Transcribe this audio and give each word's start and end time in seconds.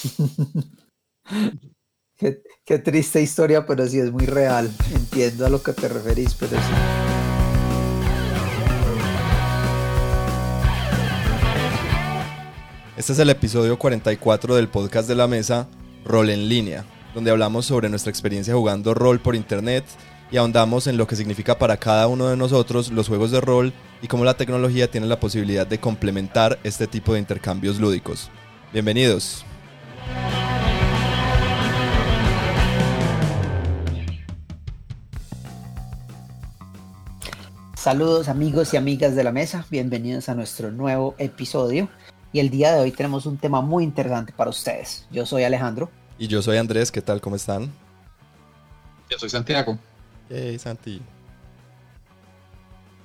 qué, 2.16 2.78
triste 2.78 3.22
historia, 3.22 3.66
pero 3.66 3.86
sí 3.86 3.98
es 3.98 4.10
muy 4.10 4.26
real. 4.26 4.70
Entiendo 4.94 5.46
a 5.46 5.48
lo 5.48 5.62
que 5.62 5.72
te 5.72 5.88
referís, 5.88 6.34
pero 6.34 6.52
sí. 6.52 6.72
Este 12.96 13.12
es 13.12 13.18
el 13.18 13.30
episodio 13.30 13.78
44 13.78 14.56
del 14.56 14.68
podcast 14.68 15.08
de 15.08 15.14
la 15.14 15.26
mesa, 15.26 15.68
Rol 16.04 16.28
en 16.28 16.50
línea, 16.50 16.84
donde 17.14 17.30
hablamos 17.30 17.64
sobre 17.64 17.88
nuestra 17.88 18.10
experiencia 18.10 18.54
jugando 18.54 18.92
rol 18.92 19.20
por 19.20 19.34
internet 19.34 19.86
y 20.30 20.36
ahondamos 20.36 20.86
en 20.86 20.98
lo 20.98 21.06
que 21.06 21.16
significa 21.16 21.58
para 21.58 21.78
cada 21.78 22.08
uno 22.08 22.28
de 22.28 22.36
nosotros 22.36 22.90
los 22.90 23.08
juegos 23.08 23.30
de 23.30 23.40
rol 23.40 23.72
y 24.02 24.08
cómo 24.08 24.24
la 24.24 24.36
tecnología 24.36 24.90
tiene 24.90 25.06
la 25.06 25.18
posibilidad 25.18 25.66
de 25.66 25.80
complementar 25.80 26.58
este 26.62 26.86
tipo 26.86 27.14
de 27.14 27.20
intercambios 27.20 27.80
lúdicos. 27.80 28.30
Bienvenidos. 28.72 29.46
Saludos 37.80 38.28
amigos 38.28 38.74
y 38.74 38.76
amigas 38.76 39.16
de 39.16 39.24
la 39.24 39.32
mesa, 39.32 39.64
bienvenidos 39.70 40.28
a 40.28 40.34
nuestro 40.34 40.70
nuevo 40.70 41.14
episodio. 41.16 41.88
Y 42.30 42.40
el 42.40 42.50
día 42.50 42.74
de 42.74 42.80
hoy 42.82 42.92
tenemos 42.92 43.24
un 43.24 43.38
tema 43.38 43.62
muy 43.62 43.84
interesante 43.84 44.34
para 44.36 44.50
ustedes. 44.50 45.06
Yo 45.10 45.24
soy 45.24 45.44
Alejandro. 45.44 45.88
Y 46.18 46.26
yo 46.26 46.42
soy 46.42 46.58
Andrés, 46.58 46.92
¿qué 46.92 47.00
tal? 47.00 47.22
¿Cómo 47.22 47.36
están? 47.36 47.72
Yo 49.08 49.18
soy 49.18 49.30
Santiago. 49.30 49.78
Hey, 50.28 50.58
Santi. 50.58 51.00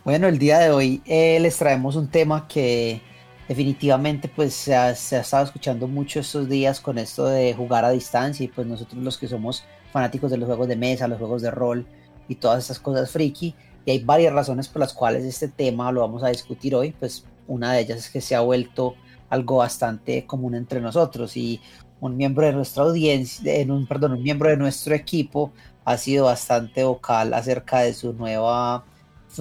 Bueno, 0.03 0.27
el 0.27 0.37
día 0.37 0.59
de 0.59 0.71
hoy 0.71 1.01
eh, 1.05 1.39
les 1.39 1.55
traemos 1.55 1.95
un 1.95 2.09
tema 2.09 2.45
que 2.45 3.01
definitivamente 3.47 4.27
pues 4.27 4.53
se 4.53 4.75
ha, 4.75 4.89
estado 4.89 5.45
escuchando 5.45 5.87
mucho 5.87 6.19
estos 6.19 6.49
días 6.49 6.81
con 6.81 6.97
esto 6.97 7.27
de 7.27 7.53
jugar 7.53 7.85
a 7.85 7.91
distancia 7.91 8.43
y 8.43 8.49
pues 8.49 8.67
nosotros 8.67 9.01
los 9.01 9.17
que 9.17 9.29
somos 9.29 9.63
fanáticos 9.93 10.31
de 10.31 10.37
los 10.37 10.47
juegos 10.47 10.67
de 10.67 10.75
mesa, 10.75 11.07
los 11.07 11.17
juegos 11.17 11.41
de 11.43 11.51
rol 11.51 11.87
y 12.27 12.35
todas 12.35 12.63
estas 12.63 12.79
cosas 12.79 13.09
friki 13.09 13.55
y 13.85 13.91
hay 13.91 13.99
varias 14.03 14.33
razones 14.33 14.67
por 14.67 14.79
las 14.79 14.93
cuales 14.93 15.23
este 15.23 15.47
tema 15.47 15.91
lo 15.91 16.01
vamos 16.01 16.23
a 16.23 16.29
discutir 16.29 16.75
hoy, 16.75 16.91
pues 16.91 17.25
una 17.47 17.73
de 17.73 17.81
ellas 17.81 17.99
es 17.99 18.09
que 18.09 18.21
se 18.21 18.35
ha 18.35 18.41
vuelto 18.41 18.95
algo 19.29 19.57
bastante 19.57 20.25
común 20.25 20.55
entre 20.55 20.81
nosotros 20.81 21.37
y 21.37 21.61
un 21.99 22.17
miembro 22.17 22.45
de 22.45 22.53
nuestra 22.53 22.83
audiencia, 22.83 23.55
en 23.55 23.71
un, 23.71 23.87
perdón, 23.87 24.13
un 24.13 24.23
miembro 24.23 24.49
de 24.49 24.57
nuestro 24.57 24.95
equipo 24.95 25.51
ha 25.85 25.97
sido 25.97 26.25
bastante 26.25 26.83
vocal 26.83 27.33
acerca 27.33 27.79
de 27.79 27.93
su 27.93 28.13
nueva 28.13 28.83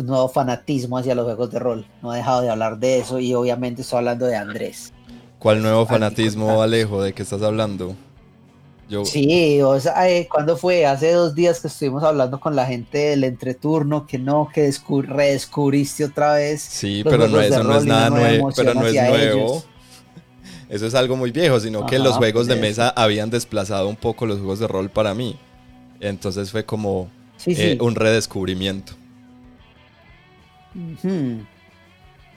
nuevo 0.03 0.29
fanatismo 0.29 0.99
hacia 0.99 1.15
los 1.15 1.25
juegos 1.25 1.51
de 1.53 1.59
rol. 1.59 1.87
No 2.03 2.11
ha 2.11 2.17
dejado 2.17 2.43
de 2.43 2.51
hablar 2.51 2.79
de 2.79 2.99
eso 2.99 3.21
y 3.21 3.33
obviamente 3.35 3.83
estoy 3.83 3.99
hablando 3.99 4.27
de 4.27 4.37
Andrés. 4.37 4.93
¿Cuál 5.39 5.63
nuevo 5.63 5.87
fanatismo, 5.87 6.63
Alejo? 6.63 7.03
¿De 7.03 7.13
qué 7.13 7.23
estás 7.23 7.43
hablando? 7.43 7.95
Yo... 8.89 9.05
Sí, 9.05 9.61
o 9.63 9.79
sea, 9.81 10.09
eh, 10.11 10.29
¿cuándo 10.31 10.57
fue? 10.57 10.85
Hace 10.85 11.13
dos 11.13 11.35
días 11.35 11.61
que 11.61 11.69
estuvimos 11.69 12.03
hablando 12.05 12.39
con 12.39 12.55
la 12.55 12.67
gente 12.67 12.99
del 12.99 13.25
entreturno, 13.25 14.07
que 14.07 14.19
no, 14.19 14.51
que 14.53 14.71
redescubriste 15.07 16.05
otra 16.05 16.35
vez. 16.35 16.61
Sí, 16.61 17.03
pero 17.03 17.27
no, 17.29 17.41
eso 17.41 17.63
no 17.63 17.77
es 17.77 17.85
nada 17.85 18.11
nuevo, 18.11 18.51
pero 18.55 18.75
no 18.75 18.87
es 18.87 18.95
nuevo. 18.95 19.65
Eso 20.69 20.87
es 20.87 20.95
algo 20.95 21.15
muy 21.15 21.31
viejo, 21.31 21.61
sino 21.61 21.85
que 21.87 21.99
los 21.99 22.17
juegos 22.17 22.47
de 22.47 22.57
mesa 22.57 22.89
habían 22.97 23.31
desplazado 23.31 23.89
un 23.89 23.97
poco 23.97 24.27
los 24.27 24.39
juegos 24.39 24.59
de 24.59 24.67
rol 24.67 24.89
para 24.89 25.15
mí. 25.15 25.39
Entonces 26.01 26.51
fue 26.51 26.65
como 26.65 27.11
eh, 27.47 27.79
un 27.81 27.95
redescubrimiento. 27.95 28.95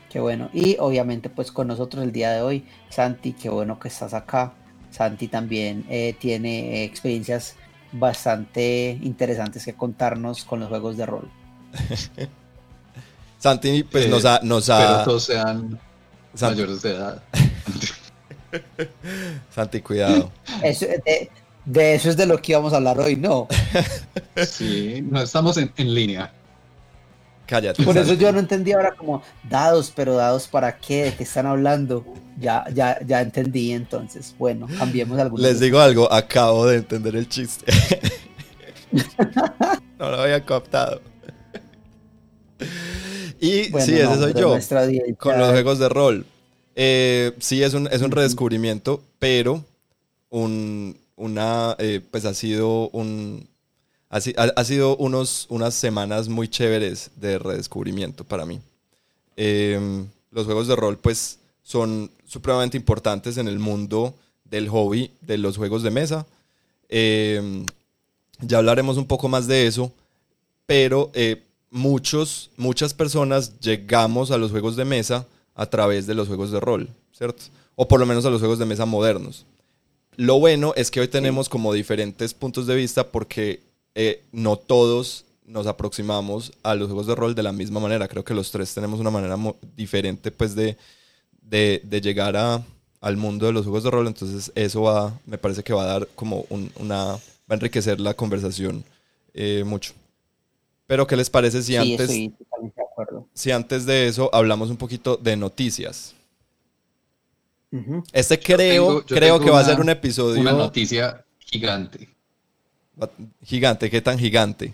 Qué 0.10 0.20
bueno. 0.20 0.50
Y 0.54 0.78
obviamente 0.80 1.30
pues 1.30 1.52
con 1.52 1.68
nosotros 1.68 2.04
el 2.04 2.12
día 2.12 2.32
de 2.32 2.42
hoy, 2.42 2.66
Santi, 2.90 3.34
qué 3.34 3.50
bueno 3.50 3.80
que 3.80 3.88
estás 3.88 4.14
acá. 4.14 4.54
Santi 4.98 5.28
también 5.28 5.86
eh, 5.90 6.16
tiene 6.20 6.84
experiencias 6.84 7.56
bastante 7.92 8.98
interesantes 9.04 9.64
que 9.64 9.74
contarnos 9.74 10.44
con 10.44 10.60
los 10.60 10.70
juegos 10.70 10.98
de 10.98 11.06
rol. 11.06 11.30
Santi 13.38 13.84
pues 13.84 14.10
nos 14.10 14.26
ha... 14.26 14.40
Nos 14.42 14.70
ha... 14.72 15.04
todos 15.04 15.26
sean 15.26 15.80
mayores 16.42 16.82
de 16.82 16.92
edad. 16.92 17.22
Santi, 19.54 19.82
cuidado. 19.82 20.32
de, 21.66 21.94
eso 21.94 22.10
es 22.10 22.18
de 22.18 22.26
lo 22.26 22.42
que 22.42 22.54
íbamos 22.54 22.74
a 22.74 22.78
hablar 22.78 23.00
hoy, 23.00 23.16
¿no? 23.16 23.48
Sí, 24.48 25.04
no 25.08 25.22
estamos 25.22 25.58
en, 25.58 25.72
línea. 25.78 26.34
Cállate. 27.48 27.82
Por 27.84 27.98
eso 27.98 28.14
yo 28.14 28.32
no 28.34 28.40
entendí 28.40 28.74
ahora 28.74 28.94
como 28.94 29.24
dados, 29.50 29.92
pero 29.96 30.16
dados 30.16 30.48
para 30.48 30.78
qué, 30.78 31.06
de 31.06 31.16
qué 31.16 31.24
están 31.24 31.46
hablando. 31.46 32.06
Ya, 32.38 32.66
ya, 32.74 33.00
ya 33.06 33.22
entendí 33.22 33.72
entonces. 33.72 34.36
Bueno, 34.38 34.68
cambiemos 34.78 35.18
algo. 35.18 35.38
Les 35.38 35.60
digo 35.60 35.80
algo, 35.80 36.12
acabo 36.12 36.68
de 36.68 36.78
entender 36.78 37.16
el 37.16 37.28
chiste. 37.30 37.66
no 39.98 40.12
lo 40.12 40.22
había 40.22 40.44
captado. 40.44 41.02
Y 43.40 43.64
sí, 43.80 43.96
ese 43.96 44.16
soy 44.16 44.34
yo. 44.34 44.58
Con 45.18 45.40
los 45.40 45.50
juegos 45.52 45.80
de 45.80 45.90
rol. 45.90 46.26
Eh, 46.76 47.32
sí, 47.40 47.64
es 47.64 47.74
un, 47.74 47.88
es 47.88 48.02
un 48.02 48.12
redescubrimiento, 48.12 49.02
pero 49.20 49.64
un, 50.30 51.00
una, 51.16 51.76
eh, 51.80 52.02
pues 52.12 52.26
ha 52.26 52.34
sido 52.34 52.90
un, 52.90 53.48
ha, 54.10 54.18
ha, 54.18 54.64
sido 54.64 54.96
unos, 54.98 55.46
unas 55.50 55.74
semanas 55.74 56.30
muy 56.30 56.48
chéveres 56.48 57.12
de 57.16 57.40
redescubrimiento 57.40 58.24
para 58.24 58.46
mí. 58.46 58.62
Em, 59.36 60.08
los 60.32 60.46
juegos 60.46 60.68
de 60.68 60.76
rol, 60.76 60.98
pues, 60.98 61.40
son 61.64 62.10
supremamente 62.26 62.78
importantes 62.78 63.38
en 63.38 63.48
el 63.48 63.60
mundo 63.60 64.16
del 64.46 64.70
hobby 64.70 65.12
de 65.22 65.38
los 65.38 65.58
juegos 65.58 65.84
de 65.84 65.92
mesa. 65.92 66.26
Em, 66.90 67.66
ya 68.40 68.60
hablaremos 68.60 68.98
un 68.98 69.06
poco 69.06 69.28
más 69.28 69.48
de 69.48 69.68
eso, 69.68 69.92
pero 70.66 71.12
eh, 71.14 71.44
muchos, 71.70 72.50
muchas 72.56 72.94
personas 72.94 73.60
llegamos 73.60 74.32
a 74.32 74.38
los 74.38 74.52
juegos 74.52 74.76
de 74.76 74.86
mesa 74.86 75.26
a 75.56 75.66
través 75.66 76.08
de 76.08 76.14
los 76.14 76.28
juegos 76.28 76.52
de 76.52 76.60
rol, 76.60 76.90
¿cierto? 77.12 77.44
O 77.76 77.88
por 77.88 78.00
lo 78.00 78.06
menos 78.06 78.26
a 78.26 78.30
los 78.30 78.40
juegos 78.40 78.60
de 78.60 78.66
mesa 78.66 78.86
modernos. 78.86 79.46
Lo 80.16 80.40
bueno 80.40 80.74
es 80.76 80.90
que 80.90 81.00
hoy 81.00 81.08
tenemos 81.08 81.50
como 81.50 81.74
diferentes 81.74 82.34
puntos 82.34 82.66
de 82.66 82.76
vista 82.76 83.08
porque 83.08 83.62
eh, 84.00 84.22
no 84.32 84.58
todos 84.58 85.26
nos 85.48 85.66
aproximamos 85.66 86.54
a 86.62 86.76
los 86.76 86.86
juegos 86.86 87.08
de 87.08 87.16
rol 87.16 87.34
de 87.34 87.42
la 87.42 87.52
misma 87.52 87.80
manera. 87.80 88.08
Creo 88.08 88.24
que 88.24 88.36
los 88.36 88.52
tres 88.52 88.72
tenemos 88.72 89.00
una 89.00 89.10
manera 89.10 89.36
diferente 89.76 90.30
pues 90.30 90.54
de, 90.54 90.78
de, 91.42 92.00
llegar 92.00 92.38
a, 92.38 92.64
al 93.02 93.18
mundo 93.18 93.48
de 93.48 93.54
los 93.54 93.64
juegos 93.64 93.84
de 93.84 93.90
rol. 93.90 94.06
Entonces 94.06 94.52
eso 94.54 94.84
va, 94.84 95.20
me 95.26 95.40
parece 95.40 95.64
que 95.64 95.74
va 95.74 95.82
a 95.82 95.88
dar 95.88 96.08
como 96.14 96.46
una, 96.50 97.14
va 97.14 97.20
a 97.50 97.54
enriquecer 97.56 98.00
la 98.00 98.14
conversación 98.14 98.84
eh, 99.34 99.64
mucho. 99.66 99.94
Pero 100.86 101.08
¿qué 101.08 101.16
les 101.16 101.32
parece 101.32 101.64
si 101.64 101.76
antes, 101.76 102.12
si 103.34 103.52
antes 103.52 103.88
de 103.88 104.08
eso 104.08 104.30
hablamos 104.32 104.70
un 104.70 104.78
poquito 104.78 105.18
de 105.18 105.36
noticias? 105.36 106.14
Este 108.14 108.40
creo, 108.40 109.04
creo 109.04 109.40
que 109.40 109.50
va 109.50 109.62
a 109.62 109.66
ser 109.66 109.80
un 109.80 109.90
episodio. 109.90 110.40
Una 110.40 110.52
noticia 110.52 111.26
gigante. 111.40 112.17
Gigante, 113.44 113.90
¿qué 113.90 114.02
tan 114.02 114.18
gigante? 114.18 114.74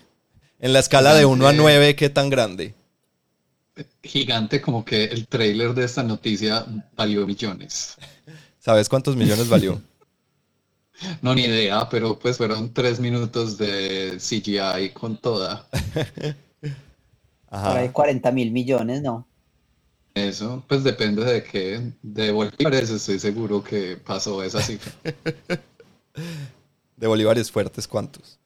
En 0.60 0.74
la 0.74 0.80
escala 0.80 1.14
de 1.14 1.26
1 1.26 1.48
a 1.48 1.54
9, 1.54 1.96
¿qué 1.96 2.10
tan 2.10 2.30
grande? 2.30 2.74
Gigante 4.02 4.62
como 4.62 4.86
que 4.86 5.06
el 5.06 5.28
trailer 5.28 5.74
de 5.74 5.84
esta 5.86 6.04
noticia 6.04 6.66
valió 6.96 7.26
millones. 7.26 7.98
¿Sabes 8.60 8.88
cuántos 8.88 9.16
millones 9.16 9.50
valió? 9.50 9.82
No, 11.22 11.34
ni 11.34 11.42
idea, 11.42 11.90
pero 11.90 12.18
pues 12.18 12.38
fueron 12.38 12.72
tres 12.72 13.00
minutos 13.00 13.58
de 13.58 14.20
CGI 14.20 14.92
con 14.94 15.18
toda. 15.18 15.68
Ajá. 17.50 17.82
Por 17.82 17.92
40 17.92 18.32
mil 18.32 18.52
millones, 18.52 19.02
¿no? 19.02 19.28
Eso, 20.14 20.64
pues 20.68 20.84
depende 20.84 21.26
de 21.26 21.44
qué. 21.44 21.92
De 22.02 22.32
bolívares 22.32 22.90
estoy 22.92 23.20
seguro 23.20 23.64
que 23.64 23.98
pasó 23.98 24.44
esa 24.44 24.62
cifra. 24.62 24.94
¿De 26.96 27.08
bolívares 27.08 27.52
fuertes 27.52 27.88
cuántos? 27.88 28.40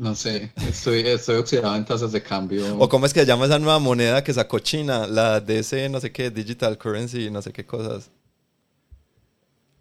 No 0.00 0.14
sé, 0.14 0.52
estoy, 0.68 1.00
estoy 1.00 1.36
oxidado 1.36 1.76
en 1.76 1.84
tasas 1.84 2.12
de 2.12 2.22
cambio. 2.22 2.78
¿O 2.78 2.88
cómo 2.88 3.04
es 3.04 3.12
que 3.12 3.20
se 3.20 3.26
llama 3.26 3.44
esa 3.44 3.58
nueva 3.58 3.78
moneda 3.78 4.24
que 4.24 4.32
sacó 4.32 4.58
China? 4.58 5.06
La 5.06 5.40
DC, 5.40 5.90
no 5.90 6.00
sé 6.00 6.10
qué, 6.10 6.30
Digital 6.30 6.78
Currency, 6.78 7.30
no 7.30 7.42
sé 7.42 7.52
qué 7.52 7.66
cosas. 7.66 8.08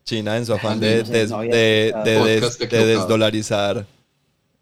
China 0.03 0.35
en 0.35 0.45
su 0.45 0.53
afán 0.53 0.77
de, 0.79 1.03
desdolarizar 1.03 3.85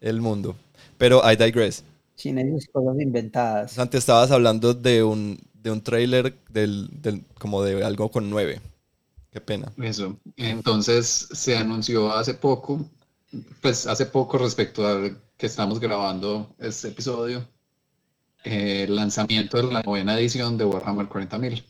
el 0.00 0.20
mundo. 0.20 0.54
Pero 0.96 1.20
I 1.28 1.34
digress. 1.36 1.82
China 2.16 2.42
y 2.42 2.52
sus 2.52 2.68
cosas 2.68 3.00
inventadas. 3.00 3.76
Antes 3.78 4.00
estabas 4.00 4.30
hablando 4.30 4.74
de 4.74 5.02
un, 5.02 5.40
de 5.54 5.70
un 5.70 5.80
trailer 5.80 6.36
del, 6.50 7.24
como 7.38 7.62
de 7.62 7.82
algo 7.84 8.10
con 8.10 8.28
nueve. 8.30 8.60
Qué 9.30 9.40
pena. 9.40 9.72
Eso. 9.82 10.18
Entonces 10.36 11.28
se 11.32 11.56
anunció 11.56 12.12
hace 12.12 12.34
poco, 12.34 12.88
pues 13.60 13.86
hace 13.86 14.06
poco 14.06 14.38
respecto 14.38 14.86
a 14.86 15.10
que 15.36 15.46
estamos 15.46 15.78
grabando 15.80 16.54
este 16.58 16.88
episodio, 16.88 17.46
el 18.42 18.96
lanzamiento 18.96 19.58
de 19.58 19.72
la 19.72 19.82
novena 19.82 20.18
edición 20.18 20.56
de 20.56 20.64
Warhammer 20.64 21.06
40.000. 21.06 21.62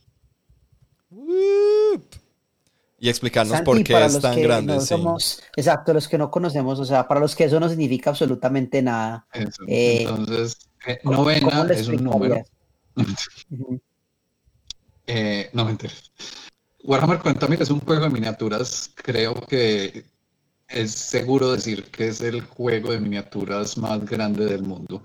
Y 3.00 3.08
explicarnos 3.08 3.60
por 3.62 3.82
qué 3.84 4.04
es 4.04 4.20
tan 4.20 4.40
grande. 4.40 4.76
exacto, 5.56 5.94
los 5.94 6.08
que 6.08 6.18
no 6.18 6.30
conocemos, 6.30 6.80
o 6.80 6.84
sea, 6.84 7.06
para 7.06 7.20
los 7.20 7.36
que 7.36 7.44
eso 7.44 7.60
no 7.60 7.68
significa 7.68 8.10
absolutamente 8.10 8.82
nada. 8.82 9.26
Eh, 9.66 10.02
entonces, 10.02 10.68
eh, 10.86 10.98
novena 11.04 11.66
es 11.70 11.86
un 11.86 12.04
número. 12.04 12.42
eh, 15.06 15.50
no 15.52 15.64
me 15.64 15.70
interesa. 15.72 16.02
Warhammer 16.88 17.18
40.000 17.18 17.60
es 17.60 17.68
un 17.68 17.80
juego 17.80 18.04
de 18.04 18.08
miniaturas. 18.08 18.90
Creo 18.94 19.34
que 19.34 20.06
es 20.68 20.90
seguro 20.92 21.52
decir 21.52 21.84
que 21.90 22.08
es 22.08 22.22
el 22.22 22.40
juego 22.40 22.92
de 22.92 22.98
miniaturas 22.98 23.76
más 23.76 24.02
grande 24.06 24.46
del 24.46 24.62
mundo. 24.62 25.02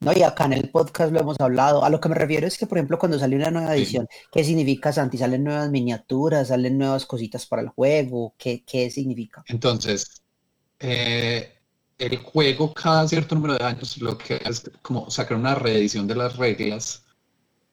No, 0.00 0.12
y 0.16 0.22
acá 0.22 0.46
en 0.46 0.54
el 0.54 0.70
podcast 0.70 1.12
lo 1.12 1.20
hemos 1.20 1.38
hablado. 1.38 1.84
A 1.84 1.90
lo 1.90 2.00
que 2.00 2.08
me 2.08 2.14
refiero 2.14 2.46
es 2.46 2.56
que, 2.56 2.66
por 2.66 2.78
ejemplo, 2.78 2.98
cuando 2.98 3.18
sale 3.18 3.36
una 3.36 3.50
nueva 3.50 3.76
edición, 3.76 4.08
¿qué 4.32 4.44
significa, 4.44 4.94
Santi? 4.94 5.18
¿Salen 5.18 5.44
nuevas 5.44 5.68
miniaturas? 5.68 6.48
¿Salen 6.48 6.78
nuevas 6.78 7.04
cositas 7.04 7.44
para 7.44 7.60
el 7.60 7.68
juego? 7.68 8.34
¿Qué, 8.38 8.64
qué 8.64 8.88
significa? 8.90 9.44
Entonces, 9.48 10.22
eh, 10.80 11.52
el 11.98 12.16
juego 12.16 12.72
cada 12.72 13.06
cierto 13.06 13.34
número 13.34 13.58
de 13.58 13.64
años 13.64 13.98
lo 13.98 14.16
que 14.16 14.40
es 14.42 14.70
como 14.80 15.10
sacar 15.10 15.36
una 15.36 15.54
reedición 15.54 16.06
de 16.06 16.14
las 16.14 16.38
reglas 16.38 17.05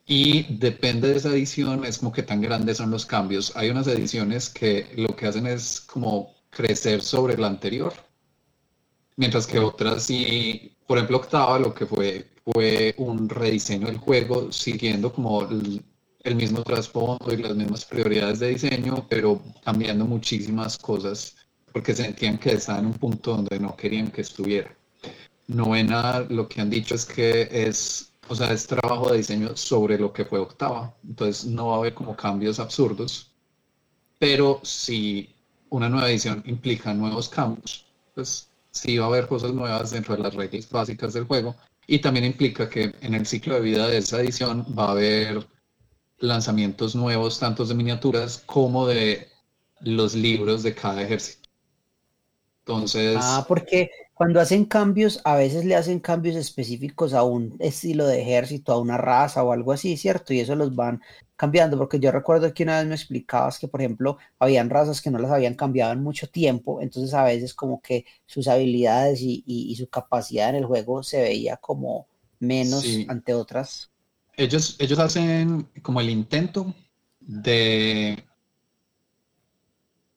y 0.05 0.43
depende 0.57 1.09
de 1.09 1.17
esa 1.17 1.29
edición, 1.29 1.85
es 1.85 1.99
como 1.99 2.11
que 2.11 2.23
tan 2.23 2.41
grandes 2.41 2.77
son 2.77 2.91
los 2.91 3.05
cambios. 3.05 3.55
Hay 3.55 3.69
unas 3.69 3.87
ediciones 3.87 4.49
que 4.49 4.87
lo 4.97 5.15
que 5.15 5.27
hacen 5.27 5.47
es 5.47 5.81
como 5.81 6.35
crecer 6.49 7.01
sobre 7.01 7.37
la 7.37 7.47
anterior, 7.47 7.93
mientras 9.15 9.47
que 9.47 9.59
otras 9.59 10.03
sí, 10.03 10.75
por 10.87 10.97
ejemplo, 10.97 11.17
octava 11.17 11.59
lo 11.59 11.73
que 11.73 11.85
fue 11.85 12.33
fue 12.43 12.93
un 12.97 13.29
rediseño 13.29 13.87
del 13.87 13.97
juego 13.97 14.51
siguiendo 14.51 15.13
como 15.13 15.43
el, 15.43 16.35
mismo 16.35 16.63
trasfondo 16.63 17.33
y 17.33 17.37
las 17.37 17.55
mismas 17.55 17.85
prioridades 17.85 18.39
de 18.39 18.49
diseño, 18.49 19.05
pero 19.09 19.41
cambiando 19.63 20.05
muchísimas 20.05 20.77
cosas 20.77 21.35
porque 21.71 21.93
sentían 21.95 22.37
que 22.37 22.53
estaba 22.53 22.79
en 22.79 22.87
un 22.87 22.93
punto 22.93 23.35
donde 23.35 23.59
no 23.59 23.75
querían 23.75 24.11
que 24.11 24.21
estuviera. 24.21 24.75
Novena, 25.47 26.25
lo 26.29 26.47
que 26.47 26.61
han 26.61 26.69
dicho 26.69 26.95
es 26.95 27.05
que 27.05 27.49
es, 27.51 28.12
o 28.27 28.35
sea, 28.35 28.51
es 28.51 28.67
trabajo 28.67 29.11
de 29.11 29.17
diseño 29.17 29.55
sobre 29.55 29.97
lo 29.97 30.13
que 30.13 30.25
fue 30.25 30.39
octava, 30.39 30.95
entonces 31.07 31.45
no 31.45 31.67
va 31.67 31.75
a 31.75 31.77
haber 31.79 31.93
como 31.93 32.15
cambios 32.15 32.59
absurdos, 32.59 33.31
pero 34.19 34.59
si 34.63 35.35
una 35.69 35.89
nueva 35.89 36.09
edición 36.09 36.43
implica 36.45 36.93
nuevos 36.93 37.27
cambios, 37.29 37.85
pues 38.13 38.47
sí 38.71 38.97
va 38.97 39.05
a 39.05 39.07
haber 39.07 39.27
cosas 39.27 39.53
nuevas 39.53 39.91
dentro 39.91 40.15
de 40.15 40.23
las 40.23 40.33
reglas 40.33 40.69
básicas 40.69 41.13
del 41.13 41.25
juego. 41.25 41.55
Y 41.85 41.99
también 41.99 42.25
implica 42.25 42.69
que 42.69 42.93
en 43.01 43.13
el 43.13 43.25
ciclo 43.25 43.55
de 43.55 43.61
vida 43.61 43.87
de 43.87 43.97
esa 43.97 44.21
edición 44.21 44.65
va 44.77 44.85
a 44.85 44.91
haber 44.91 45.45
lanzamientos 46.19 46.95
nuevos, 46.95 47.39
tanto 47.39 47.65
de 47.65 47.75
miniaturas 47.75 48.43
como 48.45 48.87
de 48.87 49.27
los 49.81 50.15
libros 50.15 50.63
de 50.63 50.73
cada 50.73 51.01
ejército. 51.01 51.49
Entonces... 52.59 53.17
Ah, 53.19 53.43
porque 53.47 53.89
cuando 54.13 54.39
hacen 54.39 54.65
cambios, 54.65 55.19
a 55.23 55.35
veces 55.35 55.65
le 55.65 55.75
hacen 55.75 55.99
cambios 55.99 56.35
específicos 56.35 57.13
a 57.13 57.23
un 57.23 57.55
estilo 57.59 58.05
de 58.05 58.21
ejército, 58.21 58.71
a 58.71 58.79
una 58.79 58.97
raza 58.97 59.43
o 59.43 59.51
algo 59.51 59.71
así, 59.71 59.97
¿cierto? 59.97 60.33
Y 60.33 60.39
eso 60.39 60.55
los 60.55 60.75
van 60.75 61.01
cambiando, 61.35 61.77
porque 61.77 61.99
yo 61.99 62.11
recuerdo 62.11 62.53
que 62.53 62.63
una 62.63 62.77
vez 62.77 62.87
me 62.87 62.95
explicabas 62.95 63.57
que, 63.57 63.67
por 63.67 63.81
ejemplo, 63.81 64.17
habían 64.37 64.69
razas 64.69 65.01
que 65.01 65.09
no 65.09 65.17
las 65.17 65.31
habían 65.31 65.55
cambiado 65.55 65.93
en 65.93 66.03
mucho 66.03 66.29
tiempo, 66.29 66.79
entonces 66.79 67.13
a 67.15 67.23
veces 67.23 67.55
como 67.55 67.81
que 67.81 68.05
sus 68.27 68.47
habilidades 68.47 69.19
y, 69.21 69.75
su 69.77 69.87
capacidad 69.87 70.49
en 70.49 70.55
el 70.55 70.65
juego 70.65 71.01
se 71.01 71.21
veía 71.21 71.57
como 71.57 72.07
menos 72.39 72.85
ante 73.07 73.33
otras. 73.33 73.89
Ellos, 74.37 74.75
ellos 74.79 74.99
hacen 74.99 75.67
como 75.81 76.01
el 76.01 76.09
intento 76.09 76.73
de 77.19 78.23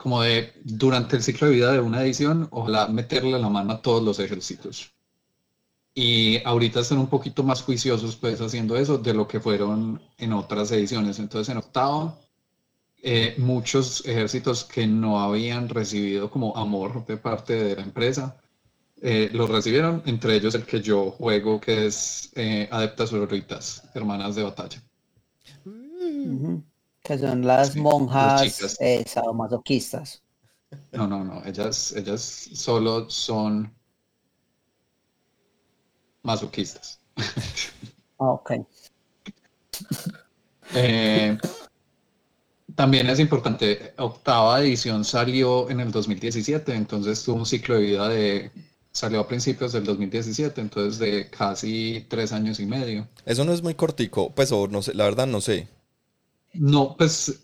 como 0.06 0.22
de 0.22 0.52
durante 0.62 1.16
el 1.16 1.22
ciclo 1.24 1.48
de 1.48 1.54
vida 1.54 1.72
de 1.72 1.80
una 1.80 2.00
edición, 2.04 2.46
ojalá 2.52 2.86
meterle 2.86 3.40
la 3.40 3.48
mano 3.48 3.72
a 3.72 3.82
todos 3.82 4.04
los 4.04 4.20
ejércitos. 4.20 4.94
Y 5.94 6.40
ahorita 6.44 6.78
están 6.78 6.98
un 6.98 7.08
poquito 7.08 7.42
más 7.42 7.62
juiciosos 7.62 8.14
pues 8.14 8.40
haciendo 8.40 8.76
eso 8.76 8.98
de 8.98 9.12
lo 9.12 9.26
que 9.26 9.40
fueron 9.40 10.00
en 10.16 10.32
otras 10.32 10.70
ediciones. 10.70 11.18
Entonces 11.18 11.48
en 11.48 11.58
octavo, 11.58 12.16
eh, 13.02 13.34
muchos 13.38 14.06
ejércitos 14.06 14.62
que 14.62 14.86
no 14.86 15.20
habían 15.20 15.68
recibido 15.68 16.30
como 16.30 16.56
amor 16.56 17.04
de 17.04 17.16
parte 17.16 17.54
de 17.54 17.74
la 17.74 17.82
empresa, 17.82 18.36
eh, 19.02 19.28
los 19.32 19.50
recibieron, 19.50 20.04
entre 20.06 20.36
ellos 20.36 20.54
el 20.54 20.64
que 20.66 20.80
yo 20.80 21.10
juego, 21.10 21.60
que 21.60 21.86
es 21.86 22.30
eh, 22.36 22.68
Adeptas 22.70 23.10
Sororitas, 23.10 23.82
Hermanas 23.92 24.36
de 24.36 24.44
Batalla. 24.44 24.80
Que 27.06 27.16
son 27.16 27.46
las 27.46 27.76
monjas 27.76 28.76
eh, 28.80 29.04
sadomasoquistas. 29.06 30.24
No, 30.90 31.06
no, 31.06 31.22
no, 31.22 31.44
ellas, 31.44 31.92
ellas 31.92 32.20
solo 32.20 33.08
son 33.08 33.72
masoquistas. 36.22 36.98
Ah, 38.18 38.30
ok. 38.30 38.52
Eh, 40.74 41.38
también 42.74 43.08
es 43.08 43.20
importante, 43.20 43.94
octava 43.98 44.60
edición 44.60 45.04
salió 45.04 45.70
en 45.70 45.78
el 45.78 45.92
2017, 45.92 46.74
entonces 46.74 47.22
tuvo 47.22 47.36
un 47.36 47.46
ciclo 47.46 47.76
de 47.76 47.80
vida 47.82 48.08
de, 48.08 48.50
salió 48.90 49.20
a 49.20 49.28
principios 49.28 49.72
del 49.72 49.84
2017, 49.84 50.60
entonces 50.60 50.98
de 50.98 51.30
casi 51.30 52.04
tres 52.08 52.32
años 52.32 52.58
y 52.58 52.66
medio. 52.66 53.06
Eso 53.24 53.44
no 53.44 53.52
es 53.52 53.62
muy 53.62 53.74
cortico, 53.74 54.34
pues 54.34 54.50
o 54.50 54.66
no 54.66 54.82
sé, 54.82 54.92
la 54.94 55.04
verdad 55.04 55.28
no 55.28 55.40
sé. 55.40 55.68
No, 56.58 56.96
pues 56.96 57.42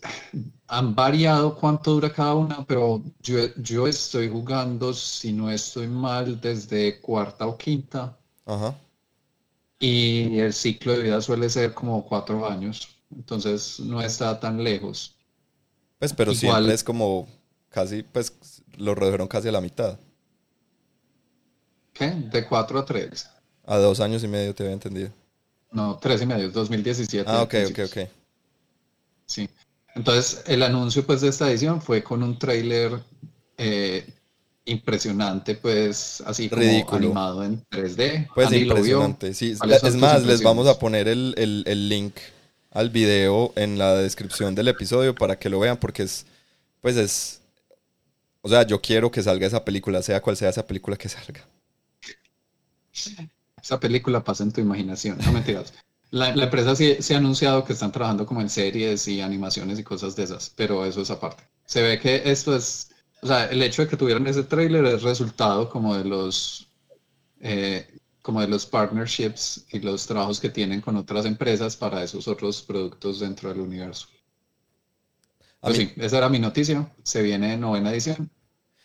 han 0.68 0.94
variado 0.94 1.54
cuánto 1.54 1.92
dura 1.92 2.12
cada 2.12 2.34
una, 2.34 2.64
pero 2.64 3.02
yo, 3.20 3.38
yo 3.56 3.86
estoy 3.86 4.28
jugando, 4.28 4.94
si 4.94 5.32
no 5.32 5.50
estoy 5.50 5.86
mal, 5.86 6.40
desde 6.40 7.00
cuarta 7.00 7.46
o 7.46 7.56
quinta. 7.56 8.16
Ajá. 8.46 8.74
Y 9.78 10.38
el 10.38 10.52
ciclo 10.52 10.92
de 10.92 11.02
vida 11.02 11.20
suele 11.20 11.50
ser 11.50 11.74
como 11.74 12.04
cuatro 12.04 12.46
años, 12.48 12.88
entonces 13.14 13.80
no 13.80 14.00
está 14.00 14.38
tan 14.38 14.62
lejos. 14.62 15.16
Pues, 15.98 16.12
pero 16.14 16.34
siempre 16.34 16.72
es 16.72 16.84
como 16.84 17.28
casi, 17.68 18.02
pues 18.02 18.32
lo 18.76 18.94
redujeron 18.94 19.28
casi 19.28 19.48
a 19.48 19.52
la 19.52 19.60
mitad. 19.60 19.98
¿Qué? 21.92 22.10
De 22.10 22.46
cuatro 22.46 22.78
a 22.78 22.84
tres. 22.84 23.28
A 23.64 23.76
dos 23.76 24.00
años 24.00 24.24
y 24.24 24.28
medio 24.28 24.54
te 24.54 24.62
había 24.62 24.74
entendido. 24.74 25.10
No, 25.70 25.98
tres 25.98 26.22
y 26.22 26.26
medio, 26.26 26.50
2017. 26.50 27.30
Ah, 27.30 27.42
ok, 27.42 27.54
ok, 27.70 27.78
ok. 27.86 28.21
Sí. 29.32 29.48
Entonces, 29.94 30.44
el 30.46 30.62
anuncio 30.62 31.06
pues 31.06 31.20
de 31.20 31.28
esta 31.28 31.50
edición 31.50 31.80
fue 31.80 32.02
con 32.02 32.22
un 32.22 32.38
tráiler 32.38 33.00
eh, 33.56 34.06
impresionante, 34.66 35.54
pues 35.54 36.22
así 36.26 36.48
como 36.48 36.62
animado 36.92 37.44
en 37.44 37.64
3D. 37.66 38.28
Pues 38.34 38.52
impresionante, 38.52 39.32
sí. 39.34 39.54
Es 39.82 39.96
más, 39.96 40.24
les 40.24 40.42
vamos 40.42 40.68
a 40.68 40.78
poner 40.78 41.08
el, 41.08 41.34
el, 41.36 41.88
link 41.88 42.14
al 42.70 42.90
video 42.90 43.52
en 43.56 43.78
la 43.78 43.94
descripción 43.96 44.54
del 44.54 44.68
episodio 44.68 45.14
para 45.14 45.38
que 45.38 45.48
lo 45.48 45.58
vean 45.58 45.78
porque 45.78 46.02
es, 46.02 46.26
pues 46.80 46.96
es, 46.96 47.40
o 48.42 48.48
sea, 48.48 48.66
yo 48.66 48.80
quiero 48.80 49.10
que 49.10 49.22
salga 49.22 49.46
esa 49.46 49.64
película, 49.64 50.02
sea 50.02 50.20
cual 50.20 50.36
sea 50.36 50.50
esa 50.50 50.66
película 50.66 50.96
que 50.96 51.08
salga. 51.08 51.46
Esa 53.62 53.80
película 53.80 54.22
pasa 54.22 54.42
en 54.42 54.52
tu 54.52 54.60
imaginación, 54.60 55.18
no 55.24 55.32
mentiras. 55.32 55.72
La, 56.12 56.28
empresa 56.28 56.76
sí 56.76 56.96
se 57.00 57.14
ha 57.14 57.18
anunciado 57.18 57.64
que 57.64 57.72
están 57.72 57.90
trabajando 57.90 58.26
como 58.26 58.42
en 58.42 58.50
series 58.50 59.08
y 59.08 59.22
animaciones 59.22 59.78
y 59.78 59.82
cosas 59.82 60.14
de 60.14 60.24
esas, 60.24 60.52
pero 60.54 60.84
eso 60.84 61.00
es 61.00 61.10
aparte. 61.10 61.42
Se 61.64 61.80
ve 61.82 61.98
que 61.98 62.20
esto 62.26 62.54
es, 62.54 62.90
o 63.22 63.26
sea, 63.26 63.46
el 63.46 63.62
hecho 63.62 63.80
de 63.80 63.88
que 63.88 63.96
tuvieran 63.96 64.26
ese 64.26 64.42
trailer 64.42 64.84
es 64.84 65.02
resultado 65.02 65.70
como 65.70 65.96
de 65.96 66.04
los, 66.04 66.68
eh, 67.40 67.98
como 68.20 68.42
de 68.42 68.48
los 68.48 68.66
partnerships 68.66 69.64
y 69.72 69.80
los 69.80 70.06
trabajos 70.06 70.38
que 70.38 70.50
tienen 70.50 70.82
con 70.82 70.96
otras 70.96 71.24
empresas 71.24 71.78
para 71.78 72.04
esos 72.04 72.28
otros 72.28 72.60
productos 72.60 73.20
dentro 73.20 73.48
del 73.48 73.60
universo. 73.60 74.06
Pues 75.62 75.76
sí, 75.78 75.92
esa 75.96 76.18
era 76.18 76.28
mi 76.28 76.40
noticia. 76.40 76.92
Se 77.04 77.22
viene 77.22 77.56
novena 77.56 77.90
edición. 77.90 78.30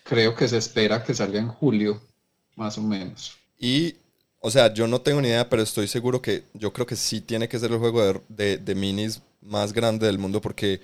Creo 0.04 0.34
que 0.34 0.48
se 0.48 0.58
espera 0.58 1.04
que 1.04 1.14
salga 1.14 1.40
en 1.40 1.50
julio, 1.50 2.02
más 2.56 2.78
o 2.78 2.82
menos. 2.84 3.36
Y 3.60 3.98
o 4.48 4.50
sea, 4.50 4.74
yo 4.74 4.88
no 4.88 5.02
tengo 5.02 5.20
ni 5.20 5.28
idea, 5.28 5.50
pero 5.50 5.62
estoy 5.62 5.90
seguro 5.90 6.22
que 6.22 6.46
yo 6.54 6.72
creo 6.72 6.88
que 6.88 6.96
sí 6.96 7.20
tiene 7.20 7.50
que 7.50 7.60
ser 7.60 7.70
el 7.70 7.80
juego 7.80 8.24
de, 8.30 8.76
minis 8.78 9.22
más 9.42 9.74
grande 9.74 10.06
del 10.06 10.20
mundo 10.20 10.40
porque, 10.40 10.80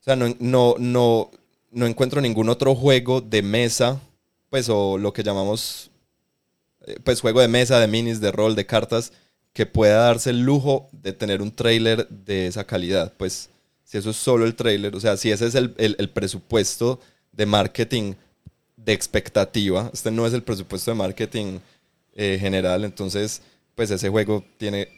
o 0.00 0.02
sea, 0.02 0.16
no, 0.16 0.34
no, 0.40 1.30
no, 1.70 1.86
encuentro 1.86 2.20
ningún 2.20 2.48
otro 2.48 2.74
juego 2.74 3.20
de 3.20 3.42
mesa, 3.42 4.00
pues, 4.48 4.68
o 4.68 4.98
lo 4.98 5.12
que 5.12 5.22
llamamos, 5.22 5.92
eh, 6.88 6.98
pues, 7.04 7.20
juego 7.20 7.40
de 7.40 7.46
mesa, 7.46 7.78
de 7.78 7.86
minis, 7.86 8.20
de 8.20 8.32
rol, 8.32 8.56
de 8.56 8.66
cartas, 8.66 9.12
que 9.52 9.64
pueda 9.64 9.98
darse 9.98 10.30
el 10.30 10.40
lujo 10.40 10.88
de 10.90 11.12
tener 11.12 11.42
un 11.42 11.52
trailer 11.52 12.08
de 12.08 12.48
esa 12.48 12.64
calidad. 12.64 13.12
Pues, 13.16 13.48
si 13.84 13.96
eso 13.96 14.10
es 14.10 14.16
solo 14.16 14.44
el 14.44 14.56
trailer, 14.56 14.96
o 14.96 15.00
sea, 15.00 15.16
si 15.16 15.30
ese 15.30 15.46
es 15.46 15.54
el, 15.54 15.72
el 15.78 16.10
presupuesto 16.10 16.98
de 17.30 17.46
marketing 17.46 18.14
de 18.76 18.92
expectativa, 18.92 19.88
este 19.94 20.10
no 20.10 20.26
es 20.26 20.32
el 20.32 20.42
presupuesto 20.42 20.90
de 20.90 20.96
marketing 20.96 21.60
eh, 22.22 22.36
general. 22.38 22.84
Entonces, 22.84 23.40
pues 23.74 23.90
ese 23.90 24.10
juego 24.10 24.44
tiene, 24.58 24.88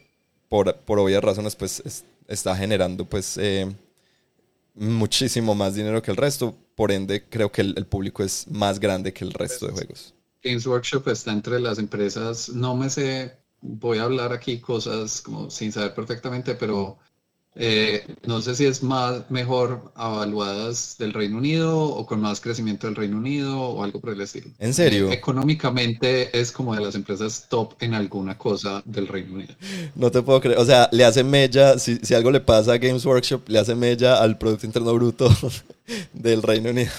por, 0.49 0.75
por 0.79 0.99
obvias 0.99 1.23
razones, 1.23 1.55
pues 1.55 1.81
está 2.27 2.57
generando 2.57 3.05
pues 3.05 3.37
eh, 3.37 3.73
muchísimo 4.75 5.55
más 5.55 5.77
dinero 5.77 6.03
que 6.03 6.11
el 6.11 6.17
resto, 6.17 6.53
por 6.75 6.91
ende 6.91 7.29
creo 7.29 7.53
que 7.53 7.61
el, 7.61 7.87
público 7.87 8.25
es 8.25 8.49
más 8.49 8.81
grande 8.81 9.13
que 9.13 9.25
el 9.25 9.33
resto 9.33 9.69
de 9.69 9.73
juegos. 9.73 10.15
Games 10.43 10.67
Workshop 10.67 11.07
está 11.11 11.31
entre 11.31 11.61
las 11.61 11.79
empresas, 11.79 12.49
no 12.49 12.75
me 12.75 12.91
sé, 12.91 13.39
voy 13.61 13.99
a 13.99 14.03
hablar 14.03 14.33
aquí 14.33 14.59
cosas 14.59 15.21
como 15.21 15.49
sin 15.49 15.71
saber 15.71 15.95
perfectamente, 15.95 16.57
pero 16.57 16.99
eh, 17.55 18.07
no 18.27 18.41
sé 18.41 18.55
si 18.55 18.65
es 18.65 18.83
más 18.83 19.31
mejor 19.31 19.93
evaluadas 19.95 20.97
del 20.99 21.13
Reino 21.13 21.37
Unido 21.37 21.79
o 21.79 22.07
con 22.07 22.21
más 22.21 22.41
crecimiento 22.41 22.87
del 22.87 22.97
Reino 22.97 23.19
Unido 23.19 23.61
o 23.61 23.85
algo 23.85 24.01
por 24.01 24.11
el 24.15 24.23
estilo. 24.23 24.51
¿En 24.59 24.73
serio? 24.73 25.11
Eh, 25.11 25.15
económicamente 25.15 26.39
es 26.39 26.51
como 26.51 26.75
de 26.75 26.81
las 26.81 26.95
empresas 26.95 27.47
top 27.51 27.75
en 27.81 27.93
alguna 27.93 28.39
cosa 28.39 28.83
del 28.87 29.07
Reino 29.07 29.35
Unido. 29.35 29.55
No 29.95 30.11
te 30.11 30.23
puedo 30.23 30.41
creer. 30.41 30.59
O 30.59 30.65
sea, 30.65 30.89
le 30.93 31.05
hace 31.05 31.23
mella, 31.25 31.79
si, 31.79 31.97
si 31.97 32.15
algo 32.15 32.31
le 32.31 32.41
pasa 32.41 32.73
a 32.73 32.79
Games 32.79 33.05
Workshop, 33.05 33.49
le 33.49 33.59
hace 33.59 33.75
mella 33.75 34.23
al 34.23 34.39
Producto 34.39 34.65
Interno 34.65 34.95
Bruto 34.95 35.29
del 36.15 36.43
Reino 36.43 36.71
Unido. 36.71 36.93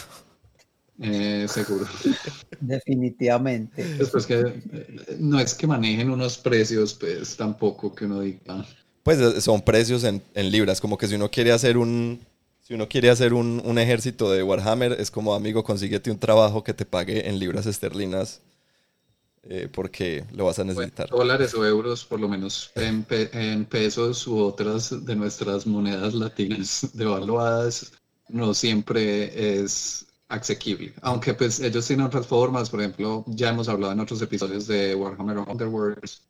Eh, 0.99 1.47
seguro. 1.49 1.85
Definitivamente. 2.59 3.83
Pues, 4.11 4.27
que 4.27 4.61
no 5.17 5.39
es 5.39 5.55
que 5.55 5.65
manejen 5.65 6.11
unos 6.11 6.37
precios, 6.37 6.93
pues 6.93 7.35
tampoco 7.35 7.93
que 7.95 8.05
uno 8.05 8.21
diga 8.21 8.63
pues 9.03 9.19
eh, 9.19 9.41
son 9.41 9.61
precios 9.61 10.03
en, 10.03 10.23
libras, 10.35 10.81
como 10.81 10.97
que 10.97 11.07
si 11.07 11.15
uno 11.15 11.29
quiere 11.29 11.51
hacer 11.51 11.77
un, 11.77 12.19
si 12.61 12.73
uno 12.73 12.87
quiere 12.87 13.09
hacer 13.09 13.33
un, 13.33 13.77
ejército 13.77 14.31
de 14.31 14.43
Warhammer, 14.43 14.93
es 14.93 15.11
como, 15.11 15.35
amigo, 15.35 15.63
consíguete 15.63 16.09
un 16.09 16.17
trabajo 16.17 16.63
que 16.63 16.73
te 16.73 16.85
pague 16.85 17.27
en 17.29 17.37
libras 17.37 17.65
esterlinas, 17.65 18.41
eh, 19.43 19.67
porque 19.71 20.23
lo 20.31 20.45
vas 20.45 20.59
a 20.59 20.63
necesitar. 20.63 21.09
dólares 21.09 21.53
o 21.53 21.65
euros, 21.65 22.05
por 22.05 22.21
lo 22.21 22.29
menos 22.29 22.71
en, 22.75 23.05
en, 23.09 23.65
pesos 23.65 24.25
u 24.25 24.37
otras 24.39 25.05
de 25.05 25.15
nuestras 25.17 25.67
monedas 25.67 26.13
latinas 26.13 26.87
devaluadas, 26.93 27.91
no 28.29 28.53
siempre 28.53 29.59
es 29.59 30.05
asequible. 30.29 30.93
Aunque 31.01 31.33
pues 31.33 31.59
ellos 31.59 31.85
tienen 31.85 32.05
otras 32.05 32.25
formas, 32.25 32.69
por 32.69 32.79
ejemplo, 32.79 33.25
ya 33.27 33.49
hemos 33.49 33.67
hablado 33.67 33.91
en 33.91 33.99
otros 33.99 34.21
episodios 34.21 34.65
de 34.67 34.95
Warhammer 34.95 35.39
Underworlds. 35.39 36.21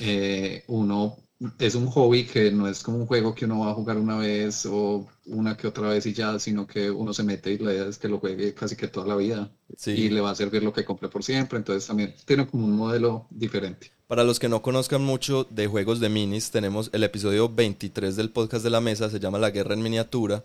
Eh, 0.00 0.64
uno 0.66 1.16
es 1.58 1.74
un 1.74 1.86
hobby 1.86 2.24
que 2.24 2.50
no 2.50 2.68
es 2.68 2.82
como 2.82 2.98
un 2.98 3.06
juego 3.06 3.34
que 3.34 3.46
uno 3.46 3.60
va 3.60 3.70
a 3.70 3.74
jugar 3.74 3.96
una 3.96 4.18
vez 4.18 4.66
o 4.66 5.08
una 5.26 5.56
que 5.56 5.66
otra 5.66 5.88
vez 5.88 6.04
y 6.04 6.12
ya, 6.12 6.38
sino 6.38 6.66
que 6.66 6.90
uno 6.90 7.14
se 7.14 7.22
mete 7.22 7.52
y 7.52 7.58
la 7.58 7.72
idea 7.72 7.86
es 7.86 7.96
que 7.98 8.08
lo 8.08 8.18
juegue 8.18 8.52
casi 8.52 8.76
que 8.76 8.88
toda 8.88 9.06
la 9.06 9.16
vida 9.16 9.50
y 9.86 10.10
le 10.10 10.20
va 10.20 10.30
a 10.30 10.34
servir 10.34 10.62
lo 10.62 10.72
que 10.72 10.84
compré 10.84 11.08
por 11.08 11.24
siempre, 11.24 11.58
entonces 11.58 11.86
también 11.86 12.14
tiene 12.26 12.46
como 12.46 12.66
un 12.66 12.76
modelo 12.76 13.26
diferente. 13.30 13.90
Para 14.06 14.24
los 14.24 14.38
que 14.38 14.48
no 14.48 14.60
conozcan 14.60 15.02
mucho 15.02 15.44
de 15.44 15.66
juegos 15.66 16.00
de 16.00 16.08
minis, 16.08 16.50
tenemos 16.50 16.90
el 16.92 17.04
episodio 17.04 17.48
23 17.48 18.16
del 18.16 18.30
podcast 18.30 18.64
de 18.64 18.70
la 18.70 18.80
mesa, 18.80 19.08
se 19.08 19.20
llama 19.20 19.38
La 19.38 19.50
Guerra 19.50 19.74
en 19.74 19.82
Miniatura, 19.82 20.44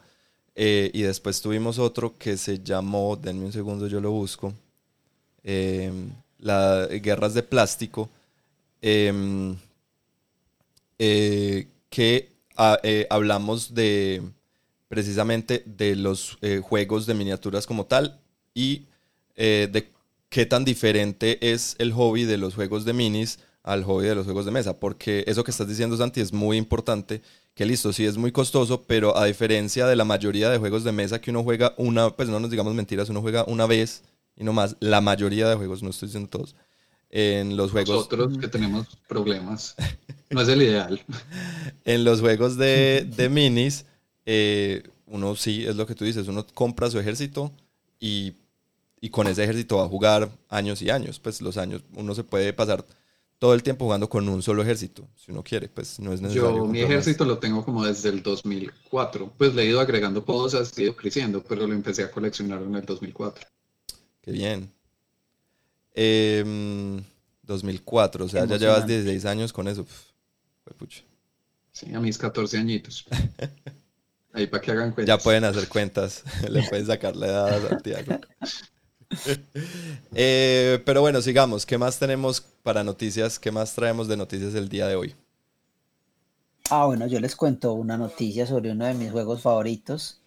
eh, 0.53 0.91
y 0.93 1.01
después 1.01 1.41
tuvimos 1.41 1.77
otro 1.77 2.13
que 2.17 2.37
se 2.37 2.63
llamó, 2.63 3.17
denme 3.21 3.45
un 3.45 3.51
segundo, 3.51 3.87
yo 3.87 3.99
lo 3.99 4.11
busco, 4.11 4.53
eh, 5.43 5.91
la 6.39 6.87
Guerras 6.87 7.33
de 7.33 7.43
Plástico. 7.43 8.09
Eh, 8.81 9.55
eh, 10.99 11.67
que 11.89 12.31
ah, 12.55 12.79
eh, 12.83 13.07
hablamos 13.09 13.73
de 13.73 14.21
precisamente 14.87 15.63
de 15.65 15.95
los 15.95 16.37
eh, 16.41 16.61
juegos 16.63 17.05
de 17.05 17.13
miniaturas 17.13 17.67
como 17.67 17.85
tal 17.85 18.19
y 18.53 18.85
de 19.35 19.89
qué 20.29 20.45
tan 20.45 20.63
diferente 20.63 21.51
es 21.51 21.75
el 21.79 21.91
hobby 21.91 22.23
de 22.23 22.37
los 22.37 22.55
juegos 22.55 22.85
de 22.85 22.93
minis 22.93 23.39
al 23.63 23.83
hobby 23.83 24.05
de 24.05 24.15
los 24.15 24.23
juegos 24.23 24.45
de 24.45 24.51
mesa, 24.51 24.79
porque 24.79 25.25
eso 25.27 25.43
que 25.43 25.51
estás 25.51 25.67
diciendo 25.67 25.97
Santi 25.97 26.21
es 26.21 26.31
muy 26.31 26.55
importante, 26.55 27.21
que 27.53 27.65
listo, 27.65 27.91
sí 27.91 28.05
es 28.05 28.15
muy 28.15 28.31
costoso, 28.31 28.83
pero 28.83 29.17
a 29.17 29.25
diferencia 29.25 29.87
de 29.87 29.97
la 29.97 30.05
mayoría 30.05 30.49
de 30.49 30.57
juegos 30.57 30.85
de 30.85 30.93
mesa 30.93 31.19
que 31.19 31.31
uno 31.31 31.43
juega 31.43 31.73
una, 31.77 32.11
pues 32.11 32.29
no 32.29 32.39
nos 32.39 32.49
digamos 32.49 32.73
mentiras, 32.75 33.09
uno 33.09 33.21
juega 33.21 33.43
una 33.45 33.65
vez 33.65 34.03
y 34.37 34.45
no 34.45 34.53
más, 34.53 34.77
la 34.79 35.01
mayoría 35.01 35.49
de 35.49 35.55
juegos, 35.55 35.83
no 35.83 35.89
estoy 35.89 36.07
diciendo 36.07 36.29
todos, 36.29 36.55
en 37.09 37.57
los 37.57 37.71
juegos. 37.71 37.95
Nosotros 37.95 38.37
que 38.37 38.47
tenemos 38.47 38.97
problemas. 39.07 39.75
No 40.29 40.41
es 40.41 40.47
el 40.47 40.61
ideal. 40.61 41.01
en 41.85 42.03
los 42.03 42.21
juegos 42.21 42.57
de, 42.57 43.29
minis, 43.31 43.85
eh, 44.25 44.83
uno 45.05 45.35
sí, 45.35 45.65
es 45.65 45.75
lo 45.75 45.85
que 45.85 45.95
tú 45.95 46.05
dices, 46.05 46.27
uno 46.27 46.45
compra 46.53 46.89
su 46.89 46.99
ejército 46.99 47.51
y, 47.99 48.33
con 49.11 49.27
ese 49.27 49.43
ejército 49.43 49.77
va 49.77 49.85
a 49.85 49.87
jugar 49.87 50.29
años 50.49 50.81
y 50.81 50.89
años. 50.89 51.19
Pues 51.19 51.39
los 51.41 51.57
años, 51.57 51.83
uno 51.93 52.15
se 52.15 52.23
puede 52.23 52.53
pasar 52.53 52.83
todo 53.37 53.53
el 53.53 53.61
tiempo 53.61 53.85
jugando 53.85 54.09
con 54.09 54.27
un 54.27 54.41
solo 54.41 54.63
ejército, 54.63 55.07
si 55.15 55.31
uno 55.31 55.43
quiere, 55.43 55.69
pues 55.69 55.99
no 55.99 56.11
es 56.11 56.21
necesario. 56.21 56.57
Yo 56.57 56.65
mi 56.65 56.81
ejército 56.81 57.25
lo 57.25 57.37
tengo 57.37 57.63
como 57.63 57.85
desde 57.85 58.09
el 58.09 58.23
2004, 58.23 59.33
pues 59.37 59.53
le 59.53 59.63
he 59.63 59.65
ido 59.67 59.79
agregando 59.79 60.25
cosas, 60.25 60.75
he 60.77 60.83
ido 60.83 60.95
creciendo, 60.95 61.43
pero 61.43 61.67
lo 61.67 61.73
empecé 61.73 62.03
a 62.03 62.09
coleccionar 62.09 62.63
en 62.63 62.75
el 62.75 62.85
2004. 62.85 63.45
Qué 64.21 64.31
bien. 64.31 64.71
2004, 67.43 68.23
em, 68.23 68.25
o 68.25 68.29
sea, 68.29 68.45
ya 68.45 68.57
llevas 68.57 68.87
16 68.87 69.25
años 69.25 69.53
con 69.53 69.67
eso. 69.67 69.85
Sí, 71.71 71.93
a 71.93 71.99
mis 71.99 72.17
14 72.17 72.57
añitos. 72.57 73.05
Ahí 74.33 74.47
para 74.47 74.61
que 74.61 74.71
hagan 74.71 74.91
cuentas. 74.91 75.17
Ya 75.17 75.23
pueden 75.23 75.43
hacer 75.45 75.67
cuentas. 75.67 76.23
Le 76.49 76.63
pueden 76.63 76.85
sacar 76.85 77.15
la 77.15 77.27
edad 77.27 77.53
a 77.53 77.69
Santiago. 77.69 78.19
Eh, 80.13 80.81
pero 80.83 80.99
bueno, 80.99 81.21
sigamos. 81.21 81.65
¿Qué 81.65 81.77
más 81.77 81.99
tenemos 81.99 82.41
para 82.41 82.83
noticias? 82.83 83.39
¿Qué 83.39 83.51
más 83.51 83.73
traemos 83.73 84.07
de 84.07 84.17
noticias 84.17 84.55
el 84.55 84.67
día 84.67 84.87
de 84.87 84.95
hoy? 84.95 85.15
Ah, 86.69 86.85
bueno, 86.87 87.05
yo 87.07 87.19
les 87.19 87.35
cuento 87.35 87.73
una 87.73 87.97
noticia 87.97 88.47
sobre 88.47 88.71
uno 88.71 88.85
de 88.85 88.95
mis 88.95 89.11
juegos 89.11 89.43
favoritos, 89.43 90.19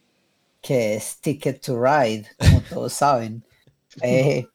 que 0.62 0.95
es 0.95 1.18
Ticket 1.21 1.61
to 1.61 1.83
Ride, 1.83 2.28
como 2.38 2.61
todos 2.62 2.92
saben. 2.92 3.45
Eh, 4.02 4.46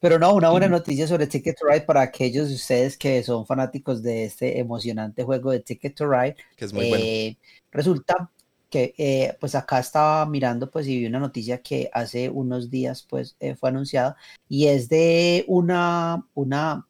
pero 0.00 0.18
no, 0.18 0.34
una 0.34 0.50
buena 0.50 0.68
noticia 0.68 1.06
sobre 1.06 1.26
Ticket 1.26 1.56
to 1.58 1.66
Ride 1.66 1.82
para 1.82 2.02
aquellos 2.02 2.48
de 2.48 2.54
ustedes 2.54 2.96
que 2.96 3.22
son 3.22 3.46
fanáticos 3.46 4.02
de 4.02 4.24
este 4.24 4.58
emocionante 4.58 5.24
juego 5.24 5.50
de 5.50 5.60
Ticket 5.60 5.94
to 5.94 6.10
Ride. 6.10 6.36
Que 6.56 6.64
es 6.64 6.72
muy 6.72 6.88
bueno. 6.88 7.04
Eh, 7.04 7.36
resulta 7.70 8.30
que 8.70 8.94
eh, 8.98 9.36
pues 9.38 9.54
acá 9.54 9.78
estaba 9.78 10.26
mirando 10.26 10.70
pues 10.70 10.88
y 10.88 10.98
vi 10.98 11.06
una 11.06 11.20
noticia 11.20 11.62
que 11.62 11.88
hace 11.92 12.28
unos 12.28 12.70
días 12.70 13.06
pues 13.08 13.36
fue 13.58 13.68
anunciada 13.68 14.16
y 14.48 14.66
es 14.66 14.88
de 14.88 15.44
una, 15.46 16.26
una 16.34 16.84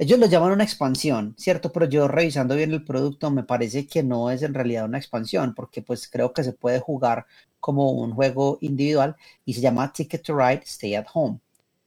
ellos 0.00 0.18
lo 0.18 0.24
llaman 0.24 0.52
una 0.52 0.64
expansión, 0.64 1.34
¿cierto? 1.36 1.70
Pero 1.72 1.84
yo 1.84 2.08
revisando 2.08 2.56
bien 2.56 2.72
el 2.72 2.82
producto 2.82 3.30
me 3.30 3.44
parece 3.44 3.86
que 3.86 4.02
no 4.02 4.30
es 4.30 4.42
en 4.42 4.54
realidad 4.54 4.86
una 4.86 4.96
expansión, 4.96 5.54
porque 5.54 5.82
pues 5.82 6.08
creo 6.08 6.32
que 6.32 6.42
se 6.42 6.54
puede 6.54 6.80
jugar 6.80 7.26
como 7.60 7.90
un 7.92 8.12
juego 8.12 8.58
individual 8.60 9.16
y 9.44 9.54
se 9.54 9.60
llama 9.60 9.92
Ticket 9.92 10.22
to 10.22 10.36
Ride 10.36 10.62
Stay 10.64 10.94
at 10.94 11.06
Home. 11.14 11.38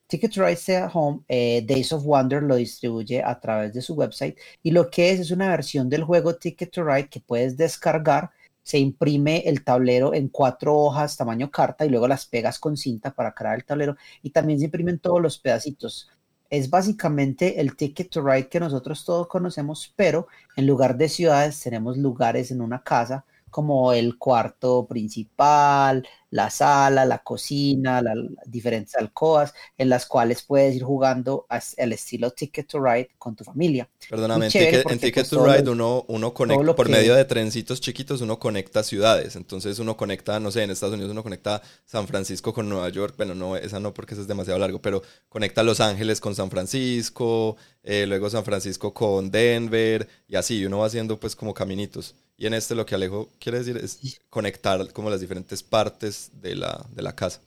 Ticket 0.08 0.34
to 0.34 0.42
Ride 0.42 0.54
Stay 0.54 0.76
at 0.76 0.92
Home, 0.94 1.24
eh, 1.28 1.64
Days 1.66 1.92
of 1.92 2.04
Wonder 2.04 2.44
lo 2.44 2.56
distribuye 2.56 3.24
a 3.24 3.40
través 3.40 3.74
de 3.74 3.82
su 3.82 3.96
website 3.96 4.38
y 4.62 4.72
lo 4.72 4.90
que 4.90 5.12
es 5.12 5.20
es 5.20 5.32
una 5.32 5.50
versión 5.50 5.90
del 5.90 6.04
juego 6.04 6.36
Ticket 6.36 6.72
to 6.72 6.84
Ride 6.84 7.10
que 7.10 7.20
puedes 7.20 7.58
descargar. 7.58 8.32
Se 8.62 8.78
imprime 8.80 9.44
el 9.46 9.64
tablero 9.64 10.14
en 10.14 10.30
cuatro 10.30 10.78
hojas 10.78 11.18
tamaño 11.18 11.52
carta 11.52 11.86
y 11.86 11.90
luego 11.90 12.08
las 12.08 12.26
pegas 12.26 12.60
con 12.60 12.78
cinta 12.78 13.12
para 13.14 13.34
crear 13.34 13.56
el 13.56 13.66
tablero 13.66 13.98
y 14.22 14.30
también 14.30 14.60
se 14.60 14.66
imprimen 14.66 15.00
todos 15.00 15.22
los 15.22 15.38
pedacitos 15.38 16.08
es 16.54 16.70
básicamente 16.70 17.60
el 17.60 17.76
Ticket 17.76 18.12
to 18.12 18.22
Ride 18.22 18.48
que 18.48 18.60
nosotros 18.60 19.04
todos 19.06 19.28
conocemos, 19.28 19.92
pero 19.96 20.28
en 20.56 20.68
lugar 20.68 20.96
de 20.98 21.10
ciudades 21.10 21.60
tenemos 21.60 21.98
lugares 21.98 22.52
en 22.52 22.62
una 22.62 22.84
casa 22.84 23.26
como 23.54 23.94
el 23.94 24.18
cuarto 24.18 24.88
principal, 24.88 26.06
la 26.34 26.50
sala, 26.50 27.06
la 27.06 27.20
cocina, 27.20 28.02
las 28.02 28.18
diferentes 28.48 28.96
alcobas 28.96 29.54
en 29.78 29.88
las 29.88 30.08
cuales 30.08 30.42
puedes 30.42 30.76
ir 30.76 30.82
jugando 30.82 31.46
al 31.48 31.94
estilo 31.94 32.32
Ticket 32.32 32.68
to 32.68 32.84
Ride 32.84 33.10
con 33.20 33.36
tu 33.36 33.44
familia. 33.44 33.88
Perdóname, 34.10 34.48
en 34.48 34.52
Ticket, 34.52 35.14
pues, 35.14 35.30
to 35.30 35.46
Ride 35.46 35.70
uno, 35.70 36.04
uno 36.08 36.34
conecta, 36.34 36.76
por 36.76 36.90
medio 36.90 37.14
de 37.14 37.24
trencitos 37.26 37.80
chiquitos, 37.80 38.22
uno 38.22 38.40
conecta 38.40 38.82
ciudades. 38.82 39.36
Entonces 39.36 39.78
uno 39.78 39.96
conecta, 39.96 40.40
no 40.40 40.50
sé, 40.50 40.64
en 40.64 40.72
Estados 40.72 40.96
Unidos 40.96 41.12
uno 41.12 41.22
conecta 41.22 41.62
San 41.86 42.08
Francisco 42.08 42.52
con 42.52 42.68
Nueva 42.68 42.90
York. 42.90 43.14
Bueno, 43.16 43.36
no, 43.36 43.56
esa 43.56 43.80
no 43.80 43.94
porque 43.94 44.16
eso 44.16 44.24
es 44.24 44.28
demasiado 44.28 44.58
largo, 44.58 44.82
pero 44.82 45.04
conecta 45.30 45.62
Los 45.62 45.82
Ángeles 45.82 46.20
con 46.20 46.34
San 46.34 46.50
Francisco, 46.50 47.58
eh, 47.84 48.08
luego 48.08 48.32
San 48.32 48.44
Francisco 48.44 48.92
con 48.92 49.30
Denver 49.30 50.10
y 50.28 50.36
así. 50.36 50.66
uno 50.66 50.80
va 50.80 50.88
haciendo 50.88 51.20
pues 51.20 51.36
como 51.36 51.54
caminitos. 51.54 52.16
Y 52.44 52.46
en 52.46 52.56
este 52.56 52.76
lo 52.76 52.86
que 52.86 52.94
Alejo 52.94 53.30
quiere 53.40 53.60
decir 53.60 53.78
es 53.78 54.20
conectar 54.30 54.92
como 54.92 55.10
las 55.10 55.22
diferentes 55.22 55.64
partes 55.64 56.30
de 56.42 56.58
la, 56.58 56.86
de 56.94 57.02
la 57.02 57.16
casa. 57.16 57.40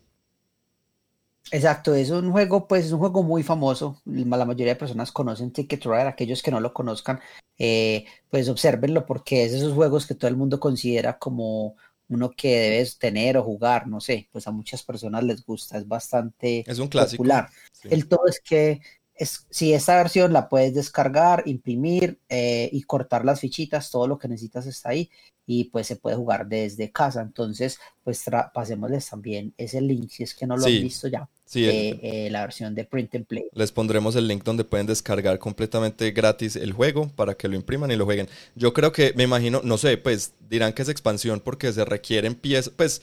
Exacto, 1.51 1.95
es 1.95 2.09
un 2.09 2.33
juego, 2.33 2.67
pues 2.67 2.87
es 2.87 2.93
un 2.93 3.01
juego 3.01 3.23
muy 3.23 3.43
famoso. 3.43 4.01
La 4.07 4.47
mayoría 4.47 4.73
de 4.73 4.77
personas 4.77 5.13
conocen 5.13 5.53
Ticket 5.53 5.83
to 5.83 5.93
Ride, 5.93 6.09
aquellos 6.09 6.43
que 6.43 6.51
no 6.51 6.61
lo 6.61 6.73
conozcan, 6.73 7.21
eh, 7.59 8.07
pues 8.31 8.49
observenlo 8.49 9.05
porque 9.05 9.45
es 9.45 9.53
esos 9.53 9.75
juegos 9.75 10.07
que 10.07 10.15
todo 10.15 10.29
el 10.29 10.37
mundo 10.39 10.59
considera 10.59 11.19
como 11.19 11.77
uno 12.09 12.31
que 12.31 12.59
debes 12.59 12.99
tener 12.99 13.37
o 13.37 13.43
jugar, 13.43 13.87
no 13.89 14.01
sé, 14.01 14.31
pues 14.33 14.47
a 14.47 14.51
muchas 14.51 14.83
personas 14.83 15.25
les 15.25 15.45
gusta, 15.45 15.77
es 15.77 15.87
bastante 15.87 16.65
es 16.67 16.79
un 16.79 16.89
clásico. 16.89 17.19
popular. 17.23 17.51
El 17.85 18.09
todo 18.09 18.27
es 18.29 18.41
que 18.41 18.81
es, 19.17 19.47
si 19.51 19.73
esta 19.73 19.97
versión 19.97 20.33
la 20.33 20.49
puedes 20.49 20.75
descargar, 20.75 21.43
imprimir 21.47 22.19
eh, 22.29 22.69
y 22.73 22.83
cortar 22.83 23.25
las 23.25 23.41
fichitas, 23.41 23.91
todo 23.91 24.07
lo 24.07 24.19
que 24.19 24.29
necesitas 24.29 24.67
está 24.67 24.91
ahí 24.91 25.11
y 25.47 25.65
pues 25.65 25.87
se 25.87 25.97
puede 25.97 26.17
jugar 26.17 26.47
desde 26.49 26.91
casa. 26.91 27.23
Entonces, 27.23 27.79
pues 28.03 28.25
pasémosles 28.53 29.09
también 29.09 29.55
ese 29.57 29.81
link 29.81 30.11
si 30.11 30.25
es 30.25 30.35
que 30.35 30.47
no 30.47 30.57
lo 30.57 30.67
han 30.67 30.73
visto 30.73 31.09
ya. 31.09 31.29
Sí, 31.45 31.65
eh, 31.65 32.01
eh, 32.03 32.29
la 32.31 32.41
versión 32.41 32.75
de 32.75 32.85
Print 32.85 33.15
and 33.15 33.27
Play. 33.27 33.45
Les 33.53 33.71
pondremos 33.71 34.17
el 34.17 34.27
link 34.27 34.43
donde 34.43 34.65
pueden 34.65 34.89
descargar 34.89 35.39
completamente 35.39 36.11
gratis 36.11 36.57
el 36.57 36.73
juego 36.73 37.09
para 37.15 37.35
que 37.35 37.47
lo 37.47 37.55
impriman 37.55 37.93
y 37.93 37.97
lo 37.97 38.05
jueguen. 38.05 38.29
Yo 38.57 38.73
creo 38.73 38.91
que, 38.91 39.13
me 39.15 39.23
imagino, 39.23 39.61
no 39.63 39.79
sé, 39.79 39.97
pues 39.97 40.33
dirán 40.51 40.73
que 40.73 40.83
es 40.83 40.89
expansión 40.89 41.39
porque 41.39 41.73
se 41.73 41.85
requieren 41.85 42.35
piezas, 42.35 42.73
pues 42.77 43.01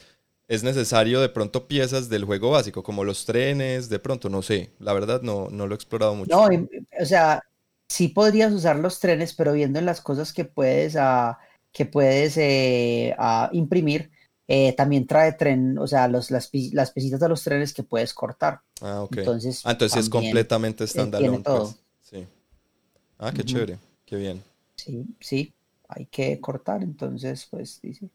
es 0.48 0.62
necesario 0.62 1.20
de 1.20 1.28
pronto 1.28 1.66
piezas 1.66 2.08
del 2.08 2.24
juego 2.24 2.50
básico, 2.50 2.82
como 2.82 3.04
los 3.04 3.24
trenes, 3.24 3.88
de 3.88 3.98
pronto, 3.98 4.28
no 4.28 4.42
sé, 4.42 4.72
la 4.78 4.92
verdad 4.92 5.22
no, 5.22 5.48
no 5.50 5.66
lo 5.66 5.74
he 5.74 5.76
explorado 5.76 6.14
mucho. 6.14 6.36
No, 6.36 6.68
o 7.00 7.04
sea, 7.06 7.42
sí 7.88 8.08
podrías 8.08 8.52
usar 8.52 8.76
los 8.76 9.00
trenes, 9.00 9.32
pero 9.34 9.52
viendo 9.52 9.78
en 9.78 9.86
las 9.86 10.00
cosas 10.00 10.32
que 10.32 10.44
puedes, 10.44 10.94
uh, 10.96 11.34
que 11.72 11.86
puedes 11.86 12.36
eh, 12.36 13.14
imprimir, 13.52 14.10
eh, 14.46 14.74
también 14.74 15.06
trae 15.06 15.32
tren, 15.32 15.78
o 15.78 15.86
sea, 15.86 16.06
los, 16.08 16.30
las, 16.30 16.50
las 16.72 16.90
pesitas 16.90 17.20
de 17.20 17.28
los 17.28 17.42
trenes 17.42 17.72
que 17.72 17.82
puedes 17.82 18.12
cortar. 18.12 18.60
Ah, 18.82 19.02
ok. 19.02 19.16
Entonces, 19.18 19.62
ah, 19.64 19.72
entonces 19.72 20.04
es 20.04 20.10
completamente 20.10 20.86
standalone. 20.86 21.40
Pues. 21.40 21.76
Sí. 22.02 22.26
Ah, 23.18 23.32
qué 23.32 23.42
chévere, 23.42 23.78
qué 24.04 24.16
bien. 24.16 24.42
Sí, 24.76 25.06
sí, 25.20 25.54
hay 25.88 26.04
que 26.06 26.38
cortar, 26.40 26.82
entonces, 26.82 27.46
pues, 27.50 27.80
dice. 27.80 28.10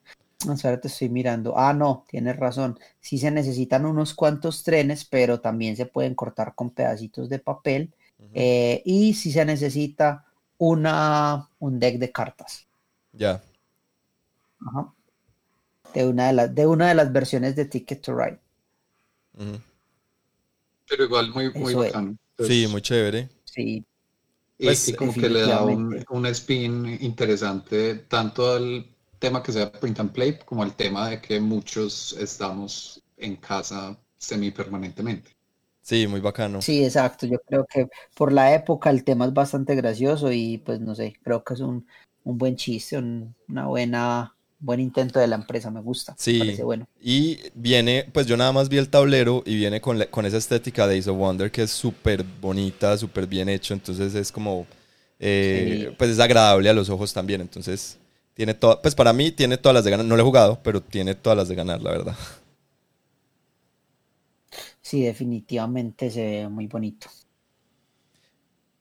Ahora 0.47 0.79
te 0.79 0.87
estoy 0.87 1.09
mirando. 1.09 1.57
Ah, 1.57 1.73
no, 1.73 2.05
tienes 2.09 2.37
razón. 2.37 2.79
Sí 3.01 3.17
se 3.17 3.29
necesitan 3.29 3.85
unos 3.85 4.13
cuantos 4.13 4.63
trenes, 4.63 5.03
pero 5.03 5.41
también 5.41 5.75
se 5.75 5.85
pueden 5.85 6.15
cortar 6.15 6.55
con 6.55 6.69
pedacitos 6.69 7.27
de 7.27 7.39
papel. 7.39 7.93
Eh, 8.33 8.81
y 8.85 9.13
si 9.13 9.31
se 9.31 9.43
necesita 9.43 10.25
una, 10.57 11.49
un 11.59 11.79
deck 11.79 11.97
de 11.99 12.11
cartas. 12.11 12.67
Ya. 13.11 13.41
Ajá. 14.65 14.93
De 15.93 16.05
una 16.05 16.27
de, 16.27 16.33
las 16.33 16.55
de 16.55 16.67
una 16.67 16.89
de 16.89 16.95
las 16.95 17.11
versiones 17.11 17.55
de 17.55 17.65
Ticket 17.65 18.01
to 18.01 18.15
Ride. 18.17 18.39
Pero 20.87 21.03
igual 21.03 21.31
muy, 21.33 21.51
muy 21.53 21.73
bacán. 21.73 22.17
sí, 22.37 22.67
muy 22.67 22.81
chévere. 22.81 23.29
Sí. 23.43 23.83
Y, 24.57 24.65
pues, 24.65 24.93
como 24.97 25.13
que 25.13 25.29
le 25.29 25.41
da 25.41 25.63
un, 25.63 26.03
un 26.09 26.25
spin 26.27 26.97
interesante 27.01 27.95
tanto 27.95 28.51
al 28.51 28.85
tema 29.19 29.43
que 29.43 29.51
sea 29.51 29.71
print 29.71 29.99
and 29.99 30.11
play, 30.11 30.39
como 30.45 30.63
el 30.63 30.73
tema 30.73 31.09
de 31.09 31.21
que 31.21 31.39
muchos 31.39 32.13
estamos 32.13 33.01
en 33.17 33.35
casa 33.35 33.97
semi-permanentemente. 34.17 35.31
Sí, 35.81 36.07
muy 36.07 36.19
bacano. 36.19 36.61
Sí, 36.61 36.83
exacto. 36.83 37.25
Yo 37.25 37.39
creo 37.39 37.65
que 37.65 37.87
por 38.15 38.31
la 38.31 38.53
época 38.53 38.89
el 38.89 39.03
tema 39.03 39.25
es 39.25 39.33
bastante 39.33 39.75
gracioso 39.75 40.31
y 40.31 40.59
pues 40.59 40.79
no 40.79 40.95
sé, 40.95 41.13
creo 41.23 41.43
que 41.43 41.53
es 41.53 41.59
un, 41.61 41.85
buen 42.23 42.55
chiste, 42.55 42.97
una 42.97 43.65
buena 43.67 44.35
buen 44.59 44.79
intento 44.81 45.19
de 45.19 45.27
la 45.27 45.37
empresa, 45.37 45.71
me 45.71 45.81
gusta. 45.81 46.13
Sí, 46.17 46.59
bueno. 46.61 46.87
y 47.01 47.39
viene, 47.55 48.05
pues 48.11 48.27
yo 48.27 48.35
nada 48.35 48.51
más 48.51 48.67
vi 48.67 48.77
el 48.77 48.89
tablero 48.89 49.41
y 49.45 49.55
viene 49.55 49.79
con, 49.79 50.03
con 50.11 50.25
esa 50.25 50.37
estética 50.37 50.85
de 50.85 50.99
Ace 50.99 51.09
of 51.09 51.17
Wonder 51.17 51.49
que 51.49 51.63
es 51.63 51.71
súper 51.71 52.25
bonita, 52.41 52.97
súper 52.97 53.25
bien 53.25 53.47
hecho, 53.47 53.73
entonces 53.73 54.13
es 54.15 54.31
como, 54.31 54.67
eh, 55.17 55.95
pues 55.97 56.11
es 56.11 56.19
agradable 56.19 56.69
a 56.69 56.73
los 56.73 56.89
ojos 56.89 57.13
también, 57.13 57.41
entonces 57.41 57.97
tiene 58.39 58.53
todo, 58.53 58.81
pues 58.81 58.95
para 58.95 59.11
mí 59.11 59.31
tiene 59.31 59.57
todas 59.57 59.73
las 59.73 59.83
de 59.83 59.91
ganar. 59.91 60.05
No 60.05 60.15
lo 60.15 60.21
he 60.21 60.25
jugado, 60.25 60.59
pero 60.63 60.81
tiene 60.81 61.13
todas 61.13 61.37
las 61.37 61.49
de 61.49 61.55
ganar, 61.55 61.81
la 61.81 61.91
verdad. 61.91 62.15
Sí, 64.81 65.03
definitivamente 65.03 66.09
se 66.09 66.23
ve 66.23 66.47
muy 66.47 66.67
bonito. 66.67 67.09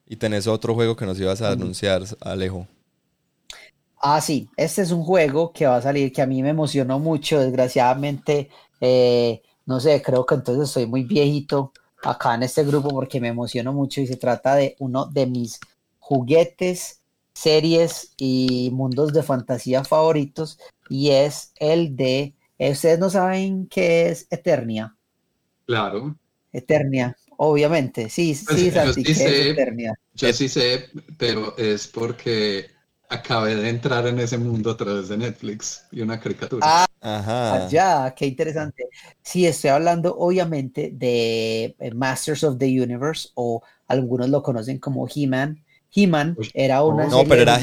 Y 0.07 0.15
tenés 0.15 0.47
otro 0.47 0.73
juego 0.75 0.95
que 0.95 1.05
nos 1.05 1.19
ibas 1.19 1.41
a 1.41 1.51
anunciar, 1.51 2.03
Alejo. 2.21 2.67
Ah, 4.01 4.21
sí, 4.21 4.47
este 4.55 4.81
es 4.81 4.91
un 4.91 5.03
juego 5.03 5.51
que 5.51 5.67
va 5.67 5.75
a 5.75 5.81
salir 5.81 6.13
que 6.13 6.21
a 6.21 6.25
mí 6.25 6.41
me 6.41 6.51
emocionó 6.51 6.97
mucho. 6.97 7.41
Desgraciadamente, 7.41 8.49
eh, 8.79 9.41
no 9.65 9.81
sé, 9.81 10.01
creo 10.01 10.25
que 10.25 10.35
entonces 10.35 10.69
soy 10.69 10.85
muy 10.85 11.03
viejito 11.03 11.73
acá 12.01 12.33
en 12.35 12.43
este 12.43 12.63
grupo 12.63 12.87
porque 12.87 13.19
me 13.19 13.27
emociono 13.27 13.73
mucho 13.73 13.99
y 13.99 14.07
se 14.07 14.15
trata 14.15 14.55
de 14.55 14.77
uno 14.79 15.05
de 15.07 15.25
mis 15.25 15.59
juguetes 15.99 16.98
series 17.39 18.13
y 18.17 18.69
mundos 18.73 19.13
de 19.13 19.23
fantasía 19.23 19.83
favoritos 19.85 20.59
y 20.89 21.11
es 21.11 21.53
el 21.57 21.95
de, 21.95 22.35
eh, 22.57 22.71
ustedes 22.71 22.99
no 22.99 23.09
saben 23.09 23.67
qué 23.67 24.09
es 24.09 24.27
Eternia. 24.29 24.95
Claro. 25.65 26.17
Eternia, 26.51 27.15
obviamente, 27.37 28.09
sí, 28.09 28.37
pues, 28.45 28.59
sí, 28.59 28.71
Santi, 28.71 29.05
sí 29.05 29.13
sé, 29.15 29.51
Eternia. 29.51 29.93
Yo 30.15 30.33
sí 30.33 30.49
sé, 30.49 30.89
pero 31.17 31.57
es 31.57 31.87
porque 31.87 32.71
acabé 33.07 33.55
de 33.55 33.69
entrar 33.69 34.05
en 34.07 34.19
ese 34.19 34.37
mundo 34.37 34.71
a 34.71 34.77
través 34.77 35.07
de 35.07 35.17
Netflix 35.17 35.85
y 35.91 36.01
una 36.01 36.19
caricatura. 36.19 36.65
Ah, 36.67 36.87
Ajá. 36.99 37.69
ya, 37.69 38.13
qué 38.15 38.25
interesante. 38.25 38.89
Sí, 39.21 39.45
estoy 39.47 39.69
hablando 39.69 40.13
obviamente 40.17 40.91
de 40.93 41.75
eh, 41.79 41.91
Masters 41.93 42.43
of 42.43 42.57
the 42.57 42.65
Universe 42.65 43.29
o 43.35 43.63
algunos 43.87 44.27
lo 44.27 44.43
conocen 44.43 44.77
como 44.79 45.07
He-Man 45.07 45.63
He-Man 45.93 46.37
era 46.53 46.83
una 46.83 47.07
no, 47.07 47.23
pero 47.25 47.41
era 47.41 47.59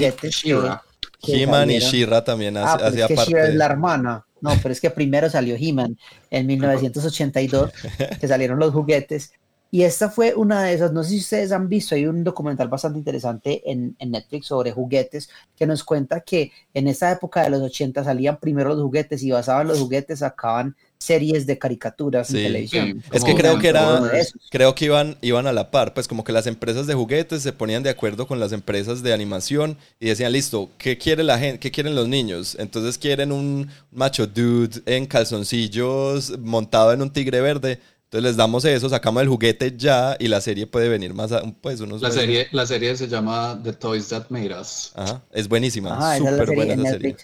He-Man 1.22 1.70
y 1.70 1.78
She-Ra 1.78 2.24
también 2.24 2.56
ah, 2.56 2.74
hacía 2.74 3.08
parte. 3.08 3.30
She-Ra 3.30 3.48
es 3.48 3.54
la 3.54 3.66
hermana. 3.66 4.26
No, 4.40 4.50
pero 4.62 4.72
es 4.72 4.80
que 4.80 4.90
primero 4.90 5.30
salió 5.30 5.56
He-Man 5.58 5.96
en 6.30 6.46
1982, 6.46 7.72
que 8.20 8.28
salieron 8.28 8.58
los 8.58 8.72
juguetes. 8.72 9.32
Y 9.70 9.82
esta 9.82 10.08
fue 10.08 10.34
una 10.34 10.62
de 10.62 10.74
esas, 10.74 10.92
no 10.92 11.02
sé 11.02 11.10
si 11.10 11.18
ustedes 11.18 11.50
han 11.50 11.68
visto, 11.68 11.96
hay 11.96 12.06
un 12.06 12.22
documental 12.22 12.68
bastante 12.68 12.98
interesante 12.98 13.62
en, 13.70 13.96
en, 13.98 14.12
Netflix 14.12 14.46
sobre 14.46 14.70
juguetes 14.70 15.28
que 15.56 15.66
nos 15.66 15.82
cuenta 15.82 16.20
que 16.20 16.52
en 16.72 16.86
esa 16.86 17.10
época 17.10 17.42
de 17.42 17.50
los 17.50 17.60
80 17.60 18.04
salían 18.04 18.38
primero 18.38 18.68
los 18.70 18.80
juguetes 18.80 19.24
y 19.24 19.32
basaban 19.32 19.66
los 19.66 19.80
juguetes, 19.80 20.20
sacaban 20.20 20.76
series 20.98 21.46
de 21.46 21.58
caricaturas 21.58 22.30
en 22.30 22.36
televisión. 22.36 23.02
Es 23.12 23.24
que 23.24 23.34
creo 23.34 23.58
que 23.58 23.68
era, 23.68 24.10
creo 24.50 24.74
que 24.74 24.86
iban, 24.86 25.16
iban 25.20 25.46
a 25.46 25.52
la 25.52 25.70
par, 25.70 25.94
pues 25.94 26.08
como 26.08 26.24
que 26.24 26.32
las 26.32 26.46
empresas 26.46 26.86
de 26.86 26.94
juguetes 26.94 27.42
se 27.42 27.52
ponían 27.52 27.82
de 27.82 27.90
acuerdo 27.90 28.26
con 28.26 28.40
las 28.40 28.52
empresas 28.52 29.02
de 29.02 29.12
animación 29.12 29.76
y 30.00 30.08
decían, 30.08 30.32
listo, 30.32 30.70
¿qué 30.78 30.98
quiere 30.98 31.22
la 31.22 31.38
gente? 31.38 31.58
¿Qué 31.58 31.70
quieren 31.70 31.94
los 31.94 32.08
niños? 32.08 32.56
Entonces 32.58 32.98
quieren 32.98 33.32
un 33.32 33.68
macho 33.90 34.26
dude 34.26 34.82
en 34.86 35.06
calzoncillos 35.06 36.38
montado 36.38 36.92
en 36.92 37.02
un 37.02 37.10
tigre 37.10 37.40
verde. 37.40 37.80
Entonces 38.04 38.22
les 38.30 38.36
damos 38.36 38.64
eso, 38.64 38.88
sacamos 38.88 39.20
el 39.22 39.28
juguete 39.28 39.74
ya 39.76 40.16
y 40.20 40.28
la 40.28 40.40
serie 40.40 40.66
puede 40.68 40.88
venir 40.88 41.12
más 41.12 41.32
a, 41.32 41.42
pues 41.60 41.80
unos 41.80 42.00
la 42.00 42.12
serie 42.12 42.46
la 42.52 42.64
serie 42.64 42.96
se 42.96 43.08
llama 43.08 43.60
The 43.64 43.72
Toys 43.72 44.08
That 44.08 44.26
Made 44.28 44.54
Us. 44.60 44.92
Ajá, 44.94 45.24
es 45.32 45.48
buenísima, 45.48 46.16
súper 46.16 46.54
buena 46.54 46.74
esa 46.74 46.90
serie 46.90 47.16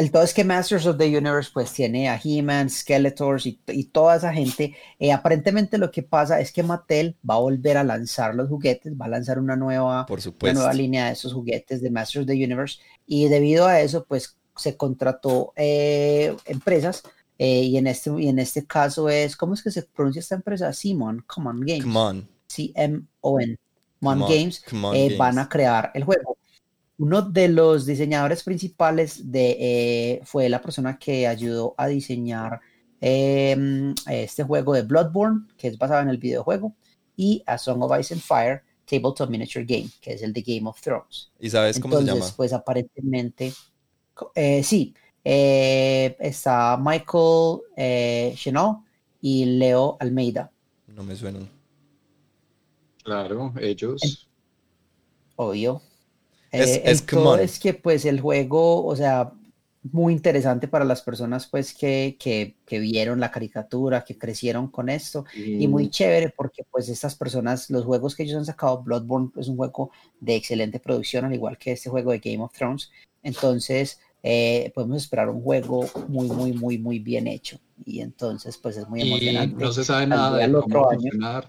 el 0.00 0.10
todo 0.10 0.22
es 0.22 0.32
que 0.32 0.44
Masters 0.44 0.86
of 0.86 0.96
the 0.96 1.06
Universe 1.06 1.50
pues 1.52 1.72
tiene 1.72 2.08
a 2.08 2.18
He-Man, 2.22 2.70
Skeletors 2.70 3.44
y, 3.46 3.84
toda 3.92 4.16
esa 4.16 4.32
gente. 4.32 4.74
Eh, 4.98 5.12
aparentemente 5.12 5.76
lo 5.76 5.90
que 5.90 6.02
pasa 6.02 6.40
es 6.40 6.52
que 6.52 6.62
Mattel 6.62 7.16
va 7.28 7.34
a 7.34 7.40
volver 7.40 7.76
a 7.76 7.84
lanzar 7.84 8.34
los 8.34 8.48
juguetes, 8.48 8.94
va 8.98 9.04
a 9.04 9.10
lanzar 9.10 9.38
una 9.38 9.56
nueva, 9.56 10.06
nueva 10.40 10.72
línea 10.72 11.06
de 11.06 11.12
esos 11.12 11.34
juguetes 11.34 11.82
de 11.82 11.90
Masters 11.90 12.22
of 12.22 12.28
the 12.28 12.44
Universe 12.44 12.78
y 13.06 13.28
debido 13.28 13.66
a 13.66 13.80
eso 13.80 14.04
pues 14.04 14.38
se 14.56 14.76
contrató 14.76 15.52
eh, 15.56 16.34
empresas 16.46 17.02
eh, 17.38 17.62
y, 17.62 17.76
en 17.76 17.86
este, 17.86 18.10
y 18.18 18.28
en 18.28 18.38
este 18.38 18.66
caso 18.66 19.10
es, 19.10 19.36
¿cómo 19.36 19.52
es 19.52 19.62
que 19.62 19.70
se 19.70 19.82
pronuncia 19.82 20.20
esta 20.20 20.34
empresa? 20.34 20.72
Simon, 20.72 21.24
Common 21.26 21.60
Games. 21.60 22.26
C-M-O-N. 22.46 23.56
Common 24.00 24.28
Games, 24.28 24.62
Games. 24.70 25.18
van 25.18 25.38
a 25.38 25.48
crear 25.48 25.90
el 25.94 26.04
juego. 26.04 26.38
Uno 27.00 27.22
de 27.22 27.48
los 27.48 27.86
diseñadores 27.86 28.42
principales 28.42 29.32
de, 29.32 29.56
eh, 29.58 30.20
fue 30.24 30.50
la 30.50 30.60
persona 30.60 30.98
que 30.98 31.26
ayudó 31.26 31.74
a 31.78 31.86
diseñar 31.86 32.60
em, 33.00 33.94
este 34.06 34.44
juego 34.44 34.74
de 34.74 34.82
Bloodborne, 34.82 35.46
que 35.56 35.68
es 35.68 35.78
basado 35.78 36.02
en 36.02 36.10
el 36.10 36.18
videojuego, 36.18 36.74
y 37.16 37.42
A 37.46 37.56
Song 37.56 37.82
of 37.82 37.98
Ice 37.98 38.12
and 38.12 38.22
Fire, 38.22 38.62
Tabletop 38.84 39.30
Miniature 39.30 39.64
Game, 39.64 39.88
que 39.98 40.12
es 40.12 40.22
el 40.22 40.34
de 40.34 40.42
Game 40.42 40.68
of 40.68 40.78
Thrones. 40.82 41.32
¿Y 41.40 41.48
sabes 41.48 41.80
cómo 41.80 41.96
se 41.98 42.04
llama? 42.04 42.26
Pues 42.36 42.52
aparentemente, 42.52 43.50
eh, 44.34 44.62
sí, 44.62 44.94
eh, 45.24 46.16
está 46.20 46.76
Michael 46.76 47.60
eh, 47.78 48.34
Chenot 48.36 48.80
y 49.22 49.46
Leo 49.46 49.96
Almeida. 50.00 50.52
No 50.88 51.02
me 51.02 51.16
suenan. 51.16 51.48
Claro, 53.02 53.54
ellos. 53.58 54.28
Obvio. 55.36 55.80
Es, 56.52 56.68
eh, 56.68 56.82
es, 56.84 57.58
que 57.58 57.74
pues 57.74 58.04
el 58.04 58.20
juego, 58.20 58.84
o 58.84 58.96
sea, 58.96 59.32
muy 59.82 60.12
interesante 60.12 60.68
para 60.68 60.84
las 60.84 61.00
personas 61.00 61.46
pues 61.46 61.72
que, 61.72 62.16
que, 62.18 62.56
que 62.66 62.78
vieron 62.78 63.18
la 63.18 63.30
caricatura, 63.30 64.04
que 64.04 64.18
crecieron 64.18 64.68
con 64.68 64.88
esto 64.90 65.24
y 65.34 65.66
muy 65.68 65.88
chévere 65.88 66.32
porque 66.36 66.64
pues 66.70 66.88
estas 66.88 67.14
personas, 67.14 67.70
los 67.70 67.84
juegos 67.84 68.14
que 68.14 68.24
ellos 68.24 68.36
han 68.36 68.44
sacado, 68.44 68.82
Bloodborne 68.82 69.30
es 69.36 69.48
un 69.48 69.56
juego 69.56 69.90
de 70.20 70.36
excelente 70.36 70.80
producción 70.80 71.24
al 71.24 71.34
igual 71.34 71.56
que 71.56 71.72
este 71.72 71.88
juego 71.88 72.12
de 72.12 72.18
Game 72.18 72.42
of 72.42 72.52
Thrones, 72.52 72.90
entonces 73.22 74.00
eh, 74.22 74.70
podemos 74.74 74.98
esperar 74.98 75.30
un 75.30 75.42
juego 75.42 75.88
muy 76.08 76.28
muy 76.28 76.52
muy 76.52 76.76
muy 76.76 76.98
bien 76.98 77.26
hecho. 77.26 77.58
Y 77.86 78.00
entonces 78.00 78.58
pues 78.58 78.76
es 78.76 78.86
muy 78.86 79.00
emocionante. 79.00 79.64
no 79.64 79.72
se 79.72 79.84
sabe 79.84 80.06
nada 80.06 80.36
de 80.36 80.52
cómo 80.52 80.90
funcionar 80.90 81.48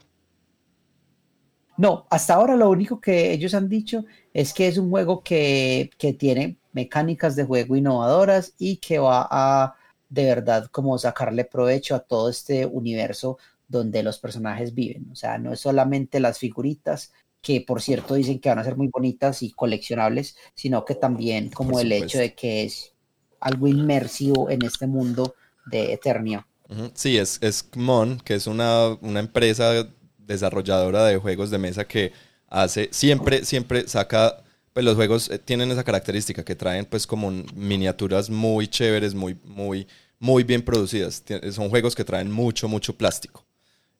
No, 1.82 2.06
hasta 2.12 2.36
ahora 2.36 2.56
lo 2.56 2.70
único 2.70 3.02
que 3.02 3.32
ellos 3.32 3.56
han 3.56 3.68
dicho 3.68 4.06
es 4.36 4.54
que 4.54 4.68
es 4.68 4.78
un 4.78 4.92
juego 4.92 5.24
que, 5.24 5.90
que 5.98 6.14
tiene 6.14 6.58
mecánicas 6.74 7.36
de 7.36 7.44
juego 7.44 7.76
innovadoras 7.76 8.54
y 8.60 8.78
que 8.78 9.00
va 9.00 9.28
a 9.32 9.74
de 10.08 10.26
verdad 10.26 10.68
como 10.72 10.96
sacarle 11.00 11.44
provecho 11.44 11.96
a 11.96 12.02
todo 12.02 12.30
este 12.30 12.68
universo 12.68 13.40
donde 13.68 14.04
los 14.04 14.20
personajes 14.20 14.76
viven. 14.76 15.10
O 15.12 15.16
sea, 15.16 15.40
no 15.40 15.54
es 15.54 15.60
solamente 15.60 16.20
las 16.20 16.38
figuritas, 16.38 17.14
que 17.42 17.62
por 17.62 17.82
cierto 17.82 18.14
dicen 18.14 18.38
que 18.38 18.50
van 18.50 18.60
a 18.60 18.64
ser 18.64 18.78
muy 18.78 18.90
bonitas 18.90 19.42
y 19.42 19.50
coleccionables, 19.50 20.38
sino 20.54 20.86
que 20.86 20.94
también 20.94 21.50
como 21.50 21.80
el 21.80 21.92
hecho 21.92 22.20
de 22.20 22.36
que 22.36 22.64
es 22.64 22.94
algo 23.40 23.68
inmersivo 23.68 24.52
en 24.52 24.64
este 24.64 24.86
mundo 24.86 25.34
de 25.66 25.94
Eternia. 25.94 26.46
Sí, 26.94 27.18
es, 27.18 27.40
es 27.42 27.68
Mon, 27.76 28.20
que 28.20 28.36
es 28.36 28.46
una, 28.46 28.90
una 29.02 29.20
empresa 29.20 29.88
desarrolladora 30.26 31.06
de 31.06 31.18
juegos 31.18 31.50
de 31.50 31.58
mesa 31.58 31.86
que 31.86 32.14
hace, 32.48 32.90
siempre, 32.92 33.46
siempre 33.46 33.88
saca, 33.88 34.44
pues 34.74 34.86
los 34.86 34.96
juegos 34.96 35.30
eh, 35.30 35.40
tienen 35.40 35.72
esa 35.72 35.84
característica 35.84 36.44
que 36.44 36.56
traen 36.56 36.86
pues 36.86 37.08
como 37.08 37.32
miniaturas 37.56 38.30
muy 38.30 38.68
chéveres, 38.68 39.14
muy, 39.14 39.38
muy, 39.46 39.88
muy 40.20 40.44
bien 40.44 40.62
producidas. 40.62 41.24
Son 41.52 41.70
juegos 41.70 41.96
que 41.96 42.04
traen 42.04 42.32
mucho, 42.32 42.68
mucho 42.68 42.96
plástico. 42.96 43.44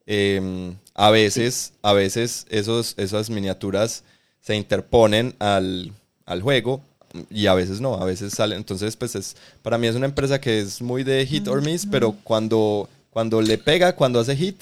Em, 0.06 0.76
a 0.94 1.10
veces, 1.10 1.74
a 1.82 1.94
veces 1.94 2.46
esos, 2.50 2.96
esas 2.98 3.30
miniaturas 3.30 4.04
se 4.42 4.56
interponen 4.56 5.36
al, 5.40 5.94
al, 6.26 6.42
juego 6.42 6.82
y 7.30 7.46
a 7.46 7.54
veces 7.54 7.80
no, 7.82 7.96
a 7.96 8.06
veces 8.06 8.34
salen. 8.34 8.58
Entonces, 8.58 8.96
pues 8.96 9.16
es, 9.16 9.36
para 9.62 9.78
mí 9.78 9.88
es 9.88 9.96
una 9.96 10.08
empresa 10.08 10.42
que 10.42 10.60
es 10.60 10.82
muy 10.82 11.04
de 11.04 11.26
hit 11.26 11.48
or 11.48 11.62
miss, 11.62 11.86
pero 11.86 12.16
cuando, 12.24 12.90
cuando 13.10 13.42
le 13.42 13.58
pega, 13.58 13.96
cuando 13.96 14.20
hace 14.20 14.36
hit, 14.36 14.62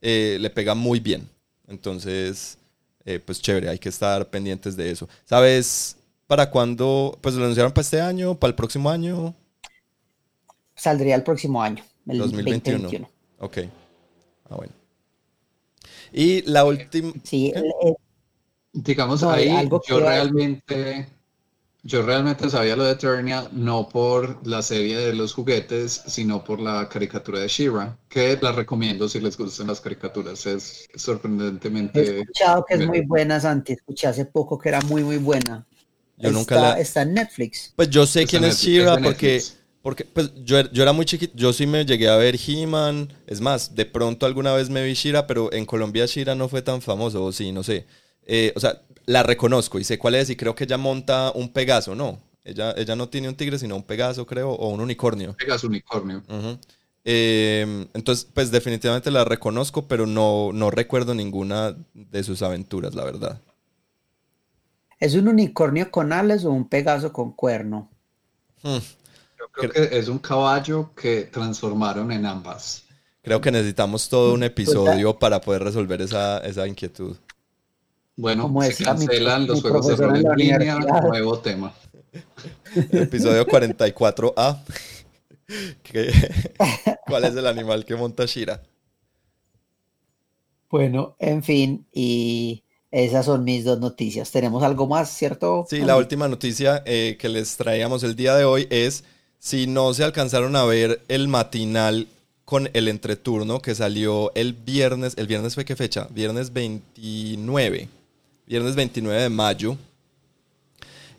eh, 0.00 0.38
le 0.40 0.50
pega 0.50 0.74
muy 0.74 1.00
bien. 1.00 1.28
Entonces, 1.66 2.58
eh, 3.04 3.18
pues 3.18 3.40
chévere, 3.40 3.68
hay 3.68 3.78
que 3.78 3.88
estar 3.88 4.28
pendientes 4.28 4.76
de 4.76 4.90
eso. 4.90 5.08
¿Sabes 5.24 5.96
para 6.26 6.50
cuándo? 6.50 7.18
Pues 7.20 7.34
lo 7.34 7.42
anunciaron 7.44 7.72
para 7.72 7.82
este 7.82 8.00
año, 8.00 8.34
para 8.34 8.50
el 8.50 8.54
próximo 8.54 8.90
año. 8.90 9.34
Saldría 10.74 11.14
el 11.14 11.22
próximo 11.22 11.62
año, 11.62 11.82
el 12.06 12.18
2021. 12.18 12.82
2021. 12.84 13.10
Ok. 13.40 13.58
Ah, 14.50 14.56
bueno. 14.56 14.72
Y 16.12 16.42
la 16.42 16.64
última. 16.64 17.12
Sí, 17.22 17.52
digamos 18.72 19.22
ahí, 19.22 19.50
yo 19.88 20.00
realmente 20.00 21.08
yo 21.88 22.02
realmente 22.02 22.50
sabía 22.50 22.76
lo 22.76 22.84
de 22.84 22.92
Eternia 22.92 23.48
no 23.50 23.88
por 23.88 24.46
la 24.46 24.60
serie 24.60 24.98
de 24.98 25.14
los 25.14 25.32
juguetes, 25.32 26.02
sino 26.06 26.44
por 26.44 26.60
la 26.60 26.86
caricatura 26.86 27.40
de 27.40 27.48
Shira, 27.48 27.96
que 28.10 28.38
la 28.42 28.52
recomiendo 28.52 29.08
si 29.08 29.20
les 29.20 29.38
gustan 29.38 29.68
las 29.68 29.80
caricaturas. 29.80 30.44
Es 30.44 30.86
sorprendentemente. 30.94 32.00
He 32.00 32.20
escuchado 32.20 32.66
que 32.68 32.74
es 32.74 32.86
muy 32.86 33.00
buena, 33.06 33.40
Santi. 33.40 33.72
Escuché 33.72 34.06
hace 34.06 34.26
poco 34.26 34.58
que 34.58 34.68
era 34.68 34.82
muy, 34.82 35.02
muy 35.02 35.16
buena. 35.16 35.66
Yo 36.18 36.28
está, 36.28 36.38
nunca 36.38 36.60
la... 36.60 36.78
Está 36.78 37.02
en 37.02 37.14
Netflix. 37.14 37.72
Pues 37.74 37.88
yo 37.88 38.04
sé 38.04 38.26
quién 38.26 38.44
es 38.44 38.60
Shira 38.60 38.98
porque, 38.98 39.42
porque 39.80 40.04
pues 40.04 40.30
yo, 40.44 40.60
yo, 40.70 40.82
era 40.82 40.92
muy 40.92 41.06
chiquito. 41.06 41.32
Yo 41.36 41.54
sí 41.54 41.66
me 41.66 41.86
llegué 41.86 42.10
a 42.10 42.16
ver 42.16 42.36
He-Man. 42.36 43.14
Es 43.26 43.40
más, 43.40 43.74
de 43.74 43.86
pronto 43.86 44.26
alguna 44.26 44.52
vez 44.52 44.68
me 44.68 44.84
vi 44.84 44.92
Shira, 44.92 45.26
pero 45.26 45.50
en 45.54 45.64
Colombia 45.64 46.04
Shira 46.04 46.34
no 46.34 46.50
fue 46.50 46.60
tan 46.60 46.82
famoso, 46.82 47.24
o 47.24 47.32
sí, 47.32 47.50
no 47.50 47.62
sé. 47.62 47.86
Eh, 48.28 48.52
o 48.54 48.60
sea, 48.60 48.82
la 49.06 49.22
reconozco 49.22 49.80
y 49.80 49.84
sé 49.84 49.98
cuál 49.98 50.14
es 50.14 50.28
y 50.28 50.36
creo 50.36 50.54
que 50.54 50.64
ella 50.64 50.76
monta 50.76 51.32
un 51.34 51.50
Pegaso, 51.50 51.94
¿no? 51.94 52.20
Ella, 52.44 52.74
ella 52.76 52.94
no 52.94 53.08
tiene 53.08 53.28
un 53.28 53.34
tigre, 53.34 53.58
sino 53.58 53.74
un 53.74 53.82
Pegaso, 53.82 54.26
creo, 54.26 54.50
o 54.50 54.68
un 54.68 54.80
unicornio. 54.80 55.34
Pegaso 55.34 55.66
unicornio. 55.66 56.22
Em, 57.04 57.88
entonces, 57.94 58.28
pues 58.32 58.50
definitivamente 58.50 59.10
la 59.10 59.24
reconozco, 59.24 59.88
pero 59.88 60.06
no, 60.06 60.50
no 60.52 60.70
recuerdo 60.70 61.14
ninguna 61.14 61.74
de 61.94 62.22
sus 62.22 62.42
aventuras, 62.42 62.94
la 62.94 63.04
verdad. 63.04 63.40
¿Es 65.00 65.14
un 65.14 65.28
unicornio 65.28 65.90
con 65.90 66.12
alas 66.12 66.44
o 66.44 66.50
un 66.50 66.68
Pegaso 66.68 67.12
con 67.12 67.32
cuerno? 67.32 67.88
Hmm. 68.62 68.78
Yo 69.38 69.48
creo 69.52 69.70
que 69.70 69.98
es 69.98 70.08
un 70.08 70.18
caballo 70.18 70.90
que 70.94 71.22
transformaron 71.22 72.12
en 72.12 72.26
ambas. 72.26 72.84
Creo 73.22 73.40
que 73.40 73.50
necesitamos 73.50 74.08
todo 74.08 74.34
un 74.34 74.40
pues 74.40 74.50
episodio 74.50 75.18
para 75.18 75.40
poder 75.40 75.62
resolver 75.62 76.02
esa, 76.02 76.38
esa 76.38 76.66
inquietud. 76.66 77.16
Bueno, 78.18 78.52
se 78.62 78.82
cancelan 78.82 79.46
los 79.46 79.62
juegos 79.62 79.86
de 79.86 79.94
rol 79.94 80.16
en 80.16 80.36
línea, 80.36 80.76
nuevo 81.08 81.38
tema. 81.38 81.72
Episodio 82.74 83.46
44A. 83.46 84.58
¿Cuál 87.06 87.24
es 87.24 87.36
el 87.36 87.46
animal 87.46 87.84
que 87.84 87.94
monta 87.94 88.26
Shira? 88.26 88.60
Bueno, 90.68 91.14
en 91.20 91.44
fin, 91.44 91.86
y 91.92 92.64
esas 92.90 93.24
son 93.24 93.44
mis 93.44 93.64
dos 93.64 93.78
noticias. 93.78 94.32
¿Tenemos 94.32 94.64
algo 94.64 94.88
más, 94.88 95.10
cierto? 95.10 95.64
Sí, 95.70 95.78
la 95.82 95.96
última 95.96 96.26
noticia 96.26 96.82
eh, 96.86 97.16
que 97.20 97.28
les 97.28 97.56
traíamos 97.56 98.02
el 98.02 98.16
día 98.16 98.34
de 98.34 98.42
hoy 98.42 98.66
es 98.70 99.04
si 99.38 99.68
no 99.68 99.94
se 99.94 100.02
alcanzaron 100.02 100.56
a 100.56 100.64
ver 100.64 101.02
el 101.06 101.28
matinal 101.28 102.08
con 102.44 102.68
el 102.72 102.88
entreturno 102.88 103.60
que 103.60 103.76
salió 103.76 104.32
el 104.34 104.54
viernes. 104.54 105.14
¿El 105.16 105.28
viernes 105.28 105.54
fue 105.54 105.64
qué 105.64 105.76
fecha? 105.76 106.08
Viernes 106.10 106.52
29 106.52 107.90
viernes 108.48 108.74
29 108.74 109.22
de 109.22 109.28
mayo. 109.28 109.76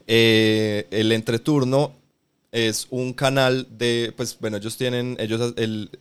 Eh, 0.07 0.87
el 0.89 1.11
entreturno 1.11 1.93
es 2.51 2.87
un 2.89 3.13
canal 3.13 3.67
de, 3.69 4.11
pues 4.17 4.35
bueno, 4.39 4.57
ellos 4.57 4.75
tienen, 4.75 5.15
ellos 5.19 5.53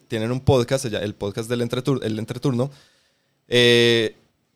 tienen 0.09 0.33
un 0.33 0.41
podcast, 0.41 0.87
el 0.87 1.15
podcast 1.15 1.51
del 1.51 1.61
entreturno. 1.61 2.03
El 2.03 2.19
entreturno. 2.19 2.71
Eh, 3.47 4.15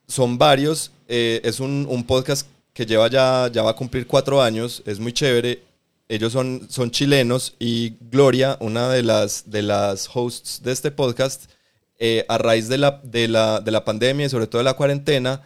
son 0.08 0.38
varios, 0.38 0.90
eh, 1.08 1.40
es 1.44 1.60
un, 1.60 2.04
podcast 2.06 2.48
que 2.72 2.86
lleva 2.86 3.08
ya, 3.08 3.50
ya 3.52 3.62
va 3.62 3.70
a 3.72 3.76
cumplir 3.76 4.06
cuatro 4.06 4.42
años, 4.42 4.82
es 4.86 4.98
muy 4.98 5.12
chévere. 5.12 5.62
Ellos 6.08 6.32
son, 6.32 6.66
son 6.68 6.90
chilenos 6.90 7.54
y 7.58 7.94
Gloria, 8.10 8.56
una 8.60 8.88
de 8.88 9.02
las, 9.02 9.50
de 9.50 9.62
las 9.62 10.08
hosts 10.12 10.62
de 10.62 10.72
este 10.72 10.90
podcast, 10.90 11.50
a 12.28 12.36
raíz 12.36 12.68
de 12.68 12.78
la, 12.78 13.00
de, 13.04 13.28
la, 13.28 13.60
de 13.60 13.70
la 13.70 13.84
pandemia 13.84 14.26
y 14.26 14.28
sobre 14.28 14.48
todo 14.48 14.58
de 14.58 14.64
la 14.64 14.74
cuarentena, 14.74 15.42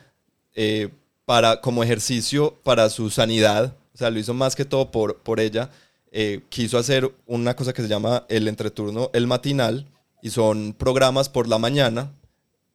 para, 1.27 1.61
como 1.61 1.83
ejercicio 1.83 2.59
para 2.63 2.89
su 2.89 3.11
sanidad, 3.11 3.77
o 3.95 3.99
sea, 3.99 4.11
lo 4.11 4.19
hizo 4.19 4.33
más 4.33 4.57
que 4.57 4.65
todo 4.65 4.91
por, 4.91 5.19
por 5.19 5.41
ella, 5.41 5.71
eh, 6.13 6.41
quiso 6.49 6.79
hacer 6.79 7.13
una 7.27 7.55
cosa 7.55 7.75
que 7.75 7.83
se 7.83 7.89
llama 7.89 8.25
el 8.31 8.49
entreturno, 8.49 9.11
el 9.13 9.27
matinal, 9.27 9.87
y 10.23 10.31
son 10.31 10.73
programas 10.73 11.29
por 11.29 11.49
la 11.49 11.59
mañana, 11.59 12.13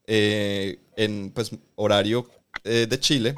eh, 0.06 0.80
en 0.98 1.32
pues, 1.34 1.52
horario 1.76 2.30
eh, 2.66 2.86
de 2.90 3.00
Chile, 3.00 3.36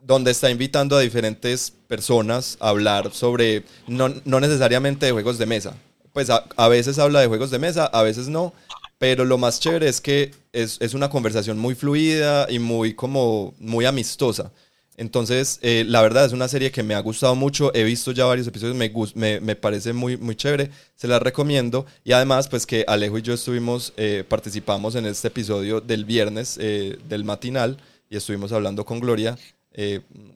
donde 0.00 0.30
está 0.30 0.48
invitando 0.48 0.96
a 0.96 1.00
diferentes 1.00 1.72
personas 1.88 2.56
a 2.60 2.68
hablar 2.68 3.12
sobre, 3.12 3.64
no, 3.88 4.08
no 4.24 4.40
necesariamente 4.40 5.06
de 5.06 5.12
juegos 5.12 5.38
de 5.38 5.46
mesa, 5.46 5.74
pues 6.12 6.30
a, 6.30 6.44
a, 6.56 6.68
veces 6.68 6.98
habla 6.98 7.20
de 7.20 7.26
juegos 7.26 7.50
de 7.50 7.58
mesa, 7.58 7.86
a 7.86 8.02
veces 8.02 8.28
no, 8.28 8.54
pero 8.98 9.24
lo 9.24 9.38
más 9.38 9.60
chévere 9.60 9.88
es 9.88 10.00
que 10.00 10.32
es, 10.52 10.94
una 10.94 11.08
conversación 11.08 11.58
muy 11.58 11.74
fluida 11.74 12.46
y 12.50 12.58
muy 12.58 12.94
como 12.94 13.54
muy 13.58 13.84
amistosa. 13.84 14.52
Entonces, 14.96 15.60
eh, 15.62 15.84
la 15.86 16.02
verdad 16.02 16.24
es 16.24 16.32
una 16.32 16.48
serie 16.48 16.72
que 16.72 16.82
me 16.82 16.94
ha 16.94 17.00
gustado 17.00 17.36
mucho. 17.36 17.72
He 17.72 17.84
visto 17.84 18.10
ya 18.10 18.24
varios 18.24 18.48
episodios, 18.48 18.76
me, 19.14 19.40
me, 19.40 19.54
parece 19.54 19.92
muy, 19.92 20.16
muy 20.16 20.34
chévere. 20.34 20.72
Se 20.96 21.06
la 21.06 21.20
recomiendo. 21.20 21.86
Y 22.02 22.10
además, 22.10 22.48
pues 22.48 22.66
que 22.66 22.84
Alejo 22.88 23.18
y 23.18 23.22
yo 23.22 23.34
estuvimos, 23.34 23.92
eh, 23.96 24.24
participamos 24.28 24.96
en 24.96 25.06
este 25.06 25.28
episodio 25.28 25.80
del 25.80 26.04
viernes 26.04 26.58
eh, 26.60 26.98
del 27.08 27.22
matinal 27.22 27.78
y 28.10 28.16
estuvimos 28.16 28.50
hablando 28.50 28.84
con 28.84 28.98
Gloria 29.00 29.38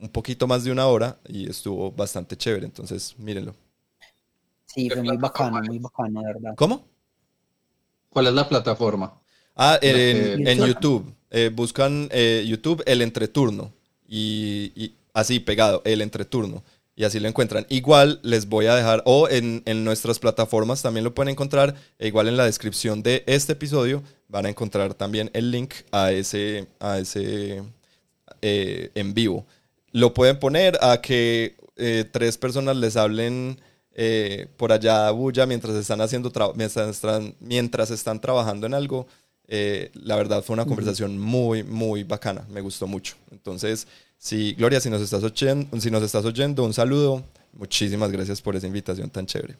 un 0.01 0.07
poquito 0.07 0.47
más 0.47 0.63
de 0.63 0.71
una 0.71 0.87
hora 0.87 1.17
y 1.27 1.49
estuvo 1.49 1.91
bastante 1.91 2.37
chévere. 2.37 2.65
Entonces, 2.65 3.13
mírenlo. 3.17 3.53
Sí, 4.65 4.89
fue 4.89 5.03
muy 5.03 5.17
bacano, 5.17 5.61
muy 5.61 5.79
bacano, 5.79 6.21
de 6.21 6.27
verdad. 6.27 6.53
¿Cómo? 6.55 6.92
¿Cuál 8.13 8.27
es 8.27 8.33
la 8.33 8.47
plataforma? 8.47 9.19
Ah, 9.55 9.79
en, 9.81 10.65
YouTube. 10.65 11.13
Eh, 11.31 11.49
buscan 11.53 12.07
eh, 12.11 12.45
YouTube 12.47 12.83
el 12.85 13.01
entreturno. 13.01 13.73
Y, 14.07 14.93
así 15.13 15.39
pegado, 15.39 15.81
el 15.83 16.01
entreturno. 16.01 16.63
Y 16.95 17.05
así 17.05 17.19
lo 17.19 17.27
encuentran. 17.27 17.65
Igual 17.69 18.19
les 18.21 18.47
voy 18.47 18.67
a 18.67 18.75
dejar, 18.75 19.01
o 19.05 19.27
en, 19.27 19.63
nuestras 19.83 20.19
plataformas 20.19 20.83
también 20.83 21.03
lo 21.03 21.15
pueden 21.15 21.31
encontrar. 21.31 21.73
E 21.97 22.07
igual 22.07 22.27
en 22.27 22.37
la 22.37 22.45
descripción 22.45 23.01
de 23.01 23.23
este 23.25 23.53
episodio 23.53 24.03
van 24.27 24.45
a 24.45 24.49
encontrar 24.49 24.93
también 24.93 25.31
el 25.33 25.49
link 25.49 25.73
a 25.91 26.11
ese, 26.11 26.67
a 26.79 26.99
ese 26.99 27.63
eh, 28.43 28.91
en 28.93 29.15
vivo. 29.15 29.47
Lo 29.91 30.13
pueden 30.13 30.37
poner 30.37 30.77
a 30.81 31.01
que 31.01 31.55
tres 32.11 32.37
personas 32.37 32.77
les 32.77 32.95
hablen 32.95 33.59
eh, 33.95 34.47
por 34.57 34.71
allá 34.71 35.09
bulla 35.11 35.45
mientras 35.45 35.75
están 35.75 36.01
haciendo 36.01 36.31
mientras 36.55 36.89
están, 36.89 37.35
mientras 37.39 37.91
están 37.91 38.19
trabajando 38.19 38.67
en 38.67 38.73
algo. 38.73 39.07
Eh, 39.47 39.91
la 39.93 40.15
verdad 40.15 40.43
fue 40.43 40.53
una 40.53 40.65
conversación 40.65 41.19
muy, 41.19 41.63
muy 41.63 42.03
bacana, 42.03 42.45
me 42.49 42.61
gustó 42.61 42.87
mucho. 42.87 43.15
Entonces, 43.31 43.87
sí, 44.17 44.53
Gloria, 44.53 44.79
si 44.79 44.89
nos 44.89 45.01
estás 45.01 45.23
oyendo, 45.23 45.79
si 45.79 45.91
nos 45.91 46.01
estás 46.03 46.25
oyendo 46.25 46.63
un 46.63 46.73
saludo, 46.73 47.23
muchísimas 47.53 48.11
gracias 48.11 48.41
por 48.41 48.55
esa 48.55 48.67
invitación 48.67 49.09
tan 49.09 49.25
chévere. 49.25 49.57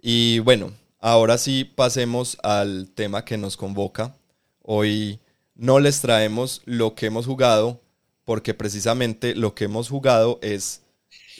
Y 0.00 0.38
bueno, 0.40 0.72
ahora 1.00 1.38
sí 1.38 1.64
pasemos 1.64 2.38
al 2.42 2.88
tema 2.94 3.24
que 3.24 3.36
nos 3.38 3.56
convoca. 3.56 4.14
Hoy, 4.62 5.18
no 5.56 5.80
les 5.80 6.00
traemos 6.00 6.62
lo 6.66 6.94
que 6.94 7.06
hemos 7.06 7.26
jugado, 7.26 7.80
porque 8.24 8.54
precisamente 8.54 9.34
lo 9.34 9.54
que 9.54 9.64
hemos 9.64 9.88
jugado 9.88 10.38
es 10.42 10.82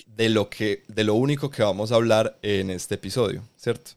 de 0.06 0.28
lo, 0.28 0.48
que, 0.48 0.84
de 0.88 1.04
lo 1.04 1.14
único 1.14 1.50
que 1.50 1.62
vamos 1.62 1.92
a 1.92 1.96
hablar 1.96 2.38
en 2.42 2.70
este 2.70 2.94
episodio, 2.94 3.42
¿cierto? 3.56 3.92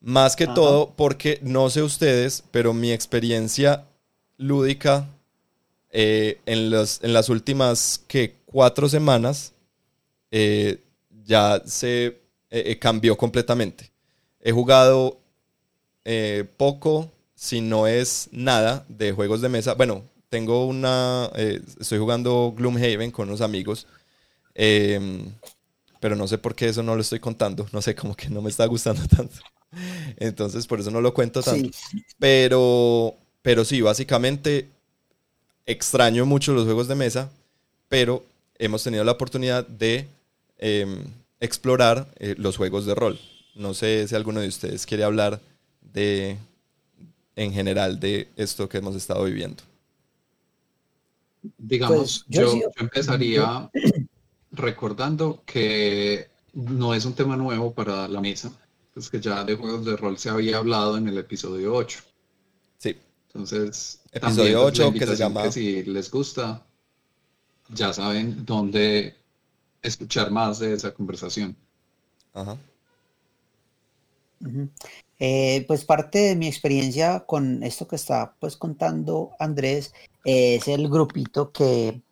Más 0.00 0.36
que 0.36 0.46
todo 0.46 0.92
porque 0.96 1.38
no 1.42 1.70
sé 1.70 1.82
ustedes, 1.82 2.44
pero 2.50 2.74
mi 2.74 2.92
experiencia 2.92 3.84
lúdica 4.36 5.06
eh, 5.90 6.40
en, 6.44 6.70
los, 6.70 7.02
en 7.02 7.12
las 7.12 7.28
últimas 7.28 8.02
que 8.08 8.34
cuatro 8.44 8.88
semanas 8.88 9.52
eh, 10.30 10.82
ya 11.24 11.62
se 11.64 12.18
eh, 12.50 12.78
cambió 12.78 13.16
completamente. 13.16 13.90
He 14.40 14.52
jugado 14.52 15.20
poco, 16.58 17.10
si 17.34 17.62
no 17.62 17.86
es 17.86 18.28
nada, 18.30 18.84
de 18.88 19.12
juegos 19.12 19.40
de 19.40 19.48
mesa. 19.48 19.72
Bueno, 19.72 20.02
tengo 20.28 20.66
una. 20.66 21.30
estoy 21.80 21.98
jugando 21.98 22.52
Gloomhaven 22.54 23.10
con 23.10 23.28
unos 23.28 23.40
amigos. 23.40 23.86
Em, 24.54 25.32
pero 26.00 26.16
no 26.16 26.28
sé 26.28 26.38
por 26.38 26.54
qué 26.54 26.66
eso 26.66 26.82
no 26.82 26.94
lo 26.94 27.00
estoy 27.00 27.20
contando. 27.20 27.66
No 27.72 27.82
sé, 27.82 27.94
como 27.94 28.14
que 28.14 28.28
no 28.28 28.42
me 28.42 28.50
está 28.50 28.66
gustando 28.66 29.02
tanto. 29.08 29.36
Entonces, 30.16 30.66
por 30.66 30.80
eso 30.80 30.90
no 30.90 31.00
lo 31.00 31.14
cuento 31.14 31.42
tanto. 31.42 31.70
Pero, 32.18 33.14
pero 33.42 33.64
sí, 33.64 33.80
básicamente 33.80 34.68
extraño 35.66 36.26
mucho 36.26 36.52
los 36.52 36.64
juegos 36.64 36.88
de 36.88 36.94
mesa, 36.94 37.30
pero 37.88 38.24
hemos 38.58 38.82
tenido 38.82 39.04
la 39.04 39.12
oportunidad 39.12 39.66
de 39.66 40.06
em, 40.58 41.04
explorar 41.40 42.06
eh, 42.18 42.34
los 42.38 42.56
juegos 42.56 42.86
de 42.86 42.94
rol. 42.94 43.18
No 43.54 43.74
sé 43.74 44.06
si 44.08 44.14
alguno 44.14 44.40
de 44.40 44.48
ustedes 44.48 44.84
quiere 44.86 45.04
hablar 45.04 45.40
de, 45.80 46.36
en 47.36 47.52
general, 47.52 48.00
de 48.00 48.28
esto 48.36 48.68
que 48.68 48.78
hemos 48.78 48.96
estado 48.96 49.24
viviendo. 49.24 49.62
Digamos, 51.58 52.24
pues, 52.26 52.52
yo, 52.52 52.60
empezaría 52.76 53.70
recordando 54.54 55.42
que 55.44 56.28
no 56.52 56.94
es 56.94 57.04
un 57.04 57.14
tema 57.14 57.36
nuevo 57.36 57.72
para 57.72 58.08
la 58.08 58.20
mesa, 58.20 58.52
pues 58.92 59.10
que 59.10 59.20
ya 59.20 59.44
de 59.44 59.56
juegos 59.56 59.84
de 59.84 59.96
rol 59.96 60.18
se 60.18 60.30
había 60.30 60.58
hablado 60.58 60.96
en 60.96 61.08
el 61.08 61.18
episodio 61.18 61.74
8. 61.74 62.00
Sí. 62.78 62.96
Entonces, 63.28 64.00
episodio 64.12 64.64
8 64.64 64.90
pues, 64.90 65.00
que 65.00 65.06
se 65.06 65.16
llama... 65.16 65.50
si 65.50 65.82
les 65.82 66.10
gusta, 66.10 66.64
ya 67.68 67.92
saben 67.92 68.44
dónde 68.44 69.16
escuchar 69.82 70.30
más 70.30 70.60
de 70.60 70.74
esa 70.74 70.94
conversación. 70.94 71.56
Ajá. 72.32 72.56
Eh, 75.18 75.64
pues 75.66 75.84
parte 75.84 76.18
de 76.18 76.36
mi 76.36 76.46
experiencia 76.46 77.20
con 77.20 77.62
esto 77.62 77.88
que 77.88 77.96
está 77.96 78.34
pues 78.38 78.56
contando 78.56 79.30
Andrés 79.38 79.94
es 80.24 80.68
el 80.68 80.88
grupito 80.88 81.50
que, 81.50 82.02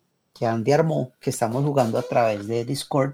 que 0.43 0.47
Andy 0.47 0.73
armó, 0.73 1.13
que 1.21 1.29
estamos 1.29 1.63
jugando 1.63 1.97
a 1.97 2.01
través 2.01 2.47
de 2.47 2.65
Discord, 2.65 3.13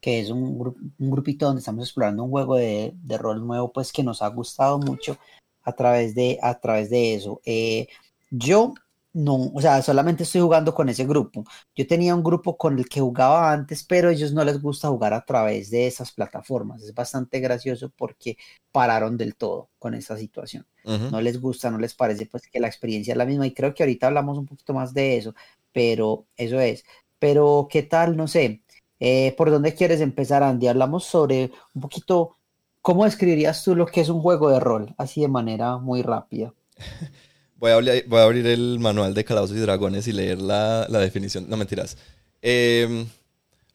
que 0.00 0.20
es 0.20 0.30
un, 0.30 0.74
un 0.98 1.10
grupito 1.10 1.44
donde 1.44 1.60
estamos 1.60 1.84
explorando 1.84 2.24
un 2.24 2.30
juego 2.30 2.56
de, 2.56 2.94
de, 2.94 3.18
rol 3.18 3.46
nuevo 3.46 3.70
pues 3.70 3.92
que 3.92 4.02
nos 4.02 4.22
ha 4.22 4.28
gustado 4.28 4.78
mucho 4.78 5.18
a 5.64 5.72
través 5.72 6.14
de, 6.14 6.38
a 6.40 6.58
través 6.58 6.88
de 6.88 7.14
eso. 7.14 7.42
Eh, 7.44 7.88
yo 8.30 8.72
no, 9.12 9.52
o 9.52 9.60
sea, 9.60 9.82
solamente 9.82 10.22
estoy 10.22 10.40
jugando 10.40 10.74
con 10.74 10.88
ese 10.88 11.04
grupo. 11.04 11.44
Yo 11.76 11.86
tenía 11.86 12.14
un 12.14 12.22
grupo 12.22 12.56
con 12.56 12.78
el 12.78 12.88
que 12.88 13.00
jugaba 13.00 13.52
antes, 13.52 13.84
pero 13.84 14.08
a 14.08 14.12
ellos 14.12 14.32
no 14.32 14.42
les 14.42 14.60
gusta 14.62 14.88
jugar 14.88 15.12
a 15.12 15.26
través 15.26 15.70
de 15.70 15.86
esas 15.86 16.10
plataformas. 16.10 16.82
Es 16.82 16.94
bastante 16.94 17.38
gracioso 17.40 17.92
porque 17.94 18.38
pararon 18.70 19.18
del 19.18 19.36
todo 19.36 19.68
con 19.78 19.92
esa 19.92 20.16
situación. 20.16 20.66
No 20.84 21.20
les 21.20 21.38
gusta, 21.38 21.70
no 21.70 21.76
les 21.78 21.94
parece 21.94 22.26
pues 22.26 22.48
que 22.48 22.58
la 22.58 22.66
experiencia 22.66 23.12
es 23.12 23.18
la 23.18 23.26
misma 23.26 23.46
y 23.46 23.52
creo 23.52 23.74
que 23.74 23.82
ahorita 23.82 24.06
hablamos 24.06 24.38
un 24.38 24.46
poquito 24.46 24.72
más 24.72 24.94
de 24.94 25.18
eso, 25.18 25.34
pero 25.72 26.26
eso 26.36 26.60
es. 26.60 26.84
Pero, 27.18 27.68
¿qué 27.70 27.82
tal? 27.82 28.16
No 28.16 28.28
sé, 28.28 28.62
eh, 29.04 29.34
¿por 29.36 29.50
dónde 29.50 29.74
quieres 29.74 30.00
empezar, 30.00 30.42
Andy? 30.42 30.68
Hablamos 30.68 31.04
sobre 31.04 31.50
un 31.74 31.82
poquito, 31.82 32.36
¿cómo 32.80 33.04
describirías 33.04 33.64
tú 33.64 33.74
lo 33.74 33.86
que 33.86 34.00
es 34.00 34.08
un 34.08 34.20
juego 34.20 34.48
de 34.50 34.60
rol? 34.60 34.94
Así 34.96 35.20
de 35.20 35.28
manera 35.28 35.78
muy 35.78 36.02
rápida. 36.02 36.54
Voy 37.56 37.70
a, 37.70 37.76
abrir, 37.76 38.46
el 38.46 38.78
manual 38.80 39.14
de 39.14 39.24
Calabozos 39.24 39.56
y 39.56 39.60
Dragones 39.60 40.08
y 40.08 40.12
leer 40.12 40.40
la, 40.40 40.86
definición. 40.88 41.48
No 41.48 41.56
mentiras. 41.56 41.96
Em, 42.40 43.06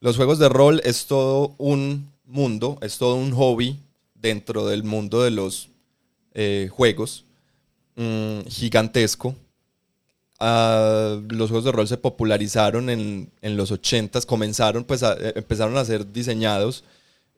los 0.01 0.17
juegos 0.17 0.39
de 0.39 0.49
rol 0.49 0.81
es 0.83 1.05
todo 1.05 1.55
un 1.57 2.11
mundo, 2.25 2.77
es 2.81 2.97
todo 2.97 3.15
un 3.15 3.31
hobby 3.31 3.79
dentro 4.13 4.67
del 4.67 4.83
mundo 4.83 5.23
de 5.23 5.31
los 5.31 5.69
eh, 6.33 6.69
juegos 6.69 7.23
mm, 7.95 8.41
gigantesco. 8.47 9.35
Los 10.39 11.49
juegos 11.49 11.63
de 11.63 11.71
rol 11.71 11.87
se 11.87 11.97
popularizaron 11.97 12.89
en, 12.89 13.31
los 13.41 13.71
80s, 13.71 14.25
comenzaron, 14.25 14.83
pues 14.83 15.01
eh, 15.01 15.33
empezaron 15.35 15.77
a 15.77 15.85
ser 15.85 16.11
diseñados 16.11 16.83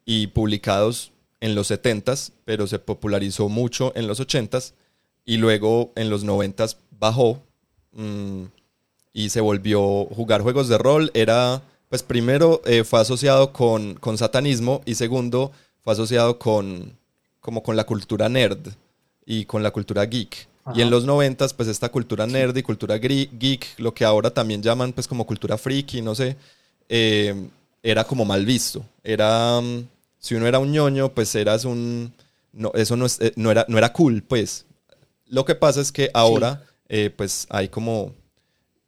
y 0.06 0.28
publicados 0.28 1.12
en 1.40 1.56
los 1.56 1.72
70s, 1.72 2.34
pero 2.44 2.68
se 2.68 2.80
popularizó 2.80 3.48
mucho 3.48 3.94
en 3.96 4.08
los 4.08 4.20
80s 4.20 4.74
y 5.24 5.38
luego 5.38 5.94
en 5.96 6.10
los 6.10 6.24
90 6.24 6.66
bajó 7.00 7.42
mm, 7.94 8.44
y 9.14 9.30
se 9.30 9.40
volvió 9.40 10.06
jugar 10.06 10.42
juegos 10.42 10.68
de 10.68 10.78
rol. 10.78 11.12
Era, 11.14 11.62
pues 11.88 12.04
primero 12.04 12.62
eh, 12.66 12.84
fue 12.84 13.00
asociado 13.00 13.54
con, 13.54 13.96
con, 13.96 14.18
satanismo 14.18 14.82
y 14.86 14.96
segundo 14.96 15.54
fue 15.84 15.94
asociado 15.94 16.38
con, 16.38 16.98
como 17.40 17.64
con 17.64 17.78
la 17.78 17.86
cultura 17.86 18.28
nerd 18.28 18.60
y 19.26 19.46
con 19.46 19.64
la 19.64 19.72
cultura 19.72 20.06
geek. 20.06 20.49
Y 20.76 20.82
en 20.82 20.90
los 20.90 21.06
90 21.06 21.48
pues 21.50 21.68
esta 21.68 21.90
cultura 21.90 22.28
nerd 22.28 22.56
y 22.56 22.62
cultura 22.62 22.98
geek, 22.98 23.80
lo 23.80 23.94
que 23.94 24.06
ahora 24.06 24.30
también 24.30 24.62
llaman 24.62 24.94
pues 24.94 25.08
como 25.08 25.26
cultura 25.26 25.58
friki, 25.58 26.02
no 26.02 26.14
sé, 26.14 26.38
eh, 26.90 27.34
era 27.82 28.04
como 28.04 28.26
mal 28.26 28.46
visto. 28.46 28.86
Era, 29.04 29.60
mm, 29.62 29.88
si 30.20 30.36
uno 30.36 30.48
era 30.48 30.60
un 30.60 30.72
ñoño, 30.72 31.10
pues 31.10 31.34
eras 31.36 31.66
un... 31.66 32.14
No, 32.52 32.72
eso 32.74 32.96
no, 32.96 33.06
es, 33.06 33.20
eh, 33.22 33.34
no, 33.36 33.52
era, 33.52 33.66
no 33.68 33.78
era 33.78 33.94
cool, 33.94 34.24
pues. 34.24 34.66
Lo 35.28 35.46
que 35.46 35.56
pasa 35.56 35.82
es 35.82 35.92
que 35.92 36.10
ahora, 36.14 36.64
eh, 36.88 37.12
pues 37.16 37.46
hay 37.50 37.70
como, 37.70 38.14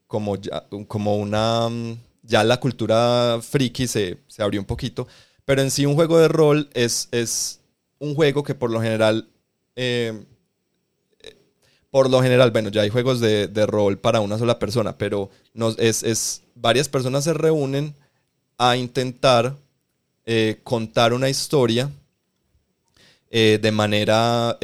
como, 0.08 0.36
ya, 0.36 0.66
como 0.88 1.18
una, 1.18 1.70
mm, 1.70 1.98
ya 2.24 2.44
la 2.44 2.60
cultura 2.60 3.40
friki 3.42 3.88
se, 3.88 4.18
abrió 4.40 4.60
un 4.60 4.66
poquito, 4.66 5.08
pero 5.46 5.62
en 5.62 5.72
sí 5.72 5.86
un 5.86 5.96
juego 5.96 6.18
de 6.18 6.28
rol 6.28 6.70
es, 6.74 7.08
es 7.12 7.60
un 8.00 8.16
juego 8.16 8.44
que 8.44 8.56
por 8.56 8.72
lo 8.72 8.82
general, 8.82 9.30
eh, 9.76 10.24
por 11.92 12.10
lo 12.10 12.22
general, 12.22 12.52
bueno, 12.52 12.70
ya 12.70 12.82
hay 12.82 12.90
juegos 12.90 13.20
de, 13.20 13.66
rol 13.68 14.00
para 14.00 14.22
una 14.22 14.38
sola 14.38 14.58
persona, 14.58 14.98
pero 14.98 15.30
es, 15.78 16.04
es, 16.04 16.42
varias 16.56 16.90
personas 16.90 17.26
se 17.26 17.34
reúnen 17.34 17.94
a 18.58 18.78
intentar 18.78 19.56
eh, 20.26 20.60
contar 20.64 21.14
una 21.14 21.30
historia 21.30 21.90
de 23.30 23.72
manera 23.72 24.58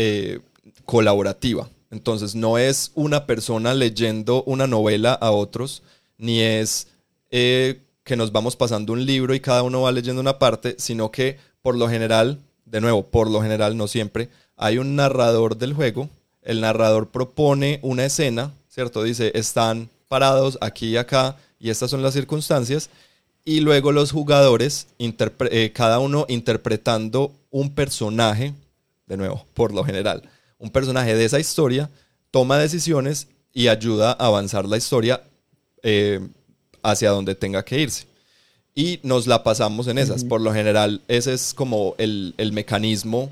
colaborativa. 0.83 1.69
Entonces 1.91 2.35
no 2.35 2.57
es 2.57 2.91
una 2.95 3.25
persona 3.25 3.73
leyendo 3.73 4.43
una 4.43 4.67
novela 4.67 5.13
a 5.13 5.31
otros, 5.31 5.83
ni 6.17 6.41
es 6.41 6.87
eh, 7.31 7.81
que 8.03 8.15
nos 8.15 8.31
vamos 8.31 8.55
pasando 8.55 8.93
un 8.93 9.05
libro 9.05 9.33
y 9.33 9.39
cada 9.39 9.63
uno 9.63 9.81
va 9.81 9.91
leyendo 9.91 10.21
una 10.21 10.39
parte, 10.39 10.75
sino 10.79 11.11
que 11.11 11.37
por 11.61 11.77
lo 11.77 11.89
general, 11.89 12.39
de 12.65 12.81
nuevo, 12.81 13.03
por 13.03 13.29
lo 13.29 13.41
general, 13.41 13.77
no 13.77 13.87
siempre, 13.87 14.29
hay 14.55 14.77
un 14.77 14.95
narrador 14.95 15.57
del 15.57 15.73
juego. 15.73 16.09
El 16.47 16.61
narrador 16.61 17.09
propone 17.09 17.79
una 17.83 18.05
escena, 18.05 18.53
¿cierto? 18.67 19.03
Dice, 19.03 19.31
están 19.35 19.89
parados 20.07 20.57
aquí 20.61 20.87
y 20.87 20.97
acá 20.97 21.37
y 21.59 21.69
estas 21.69 21.91
son 21.91 22.01
las 22.01 22.13
circunstancias. 22.13 22.89
Y 23.45 23.59
luego 23.59 23.91
los 23.91 24.11
jugadores, 24.11 24.87
eh, 24.97 25.71
cada 25.73 25.99
uno 25.99 26.25
interpretando 26.27 27.31
un 27.51 27.75
personaje, 27.75 28.53
de 29.05 29.17
nuevo, 29.17 29.45
por 29.53 29.73
lo 29.73 29.83
general 29.83 30.27
un 30.59 30.69
personaje 30.69 31.15
de 31.15 31.25
esa 31.25 31.39
historia 31.39 31.89
toma 32.31 32.57
decisiones 32.57 33.27
y 33.53 33.67
ayuda 33.67 34.11
a 34.11 34.27
avanzar 34.27 34.65
la 34.65 34.77
historia 34.77 35.23
eh, 35.83 36.19
hacia 36.83 37.11
donde 37.11 37.35
tenga 37.35 37.63
que 37.63 37.79
irse. 37.79 38.05
Y 38.75 38.99
nos 39.01 39.25
la 39.25 39.43
pasamos 39.43 39.87
en 39.87 39.97
esas. 39.97 40.23
Por 40.23 40.39
lo 40.41 40.53
general, 40.53 41.01
ese 41.07 41.33
es 41.33 41.53
como 41.55 41.95
el, 41.97 42.35
mecanismo 42.53 43.31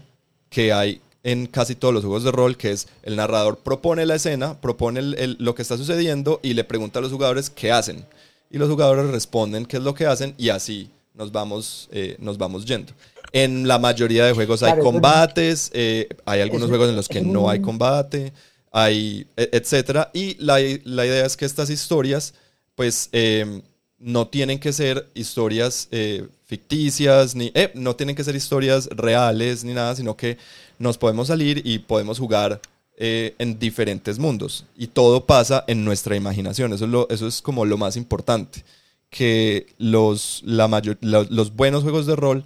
que 0.49 0.73
hay 0.73 1.01
en 1.25 1.47
casi 1.47 1.73
todos 1.73 1.91
los 1.91 2.03
juegos 2.03 2.23
de 2.23 2.31
rol, 2.31 2.55
que 2.55 2.71
es 2.71 2.87
el 3.01 3.15
narrador 3.15 3.57
propone 3.57 4.05
la 4.05 4.13
escena, 4.13 4.61
propone 4.61 5.01
lo 5.01 5.55
que 5.55 5.63
está 5.63 5.75
sucediendo 5.75 6.39
y 6.43 6.53
le 6.53 6.63
pregunta 6.63 6.99
a 6.99 7.01
los 7.01 7.11
jugadores 7.11 7.49
qué 7.49 7.71
hacen. 7.71 8.05
Y 8.51 8.59
los 8.59 8.69
jugadores 8.69 9.07
responden 9.07 9.65
qué 9.65 9.77
es 9.77 9.83
lo 9.83 9.95
que 9.95 10.05
hacen 10.05 10.35
y 10.37 10.49
así 10.49 10.91
nos 11.15 11.31
vamos, 11.31 11.89
eh, 11.91 12.15
nos 12.19 12.37
vamos 12.37 12.63
yendo. 12.65 12.93
En 13.31 13.67
la 13.67 13.79
mayoría 13.79 14.23
de 14.23 14.33
juegos 14.33 14.61
hay 14.61 14.79
combates, 14.79 15.71
eh, 15.73 16.07
hay 16.25 16.41
algunos 16.41 16.69
juegos 16.69 16.89
en 16.89 16.95
los 16.95 17.09
que 17.09 17.21
no 17.21 17.49
hay 17.49 17.59
combate, 17.59 18.31
hay, 18.71 19.25
e, 19.35 19.49
etcétera. 19.51 20.11
Y 20.13 20.35
la, 20.35 20.61
idea 20.61 21.25
es 21.25 21.35
que 21.35 21.45
estas 21.45 21.71
historias, 21.71 22.35
pues, 22.75 23.09
em, 23.11 23.63
no 23.97 24.27
tienen 24.27 24.59
que 24.59 24.71
ser 24.71 25.09
historias 25.15 25.87
eh, 25.89 26.27
ficticias, 26.45 27.33
ni 27.33 27.51
no 27.73 27.95
tienen 27.95 28.15
que 28.15 28.23
ser 28.23 28.35
historias 28.35 28.87
reales 28.91 29.63
ni 29.63 29.73
nada, 29.73 29.95
sino 29.95 30.15
que 30.15 30.37
nos 30.79 30.97
podemos 30.97 31.27
salir 31.27 31.61
y 31.65 31.79
podemos 31.79 32.19
jugar 32.19 32.61
eh, 32.97 33.35
en 33.39 33.59
diferentes 33.59 34.19
mundos 34.19 34.65
y 34.77 34.87
todo 34.87 35.25
pasa 35.25 35.63
en 35.67 35.83
nuestra 35.83 36.15
imaginación. 36.15 36.73
Eso 36.73 36.85
es, 36.85 37.15
eso 37.15 37.27
es 37.27 37.41
como 37.41 37.65
lo 37.65 37.77
más 37.77 37.97
importante, 37.97 38.63
que 39.09 39.67
los, 39.77 40.41
la 40.45 40.67
mayor, 40.67 40.97
los 41.01 41.55
buenos 41.55 41.83
juegos 41.83 42.05
de 42.05 42.15
rol 42.15 42.45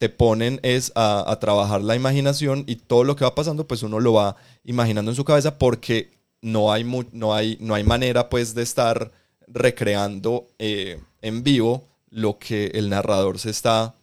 te 0.00 0.08
ponen 0.08 0.60
es 0.62 0.92
a, 0.94 1.36
trabajar 1.40 1.82
la 1.82 1.94
imaginación 1.94 2.64
y 2.66 2.76
todo 2.76 3.04
lo 3.04 3.16
que 3.16 3.24
va 3.24 3.34
pasando 3.34 3.68
pues 3.68 3.82
uno 3.82 4.00
lo 4.00 4.14
va 4.14 4.34
imaginando 4.64 5.10
en 5.10 5.14
su 5.14 5.26
cabeza 5.26 5.58
porque 5.58 6.10
no 6.40 6.72
hay, 6.72 6.84
no 7.12 7.34
hay, 7.34 7.58
no 7.60 7.74
hay 7.74 7.84
manera 7.84 8.30
pues 8.30 8.54
de 8.54 8.62
estar 8.62 9.12
recreando 9.46 10.46
eh, 10.58 10.98
en 11.20 11.42
vivo 11.42 11.84
lo 12.08 12.38
que 12.38 12.68
el 12.74 12.88
narrador 12.88 13.38
se 13.38 13.50
está, 13.50 13.94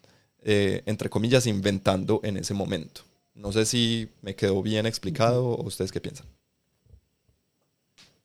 eh, 0.43 0.83
entre 0.85 1.09
comillas, 1.09 1.47
inventando 1.47 2.19
en 2.23 2.37
ese 2.37 2.53
momento. 2.53 3.01
No 3.37 3.53
sé 3.53 3.65
si 3.65 4.09
me 4.21 4.35
quedó 4.35 4.61
bien 4.61 4.85
explicado 4.85 5.47
o 5.47 5.63
ustedes 5.63 5.93
qué 5.93 6.01
piensan. 6.01 6.27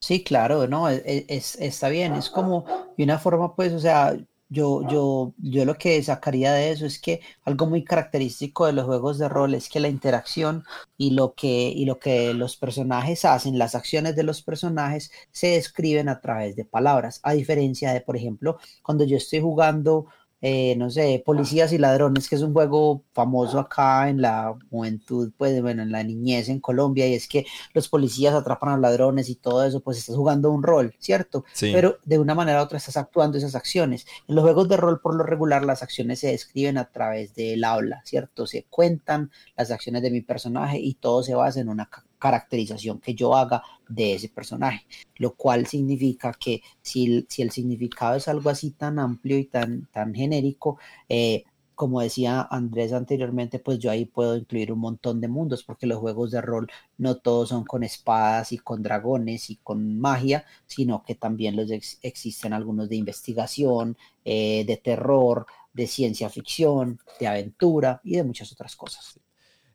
Sí, 0.01 0.25
claro, 0.25 0.67
no, 0.67 0.89
e, 0.91 0.97
e, 1.07 1.27
es, 1.29 1.57
está 1.61 1.89
bien, 1.89 2.15
es 2.15 2.29
como 2.29 2.65
de 2.97 3.05
una 3.05 3.19
forma, 3.19 3.55
pues, 3.55 3.73
o 3.73 3.79
sea, 3.79 4.17
yo, 4.49 4.83
yo, 4.89 5.33
yo 5.39 5.65
lo 5.65 5.77
que 5.79 6.03
sacaría 6.03 6.53
de 6.53 6.73
eso 6.73 6.85
es 6.87 6.99
que 7.01 7.21
algo 7.45 7.67
muy 7.67 7.85
característico 7.85 8.67
de 8.67 8.73
los 8.73 8.85
juegos 8.85 9.19
de 9.19 9.29
rol 9.29 9.55
es 9.55 9.69
que 9.69 9.81
la 9.81 9.89
interacción 9.89 10.65
y 10.99 11.13
lo 11.13 11.35
que, 11.35 11.49
y 11.71 11.85
lo 11.87 11.99
que 12.01 12.35
los 12.35 12.57
personajes 12.57 13.25
hacen, 13.25 13.59
las 13.59 13.75
acciones 13.77 14.17
de 14.17 14.25
los 14.25 14.43
personajes, 14.43 15.11
se 15.31 15.49
describen 15.49 16.09
a 16.09 16.21
través 16.21 16.57
de 16.57 16.65
palabras, 16.65 17.21
a 17.23 17.33
diferencia 17.33 17.93
de, 17.93 18.01
por 18.03 18.17
ejemplo, 18.17 18.59
cuando 18.83 19.05
yo 19.05 19.17
estoy 19.17 19.41
jugando 19.41 20.07
eh, 20.45 20.75
no 20.77 20.91
sé, 20.91 21.23
Policías 21.25 21.73
y 21.73 21.79
Ladrones, 21.79 22.29
que 22.29 22.35
es 22.35 22.43
un 22.43 22.53
juego 22.53 23.05
famoso 23.13 23.61
acá 23.61 24.09
en 24.09 24.21
la 24.21 24.55
juventud, 24.71 25.33
pues 25.39 25.63
bueno, 25.63 25.83
en 25.83 25.93
la 25.93 26.03
niñez 26.03 26.49
en 26.49 26.59
Colombia, 26.59 27.07
y 27.07 27.15
es 27.15 27.29
que 27.29 27.47
los 27.75 27.89
policías 27.89 28.35
atrapan 28.35 28.71
a 28.71 28.77
ladrones 28.77 29.29
y 29.29 29.37
todo 29.37 29.65
eso, 29.65 29.81
pues 29.81 29.99
estás 29.99 30.17
jugando 30.17 30.51
un 30.51 30.65
rol, 30.65 30.95
¿cierto? 30.99 31.45
Pero 31.61 31.99
de 32.05 32.19
una 32.19 32.35
manera 32.35 32.61
u 32.61 32.65
otra 32.65 32.79
estás 32.79 32.97
actuando 32.97 33.39
esas 33.39 33.55
acciones. 33.55 34.05
En 34.27 34.35
los 34.35 34.43
juegos 34.43 34.69
de 34.69 34.77
rol, 34.77 35.01
por 35.01 35.15
lo 35.15 35.23
regular, 35.23 35.65
las 35.65 35.85
acciones 35.85 36.19
se 36.19 36.29
describen 36.29 36.77
a 36.77 36.91
través 36.91 37.35
del 37.35 37.63
habla, 37.63 38.03
¿cierto? 38.05 38.49
Se 38.49 38.65
cuentan 38.69 39.31
las 39.57 39.71
acciones 39.71 40.03
de 40.03 40.11
mi 40.11 40.23
personaje 40.23 40.81
y 40.81 40.95
todo 40.95 41.23
se 41.23 41.37
basa 41.37 41.61
en 41.61 41.69
una 41.69 41.89
caracterización 42.23 43.01
que 43.01 43.15
yo 43.15 43.35
haga 43.35 43.63
de 43.89 44.15
ese 44.15 44.29
personaje, 44.29 44.87
lo 45.17 45.35
cual 45.35 45.67
significa 45.67 46.33
que 46.33 46.63
si, 46.81 47.27
el 47.39 47.51
significado 47.51 48.15
es 48.15 48.29
algo 48.29 48.49
así 48.49 48.71
tan 48.71 49.01
amplio 49.01 49.39
y 49.39 49.47
tan, 49.47 49.89
tan 49.93 50.15
genérico, 50.15 50.79
eh, 51.09 51.43
como 51.75 52.01
decía 52.01 52.47
Andrés 52.49 52.93
anteriormente, 52.93 53.59
pues 53.59 53.81
yo 53.81 53.91
ahí 53.91 54.05
puedo 54.05 54.37
incluir 54.37 54.71
un 54.73 54.79
montón 54.79 55.21
de 55.21 55.27
mundos, 55.27 55.65
porque 55.65 55.89
los 55.89 55.99
juegos 55.99 56.31
de 56.31 56.41
rol 56.41 56.71
no 56.97 57.17
todos 57.17 57.49
son 57.49 57.65
con 57.65 57.83
espadas 57.83 58.53
y 58.53 58.59
con 58.59 58.85
dragones 58.85 59.51
y 59.51 59.57
con 59.57 59.99
magia, 59.99 60.45
sino 60.67 61.03
que 61.03 61.17
también 61.17 61.57
los 61.57 61.71
existen 62.03 62.53
algunos 62.53 62.89
de 62.89 62.97
investigación, 62.97 63.97
eh, 64.25 64.65
de 64.65 64.77
terror, 64.77 65.47
de 65.73 65.89
ciencia 65.89 66.29
ficción, 66.31 67.01
de 67.19 67.27
aventura 67.27 68.01
y 68.05 68.15
de 68.17 68.23
muchas 68.23 68.53
otras 68.53 68.77
cosas 68.77 69.19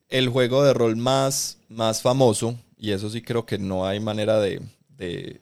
el 0.10 0.30
juego 0.30 0.64
de 0.64 0.74
rol 0.74 0.96
más, 0.96 1.58
más 1.70 2.02
famoso, 2.02 2.56
y 2.78 2.92
eso 2.92 3.10
sí 3.10 3.22
creo 3.22 3.46
que 3.46 3.58
no 3.58 3.86
hay 3.86 4.00
manera 4.00 4.40
de, 4.40 4.62
de, 4.98 5.42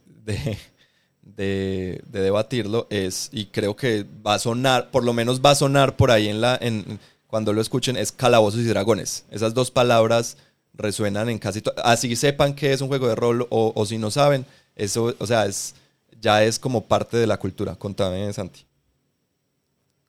de, 1.21 2.01
debatirlo, 2.08 2.88
es, 2.89 3.30
y 3.32 3.47
creo 3.47 3.75
que 3.75 4.06
va 4.25 4.36
a 4.36 4.39
sonar, 4.39 4.91
por 4.91 5.04
lo 5.04 5.13
menos 5.13 5.41
va 5.41 5.51
a 5.51 5.56
sonar 5.56 5.95
por 5.95 6.12
ahí 6.12 6.28
en 6.28 6.41
la, 6.41 6.58
en, 6.62 6.99
cuando 7.28 7.54
lo 7.54 7.62
escuchen, 7.62 7.97
es 7.97 8.12
calabozos 8.12 8.62
y 8.62 8.65
dragones. 8.65 9.25
Esas 9.30 9.54
dos 9.54 9.71
palabras 9.71 10.38
resuenan 10.73 11.30
en 11.30 11.39
casi 11.39 11.62
todo. 11.62 11.75
Así 11.84 12.15
sepan 12.15 12.54
que 12.54 12.71
es 12.71 12.82
un 12.82 12.88
juego 12.88 13.08
de 13.08 13.15
rol 13.15 13.47
o, 13.49 13.73
o 13.75 13.86
si 13.86 13.97
no 13.97 14.12
saben, 14.12 14.45
eso, 14.75 15.15
o 15.19 15.28
sea, 15.28 15.45
es, 15.45 15.75
ya 16.21 16.43
es 16.43 16.60
como 16.60 16.86
parte 16.86 17.17
de 17.17 17.28
la 17.28 17.38
cultura. 17.38 17.75
Contame, 17.75 18.32
Santi. 18.34 18.64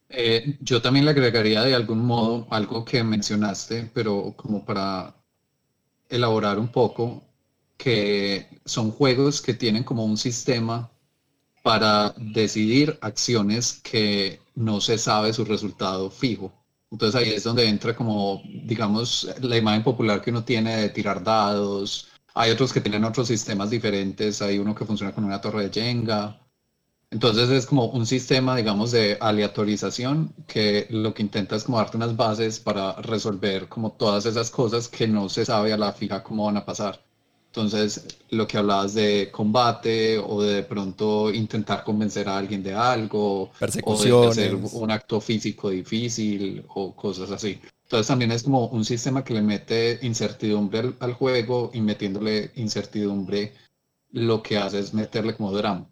Eh, 0.09 0.57
yo 0.61 0.81
también 0.81 1.05
le 1.05 1.11
agregaría 1.12 1.62
de 1.62 1.75
algún 1.75 2.05
modo 2.05 2.47
algo 2.51 2.85
que 2.85 3.03
mencionaste, 3.03 3.90
pero 3.92 4.35
como 4.37 4.64
para 4.64 5.14
elaborar 6.09 6.59
un 6.59 6.69
poco, 6.69 7.23
que 7.77 8.49
son 8.64 8.90
juegos 8.90 9.40
que 9.42 9.55
tienen 9.55 9.85
como 9.85 10.05
un 10.05 10.16
sistema 10.16 10.90
para 11.62 12.14
decidir 12.16 12.99
acciones 13.01 13.81
que 13.83 14.40
no 14.55 14.81
se 14.81 14.99
sabe 14.99 15.33
su 15.33 15.45
resultado 15.45 16.11
fijo. 16.11 16.53
Entonces 16.90 17.21
ahí 17.21 17.33
es 17.33 17.45
donde 17.45 17.69
entra 17.69 17.95
como, 17.97 18.42
digamos, 18.64 19.29
la 19.40 19.57
imagen 19.57 19.83
popular 19.83 20.23
que 20.23 20.31
uno 20.31 20.45
tiene 20.45 20.77
de 20.77 20.88
tirar 20.90 21.23
dados. 21.23 22.09
Hay 22.35 22.51
otros 22.53 22.73
que 22.73 22.81
tienen 22.81 23.05
otros 23.05 23.29
sistemas 23.29 23.71
diferentes. 23.71 24.40
Hay 24.42 24.59
uno 24.59 24.75
que 24.75 24.85
funciona 24.85 25.12
con 25.12 25.25
una 25.25 25.40
torre 25.40 25.69
de 25.69 25.73
Jenga. 25.73 26.38
Entonces 27.11 27.51
es 27.51 27.66
como 27.66 27.87
un 27.87 28.05
sistema, 28.05 28.57
digamos, 28.57 28.90
de 28.90 29.16
aleatorización 29.21 30.35
que 30.47 30.87
lo 30.90 31.14
que 31.14 31.23
intenta 31.23 31.55
es 31.57 31.64
como 31.64 31.79
darte 31.79 31.97
unas 31.97 32.16
bases 32.16 32.59
para 32.59 32.95
resolver 33.01 33.69
como 33.69 33.92
todas 33.92 34.27
esas 34.27 34.51
cosas 34.51 34.88
que 34.88 35.07
no 35.07 35.29
se 35.29 35.45
sabe 35.45 35.73
a 35.73 35.77
la 35.79 35.92
fija 35.92 36.23
cómo 36.23 36.47
van 36.47 36.57
a 36.57 36.64
pasar. 36.64 37.01
Entonces, 37.47 38.19
lo 38.31 38.47
que 38.47 38.59
hablabas 38.59 38.92
de 38.95 39.31
combate 39.33 40.19
o 40.19 40.42
de, 40.42 40.62
pronto 40.64 41.33
intentar 41.33 41.85
convencer 41.85 42.29
a 42.29 42.37
alguien 42.37 42.62
de 42.62 42.75
algo, 42.75 43.51
o 43.85 44.03
de 44.03 44.29
hacer 44.29 44.55
un 44.55 44.90
acto 44.90 45.21
físico 45.21 45.71
difícil 45.71 46.64
o 46.75 46.95
cosas 46.95 47.31
así. 47.31 47.59
Entonces 47.85 48.09
también 48.09 48.33
es 48.33 48.42
como 48.42 48.66
un 48.66 48.85
sistema 48.85 49.25
que 49.25 49.33
le 49.33 49.42
mete 49.42 50.01
incertidumbre 50.03 50.81
al, 50.81 50.97
al 51.01 51.14
juego 51.14 51.71
y 51.73 51.81
metiéndole 51.81 52.51
incertidumbre 52.57 53.55
lo 54.11 54.42
que 54.42 54.59
hace 54.59 54.81
es 54.81 54.92
meterle 54.92 55.35
como 55.35 55.53
drama. 55.53 55.88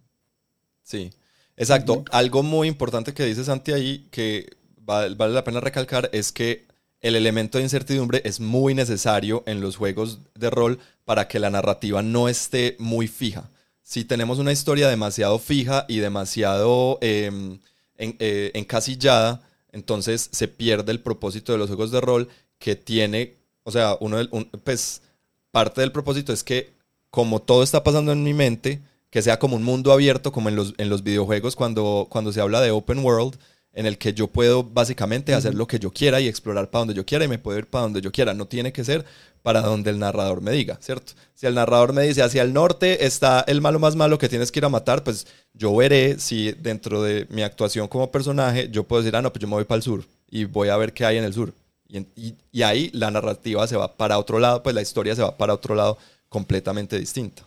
Sí, 0.85 1.11
exacto. 1.57 2.05
Algo 2.13 2.43
muy 2.43 2.69
importante 2.69 3.15
que 3.15 3.25
dice 3.25 3.45
Santi 3.45 3.73
ahí, 3.73 4.07
que 4.11 4.55
vale, 4.77 5.17
la 5.17 5.43
pena 5.43 5.61
recalcar, 5.61 6.11
es 6.13 6.31
que 6.31 6.67
el 7.01 7.17
elemento 7.17 7.59
de 7.59 7.65
incertidumbre 7.65 8.23
es 8.25 8.39
muy 8.39 8.75
necesario 8.75 9.43
en 9.47 9.61
los 9.61 9.77
juegos 9.77 10.21
de 10.35 10.51
rol 10.51 10.79
para 11.05 11.27
que 11.27 11.39
la 11.39 11.51
narrativa 11.51 12.03
no 12.03 12.29
esté 12.29 12.77
muy 12.79 13.09
fija. 13.09 13.51
Si 13.83 14.05
tenemos 14.05 14.39
una 14.39 14.53
historia 14.53 14.89
demasiado 14.89 15.39
fija 15.39 15.85
y 15.89 15.99
demasiado 15.99 16.99
em, 17.03 17.59
eh, 17.99 18.51
encasillada, 18.55 19.43
entonces 19.73 20.29
se 20.33 20.49
pierde 20.49 20.93
el 20.93 21.01
propósito 21.01 21.53
de 21.53 21.59
los 21.59 21.69
juegos 21.69 21.91
de 21.91 22.01
rol 22.01 22.29
que 22.59 22.77
tiene, 22.77 23.35
o 23.65 23.71
sea, 23.71 23.97
uno 24.01 24.19
pues 24.65 25.03
parte 25.51 25.81
del 25.81 25.93
propósito 25.93 26.33
es 26.33 26.43
que 26.43 26.73
como 27.11 27.41
todo 27.43 27.63
está 27.63 27.85
pasando 27.85 28.13
en 28.13 28.23
mi 28.23 28.35
mente, 28.35 28.81
que 29.15 29.23
sea 29.23 29.39
como 29.39 29.55
un 29.55 29.63
mundo 29.63 29.93
abierto, 29.93 30.33
como 30.33 30.49
en 30.49 30.57
los, 30.57 30.75
en 30.77 30.89
los 30.89 31.05
videojuegos 31.05 31.55
cuando, 31.55 32.09
cuando 32.11 32.33
se 32.33 32.41
habla 32.41 32.61
de 32.61 32.73
open 32.73 32.99
world, 32.99 33.37
en 33.73 33.87
el 33.87 33.97
que 33.97 34.13
yo 34.13 34.27
puedo 34.27 34.65
básicamente 34.65 35.35
hacer 35.35 35.55
lo 35.55 35.69
que 35.69 35.79
yo 35.79 35.93
quiera 35.93 36.21
y 36.21 36.27
explorar 36.27 36.69
para 36.69 36.81
donde 36.81 36.95
yo 36.95 37.07
quiera 37.07 37.25
y 37.25 37.29
me 37.29 37.39
puedo 37.39 37.57
ir 37.57 37.69
para 37.69 37.83
donde 37.83 38.01
yo 38.01 38.11
quiera. 38.11 38.35
No 38.35 38.47
tiene 38.49 38.73
que 38.73 38.83
ser 38.83 39.05
para 39.41 39.61
donde 39.61 39.91
el 39.91 40.01
narrador 40.01 40.41
me 40.41 40.51
diga, 40.51 40.79
¿cierto? 40.81 41.13
Si 41.37 41.47
el 41.47 41.55
narrador 41.55 41.93
me 41.93 42.03
dice 42.03 42.25
hacia 42.25 42.43
el 42.43 42.53
norte 42.53 43.07
está 43.07 43.45
el 43.47 43.61
malo 43.61 43.79
más 43.79 43.95
malo 43.95 44.19
que 44.19 44.29
tienes 44.29 44.51
que 44.51 44.59
ir 44.59 44.65
a 44.65 44.69
matar, 44.69 45.05
pues 45.05 45.29
yo 45.53 45.77
veré 45.77 46.19
si 46.19 46.51
dentro 46.51 47.01
de 47.01 47.29
mi 47.31 47.43
actuación 47.43 47.87
como 47.87 48.11
personaje 48.11 48.69
yo 48.69 48.83
puedo 48.83 49.01
decir, 49.01 49.15
ah, 49.15 49.23
no, 49.23 49.33
pues 49.33 49.41
yo 49.41 49.47
me 49.47 49.55
voy 49.55 49.65
para 49.65 49.77
el 49.77 49.85
sur 49.85 50.05
y 50.29 50.45
voy 50.47 50.71
a 50.71 50.77
ver 50.77 50.93
qué 50.93 51.05
hay 51.05 51.19
en 51.19 51.25
el 51.25 51.35
sur. 51.35 51.53
Y, 51.87 52.35
y 52.51 52.63
ahí 52.63 52.91
la 52.93 53.13
narrativa 53.13 53.65
se 53.69 53.77
va 53.77 53.97
para 53.97 54.19
otro 54.19 54.41
lado, 54.41 54.65
pues 54.65 54.75
la 54.75 54.83
historia 54.83 55.15
se 55.15 55.23
va 55.23 55.37
para 55.37 55.55
otro 55.55 55.77
lado 55.77 55.99
completamente 56.29 56.99
distinta 56.99 57.45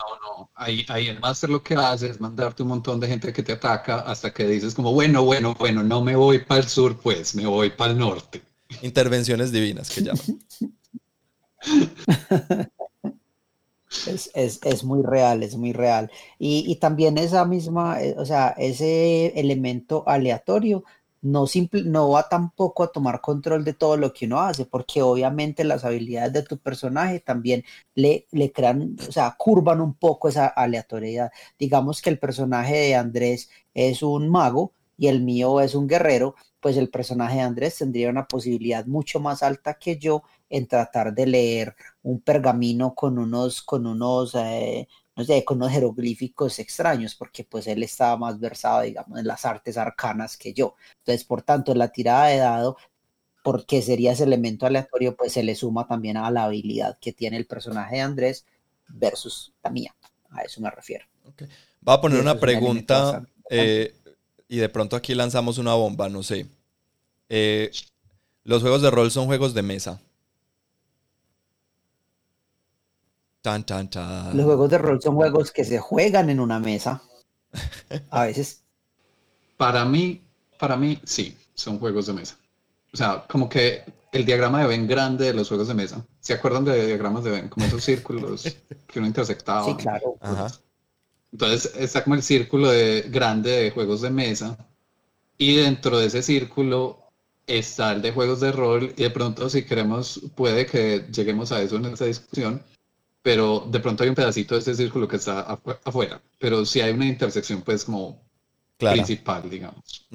no, 0.00 0.38
no. 0.38 0.50
Ahí, 0.54 0.84
ahí 0.88 1.08
el 1.08 1.20
máster 1.20 1.50
lo 1.50 1.62
que 1.62 1.74
hace 1.74 2.08
es 2.08 2.20
mandarte 2.20 2.62
un 2.62 2.70
montón 2.70 2.98
de 3.00 3.08
gente 3.08 3.32
que 3.32 3.42
te 3.42 3.52
ataca 3.52 4.00
hasta 4.00 4.32
que 4.32 4.46
dices 4.46 4.74
como, 4.74 4.92
bueno, 4.92 5.24
bueno, 5.24 5.54
bueno, 5.58 5.82
no 5.82 6.02
me 6.02 6.16
voy 6.16 6.38
para 6.40 6.60
el 6.60 6.68
sur, 6.68 6.98
pues 6.98 7.34
me 7.34 7.46
voy 7.46 7.70
para 7.70 7.92
el 7.92 7.98
norte. 7.98 8.42
Intervenciones 8.82 9.52
divinas 9.52 9.90
que 9.90 10.02
llaman. 10.02 10.40
Es, 14.06 14.84
muy 14.84 15.02
real, 15.02 15.42
es 15.42 15.56
muy 15.56 15.72
real. 15.72 16.12
Y, 16.38 16.64
y, 16.70 16.76
también 16.76 17.18
esa 17.18 17.44
misma, 17.44 18.00
eh, 18.00 18.14
o 18.16 18.24
sea, 18.24 18.54
ese 18.56 19.38
elemento 19.38 20.04
aleatorio 20.06 20.84
no, 21.22 21.46
simple, 21.46 21.82
no 21.84 22.10
va 22.10 22.28
tampoco 22.28 22.82
a 22.84 22.92
tomar 22.92 23.20
control 23.20 23.64
de 23.64 23.74
todo 23.74 23.96
lo 23.96 24.12
que 24.12 24.26
uno 24.26 24.40
hace, 24.40 24.64
porque 24.66 25.02
obviamente 25.02 25.64
las 25.64 25.84
habilidades 25.84 26.32
de 26.32 26.42
tu 26.42 26.58
personaje 26.58 27.20
también 27.20 27.64
le, 27.94 28.26
le 28.32 28.52
crean, 28.52 28.96
o 29.08 29.12
sea, 29.12 29.34
curvan 29.38 29.80
un 29.80 29.94
poco 29.94 30.28
esa 30.28 30.46
aleatoriedad. 30.46 31.30
Digamos 31.58 32.00
que 32.02 32.10
el 32.10 32.18
personaje 32.18 32.74
de 32.76 32.94
Andrés 32.96 33.50
es 33.74 34.02
un 34.02 34.28
mago 34.28 34.72
y 34.96 35.08
el 35.08 35.22
mío 35.22 35.60
es 35.60 35.74
un 35.74 35.86
guerrero, 35.88 36.34
pues 36.60 36.76
el 36.76 36.90
personaje 36.90 37.36
de 37.36 37.42
Andrés 37.42 37.78
tendría 37.78 38.10
una 38.10 38.26
posibilidad 38.26 38.86
mucho 38.86 39.20
más 39.20 39.42
alta 39.42 39.74
que 39.74 39.98
yo 39.98 40.22
en 40.50 40.66
tratar 40.66 41.14
de 41.14 41.26
leer 41.26 41.74
un 42.02 42.20
pergamino 42.20 42.94
con 42.94 43.18
unos, 43.18 43.62
con 43.62 43.86
unos 43.86 44.34
eh, 44.34 44.88
no 45.20 45.26
sé, 45.26 45.44
con 45.44 45.58
unos 45.58 45.70
jeroglíficos 45.70 46.58
extraños, 46.60 47.14
porque 47.14 47.44
pues 47.44 47.66
él 47.66 47.82
estaba 47.82 48.16
más 48.16 48.40
versado, 48.40 48.80
digamos, 48.80 49.18
en 49.18 49.26
las 49.26 49.44
artes 49.44 49.76
arcanas 49.76 50.38
que 50.38 50.54
yo. 50.54 50.76
Entonces, 51.00 51.24
por 51.24 51.42
tanto, 51.42 51.74
la 51.74 51.88
tirada 51.88 52.28
de 52.28 52.38
dado 52.38 52.78
porque 53.42 53.82
sería 53.82 54.12
ese 54.12 54.24
elemento 54.24 54.64
aleatorio, 54.64 55.14
pues 55.14 55.34
se 55.34 55.42
le 55.42 55.54
suma 55.54 55.86
también 55.86 56.16
a 56.16 56.30
la 56.30 56.44
habilidad 56.44 56.96
que 56.98 57.12
tiene 57.12 57.36
el 57.36 57.46
personaje 57.46 57.96
de 57.96 58.00
Andrés 58.00 58.46
versus 58.88 59.52
la 59.62 59.68
mía. 59.68 59.94
A 60.30 60.40
eso 60.40 60.62
me 60.62 60.70
refiero. 60.70 61.04
Va 61.86 61.94
a 61.94 62.00
poner 62.00 62.18
una 62.18 62.40
pregunta 62.40 63.22
eh, 63.50 63.94
y 64.48 64.56
de 64.56 64.68
pronto 64.70 64.96
aquí 64.96 65.14
lanzamos 65.14 65.58
una 65.58 65.74
bomba, 65.74 66.08
no 66.08 66.22
sé. 66.22 66.46
Eh, 67.28 67.70
los 68.44 68.62
juegos 68.62 68.80
de 68.80 68.90
rol 68.90 69.10
son 69.10 69.26
juegos 69.26 69.52
de 69.52 69.62
mesa. 69.62 70.00
Tan, 73.42 73.64
tan, 73.64 73.88
tan. 73.88 74.36
Los 74.36 74.44
juegos 74.44 74.70
de 74.70 74.78
rol 74.78 75.00
son 75.00 75.14
juegos 75.14 75.50
que 75.50 75.64
se 75.64 75.78
juegan 75.78 76.28
en 76.30 76.40
una 76.40 76.58
mesa. 76.58 77.02
A 78.10 78.24
veces. 78.24 78.62
Para 79.56 79.84
mí, 79.84 80.22
para 80.58 80.76
mí, 80.76 81.00
sí, 81.04 81.36
son 81.54 81.78
juegos 81.78 82.06
de 82.06 82.12
mesa. 82.12 82.36
O 82.92 82.96
sea, 82.96 83.24
como 83.28 83.48
que 83.48 83.84
el 84.12 84.24
diagrama 84.24 84.60
de 84.60 84.66
Venn 84.66 84.86
grande 84.86 85.26
de 85.26 85.34
los 85.34 85.48
juegos 85.48 85.68
de 85.68 85.74
mesa. 85.74 86.04
¿Se 86.20 86.34
acuerdan 86.34 86.64
de 86.64 86.86
diagramas 86.86 87.24
de 87.24 87.30
Venn? 87.30 87.48
Como 87.48 87.66
esos 87.66 87.84
círculos 87.84 88.44
que 88.86 88.98
uno 88.98 89.08
intersectaba. 89.08 89.64
Sí, 89.64 89.74
claro. 89.74 90.16
Entonces 91.32 91.72
está 91.76 92.02
como 92.02 92.16
el 92.16 92.22
círculo 92.22 92.70
de, 92.70 93.02
grande 93.08 93.50
de 93.50 93.70
juegos 93.70 94.00
de 94.00 94.10
mesa. 94.10 94.58
Y 95.38 95.56
dentro 95.56 95.98
de 95.98 96.06
ese 96.06 96.22
círculo 96.22 96.98
está 97.46 97.92
el 97.92 98.02
de 98.02 98.12
juegos 98.12 98.40
de 98.40 98.52
rol. 98.52 98.92
Y 98.96 99.02
de 99.04 99.10
pronto, 99.10 99.48
si 99.48 99.64
queremos, 99.64 100.20
puede 100.34 100.66
que 100.66 101.06
lleguemos 101.12 101.52
a 101.52 101.62
eso 101.62 101.76
en 101.76 101.86
esta 101.86 102.04
discusión. 102.04 102.62
Pero 103.22 103.66
de 103.70 103.80
pronto 103.80 104.02
hay 104.02 104.08
un 104.08 104.14
pedacito 104.14 104.54
de 104.54 104.60
ese 104.60 104.74
círculo 104.74 105.06
que 105.06 105.16
está 105.16 105.40
afuera. 105.84 106.22
Pero 106.38 106.64
si 106.64 106.80
hay 106.80 106.92
una 106.92 107.06
intersección, 107.06 107.62
pues 107.62 107.84
como 107.84 108.22
principal, 108.78 109.48
digamos. 109.48 110.06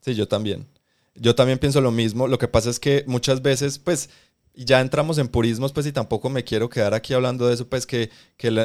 Sí, 0.00 0.14
yo 0.14 0.28
también. 0.28 0.66
Yo 1.14 1.34
también 1.34 1.58
pienso 1.58 1.80
lo 1.80 1.90
mismo. 1.90 2.28
Lo 2.28 2.38
que 2.38 2.48
pasa 2.48 2.70
es 2.70 2.78
que 2.78 3.04
muchas 3.06 3.42
veces, 3.42 3.78
pues, 3.78 4.10
ya 4.54 4.80
entramos 4.80 5.18
en 5.18 5.28
purismos, 5.28 5.72
pues, 5.72 5.86
y 5.86 5.92
tampoco 5.92 6.28
me 6.28 6.44
quiero 6.44 6.68
quedar 6.68 6.94
aquí 6.94 7.14
hablando 7.14 7.46
de 7.46 7.54
eso, 7.54 7.66
pues, 7.66 7.86
que, 7.86 8.10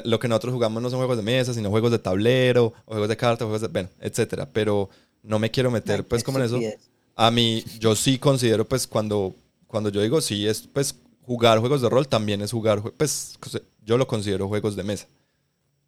lo 0.04 0.20
que 0.20 0.28
nosotros 0.28 0.54
jugamos 0.54 0.82
no 0.82 0.90
son 0.90 1.00
juegos 1.00 1.18
de 1.18 1.24
mesa, 1.24 1.54
sino 1.54 1.70
juegos 1.70 1.92
de 1.92 2.00
tablero, 2.00 2.74
o 2.86 2.92
juegos 2.92 3.10
de 3.10 3.18
cartas, 3.18 3.46
juegos 3.46 3.62
de, 3.62 3.68
bueno, 3.70 3.90
etcétera. 4.00 4.50
Pero 4.52 4.90
no 5.24 5.40
me 5.40 5.52
quiero 5.52 5.72
meter, 5.72 6.06
pues, 6.06 6.24
como 6.24 6.40
en 6.40 6.46
eso. 6.46 6.60
A 7.16 7.32
mí, 7.32 7.64
yo 7.80 7.96
sí 7.96 8.20
considero, 8.20 8.68
pues, 8.68 8.88
cuando, 8.88 9.36
cuando 9.68 9.90
yo 9.90 10.02
digo 10.02 10.22
sí, 10.22 10.48
es, 10.48 10.68
pues, 10.68 10.96
jugar 11.26 11.60
juegos 11.60 11.82
de 11.82 11.90
rol 11.90 12.08
también 12.08 12.42
es 12.42 12.52
jugar, 12.52 12.82
pues, 12.82 13.38
yo 13.84 13.98
lo 13.98 14.08
considero 14.08 14.48
juegos 14.48 14.76
de 14.76 14.84
mesa. 14.84 15.08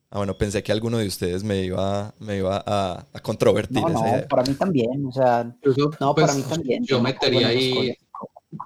Ah, 0.09 0.17
bueno, 0.17 0.37
pensé 0.37 0.63
que 0.63 0.71
alguno 0.71 0.97
de 0.97 1.07
ustedes 1.07 1.43
me 1.43 1.63
iba, 1.63 2.13
me 2.19 2.37
iba 2.37 2.63
a, 2.65 3.05
a 3.11 3.19
controvertir. 3.19 3.81
No, 3.81 3.89
no, 3.89 4.27
para 4.29 4.43
mí 4.43 4.53
también. 4.53 5.05
O 5.05 5.11
sea, 5.11 5.43
no, 5.43 6.15
para 6.15 6.27
pues, 6.27 6.35
mí 6.37 6.43
también. 6.43 6.85
Yo 6.85 7.01
metería 7.01 7.49
ahí 7.49 7.93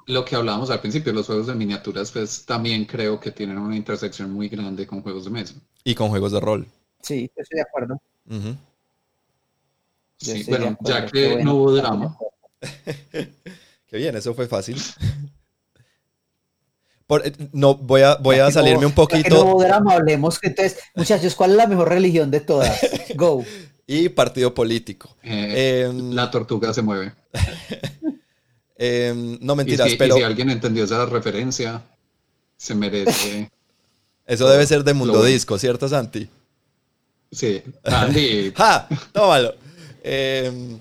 lo 0.05 0.24
que 0.24 0.36
hablábamos 0.36 0.69
al 0.69 0.80
principio, 0.80 1.11
los 1.13 1.26
juegos 1.26 1.47
de 1.47 1.55
miniaturas, 1.55 2.11
pues 2.11 2.45
también 2.45 2.86
creo 2.86 3.19
que 3.19 3.32
tienen 3.32 3.57
una 3.57 3.76
intersección 3.76 4.32
muy 4.32 4.49
grande 4.49 4.86
con 4.86 5.01
juegos 5.01 5.26
de 5.26 5.32
mesa. 5.32 5.55
Y 5.84 5.95
con 5.95 6.09
juegos 6.09 6.32
de 6.32 6.39
rol. 6.39 6.67
Sí, 7.01 7.32
estoy 7.36 7.57
de 7.57 7.61
acuerdo. 7.61 7.99
Sí, 10.17 10.45
bueno, 10.47 10.78
ya 10.82 11.07
que 11.07 11.43
no 11.43 11.55
hubo 11.55 11.74
drama. 11.74 12.15
Qué 13.88 13.97
bien, 13.97 14.15
eso 14.15 14.36
fue 14.36 14.47
fácil. 14.47 14.78
Eh, 17.24 17.34
no, 17.51 17.76
voy 17.76 18.01
a, 18.01 18.16
voy 18.16 18.38
a 18.38 18.51
salirme 18.51 18.86
un 18.86 18.93
poquito. 18.93 19.43
no 19.43 19.59
drama, 19.59 19.93
hablemos. 19.93 20.39
Entonces, 20.41 20.80
muchachos, 20.95 21.36
¿cuál 21.36 21.51
es 21.51 21.57
la 21.57 21.68
mejor 21.68 21.89
religión 21.89 22.32
de 22.32 22.39
todas? 22.39 22.80
Go. 23.16 23.43
y 23.88 24.09
partido 24.09 24.53
político. 24.53 25.16
Eh, 25.22 25.86
em, 25.88 26.14
la 26.14 26.32
tortuga 26.32 26.74
se 26.74 26.82
mueve. 26.82 27.14
Em, 28.84 29.38
no 29.41 29.55
mentiras, 29.55 29.91
pero. 29.95 30.16
si 30.16 30.24
alguien 30.24 30.49
entendió 30.49 30.86
esa 30.86 31.05
referencia, 31.05 31.84
se 32.57 32.74
merece. 32.74 33.51
Eso 34.26 34.49
debe 34.49 34.66
ser 34.66 34.84
de 34.84 34.95
Mundo 34.95 35.24
Disco, 35.24 35.59
¿cierto, 35.59 35.88
Santi? 35.88 36.28
Sí, 37.32 37.62
Andy. 37.84 38.51
¡Ja! 38.55 38.88
Tómalo. 39.12 39.53
Em, 40.03 40.80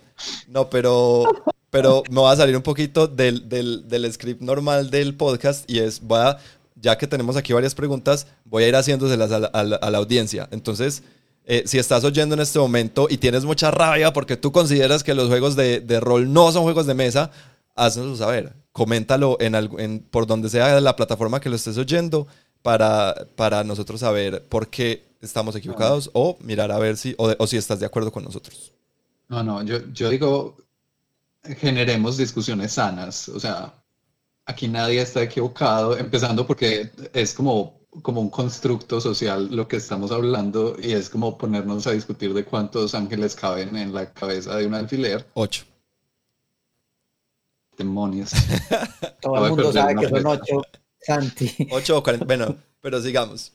no, 0.48 0.70
pero 0.70 1.24
pero 1.70 2.02
me 2.10 2.20
va 2.20 2.32
a 2.32 2.36
salir 2.36 2.56
un 2.56 2.62
poquito 2.62 3.06
del, 3.06 3.48
del, 3.48 4.12
script 4.12 4.42
normal 4.42 4.90
del 4.90 5.14
podcast 5.14 5.70
y 5.70 5.78
es, 5.78 6.00
voy 6.00 6.18
a, 6.18 6.38
ya 6.74 6.98
que 6.98 7.06
tenemos 7.06 7.36
aquí 7.36 7.52
varias 7.52 7.74
preguntas, 7.74 8.26
voy 8.44 8.64
a 8.64 8.68
ir 8.68 8.76
haciéndoselas 8.76 9.30
a 9.30 9.38
la, 9.38 9.46
a 9.48 9.90
la, 9.90 9.98
audiencia. 9.98 10.48
Entonces, 10.50 11.02
eh, 11.44 11.62
si 11.66 11.78
estás 11.78 12.04
oyendo 12.04 12.34
en 12.34 12.40
este 12.40 12.58
momento 12.58 13.06
y 13.08 13.18
tienes 13.18 13.44
mucha 13.44 13.70
rabia 13.70 14.12
porque 14.12 14.36
tú 14.36 14.50
consideras 14.52 15.04
que 15.04 15.14
los 15.14 15.28
juegos 15.28 15.56
de, 15.56 15.80
de 15.80 16.00
rol 16.00 16.32
no 16.32 16.50
son 16.52 16.64
juegos 16.64 16.86
de 16.86 16.94
mesa, 16.94 17.30
haznoslo 17.76 18.16
saber. 18.16 18.52
Coméntalo 18.72 19.36
en, 19.40 19.54
en, 19.54 20.00
por 20.00 20.26
donde 20.26 20.48
sea 20.48 20.80
la 20.80 20.96
plataforma 20.96 21.40
que 21.40 21.50
lo 21.50 21.56
estés 21.56 21.78
oyendo 21.78 22.26
para, 22.62 23.14
para 23.36 23.64
nosotros 23.64 24.00
saber 24.00 24.42
por 24.48 24.68
qué 24.68 25.04
estamos 25.20 25.54
equivocados 25.54 26.10
o 26.14 26.36
mirar 26.40 26.72
a 26.72 26.78
ver 26.78 26.96
si, 26.96 27.14
o, 27.18 27.32
o 27.38 27.46
si 27.46 27.56
estás 27.56 27.80
de 27.80 27.86
acuerdo 27.86 28.10
con 28.10 28.24
nosotros. 28.24 28.72
No, 29.28 29.44
no, 29.44 29.62
yo, 29.62 29.78
yo 29.92 30.08
digo, 30.08 30.56
generemos 31.42 32.16
discusiones 32.16 32.72
sanas. 32.72 33.28
O 33.28 33.40
sea, 33.40 33.74
aquí 34.46 34.68
nadie 34.68 35.00
está 35.00 35.22
equivocado, 35.22 35.96
empezando 35.96 36.46
porque 36.46 36.90
es 37.12 37.34
como, 37.34 37.80
como 38.02 38.20
un 38.20 38.30
constructo 38.30 39.00
social 39.00 39.54
lo 39.54 39.68
que 39.68 39.76
estamos 39.76 40.10
hablando 40.10 40.76
y 40.80 40.92
es 40.92 41.08
como 41.08 41.38
ponernos 41.38 41.86
a 41.86 41.92
discutir 41.92 42.34
de 42.34 42.44
cuántos 42.44 42.94
ángeles 42.94 43.34
caben 43.34 43.76
en 43.76 43.94
la 43.94 44.12
cabeza 44.12 44.56
de 44.56 44.66
un 44.66 44.74
alfiler. 44.74 45.26
Ocho. 45.34 45.64
Demonios. 47.76 48.32
Todo 49.22 49.44
el 49.44 49.50
mundo 49.50 49.72
sabe 49.72 49.96
que 49.96 50.08
son 50.08 50.26
ocho, 50.26 50.62
Santi. 51.00 51.68
Ocho 51.70 51.98
o 51.98 52.02
cuarenta. 52.02 52.26
Bueno, 52.26 52.56
pero 52.80 53.00
sigamos. 53.00 53.52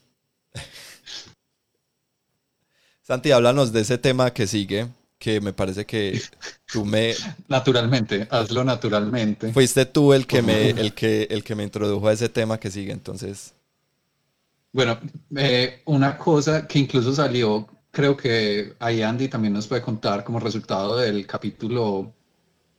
Santi, 3.04 3.32
háblanos 3.32 3.72
de 3.72 3.82
ese 3.82 4.00
tema 4.00 4.34
que 4.34 4.48
sigue, 4.48 4.88
que 5.18 5.42
me 5.42 5.54
parece 5.54 5.86
que 5.86 6.22
tú 6.72 6.86
me... 6.86 7.14
Naturalmente, 7.48 8.28
hazlo 8.30 8.64
naturalmente. 8.64 9.52
Fuiste 9.54 9.86
tú 9.86 10.14
el 10.14 10.28
que, 10.28 10.42
me, 10.42 10.70
el, 10.70 10.94
que, 10.94 11.28
el 11.30 11.44
que 11.44 11.56
me 11.56 11.64
introdujo 11.64 12.08
a 12.08 12.14
ese 12.14 12.30
tema 12.30 12.60
que 12.60 12.72
sigue, 12.72 12.92
entonces... 12.92 13.54
Bueno, 14.72 15.00
eh, 15.38 15.82
una 15.86 16.18
cosa 16.18 16.68
que 16.68 16.80
incluso 16.80 17.14
salió, 17.14 17.66
creo 17.92 18.18
que 18.18 18.74
ahí 18.80 19.02
Andy 19.02 19.30
también 19.30 19.54
nos 19.54 19.68
puede 19.68 19.82
contar 19.82 20.26
como 20.26 20.40
resultado 20.40 20.98
del 20.98 21.26
capítulo 21.26 22.14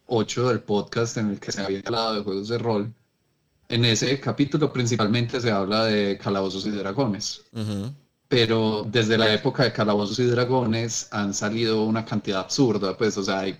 8 0.06 0.48
del 0.50 0.60
podcast 0.60 1.16
en 1.16 1.30
el 1.30 1.40
que 1.40 1.52
se 1.52 1.62
había 1.62 1.80
hablado 1.84 2.16
de 2.16 2.22
juegos 2.22 2.48
de 2.48 2.58
rol. 2.58 2.92
En 3.68 3.84
ese 3.86 4.20
capítulo 4.20 4.72
principalmente 4.72 5.40
se 5.40 5.50
habla 5.50 5.86
de 5.86 6.18
calabozos 6.18 6.66
y 6.66 6.70
dragones 6.70 7.42
pero 8.28 8.86
desde 8.90 9.16
la 9.16 9.32
época 9.32 9.64
de 9.64 9.72
Calabozos 9.72 10.18
y 10.18 10.24
Dragones 10.24 11.08
han 11.12 11.32
salido 11.32 11.84
una 11.84 12.04
cantidad 12.04 12.40
absurda, 12.40 12.96
pues, 12.96 13.16
o 13.18 13.22
sea, 13.22 13.40
hay 13.40 13.56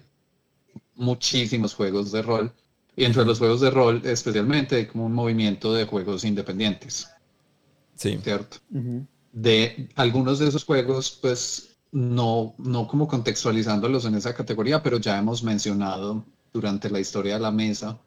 muchísimos 0.94 1.74
juegos 1.74 2.10
de 2.12 2.22
rol, 2.22 2.52
y 2.96 3.04
entre 3.04 3.24
los 3.24 3.38
juegos 3.38 3.60
de 3.60 3.70
rol 3.70 4.00
especialmente 4.04 4.76
hay 4.76 4.86
como 4.86 5.06
un 5.06 5.12
movimiento 5.12 5.72
de 5.72 5.84
juegos 5.84 6.24
independientes. 6.24 7.08
Sí. 7.94 8.18
¿Cierto? 8.22 8.58
De 9.32 9.88
algunos 9.94 10.38
de 10.38 10.48
esos 10.48 10.64
juegos, 10.64 11.18
pues, 11.20 11.76
no, 11.92 12.54
no 12.58 12.88
como 12.88 13.06
contextualizándolos 13.06 14.04
en 14.04 14.16
esa 14.16 14.34
categoría, 14.34 14.82
pero 14.82 14.98
ya 14.98 15.18
hemos 15.18 15.42
mencionado 15.42 16.24
durante 16.52 16.90
la 16.90 17.00
historia 17.00 17.34
de 17.34 17.40
la 17.40 17.50
mesa, 17.50 17.98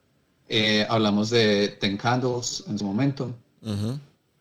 eh, 0.47 0.85
hablamos 0.89 1.29
de 1.29 1.69
Ten 1.79 1.95
Candles 1.95 2.63
en 2.67 2.77
su 2.79 2.85
momento 2.85 3.33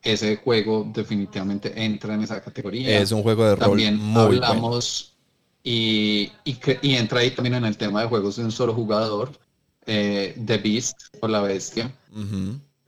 ese 0.01 0.37
juego 0.37 0.89
definitivamente 0.93 1.73
entra 1.75 2.13
en 2.13 2.23
esa 2.23 2.41
categoría. 2.41 2.99
Es 2.99 3.11
un 3.11 3.23
juego 3.23 3.45
de 3.45 3.55
rol 3.55 3.59
también 3.59 3.97
muy 3.97 4.21
hablamos 4.21 5.13
y, 5.63 6.31
y, 6.45 6.95
entra 6.95 7.19
ahí 7.19 7.31
también 7.31 7.55
en 7.55 7.65
el 7.65 7.77
tema 7.77 8.01
de 8.01 8.07
juegos 8.07 8.37
de 8.37 8.45
un 8.45 8.51
solo 8.51 8.73
jugador, 8.73 9.31
eh, 9.85 10.35
The 10.45 10.57
Beast 10.57 10.97
o 11.19 11.27
La 11.27 11.41
Bestia, 11.41 11.91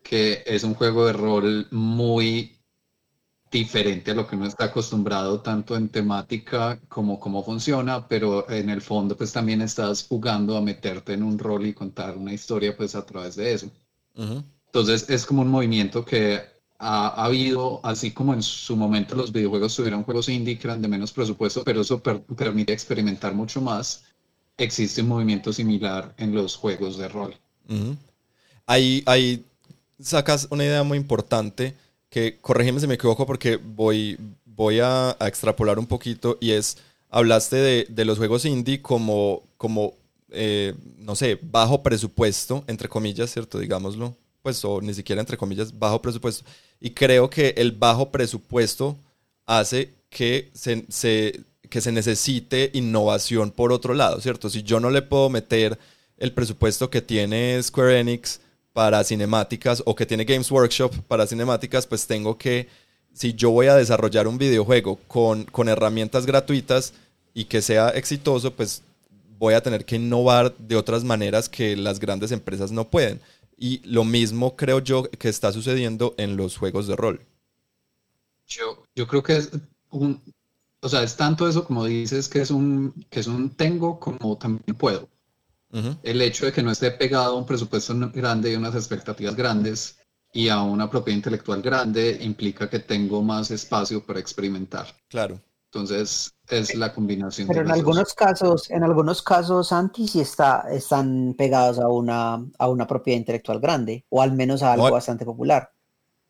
que 0.01 0.43
es 0.45 0.63
un 0.63 0.73
juego 0.73 1.05
de 1.05 1.13
rol 1.13 1.67
muy 1.71 2.57
diferente 3.51 4.11
a 4.11 4.13
lo 4.15 4.25
que 4.25 4.37
uno 4.37 4.45
está 4.45 4.65
acostumbrado 4.65 5.41
tanto 5.41 5.75
en 5.75 5.89
temática 5.89 6.79
como 6.87 7.19
cómo 7.19 7.43
funciona, 7.43 8.07
pero 8.07 8.49
en 8.49 8.69
el 8.69 8.81
fondo 8.81 9.17
pues 9.17 9.33
también 9.33 9.61
estás 9.61 10.07
jugando 10.07 10.55
a 10.55 10.61
meterte 10.61 11.13
en 11.13 11.23
un 11.23 11.37
rol 11.37 11.65
y 11.65 11.73
contar 11.73 12.15
una 12.15 12.33
historia 12.33 12.75
pues 12.75 12.95
a 12.95 13.05
través 13.05 13.35
de 13.35 13.53
eso. 13.53 13.69
Entonces 14.15 15.09
es 15.09 15.25
como 15.25 15.41
un 15.41 15.49
movimiento 15.49 16.05
que 16.05 16.41
ha, 16.83 17.25
habido, 17.25 17.79
así 17.83 18.11
como 18.11 18.33
en 18.33 18.41
su 18.41 18.75
momento 18.75 19.15
los 19.15 19.31
videojuegos 19.31 19.75
tuvieron 19.75 20.03
juegos 20.03 20.29
indie 20.29 20.57
que 20.57 20.67
eran 20.67 20.81
de 20.81 20.87
menos 20.87 21.11
presupuesto, 21.11 21.63
pero 21.63 21.81
eso 21.81 22.01
permite 22.01 22.73
experimentar 22.73 23.35
mucho 23.35 23.61
más, 23.61 24.03
existe 24.57 25.03
un 25.03 25.09
movimiento 25.09 25.53
similar 25.53 26.15
en 26.17 26.33
los 26.33 26.55
juegos 26.55 26.97
de 26.97 27.07
rol. 27.07 27.35
ahí, 28.65 29.03
ahí 29.05 29.45
sacas 29.99 30.47
una 30.49 30.65
idea 30.65 30.81
muy 30.81 30.97
importante 30.97 31.75
que, 32.09 32.39
corrígeme 32.41 32.79
si 32.79 32.87
me 32.87 32.95
equivoco 32.95 33.27
porque 33.27 33.57
voy, 33.57 34.17
voy 34.43 34.79
a, 34.79 35.15
extrapolar 35.21 35.77
un 35.77 35.85
poquito 35.85 36.39
y 36.41 36.51
es, 36.51 36.77
hablaste 37.11 37.57
de, 37.57 37.85
de, 37.89 38.05
los 38.05 38.17
juegos 38.17 38.43
indie 38.45 38.81
como, 38.81 39.43
como 39.57 39.93
eh, 40.31 40.73
no 40.97 41.15
sé, 41.15 41.37
bajo 41.39 41.83
presupuesto, 41.83 42.63
entre 42.65 42.89
comillas, 42.89 43.31
¿cierto? 43.31 43.59
Digámoslo, 43.59 44.15
pues, 44.41 44.63
o 44.65 44.81
ni 44.81 44.93
siquiera 44.93 45.21
entre 45.21 45.37
comillas, 45.37 45.77
bajo 45.77 46.01
presupuesto. 46.01 46.43
Y 46.81 46.89
creo 46.89 47.29
que 47.29 47.53
el 47.57 47.71
bajo 47.71 48.09
presupuesto 48.09 48.97
hace 49.45 49.93
que 50.09 50.49
se, 50.53 51.43
que 51.69 51.81
se 51.81 51.91
necesite 51.91 52.71
innovación 52.73 53.51
por 53.51 53.71
otro 53.71 53.93
lado, 53.93 54.19
¿cierto? 54.19 54.49
Si 54.49 54.63
yo 54.63 54.79
no 54.79 54.89
le 54.89 55.03
puedo 55.03 55.29
meter 55.29 55.77
el 56.17 56.33
presupuesto 56.33 56.89
que 56.89 57.01
tiene 57.01 57.61
Square 57.61 57.99
Enix 57.99 58.41
para 58.73 59.03
cinemáticas 59.03 59.83
o 59.85 59.95
que 59.95 60.05
tiene 60.05 60.25
Games 60.25 60.49
Workshop 60.51 60.93
para 61.07 61.27
cinemáticas, 61.27 61.85
pues 61.85 62.07
tengo 62.07 62.37
que, 62.37 62.67
si 63.13 63.33
yo 63.33 63.51
voy 63.51 63.67
a 63.67 63.75
desarrollar 63.75 64.27
un 64.27 64.37
videojuego 64.37 64.97
con, 65.07 65.43
con 65.45 65.69
herramientas 65.69 66.25
gratuitas 66.25 66.93
y 67.33 67.45
que 67.45 67.61
sea 67.61 67.89
exitoso, 67.89 68.53
pues 68.53 68.81
voy 69.37 69.53
a 69.53 69.61
tener 69.61 69.85
que 69.85 69.95
innovar 69.97 70.55
de 70.57 70.75
otras 70.75 71.03
maneras 71.03 71.47
que 71.49 71.75
las 71.75 71.99
grandes 71.99 72.31
empresas 72.31 72.71
no 72.71 72.87
pueden. 72.87 73.19
Y 73.63 73.79
lo 73.85 74.03
mismo 74.03 74.55
creo 74.55 74.79
yo 74.79 75.03
que 75.03 75.29
está 75.29 75.51
sucediendo 75.51 76.15
en 76.17 76.35
los 76.35 76.57
juegos 76.57 76.87
de 76.87 76.95
rol. 76.95 77.27
Yo, 78.47 78.83
yo 78.95 79.05
creo 79.05 79.21
que 79.21 79.37
es 79.37 79.51
un, 79.91 80.19
o 80.81 80.89
sea, 80.89 81.03
es 81.03 81.15
tanto 81.15 81.47
eso 81.47 81.63
como 81.63 81.85
dices 81.85 82.27
que 82.27 82.41
es 82.41 82.49
un, 82.49 82.91
que 83.11 83.19
es 83.19 83.27
un 83.27 83.51
tengo 83.51 83.99
como 83.99 84.35
también 84.35 84.75
puedo. 84.75 85.07
El 86.01 86.21
hecho 86.23 86.47
de 86.47 86.51
que 86.51 86.63
no 86.63 86.71
esté 86.71 86.89
pegado 86.89 87.35
a 87.35 87.37
un 87.37 87.45
presupuesto 87.45 87.93
grande 88.11 88.51
y 88.51 88.55
unas 88.55 88.73
expectativas 88.73 89.35
grandes 89.35 89.99
y 90.33 90.49
a 90.49 90.59
una 90.63 90.89
propiedad 90.89 91.17
intelectual 91.17 91.61
grande 91.61 92.17
implica 92.19 92.67
que 92.67 92.79
tengo 92.79 93.21
más 93.21 93.51
espacio 93.51 94.03
para 94.03 94.19
experimentar. 94.19 94.87
Claro. 95.07 95.39
Entonces, 95.73 96.35
es 96.49 96.75
la 96.75 96.93
combinación. 96.93 97.47
Pero 97.47 97.61
en 97.61 97.71
algunos 97.71 98.13
casos, 98.13 98.69
en 98.69 98.83
algunos 98.83 99.21
casos, 99.21 99.71
Anti 99.71 100.05
sí 100.05 100.19
está, 100.19 100.65
están 100.69 101.33
pegados 101.37 101.79
a 101.79 101.87
una, 101.87 102.45
a 102.57 102.67
una 102.67 102.85
propiedad 102.85 103.17
intelectual 103.17 103.61
grande, 103.61 104.03
o 104.09 104.21
al 104.21 104.33
menos 104.33 104.63
a 104.63 104.73
algo 104.73 104.91
bastante 104.91 105.23
popular. 105.23 105.71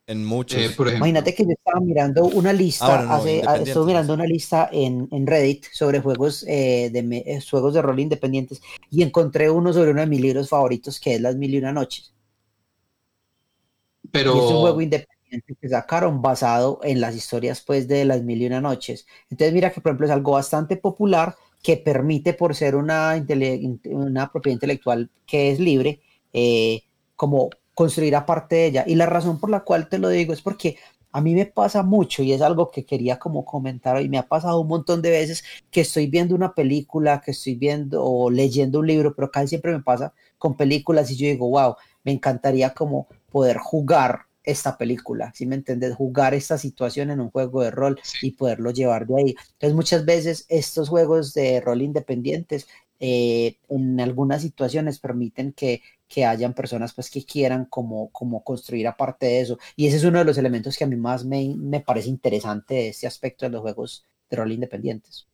En 0.05 0.23
muchos. 0.23 0.59
Eh, 0.59 0.75
Imagínate 0.95 1.33
que 1.33 1.43
yo 1.43 1.53
estaba 1.53 1.79
mirando 1.79 2.25
una 2.25 2.53
lista, 2.53 2.99
ah, 2.99 3.15
hace, 3.15 3.41
estuve 3.63 3.87
mirando 3.87 4.13
una 4.13 4.25
lista 4.25 4.69
en, 4.71 5.07
en 5.11 5.25
Reddit 5.25 5.65
sobre 5.71 6.01
juegos, 6.01 6.43
eh, 6.47 6.91
de, 6.93 6.99
eh, 7.25 7.41
juegos 7.49 7.73
de 7.73 7.81
rol 7.81 7.99
independientes 7.99 8.61
y 8.91 9.01
encontré 9.01 9.49
uno 9.49 9.73
sobre 9.73 9.89
uno 9.89 10.01
de 10.01 10.07
mis 10.07 10.21
libros 10.21 10.49
favoritos 10.49 10.99
que 10.99 11.15
es 11.15 11.21
Las 11.21 11.35
Mil 11.35 11.55
y 11.55 11.57
Una 11.57 11.71
Noches. 11.71 12.13
Pero... 14.11 14.35
es 14.35 14.51
un 14.51 14.61
juego 14.61 14.81
independiente 14.81 15.10
que 15.39 15.69
sacaron 15.69 16.21
basado 16.21 16.79
en 16.83 16.99
las 16.99 17.15
historias 17.15 17.61
pues 17.61 17.87
de 17.87 18.05
las 18.05 18.23
mil 18.23 18.41
y 18.41 18.47
una 18.47 18.61
noches. 18.61 19.07
Entonces 19.29 19.53
mira 19.53 19.71
que 19.71 19.81
por 19.81 19.91
ejemplo 19.91 20.07
es 20.07 20.11
algo 20.11 20.33
bastante 20.33 20.75
popular 20.77 21.35
que 21.63 21.77
permite 21.77 22.33
por 22.33 22.55
ser 22.55 22.75
una, 22.75 23.13
una 23.85 24.31
propiedad 24.31 24.55
intelectual 24.55 25.09
que 25.25 25.51
es 25.51 25.59
libre, 25.59 26.01
eh, 26.33 26.83
como 27.15 27.49
construir 27.73 28.15
aparte 28.15 28.55
de 28.55 28.65
ella. 28.67 28.83
Y 28.87 28.95
la 28.95 29.05
razón 29.05 29.39
por 29.39 29.49
la 29.49 29.61
cual 29.61 29.87
te 29.87 29.99
lo 29.99 30.09
digo 30.09 30.33
es 30.33 30.41
porque 30.41 30.77
a 31.11 31.21
mí 31.21 31.35
me 31.35 31.45
pasa 31.45 31.83
mucho 31.83 32.23
y 32.23 32.33
es 32.33 32.41
algo 32.41 32.71
que 32.71 32.85
quería 32.85 33.19
como 33.19 33.45
comentar 33.45 34.01
y 34.01 34.09
me 34.09 34.17
ha 34.17 34.27
pasado 34.27 34.59
un 34.61 34.67
montón 34.67 35.01
de 35.01 35.11
veces 35.11 35.43
que 35.69 35.81
estoy 35.81 36.07
viendo 36.07 36.35
una 36.35 36.53
película, 36.53 37.21
que 37.21 37.31
estoy 37.31 37.55
viendo 37.55 38.03
o 38.03 38.29
leyendo 38.31 38.79
un 38.79 38.87
libro, 38.87 39.13
pero 39.13 39.29
casi 39.29 39.49
siempre 39.49 39.73
me 39.73 39.83
pasa 39.83 40.13
con 40.37 40.55
películas 40.55 41.11
y 41.11 41.17
yo 41.17 41.27
digo, 41.27 41.49
wow, 41.49 41.75
me 42.03 42.11
encantaría 42.13 42.73
como 42.73 43.07
poder 43.29 43.57
jugar 43.57 44.25
esta 44.43 44.77
película, 44.77 45.31
si 45.33 45.45
me 45.45 45.55
entiendes? 45.55 45.95
Jugar 45.95 46.33
esta 46.33 46.57
situación 46.57 47.11
en 47.11 47.19
un 47.21 47.31
juego 47.31 47.61
de 47.61 47.71
rol 47.71 47.99
y 48.21 48.31
poderlo 48.31 48.71
llevar 48.71 49.07
de 49.07 49.15
ahí. 49.17 49.35
Entonces 49.53 49.75
muchas 49.75 50.05
veces 50.05 50.45
estos 50.49 50.89
juegos 50.89 51.33
de 51.33 51.61
rol 51.61 51.81
independientes 51.81 52.67
eh, 52.99 53.57
en 53.69 53.99
algunas 53.99 54.43
situaciones 54.43 54.99
permiten 54.99 55.53
que, 55.53 55.81
que 56.07 56.25
hayan 56.25 56.53
personas 56.53 56.93
pues 56.93 57.09
que 57.09 57.25
quieran 57.25 57.65
como, 57.65 58.09
como 58.11 58.43
construir 58.43 58.87
aparte 58.87 59.25
de 59.25 59.41
eso. 59.41 59.57
Y 59.75 59.87
ese 59.87 59.97
es 59.97 60.03
uno 60.03 60.19
de 60.19 60.25
los 60.25 60.37
elementos 60.37 60.77
que 60.77 60.83
a 60.83 60.87
mí 60.87 60.95
más 60.95 61.25
me, 61.25 61.55
me 61.57 61.81
parece 61.81 62.09
interesante 62.09 62.75
de 62.75 62.89
este 62.89 63.07
aspecto 63.07 63.45
de 63.45 63.51
los 63.51 63.61
juegos 63.61 64.05
de 64.29 64.37
rol 64.37 64.51
independientes. 64.51 65.27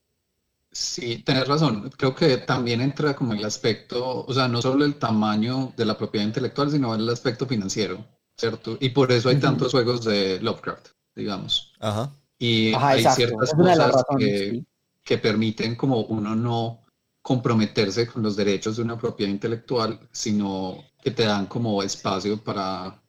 Sí, 0.72 1.24
tienes 1.26 1.48
razón. 1.48 1.90
Creo 1.98 2.16
que 2.16 2.38
también 2.38 2.82
entra 2.82 3.16
como 3.16 3.34
el 3.34 3.44
aspecto, 3.44 4.26
o 4.26 4.34
sea, 4.34 4.48
no 4.48 4.62
solo 4.62 4.86
el 4.86 4.98
tamaño 5.00 5.74
de 5.76 5.86
la 5.86 5.98
propiedad 5.98 6.26
intelectual, 6.26 6.72
sino 6.72 6.94
el 6.96 7.10
aspecto 7.10 7.46
financiero. 7.48 8.06
¿Cierto? 8.38 8.78
Y 8.80 8.90
por 8.90 9.12
eso 9.12 9.30
hay 9.30 9.40
tantos 9.40 9.72
juegos 9.72 10.06
de 10.06 10.40
Lovecraft, 10.40 10.90
digamos. 11.16 11.74
Ajá. 11.80 12.12
Y 12.40 12.74
hay 12.76 13.04
ciertas 13.04 13.54
cosas 13.54 14.04
que, 14.18 14.64
que, 15.04 15.18
permiten 15.18 15.76
como 15.76 16.02
uno 16.02 16.36
no 16.36 16.84
comprometerse 17.22 18.08
con 18.08 18.22
los 18.22 18.36
derechos 18.36 18.78
de 18.78 18.84
una 18.84 18.98
propiedad 18.98 19.32
intelectual, 19.32 20.00
sino 20.12 20.84
que 21.02 21.12
te 21.12 21.24
dan 21.24 21.48
como 21.48 21.82
espacio 21.82 22.42
para, 22.44 23.02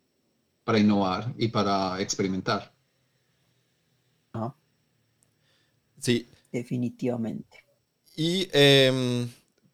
para 0.65 0.79
innovar 0.79 1.33
y 1.37 1.49
para 1.49 2.01
experimentar. 2.01 2.73
Sí. 6.01 6.29
Definitivamente. 6.53 7.65
Y 8.17 8.49
em, 8.53 9.29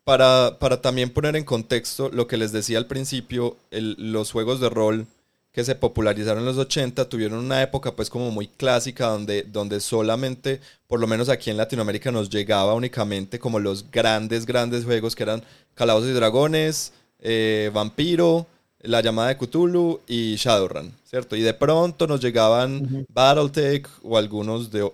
para, 0.05 0.59
para, 0.59 0.81
también 0.81 1.11
poner 1.11 1.37
en 1.37 1.45
contexto 1.45 2.09
lo 2.11 2.27
que 2.27 2.37
les 2.37 2.51
decía 2.51 2.79
al 2.79 2.87
principio, 2.87 3.57
los 3.71 4.33
juegos 4.33 4.61
de 4.61 4.71
rol 4.71 5.07
que 5.55 5.65
se 5.65 5.77
popularizaron 5.77 6.41
en 6.41 6.47
los 6.47 6.59
80 6.59 7.09
tuvieron 7.09 7.39
una 7.39 7.63
época 7.63 7.95
pues 7.95 8.11
como 8.11 8.33
muy 8.33 8.49
clásica 8.49 9.07
donde, 9.07 9.45
donde 9.45 9.79
solamente, 9.79 10.61
por 10.89 10.99
lo 10.99 11.07
menos 11.07 11.29
aquí 11.29 11.49
en 11.49 11.57
Latinoamérica, 11.57 12.11
nos 12.11 12.29
llegaba 12.29 12.75
únicamente 12.75 13.39
como 13.39 13.61
los 13.61 13.89
grandes, 13.89 14.47
grandes 14.47 14.85
juegos 14.85 15.15
que 15.15 15.23
eran 15.23 15.45
Calabozos 15.75 16.11
y 16.11 16.13
Dragones, 16.13 16.93
eh, 17.21 17.71
Vampiro, 17.73 18.49
La 18.81 19.01
llamada 19.01 19.29
de 19.29 19.39
Cthulhu 19.39 20.01
y 20.09 20.35
Shadowrun, 20.35 20.93
¿cierto? 21.05 21.37
Y 21.37 21.43
de 21.43 21.55
pronto 21.55 22.09
nos 22.09 22.21
llegaban 22.21 23.07
Battletech 23.09 23.89
o 24.03 24.19
algunos 24.19 24.73
de... 24.73 24.91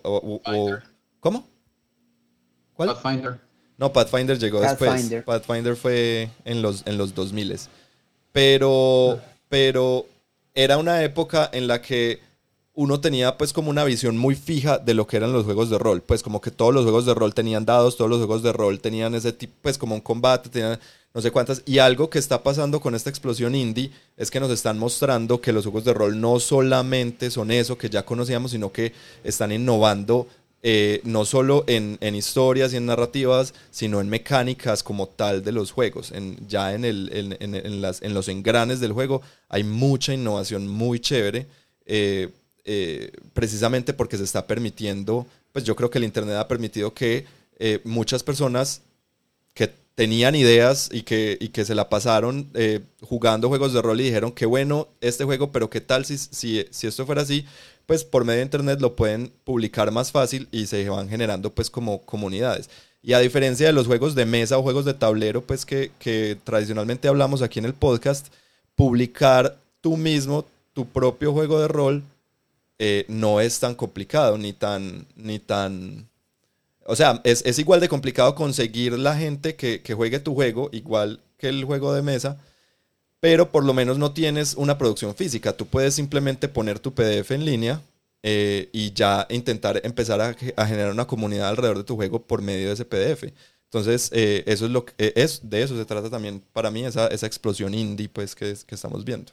¿Cómo? 1.20 1.48
¿Cuál? 2.74 2.90
Pathfinder. 2.90 3.40
No, 3.78 3.90
Pathfinder 3.94 4.38
llegó 4.38 4.60
después. 4.60 5.10
Pathfinder 5.24 5.74
fue 5.74 6.28
en 6.44 6.60
los, 6.60 6.86
en 6.86 6.98
los 6.98 7.14
2000. 7.14 7.58
Pero, 8.32 9.18
pero 9.48 10.06
era 10.54 10.78
una 10.78 11.02
época 11.02 11.48
en 11.52 11.66
la 11.66 11.80
que 11.80 12.20
uno 12.74 13.00
tenía 13.00 13.36
pues 13.36 13.52
como 13.52 13.70
una 13.70 13.84
visión 13.84 14.16
muy 14.16 14.34
fija 14.34 14.78
de 14.78 14.94
lo 14.94 15.06
que 15.06 15.16
eran 15.16 15.32
los 15.32 15.44
juegos 15.44 15.70
de 15.70 15.78
rol, 15.78 16.02
pues 16.02 16.22
como 16.22 16.40
que 16.40 16.50
todos 16.50 16.72
los 16.72 16.84
juegos 16.84 17.04
de 17.04 17.14
rol 17.14 17.34
tenían 17.34 17.66
dados, 17.66 17.96
todos 17.96 18.10
los 18.10 18.18
juegos 18.18 18.42
de 18.42 18.52
rol 18.52 18.80
tenían 18.80 19.14
ese 19.14 19.32
tipo, 19.32 19.54
pues 19.62 19.76
como 19.76 19.94
un 19.94 20.00
combate, 20.00 20.48
tenían 20.48 20.78
no 21.12 21.20
sé 21.20 21.32
cuántas, 21.32 21.62
y 21.66 21.78
algo 21.78 22.08
que 22.08 22.20
está 22.20 22.42
pasando 22.44 22.80
con 22.80 22.94
esta 22.94 23.10
explosión 23.10 23.56
indie 23.56 23.90
es 24.16 24.30
que 24.30 24.38
nos 24.38 24.50
están 24.50 24.78
mostrando 24.78 25.40
que 25.40 25.52
los 25.52 25.64
juegos 25.64 25.84
de 25.84 25.92
rol 25.92 26.20
no 26.20 26.38
solamente 26.38 27.30
son 27.30 27.50
eso 27.50 27.76
que 27.76 27.90
ya 27.90 28.04
conocíamos, 28.04 28.52
sino 28.52 28.70
que 28.70 28.92
están 29.24 29.50
innovando 29.50 30.28
eh, 30.62 31.00
no 31.04 31.24
solo 31.24 31.64
en, 31.68 31.98
historias 32.14 32.74
y 32.74 32.76
en 32.76 32.84
narrativas, 32.84 33.54
sino 33.70 33.98
en 34.00 34.10
mecánicas 34.10 34.82
como 34.82 35.08
tal 35.08 35.42
de 35.42 35.52
los 35.52 35.72
juegos. 35.72 36.12
En, 36.12 36.36
ya 36.46 36.74
en, 36.74 36.84
el, 36.84 37.36
en, 37.40 37.80
las, 37.80 38.02
en 38.02 38.12
los 38.12 38.28
engranes 38.28 38.78
del 38.78 38.92
juego 38.92 39.22
hay 39.48 39.64
mucha 39.64 40.12
innovación 40.12 40.68
muy 40.68 41.00
chévere, 41.00 41.46
eh, 41.86 42.28
eh, 42.66 43.10
precisamente 43.32 43.94
porque 43.94 44.18
se 44.18 44.24
está 44.24 44.46
permitiendo, 44.46 45.26
pues 45.52 45.64
yo 45.64 45.74
creo 45.74 45.88
que 45.88 45.96
el 45.96 46.04
Internet 46.04 46.36
ha 46.36 46.48
permitido 46.48 46.92
que 46.92 47.26
muchas 47.84 48.22
personas 48.22 48.80
que 49.52 49.70
tenían 49.94 50.34
ideas 50.34 50.88
y 50.90 51.02
que, 51.02 51.36
y 51.40 51.48
que 51.48 51.66
se 51.66 51.74
la 51.74 51.90
pasaron 51.90 52.50
jugando 53.02 53.48
juegos 53.48 53.74
de 53.74 53.82
rol 53.82 54.00
y 54.00 54.04
dijeron, 54.04 54.32
qué 54.32 54.46
bueno 54.46 54.88
este 55.02 55.24
juego, 55.24 55.52
pero 55.52 55.68
qué 55.68 55.82
tal 55.82 56.06
si, 56.06 56.16
si, 56.16 56.64
si 56.70 56.86
esto 56.86 57.04
fuera 57.04 57.20
así, 57.20 57.44
pues 57.90 58.04
por 58.04 58.24
medio 58.24 58.38
de 58.38 58.44
internet 58.44 58.80
lo 58.80 58.94
pueden 58.94 59.32
publicar 59.42 59.90
más 59.90 60.12
fácil 60.12 60.46
y 60.52 60.66
se 60.66 60.88
van 60.88 61.08
generando 61.08 61.50
pues 61.50 61.70
como 61.70 62.02
comunidades. 62.02 62.70
Y 63.02 63.14
a 63.14 63.18
diferencia 63.18 63.66
de 63.66 63.72
los 63.72 63.88
juegos 63.88 64.14
de 64.14 64.26
mesa 64.26 64.56
o 64.56 64.62
juegos 64.62 64.84
de 64.84 64.94
tablero, 64.94 65.42
pues 65.42 65.66
que, 65.66 65.90
que 65.98 66.38
tradicionalmente 66.44 67.08
hablamos 67.08 67.42
aquí 67.42 67.58
en 67.58 67.64
el 67.64 67.74
podcast, 67.74 68.28
publicar 68.76 69.56
tú 69.80 69.96
mismo 69.96 70.46
tu 70.72 70.86
propio 70.86 71.32
juego 71.32 71.58
de 71.60 71.66
rol 71.66 72.04
eh, 72.78 73.06
no 73.08 73.40
es 73.40 73.58
tan 73.58 73.74
complicado 73.74 74.38
ni 74.38 74.52
tan, 74.52 75.04
ni 75.16 75.40
tan... 75.40 76.08
O 76.86 76.94
sea, 76.94 77.20
es, 77.24 77.42
es 77.44 77.58
igual 77.58 77.80
de 77.80 77.88
complicado 77.88 78.36
conseguir 78.36 78.96
la 79.00 79.16
gente 79.16 79.56
que, 79.56 79.82
que 79.82 79.94
juegue 79.94 80.20
tu 80.20 80.36
juego, 80.36 80.68
igual 80.70 81.18
que 81.38 81.48
el 81.48 81.64
juego 81.64 81.92
de 81.92 82.02
mesa, 82.02 82.38
pero 83.20 83.52
por 83.52 83.64
lo 83.64 83.74
menos 83.74 83.98
no 83.98 84.12
tienes 84.12 84.54
una 84.54 84.78
producción 84.78 85.14
física. 85.14 85.56
Tú 85.56 85.66
puedes 85.66 85.94
simplemente 85.94 86.48
poner 86.48 86.78
tu 86.78 86.92
PDF 86.94 87.30
en 87.32 87.44
línea 87.44 87.82
eh, 88.22 88.70
y 88.72 88.92
ya 88.92 89.26
intentar 89.30 89.80
empezar 89.84 90.20
a, 90.20 90.34
generar 90.66 90.90
una 90.90 91.06
comunidad 91.06 91.50
alrededor 91.50 91.78
de 91.78 91.84
tu 91.84 91.96
juego 91.96 92.22
por 92.22 92.42
medio 92.42 92.68
de 92.68 92.74
ese 92.74 92.84
PDF. 92.84 93.32
Entonces, 93.64 94.10
eh, 94.12 94.42
eso 94.46 94.66
es 94.66 94.72
lo 94.72 94.84
que 94.84 94.94
eh, 94.98 95.12
es, 95.16 95.48
de 95.48 95.62
eso 95.62 95.76
se 95.76 95.84
trata 95.84 96.10
también 96.10 96.42
para 96.52 96.70
mí, 96.70 96.84
esa, 96.84 97.06
esa 97.08 97.26
explosión 97.26 97.74
indie 97.74 98.08
pues, 98.08 98.34
que, 98.34 98.56
que 98.66 98.74
estamos 98.74 99.04
viendo. 99.04 99.32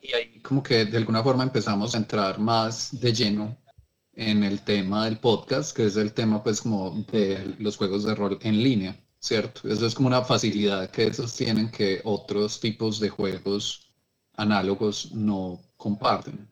Y 0.00 0.12
ahí 0.14 0.40
como 0.40 0.62
que 0.62 0.84
de 0.84 0.96
alguna 0.96 1.22
forma 1.22 1.42
empezamos 1.42 1.94
a 1.94 1.98
entrar 1.98 2.38
más 2.38 2.98
de 2.98 3.12
lleno 3.12 3.56
en 4.14 4.42
el 4.42 4.62
tema 4.62 5.04
del 5.04 5.18
podcast, 5.18 5.76
que 5.76 5.86
es 5.86 5.96
el 5.96 6.12
tema 6.12 6.42
pues 6.42 6.60
como 6.62 7.04
de 7.12 7.54
los 7.58 7.76
juegos 7.76 8.04
de 8.04 8.14
rol 8.14 8.38
en 8.42 8.62
línea, 8.62 8.96
¿cierto? 9.20 9.68
Eso 9.68 9.86
es 9.86 9.94
como 9.94 10.08
una 10.08 10.22
facilidad 10.22 10.90
que 10.90 11.06
esos 11.06 11.34
tienen 11.34 11.70
que 11.70 12.00
otros 12.04 12.60
tipos 12.60 13.00
de 13.00 13.08
juegos 13.08 13.92
análogos 14.36 15.12
no 15.12 15.60
comparten. 15.76 16.48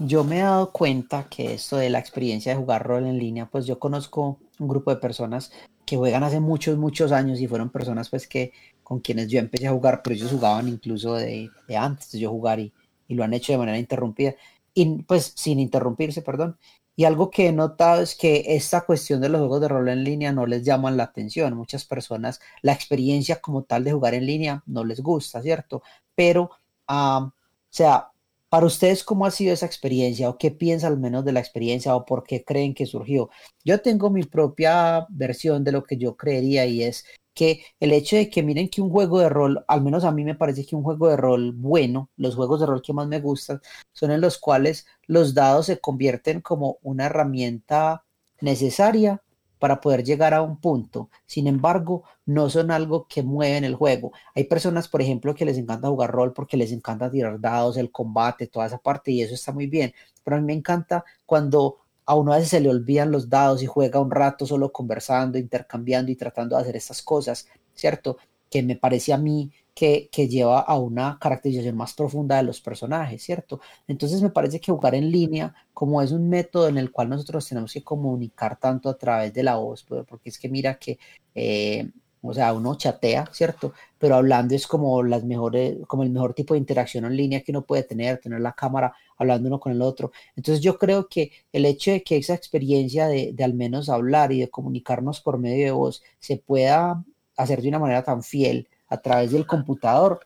Yo 0.00 0.24
me 0.24 0.38
he 0.38 0.42
dado 0.42 0.72
cuenta 0.72 1.28
que 1.28 1.54
esto 1.54 1.76
de 1.76 1.88
la 1.88 2.00
experiencia 2.00 2.52
de 2.52 2.58
jugar 2.58 2.84
rol 2.84 3.06
en 3.06 3.18
línea, 3.18 3.46
pues 3.48 3.64
yo 3.64 3.78
conozco 3.78 4.40
un 4.58 4.68
grupo 4.68 4.90
de 4.90 5.00
personas 5.00 5.52
que 5.86 5.96
juegan 5.96 6.24
hace 6.24 6.40
muchos, 6.40 6.76
muchos 6.76 7.12
años 7.12 7.40
y 7.40 7.46
fueron 7.46 7.70
personas 7.70 8.08
pues 8.08 8.26
que 8.26 8.52
con 8.82 9.00
quienes 9.00 9.28
yo 9.28 9.38
empecé 9.38 9.68
a 9.68 9.72
jugar, 9.72 10.02
pero 10.02 10.16
ellos 10.16 10.32
jugaban 10.32 10.68
incluso 10.68 11.14
de, 11.14 11.50
antes 11.78 12.10
de 12.10 12.18
yo 12.18 12.30
jugar 12.30 12.58
y, 12.58 12.72
y, 13.06 13.14
lo 13.14 13.22
han 13.22 13.34
hecho 13.34 13.52
de 13.52 13.58
manera 13.58 13.78
interrumpida, 13.78 14.34
y 14.74 15.02
pues 15.02 15.32
sin 15.36 15.60
interrumpirse, 15.60 16.22
perdón. 16.22 16.58
Y 16.96 17.04
algo 17.04 17.30
que 17.30 17.48
he 17.48 17.52
notado 17.52 18.02
es 18.02 18.14
que 18.14 18.44
esta 18.48 18.82
cuestión 18.82 19.20
de 19.20 19.28
los 19.28 19.40
juegos 19.40 19.60
de 19.60 19.68
rol 19.68 19.88
en 19.88 20.04
línea 20.04 20.32
no 20.32 20.46
les 20.46 20.62
llama 20.62 20.90
la 20.90 21.04
atención. 21.04 21.56
Muchas 21.56 21.84
personas, 21.84 22.40
la 22.62 22.72
experiencia 22.72 23.40
como 23.40 23.64
tal 23.64 23.84
de 23.84 23.92
jugar 23.92 24.14
en 24.14 24.26
línea 24.26 24.62
no 24.66 24.84
les 24.84 25.00
gusta, 25.00 25.42
¿cierto? 25.42 25.82
Pero, 26.14 26.50
o 26.86 27.32
sea, 27.70 28.10
para 28.48 28.66
ustedes, 28.66 29.02
¿cómo 29.02 29.26
ha 29.26 29.32
sido 29.32 29.52
esa 29.52 29.66
experiencia 29.66 30.28
o 30.30 30.38
qué 30.38 30.52
piensa 30.52 30.86
al 30.86 30.96
menos 30.96 31.24
de 31.24 31.32
la 31.32 31.40
experiencia 31.40 31.96
o 31.96 32.04
por 32.04 32.22
qué 32.22 32.44
creen 32.44 32.74
que 32.74 32.86
surgió? 32.86 33.28
Yo 33.64 33.80
tengo 33.80 34.10
mi 34.10 34.22
propia 34.22 35.06
versión 35.10 35.64
de 35.64 35.72
lo 35.72 35.82
que 35.82 35.96
yo 35.96 36.16
creería 36.16 36.64
y 36.66 36.84
es 36.84 37.04
que 37.34 37.64
el 37.80 37.92
hecho 37.92 38.16
de 38.16 38.30
que 38.30 38.42
miren 38.42 38.68
que 38.68 38.80
un 38.80 38.90
juego 38.90 39.18
de 39.18 39.28
rol, 39.28 39.64
al 39.68 39.82
menos 39.82 40.04
a 40.04 40.12
mí 40.12 40.24
me 40.24 40.34
parece 40.34 40.64
que 40.64 40.76
un 40.76 40.82
juego 40.82 41.08
de 41.08 41.16
rol 41.16 41.52
bueno, 41.52 42.10
los 42.16 42.36
juegos 42.36 42.60
de 42.60 42.66
rol 42.66 42.82
que 42.82 42.92
más 42.92 43.08
me 43.08 43.20
gustan, 43.20 43.60
son 43.92 44.10
en 44.12 44.20
los 44.20 44.38
cuales 44.38 44.86
los 45.06 45.34
dados 45.34 45.66
se 45.66 45.80
convierten 45.80 46.40
como 46.40 46.78
una 46.82 47.06
herramienta 47.06 48.04
necesaria 48.40 49.22
para 49.58 49.80
poder 49.80 50.04
llegar 50.04 50.34
a 50.34 50.42
un 50.42 50.58
punto. 50.60 51.08
Sin 51.26 51.46
embargo, 51.46 52.04
no 52.26 52.50
son 52.50 52.70
algo 52.70 53.06
que 53.08 53.22
mueven 53.22 53.64
el 53.64 53.74
juego. 53.74 54.12
Hay 54.34 54.44
personas, 54.44 54.88
por 54.88 55.00
ejemplo, 55.00 55.34
que 55.34 55.46
les 55.46 55.56
encanta 55.56 55.88
jugar 55.88 56.10
rol 56.10 56.32
porque 56.34 56.56
les 56.56 56.70
encanta 56.70 57.10
tirar 57.10 57.40
dados, 57.40 57.78
el 57.78 57.90
combate, 57.90 58.46
toda 58.46 58.66
esa 58.66 58.78
parte, 58.78 59.10
y 59.10 59.22
eso 59.22 59.34
está 59.34 59.52
muy 59.52 59.66
bien. 59.66 59.94
Pero 60.22 60.36
a 60.36 60.40
mí 60.40 60.46
me 60.46 60.52
encanta 60.52 61.04
cuando 61.24 61.78
a 62.06 62.14
uno 62.14 62.32
a 62.32 62.36
veces 62.36 62.50
se 62.50 62.60
le 62.60 62.68
olvidan 62.68 63.10
los 63.10 63.28
dados 63.28 63.62
y 63.62 63.66
juega 63.66 64.00
un 64.00 64.10
rato 64.10 64.46
solo 64.46 64.72
conversando, 64.72 65.38
intercambiando 65.38 66.10
y 66.12 66.16
tratando 66.16 66.56
de 66.56 66.62
hacer 66.62 66.76
estas 66.76 67.02
cosas, 67.02 67.48
¿cierto? 67.74 68.18
Que 68.50 68.62
me 68.62 68.76
parece 68.76 69.12
a 69.12 69.18
mí 69.18 69.50
que, 69.74 70.08
lleva 70.28 70.60
a 70.60 70.78
una 70.78 71.18
caracterización 71.20 71.76
más 71.76 71.94
profunda 71.94 72.36
de 72.36 72.44
los 72.44 72.60
personajes, 72.60 73.22
¿cierto? 73.22 73.60
Entonces 73.88 74.22
me 74.22 74.30
parece 74.30 74.60
que 74.60 74.72
jugar 74.72 74.94
en 74.94 75.10
línea, 75.10 75.54
como 75.72 76.00
es 76.00 76.12
un 76.12 76.28
método 76.28 76.68
en 76.68 76.78
el 76.78 76.92
cual 76.92 77.08
nosotros 77.08 77.48
tenemos 77.48 77.72
que 77.72 77.82
comunicar 77.82 78.58
tanto 78.58 78.88
a 78.88 78.96
través 78.96 79.32
de 79.34 79.42
la 79.42 79.56
voz, 79.56 79.82
pues, 79.84 80.04
porque 80.06 80.28
es 80.30 80.38
que 80.38 80.48
mira 80.48 80.78
que, 80.78 80.98
eh, 81.34 81.90
o 82.26 82.34
sea, 82.34 82.52
uno 82.52 82.74
chatea, 82.76 83.28
¿cierto? 83.32 83.72
Pero 83.98 84.16
hablando 84.16 84.54
es 84.54 84.66
como 84.66 85.02
las 85.02 85.24
mejores, 85.24 85.76
como 85.86 86.02
el 86.02 86.10
mejor 86.10 86.34
tipo 86.34 86.54
de 86.54 86.58
interacción 86.60 87.04
en 87.04 87.16
línea 87.16 87.42
que 87.42 87.52
uno 87.52 87.62
puede 87.62 87.82
tener, 87.82 88.18
tener 88.18 88.40
la 88.40 88.52
cámara 88.52 88.94
hablando 89.18 89.48
uno 89.48 89.60
con 89.60 89.72
el 89.72 89.82
otro. 89.82 90.12
Entonces 90.36 90.62
yo 90.62 90.78
creo 90.78 91.08
que 91.08 91.32
el 91.52 91.66
hecho 91.66 91.90
de 91.90 92.02
que 92.02 92.16
esa 92.16 92.34
experiencia 92.34 93.06
de, 93.08 93.32
de 93.34 93.44
al 93.44 93.54
menos 93.54 93.88
hablar 93.88 94.32
y 94.32 94.40
de 94.40 94.50
comunicarnos 94.50 95.20
por 95.20 95.38
medio 95.38 95.64
de 95.66 95.70
voz 95.72 96.02
se 96.18 96.36
pueda 96.36 97.04
hacer 97.36 97.62
de 97.62 97.68
una 97.68 97.78
manera 97.78 98.02
tan 98.02 98.22
fiel, 98.22 98.68
a 98.88 98.98
través 98.98 99.32
del 99.32 99.46
computador 99.46 100.20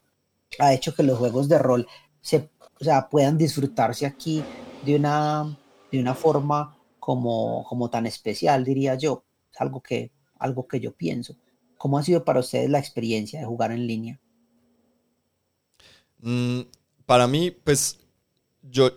ha 0.58 0.72
hecho 0.72 0.94
que 0.94 1.02
los 1.02 1.18
juegos 1.18 1.48
de 1.48 1.58
rol 1.58 1.86
se, 2.20 2.48
o 2.80 2.84
sea, 2.84 3.08
puedan 3.08 3.38
disfrutarse 3.38 4.06
aquí 4.06 4.42
de 4.84 4.96
una, 4.96 5.56
de 5.90 6.00
una 6.00 6.14
forma 6.14 6.76
como, 6.98 7.64
como 7.68 7.90
tan 7.90 8.06
especial, 8.06 8.64
diría 8.64 8.94
yo. 8.94 9.24
Es 9.52 9.60
algo 9.60 9.80
que, 9.80 10.12
algo 10.38 10.66
que 10.66 10.80
yo 10.80 10.92
pienso. 10.92 11.34
¿Cómo 11.78 11.96
ha 11.96 12.02
sido 12.02 12.24
para 12.24 12.40
ustedes 12.40 12.68
la 12.68 12.80
experiencia 12.80 13.38
de 13.38 13.46
jugar 13.46 13.70
en 13.70 13.86
línea? 13.86 14.20
Mm, 16.20 16.62
para 17.06 17.26
mí, 17.26 17.50
pues 17.50 17.98
yo, 18.62 18.90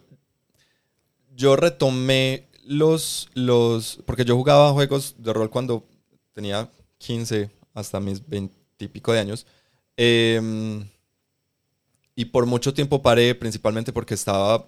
yo 1.36 1.56
retomé 1.56 2.48
los, 2.66 3.30
los, 3.36 4.00
porque 4.06 4.26
yo 4.26 4.36
jugaba 4.36 4.74
juegos 4.74 5.16
de 5.18 5.32
rol 5.32 5.50
cuando 5.50 5.86
tenía 6.34 6.70
15 6.98 7.50
hasta 7.74 8.00
mis 8.00 8.28
20 8.28 8.54
y 8.80 8.88
pico 8.88 9.14
de 9.14 9.20
años. 9.20 9.46
Em, 9.96 10.84
y 12.16 12.26
por 12.26 12.46
mucho 12.48 12.74
tiempo 12.74 13.02
paré, 13.02 13.36
principalmente 13.36 13.94
porque 13.94 14.16
estaba 14.16 14.68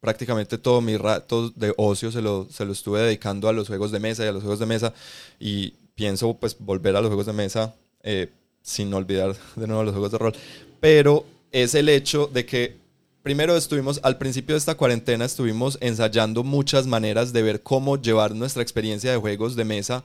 prácticamente 0.00 0.58
todo 0.58 0.80
mi 0.80 0.96
rato 0.98 1.50
de 1.50 1.72
ocio 1.78 2.12
se 2.12 2.20
lo, 2.20 2.46
se 2.50 2.64
lo 2.66 2.72
estuve 2.72 3.00
dedicando 3.00 3.48
a 3.48 3.54
los 3.54 3.68
juegos 3.68 3.90
de 3.90 4.00
mesa 4.00 4.24
y 4.24 4.28
a 4.28 4.32
los 4.32 4.42
juegos 4.42 4.60
de 4.60 4.66
mesa. 4.66 4.92
Y 5.40 5.74
pienso 5.94 6.34
pues 6.34 6.56
volver 6.58 6.96
a 6.96 7.00
los 7.00 7.08
juegos 7.08 7.26
de 7.26 7.32
mesa 7.32 7.74
eh, 8.02 8.30
sin 8.62 8.92
olvidar 8.94 9.36
de 9.56 9.66
nuevo 9.66 9.84
los 9.84 9.92
juegos 9.92 10.12
de 10.12 10.18
rol. 10.18 10.34
Pero 10.80 11.24
es 11.52 11.74
el 11.74 11.88
hecho 11.88 12.26
de 12.32 12.44
que 12.46 12.76
primero 13.22 13.56
estuvimos, 13.56 14.00
al 14.02 14.18
principio 14.18 14.54
de 14.54 14.58
esta 14.58 14.76
cuarentena, 14.76 15.24
estuvimos 15.24 15.78
ensayando 15.80 16.44
muchas 16.44 16.86
maneras 16.86 17.32
de 17.32 17.42
ver 17.42 17.62
cómo 17.62 18.00
llevar 18.00 18.34
nuestra 18.34 18.62
experiencia 18.62 19.10
de 19.10 19.16
juegos 19.16 19.56
de 19.56 19.64
mesa 19.64 20.04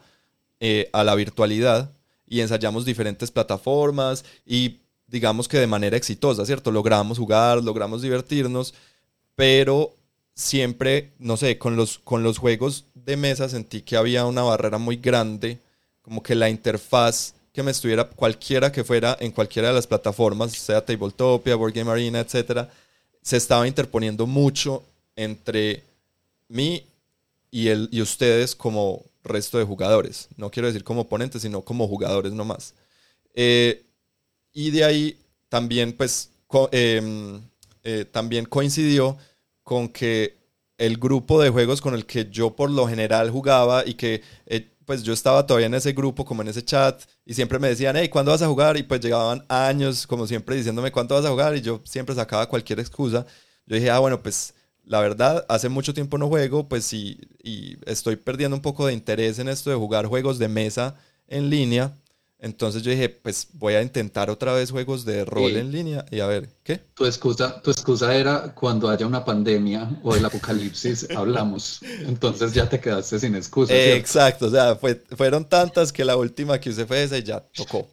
eh, 0.59 0.89
a 0.93 1.03
la 1.03 1.15
virtualidad 1.15 1.91
y 2.25 2.41
ensayamos 2.41 2.85
diferentes 2.85 3.31
plataformas 3.31 4.23
y 4.45 4.79
digamos 5.07 5.47
que 5.47 5.57
de 5.57 5.67
manera 5.67 5.97
exitosa, 5.97 6.45
¿cierto? 6.45 6.71
Logramos 6.71 7.17
jugar, 7.17 7.63
logramos 7.63 8.01
divertirnos, 8.01 8.73
pero 9.35 9.95
siempre, 10.35 11.13
no 11.17 11.35
sé, 11.35 11.57
con 11.57 11.75
los, 11.75 11.97
con 11.99 12.23
los 12.23 12.37
juegos 12.37 12.85
de 12.93 13.17
mesa 13.17 13.49
sentí 13.49 13.81
que 13.81 13.97
había 13.97 14.25
una 14.25 14.43
barrera 14.43 14.77
muy 14.77 14.97
grande, 14.97 15.59
como 16.09 16.23
que 16.23 16.33
la 16.33 16.49
interfaz 16.49 17.35
que 17.53 17.61
me 17.61 17.69
estuviera 17.69 18.03
cualquiera 18.03 18.71
que 18.71 18.83
fuera 18.83 19.15
en 19.19 19.31
cualquiera 19.31 19.67
de 19.67 19.75
las 19.75 19.85
plataformas, 19.85 20.53
sea 20.53 20.83
Tabletopia, 20.83 21.55
Board 21.55 21.71
Game 21.71 21.91
Arena, 21.91 22.19
etcétera, 22.19 22.67
se 23.21 23.37
estaba 23.37 23.67
interponiendo 23.67 24.25
mucho 24.25 24.83
entre 25.15 25.83
mí 26.47 26.83
y, 27.51 27.67
el, 27.67 27.87
y 27.91 28.01
ustedes 28.01 28.55
como, 28.55 29.03
resto 29.23 29.59
de 29.59 29.65
jugadores. 29.65 30.29
No 30.35 30.49
quiero 30.49 30.67
decir 30.67 30.83
como 30.83 31.01
oponentes, 31.01 31.43
sino 31.43 31.61
como 31.61 31.87
jugadores 31.87 32.33
nomás. 32.33 32.73
Eh, 33.35 33.83
y 34.51 34.71
de 34.71 34.83
ahí 34.83 35.17
también, 35.47 35.93
pues, 35.93 36.31
em, 36.71 37.39
eh, 37.83 38.05
también 38.11 38.45
coincidió 38.45 39.15
con 39.63 39.89
que 39.89 40.35
el 40.79 40.97
grupo 40.97 41.39
de 41.39 41.51
juegos 41.51 41.81
con 41.81 41.93
el 41.93 42.07
que 42.07 42.27
yo 42.31 42.55
por 42.55 42.71
lo 42.71 42.87
general 42.87 43.29
jugaba 43.29 43.85
y 43.85 43.93
que 43.93 44.23
eh, 44.47 44.67
pues 44.89 45.03
yo 45.03 45.13
estaba 45.13 45.45
todavía 45.45 45.67
en 45.67 45.75
ese 45.75 45.93
grupo, 45.93 46.25
como 46.25 46.41
en 46.41 46.47
ese 46.47 46.65
chat, 46.65 47.03
y 47.23 47.35
siempre 47.35 47.59
me 47.59 47.67
decían, 47.67 47.95
hey, 47.95 48.09
¿cuándo 48.09 48.31
vas 48.31 48.41
a 48.41 48.47
jugar? 48.47 48.75
Y 48.75 48.81
pues 48.81 48.99
llegaban 48.99 49.45
años, 49.47 50.07
como 50.07 50.25
siempre, 50.25 50.55
diciéndome, 50.55 50.91
¿cuándo 50.91 51.13
vas 51.13 51.25
a 51.25 51.29
jugar? 51.29 51.55
Y 51.55 51.61
yo 51.61 51.79
siempre 51.85 52.15
sacaba 52.15 52.49
cualquier 52.49 52.79
excusa. 52.79 53.23
Yo 53.67 53.75
dije, 53.75 53.91
ah, 53.91 53.99
bueno, 53.99 54.23
pues 54.23 54.55
la 54.83 54.99
verdad, 54.99 55.45
hace 55.47 55.69
mucho 55.69 55.93
tiempo 55.93 56.17
no 56.17 56.27
juego, 56.27 56.67
pues 56.67 56.85
sí, 56.85 57.19
y 57.43 57.77
estoy 57.85 58.15
perdiendo 58.15 58.55
un 58.55 58.63
poco 58.63 58.87
de 58.87 58.93
interés 58.93 59.37
en 59.37 59.49
esto 59.49 59.69
de 59.69 59.75
jugar 59.75 60.07
juegos 60.07 60.39
de 60.39 60.47
mesa 60.47 60.95
en 61.27 61.51
línea. 61.51 61.93
Entonces 62.41 62.83
yo 62.83 62.91
dije, 62.91 63.09
pues 63.09 63.49
voy 63.53 63.73
a 63.73 63.81
intentar 63.81 64.29
otra 64.29 64.53
vez 64.53 64.71
juegos 64.71 65.03
de 65.03 65.25
rol 65.25 65.57
en 65.57 65.71
línea 65.73 66.05
y 66.09 66.21
a 66.21 66.25
ver, 66.25 66.49
¿qué? 66.63 66.77
Tu 66.93 67.05
excusa, 67.05 67.61
tu 67.61 67.69
excusa 67.69 68.15
era 68.15 68.53
cuando 68.55 68.89
haya 68.89 69.05
una 69.05 69.25
pandemia 69.25 69.99
o 70.03 70.15
el 70.15 70.23
apocalipsis, 70.23 71.09
hablamos. 71.15 71.81
Entonces 72.07 72.53
ya 72.53 72.69
te 72.69 72.79
quedaste 72.79 73.19
sin 73.19 73.35
excusa. 73.35 73.75
exacto, 73.75 74.45
o 74.45 74.49
sea, 74.49 74.79
fueron 75.17 75.43
tantas 75.43 75.91
que 75.91 76.05
la 76.05 76.15
última 76.15 76.59
que 76.59 76.69
usé 76.69 76.85
fue 76.85 77.03
esa 77.03 77.17
y 77.17 77.23
ya 77.23 77.41
tocó. 77.41 77.89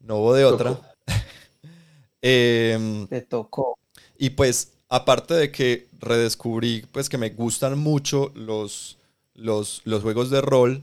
No 0.00 0.16
hubo 0.16 0.34
de 0.34 0.44
otra. 0.44 0.80
Em, 2.26 3.06
te 3.06 3.20
tocó. 3.20 3.78
Y 4.16 4.30
pues 4.30 4.72
aparte 4.88 5.34
de 5.34 5.50
que 5.50 5.88
redescubrí 6.00 6.86
pues 6.92 7.08
que 7.08 7.18
me 7.18 7.30
gustan 7.30 7.78
mucho 7.78 8.32
los, 8.34 8.96
los, 9.34 9.82
juegos 10.02 10.30
de 10.30 10.40
rol, 10.40 10.82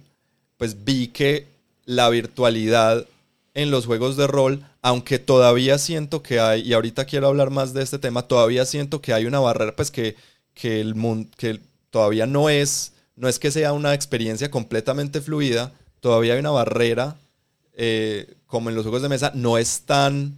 pues 0.57 0.83
vi 0.83 1.07
que 1.07 1.47
la 1.91 2.09
virtualidad 2.09 3.05
en 3.53 3.69
los 3.69 3.85
juegos 3.85 4.15
de 4.15 4.25
rol, 4.25 4.65
aunque 4.81 5.19
todavía 5.19 5.77
siento 5.77 6.23
que 6.23 6.39
hay, 6.39 6.61
y 6.61 6.71
ahorita 6.71 7.03
quiero 7.03 7.27
hablar 7.27 7.49
más 7.49 7.73
de 7.73 7.83
este 7.83 7.99
tema, 7.99 8.21
todavía 8.21 8.65
siento 8.65 9.01
que 9.01 9.13
hay 9.13 9.25
una 9.25 9.41
barrera, 9.41 9.75
pues 9.75 9.91
que, 9.91 10.15
que 10.53 10.79
el 10.79 10.95
mundo, 10.95 11.29
que 11.37 11.59
todavía 11.89 12.25
no 12.25 12.49
es, 12.49 12.93
no 13.17 13.27
es 13.27 13.39
que 13.39 13.51
sea 13.51 13.73
una 13.73 13.93
experiencia 13.93 14.49
completamente 14.49 15.19
fluida, 15.19 15.73
todavía 15.99 16.33
hay 16.33 16.39
una 16.39 16.51
barrera, 16.51 17.17
eh, 17.73 18.35
como 18.47 18.69
en 18.69 18.75
los 18.75 18.83
juegos 18.83 19.01
de 19.01 19.09
mesa, 19.09 19.33
no 19.35 19.57
es 19.57 19.81
tan, 19.81 20.37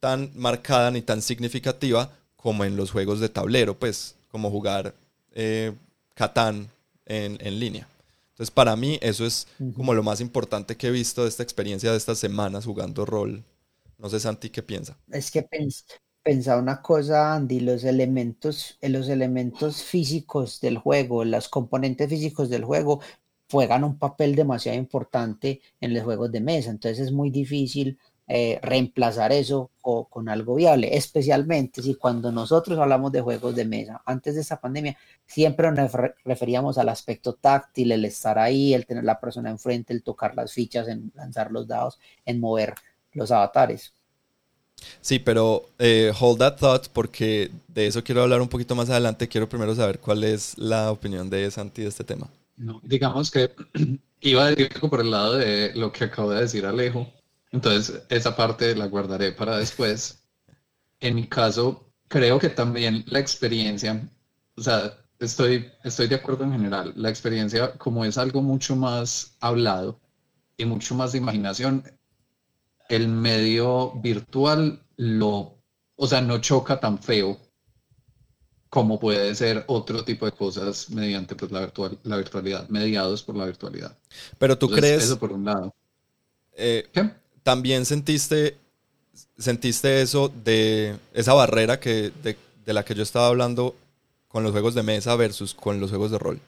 tan 0.00 0.32
marcada 0.34 0.90
ni 0.90 1.00
tan 1.00 1.22
significativa, 1.22 2.10
como 2.36 2.64
en 2.64 2.76
los 2.76 2.90
juegos 2.90 3.20
de 3.20 3.28
tablero, 3.28 3.78
pues, 3.78 4.16
como 4.32 4.50
jugar 4.50 4.94
eh, 5.32 5.72
Catán 6.14 6.68
en, 7.06 7.38
en, 7.40 7.60
línea. 7.60 7.86
Entonces, 8.38 8.52
para 8.52 8.76
mí, 8.76 9.00
eso 9.02 9.26
es 9.26 9.48
como 9.74 9.94
lo 9.94 10.04
más 10.04 10.20
importante 10.20 10.76
que 10.76 10.86
he 10.86 10.90
visto 10.92 11.24
de 11.24 11.28
esta 11.28 11.42
experiencia 11.42 11.90
de 11.90 11.96
estas 11.96 12.20
semanas 12.20 12.66
jugando 12.66 13.04
rol. 13.04 13.42
No 13.98 14.08
sé, 14.08 14.20
Santi, 14.20 14.48
¿qué 14.48 14.62
piensa? 14.62 14.96
Es 15.10 15.32
que 15.32 15.44
pensar 16.22 16.62
una 16.62 16.80
cosa, 16.80 17.34
Andy, 17.34 17.58
los 17.58 17.82
elementos, 17.82 18.78
los 18.80 19.08
elementos 19.08 19.82
físicos 19.82 20.60
del 20.60 20.78
juego, 20.78 21.24
los 21.24 21.48
componentes 21.48 22.08
físicos 22.08 22.48
del 22.48 22.62
juego 22.62 23.00
juegan 23.50 23.82
un 23.82 23.98
papel 23.98 24.36
demasiado 24.36 24.78
importante 24.78 25.60
en 25.80 25.92
los 25.92 26.04
juegos 26.04 26.30
de 26.30 26.40
mesa, 26.40 26.70
entonces 26.70 27.00
es 27.00 27.10
muy 27.10 27.30
difícil 27.30 27.98
eh, 28.30 28.58
reemplazar 28.62 29.32
eso 29.32 29.70
con 29.80 30.28
algo 30.28 30.54
viable, 30.54 30.94
especialmente 30.94 31.80
si 31.80 31.94
cuando 31.94 32.30
nosotros 32.30 32.78
hablamos 32.78 33.10
de 33.10 33.22
juegos 33.22 33.56
de 33.56 33.64
mesa, 33.64 34.02
antes 34.04 34.34
de 34.34 34.42
esta 34.42 34.60
pandemia, 34.60 34.98
siempre 35.26 35.72
nos 35.72 35.90
referíamos 36.26 36.76
al 36.76 36.90
aspecto 36.90 37.32
táctil, 37.32 37.90
el 37.90 38.04
estar 38.04 38.38
ahí, 38.38 38.74
el 38.74 38.84
tener 38.84 39.04
la 39.04 39.18
persona 39.18 39.48
enfrente, 39.48 39.94
el 39.94 40.02
tocar 40.02 40.34
las 40.34 40.52
fichas, 40.52 40.88
en 40.88 41.10
lanzar 41.14 41.50
los 41.50 41.66
dados, 41.66 41.98
en 42.26 42.38
mover 42.38 42.74
los 43.14 43.30
avatares. 43.30 43.94
Sí, 45.00 45.18
pero 45.18 45.70
eh, 45.78 46.12
hold 46.20 46.38
that 46.38 46.58
thought 46.58 46.88
porque 46.88 47.50
de 47.68 47.86
eso 47.86 48.04
quiero 48.04 48.22
hablar 48.22 48.42
un 48.42 48.48
poquito 48.48 48.74
más 48.74 48.90
adelante. 48.90 49.26
Quiero 49.26 49.48
primero 49.48 49.74
saber 49.74 50.00
cuál 50.00 50.22
es 50.22 50.56
la 50.58 50.92
opinión 50.92 51.30
de 51.30 51.50
Santi 51.50 51.80
de 51.80 51.88
este 51.88 52.04
tema. 52.04 52.28
No, 52.58 52.78
digamos 52.84 53.30
que 53.30 53.50
iba 54.20 54.44
a 54.44 54.50
decir 54.50 54.68
por 54.90 55.00
el 55.00 55.10
lado 55.10 55.36
de 55.36 55.72
lo 55.74 55.90
que 55.92 56.04
acabo 56.04 56.30
de 56.30 56.42
decir 56.42 56.66
Alejo 56.66 57.10
entonces, 57.50 58.02
esa 58.08 58.36
parte 58.36 58.74
la 58.74 58.86
guardaré 58.86 59.32
para 59.32 59.56
después. 59.58 60.24
En 61.00 61.14
mi 61.14 61.26
caso, 61.26 61.92
creo 62.08 62.38
que 62.38 62.48
también 62.48 63.04
la 63.06 63.20
experiencia, 63.20 64.08
o 64.56 64.62
sea, 64.62 64.98
estoy, 65.18 65.70
estoy 65.84 66.08
de 66.08 66.16
acuerdo 66.16 66.44
en 66.44 66.52
general, 66.52 66.92
la 66.96 67.08
experiencia 67.08 67.72
como 67.78 68.04
es 68.04 68.18
algo 68.18 68.42
mucho 68.42 68.76
más 68.76 69.36
hablado 69.40 70.00
y 70.56 70.64
mucho 70.64 70.94
más 70.94 71.12
de 71.12 71.18
imaginación, 71.18 71.84
el 72.88 73.08
medio 73.08 73.92
virtual 74.00 74.82
lo, 74.96 75.62
o 75.96 76.06
sea, 76.06 76.20
no 76.20 76.38
choca 76.38 76.80
tan 76.80 76.98
feo 76.98 77.38
como 78.68 79.00
puede 79.00 79.34
ser 79.34 79.64
otro 79.66 80.04
tipo 80.04 80.26
de 80.26 80.32
cosas 80.32 80.90
mediante 80.90 81.34
pues, 81.34 81.50
la, 81.50 81.60
virtual, 81.60 81.98
la 82.02 82.16
virtualidad, 82.16 82.68
mediados 82.68 83.22
por 83.22 83.36
la 83.36 83.46
virtualidad. 83.46 83.96
Pero 84.38 84.58
tú 84.58 84.68
crees... 84.68 85.04
Eso 85.04 85.18
por 85.18 85.32
un 85.32 85.44
lado. 85.44 85.74
Eh, 86.52 86.86
¿Qué? 86.92 87.10
También 87.48 87.86
sentiste, 87.86 88.58
sentiste 89.38 90.02
eso 90.02 90.30
de 90.44 90.98
esa 91.14 91.32
barrera 91.32 91.80
que, 91.80 92.12
de, 92.22 92.36
la 92.74 92.84
que 92.84 92.94
yo 92.94 93.02
estaba 93.02 93.28
hablando 93.28 93.74
con 94.28 94.42
los 94.42 94.52
juegos 94.52 94.74
de 94.74 94.82
mesa 94.82 95.16
versus 95.16 95.54
con 95.54 95.80
los 95.80 95.88
juegos 95.88 96.10
de 96.10 96.18
rol. 96.18 96.38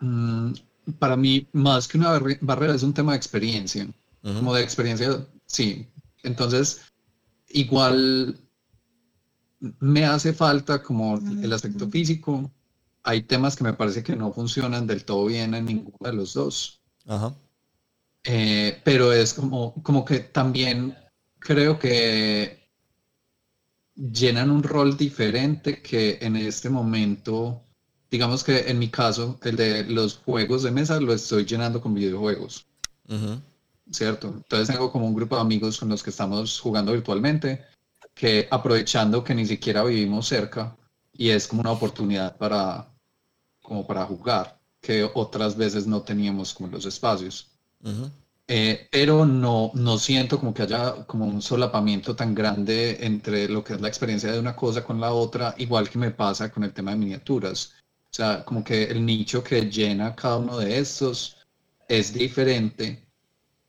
Mm, 0.00 0.52
para 0.98 1.16
mí, 1.16 1.46
más 1.54 1.88
que 1.88 1.96
una 1.96 2.20
barrera, 2.42 2.74
es 2.74 2.82
un 2.82 2.92
tema 2.92 3.12
de 3.12 3.16
experiencia. 3.16 3.88
Como 4.22 4.54
de 4.54 4.62
experiencia, 4.62 5.26
sí. 5.46 5.88
Entonces, 6.22 6.82
igual 7.48 8.38
me 9.80 10.04
hace 10.04 10.34
falta 10.34 10.82
como 10.82 11.16
el 11.42 11.50
aspecto 11.54 11.88
físico. 11.88 12.50
Hay 13.02 13.22
temas 13.22 13.56
que 13.56 13.64
me 13.64 13.72
parece 13.72 14.02
que 14.02 14.14
no 14.14 14.30
funcionan 14.30 14.86
del 14.86 15.06
todo 15.06 15.24
bien 15.24 15.54
en 15.54 15.64
ninguno 15.64 15.96
de 16.00 16.12
los 16.12 16.34
dos. 16.34 16.82
Ajá. 17.06 17.34
Eh, 18.24 18.80
pero 18.84 19.12
es 19.12 19.34
como, 19.34 19.74
como 19.82 20.04
que 20.04 20.20
también 20.20 20.96
creo 21.38 21.78
que 21.78 22.68
llenan 23.94 24.50
un 24.50 24.62
rol 24.62 24.96
diferente 24.96 25.82
que 25.82 26.18
en 26.20 26.36
este 26.36 26.70
momento, 26.70 27.64
digamos 28.10 28.42
que 28.44 28.70
en 28.70 28.78
mi 28.78 28.88
caso, 28.88 29.38
el 29.42 29.56
de 29.56 29.84
los 29.84 30.16
juegos 30.18 30.62
de 30.62 30.70
mesa 30.70 31.00
lo 31.00 31.12
estoy 31.12 31.44
llenando 31.44 31.80
con 31.80 31.94
videojuegos. 31.94 32.66
¿Cierto? 33.90 34.28
Entonces 34.28 34.68
tengo 34.68 34.90
como 34.90 35.06
un 35.06 35.14
grupo 35.14 35.34
de 35.34 35.42
amigos 35.42 35.78
con 35.78 35.88
los 35.88 36.02
que 36.02 36.10
estamos 36.10 36.58
jugando 36.60 36.92
virtualmente, 36.92 37.64
que 38.14 38.48
aprovechando 38.50 39.22
que 39.22 39.34
ni 39.34 39.46
siquiera 39.46 39.84
vivimos 39.84 40.28
cerca 40.28 40.76
y 41.12 41.30
es 41.30 41.46
como 41.46 41.60
una 41.60 41.72
oportunidad 41.72 42.36
para, 42.38 42.88
como 43.60 43.86
para 43.86 44.04
jugar, 44.06 44.58
que 44.80 45.08
otras 45.14 45.56
veces 45.56 45.86
no 45.86 46.02
teníamos 46.02 46.54
como 46.54 46.70
los 46.70 46.86
espacios. 46.86 47.51
Eh, 48.48 48.88
pero 48.90 49.24
no, 49.24 49.70
no 49.74 49.98
siento 49.98 50.38
como 50.38 50.52
que 50.52 50.62
haya 50.62 51.06
como 51.06 51.24
un 51.24 51.40
solapamiento 51.40 52.14
tan 52.14 52.34
grande 52.34 52.98
entre 53.00 53.48
lo 53.48 53.64
que 53.64 53.74
es 53.74 53.80
la 53.80 53.88
experiencia 53.88 54.30
de 54.32 54.38
una 54.38 54.54
cosa 54.56 54.84
con 54.84 55.00
la 55.00 55.12
otra, 55.12 55.54
igual 55.58 55.88
que 55.88 55.98
me 55.98 56.10
pasa 56.10 56.50
con 56.50 56.64
el 56.64 56.72
tema 56.72 56.90
de 56.90 56.98
miniaturas. 56.98 57.74
O 58.10 58.14
sea, 58.14 58.44
como 58.44 58.62
que 58.62 58.84
el 58.84 59.04
nicho 59.06 59.42
que 59.42 59.70
llena 59.70 60.14
cada 60.14 60.38
uno 60.38 60.58
de 60.58 60.78
estos 60.78 61.38
es 61.88 62.12
diferente. 62.12 63.06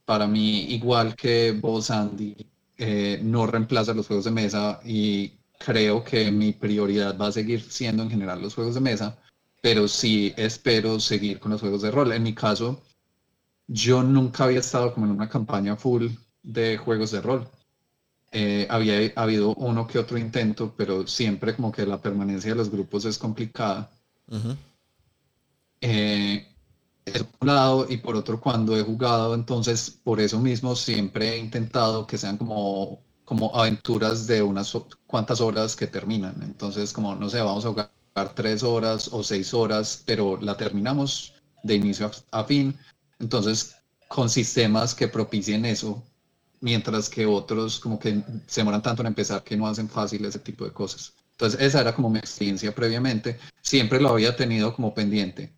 Para 0.06 0.28
mí, 0.28 0.64
igual 0.74 1.16
que 1.16 1.52
vos, 1.54 1.90
Andy, 1.90 2.36
eh, 2.78 3.20
no 3.24 3.46
reemplaza 3.48 3.94
los 3.94 4.08
juegos 4.08 4.26
de 4.26 4.32
mesa 4.32 4.82
y 4.84 5.32
creo 5.60 6.04
que 6.04 6.32
mi 6.32 6.52
prioridad 6.52 7.18
va 7.18 7.28
a 7.28 7.32
seguir 7.32 7.62
siendo 7.62 8.04
en 8.04 8.10
general 8.10 8.42
los 8.42 8.56
juegos 8.56 8.76
de 8.76 8.82
mesa, 8.82 9.18
pero 9.62 9.88
sí 9.88 10.34
espero 10.36 11.00
seguir 11.00 11.40
con 11.40 11.52
los 11.52 11.62
juegos 11.62 11.82
de 11.84 11.92
rol. 11.92 12.12
En 12.12 12.24
mi 12.24 12.34
caso, 12.34 12.82
yo 13.68 14.04
nunca 14.04 14.46
había 14.46 14.60
estado 14.60 14.94
como 14.94 15.06
en 15.06 15.14
una 15.14 15.30
campaña 15.30 15.76
full 15.76 16.08
de 16.42 16.78
juegos 16.78 17.12
de 17.12 17.22
rol. 17.22 17.48
Eh, 18.32 18.68
había 18.70 19.12
habido 19.16 19.54
uno 19.56 19.86
que 19.88 20.00
otro 20.00 20.18
intento, 20.18 20.74
pero 20.76 21.06
siempre 21.08 21.56
como 21.56 21.72
que 21.72 21.86
la 21.86 22.02
permanencia 22.02 22.52
de 22.52 22.58
los 22.58 22.70
grupos 22.70 23.06
es 23.06 23.18
complicada. 23.18 23.92
Eh, 25.82 26.48
por 27.06 27.28
un 27.42 27.48
lado, 27.48 27.86
y 27.90 27.98
por 27.98 28.16
otro, 28.16 28.40
cuando 28.40 28.76
he 28.78 28.82
jugado, 28.82 29.36
entonces 29.36 29.92
por 29.92 30.20
eso 30.20 30.40
mismo 30.40 30.76
siempre 30.76 31.34
he 31.34 31.38
intentado 31.38 32.08
que 32.08 32.18
sean 32.18 32.38
como, 32.38 33.02
como 33.24 33.56
aventuras 33.56 34.26
de 34.26 34.42
unas 34.42 34.76
cuantas 35.06 35.40
horas 35.42 35.76
que 35.76 35.88
terminan. 35.88 36.42
Entonces, 36.42 36.92
como 36.92 37.16
no 37.16 37.30
sé, 37.30 37.40
vamos 37.42 37.66
a 37.66 37.70
jugar 37.70 37.92
tres 38.34 38.64
horas 38.64 39.10
o 39.12 39.24
seis 39.24 39.54
horas, 39.54 40.04
pero 40.06 40.40
la 40.42 40.58
terminamos 40.58 41.34
de 41.64 41.76
inicio 41.76 42.10
a 42.32 42.44
fin 42.44 42.78
entonces, 43.24 43.76
con 44.08 44.30
sistemas 44.30 44.94
que 44.94 45.08
propicien 45.08 45.66
eso, 45.66 46.04
mientras 46.60 47.10
que 47.10 47.26
otros 47.26 47.80
como 47.80 48.00
que 48.00 48.22
se 48.48 48.62
demoran 48.62 48.82
tanto 48.82 49.02
en 49.02 49.08
empezar 49.08 49.44
que 49.44 49.58
no 49.58 49.68
hacen 49.68 49.90
fácil 49.90 50.24
ese 50.26 50.40
tipo 50.40 50.66
de 50.66 50.72
cosas. 50.72 51.14
Entonces, 51.32 51.60
esa 51.62 51.82
era 51.82 51.96
como 51.96 52.10
mi 52.10 52.20
experiencia 52.20 52.74
previamente. 52.74 53.40
Siempre 53.62 54.00
lo 54.00 54.10
había 54.10 54.36
tenido 54.36 54.74
como 54.76 54.94
pendiente. 54.94 55.52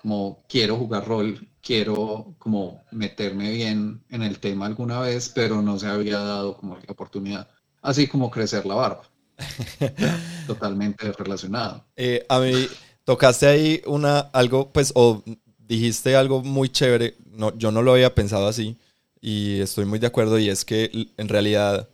Como 0.00 0.42
quiero 0.48 0.76
jugar 0.76 1.06
rol, 1.06 1.46
quiero 1.60 2.34
como 2.38 2.82
meterme 2.90 3.50
bien 3.52 4.02
en 4.08 4.22
el 4.22 4.38
tema 4.38 4.66
alguna 4.66 5.00
vez, 5.00 5.30
pero 5.34 5.60
no 5.60 5.78
se 5.78 5.86
había 5.86 6.18
dado 6.20 6.56
como 6.56 6.76
la 6.76 6.92
oportunidad. 6.92 7.48
Así 7.82 8.06
como 8.06 8.30
crecer 8.30 8.64
la 8.64 8.74
barba. 8.74 9.02
Totalmente 10.46 11.12
relacionado. 11.12 11.84
Eh, 11.96 12.24
a 12.28 12.40
mí 12.40 12.66
tocaste 13.04 13.46
ahí 13.46 13.82
una 13.86 14.20
algo, 14.20 14.72
pues, 14.72 14.92
o 14.94 15.22
dijiste 15.70 16.16
algo 16.16 16.42
muy 16.42 16.68
chévere, 16.68 17.14
no, 17.32 17.56
yo 17.56 17.70
no 17.70 17.82
lo 17.82 17.92
había 17.92 18.12
pensado 18.12 18.48
así 18.48 18.76
y 19.20 19.60
estoy 19.60 19.84
muy 19.84 20.00
de 20.00 20.08
acuerdo 20.08 20.36
y 20.38 20.48
es 20.48 20.64
que 20.64 20.90
en 21.16 21.28
realidad 21.28 21.88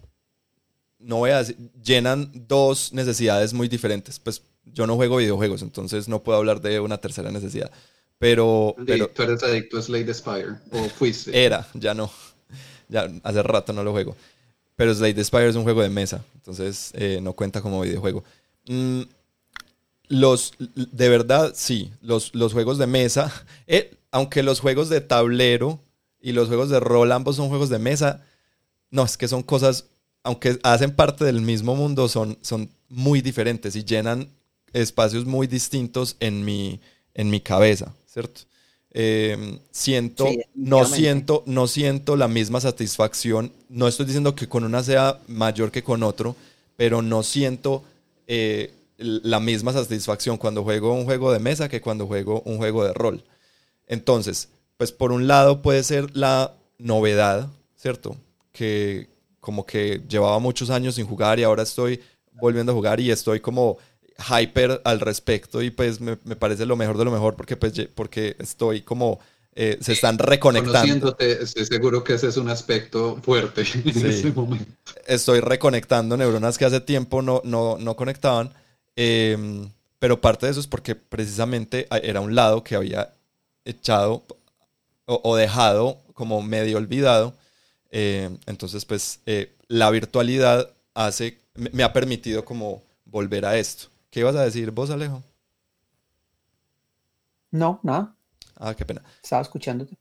no 0.99 1.16
voy 1.16 1.31
a 1.31 1.43
llenan 1.85 2.31
dos 2.49 2.95
necesidades 2.95 3.53
muy 3.53 3.68
diferentes. 3.68 4.18
Pues 4.18 4.43
yo 4.64 4.87
no 4.87 4.97
juego 4.97 5.18
videojuegos, 5.18 5.61
entonces 5.61 6.09
no 6.09 6.22
puedo 6.22 6.39
hablar 6.39 6.62
de 6.62 6.81
una 6.81 6.97
tercera 6.99 7.31
necesidad. 7.31 7.70
Pero, 8.18 8.74
pero 8.87 9.09
tú 9.09 9.22
eres 9.22 9.43
adicto 9.43 9.77
a 9.77 9.83
Slade 9.83 10.14
Spire 10.14 10.55
o 10.72 10.89
fuiste. 10.89 11.45
Era, 11.45 11.68
ya 11.74 11.95
no. 11.95 12.11
Ya 12.89 13.11
hace 13.24 13.43
rato 13.43 13.72
no 13.72 13.83
lo 13.83 13.91
juego. 13.91 14.14
Pero 14.77 14.95
Slade 14.95 15.24
Spire 15.24 15.49
es 15.49 15.57
un 15.57 15.64
juego 15.64 15.83
de 15.83 15.89
mesa, 15.89 16.24
entonces 16.37 16.93
eh, 16.95 17.18
no 17.20 17.33
cuenta 17.33 17.61
como 17.61 17.81
videojuego. 17.81 18.22
Mm, 18.68 19.03
los, 20.09 20.54
de 20.59 21.09
verdad, 21.09 21.52
sí, 21.54 21.92
los, 22.02 22.34
los 22.34 22.52
juegos 22.52 22.78
de 22.78 22.86
mesa, 22.86 23.32
eh, 23.66 23.94
aunque 24.11 24.42
los 24.42 24.61
juegos 24.61 24.88
de 24.88 25.00
tablero 25.00 25.80
y 26.20 26.32
los 26.32 26.48
juegos 26.48 26.70
de 26.70 26.80
rol 26.80 27.12
ambos 27.12 27.36
son 27.36 27.48
juegos 27.48 27.68
de 27.68 27.78
mesa, 27.78 28.24
no, 28.90 29.04
es 29.04 29.16
que 29.16 29.28
son 29.28 29.42
cosas, 29.42 29.86
aunque 30.22 30.59
hacen 30.62 30.92
parte 30.92 31.24
del 31.24 31.40
mismo 31.40 31.74
mundo, 31.74 32.09
son, 32.09 32.38
son 32.40 32.70
muy 32.88 33.20
diferentes 33.20 33.76
y 33.76 33.84
llenan 33.84 34.28
espacios 34.72 35.24
muy 35.24 35.46
distintos 35.46 36.16
en 36.20 36.44
mi, 36.44 36.80
en 37.14 37.30
mi 37.30 37.40
cabeza, 37.40 37.94
¿cierto? 38.07 38.42
Em, 38.98 39.59
siento, 39.70 40.26
no 40.54 40.86
siento, 40.86 41.42
no 41.44 41.66
siento 41.66 42.16
la 42.16 42.28
misma 42.28 42.62
satisfacción. 42.62 43.52
No 43.68 43.88
estoy 43.88 44.07
diciendo 44.07 44.34
que 44.34 44.48
con 44.48 44.64
una 44.64 44.82
sea 44.82 45.18
mayor 45.28 45.70
que 45.70 45.82
con 45.82 46.02
otro, 46.02 46.34
pero 46.78 47.02
no 47.02 47.22
siento 47.22 47.84
eh, 48.26 48.72
la 48.99 49.40
misma 49.40 49.72
satisfacción 49.72 50.36
cuando 50.36 50.64
juego 50.64 50.92
un 50.92 51.05
juego 51.05 51.32
de 51.32 51.38
mesa 51.38 51.68
que 51.68 51.80
cuando 51.80 52.07
juego 52.07 52.42
un 52.42 52.59
juego 52.59 52.84
de 52.84 52.92
rol. 52.92 53.24
Entonces, 53.86 54.49
pues 54.76 54.92
por 54.92 55.12
un 55.12 55.26
lado 55.26 55.62
puede 55.62 55.82
ser 55.82 56.16
la 56.16 56.55
novedad, 56.78 57.49
¿cierto? 57.76 58.16
Que 58.53 59.09
como 59.40 59.64
que 59.64 60.03
llevaba 60.09 60.38
muchos 60.38 60.70
años 60.70 60.97
sin 60.97 61.07
jugar 61.07 61.38
y 61.38 61.44
ahora 61.44 61.62
estoy 61.62 62.01
volviendo 62.32 62.72
a 62.72 62.74
jugar 62.74 63.01
y 63.01 63.11
estoy 63.11 63.40
como 63.40 63.78
hyper 64.18 64.80
al 64.84 65.01
respecto 65.01 65.62
y 65.62 65.70
pues 65.70 66.01
me, 66.01 66.16
parece 66.16 66.66
lo 66.66 66.76
mejor 66.76 66.97
de 66.97 67.05
lo 67.05 67.11
mejor 67.11 67.36
porque 67.36 67.57
pues 67.57 67.72
porque 67.94 68.34
estoy 68.38 68.80
como 68.80 69.20
eh, 69.55 69.78
se 69.80 69.92
están 69.92 70.18
reconectando. 70.18 71.16
estoy 71.18 71.64
seguro 71.64 72.03
que 72.05 72.14
ese 72.14 72.28
es 72.28 72.36
un 72.36 72.49
aspecto 72.49 73.18
fuerte 73.22 73.62
en 73.84 74.07
ese 74.07 74.32
momento. 74.32 74.72
Estoy 75.07 75.40
reconectando 75.40 76.16
neuronas 76.16 76.59
que 76.59 76.64
hace 76.64 76.80
tiempo 76.80 77.22
no, 77.22 77.40
no, 77.44 77.78
no 77.78 77.97
conectaban, 77.97 78.53
em, 78.97 79.70
pero 79.99 80.20
parte 80.20 80.47
de 80.47 80.53
eso 80.53 80.61
es 80.61 80.66
porque 80.66 80.94
precisamente 80.94 81.86
era 82.03 82.20
un 82.20 82.34
lado 82.34 82.64
que 82.64 82.74
había 82.76 83.12
echado 83.64 84.24
o, 85.07 85.36
dejado 85.36 86.03
como 86.14 86.42
medio 86.42 86.78
olvidado. 86.78 87.34
Em, 87.90 88.38
entonces, 88.47 88.84
pues 88.84 89.20
eh, 89.26 89.55
la 89.68 89.90
virtualidad 89.90 90.70
hace, 90.94 91.38
me 91.55 91.82
ha 91.82 91.92
permitido 91.92 92.44
como 92.44 92.82
volver 93.05 93.44
a 93.44 93.57
esto. 93.57 93.88
¿Qué 94.11 94.20
ibas 94.20 94.36
a 94.36 94.44
decir 94.44 94.70
vos, 94.70 94.90
Alejo? 94.90 95.22
No, 97.51 97.80
nada. 97.82 98.14
Ah, 98.57 98.74
qué 98.74 98.84
pena. 98.84 99.03
Estaba 99.22 99.42
escuchándote. 99.42 99.97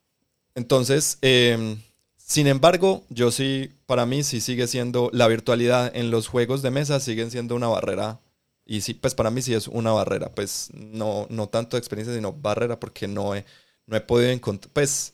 Entonces, 0.55 1.17
em, 1.21 1.81
sin 2.15 2.47
embargo, 2.47 3.03
yo 3.09 3.31
sí, 3.31 3.71
para 3.85 4.05
mí 4.05 4.23
sí 4.23 4.41
sigue 4.41 4.67
siendo, 4.67 5.09
la 5.13 5.27
virtualidad 5.27 5.95
en 5.95 6.11
los 6.11 6.27
juegos 6.27 6.61
de 6.61 6.71
mesa 6.71 6.99
siguen 6.99 7.29
siendo 7.29 7.55
una 7.55 7.67
barrera. 7.67 8.19
Y 8.65 8.81
sí, 8.81 8.93
pues 8.93 9.13
para 9.13 9.29
mí 9.29 9.41
sí 9.41 9.53
es 9.53 9.67
una 9.67 9.91
barrera. 9.91 10.29
Pues 10.33 10.69
no, 10.73 11.27
no 11.29 11.47
tanto 11.47 11.77
de 11.77 11.79
experiencia, 11.79 12.15
sino 12.15 12.33
barrera 12.33 12.79
porque 12.79 13.07
no 13.07 13.35
he, 13.35 13.45
no 13.85 13.95
he 13.95 14.01
podido 14.01 14.31
encontrar, 14.31 14.71
pues 14.73 15.13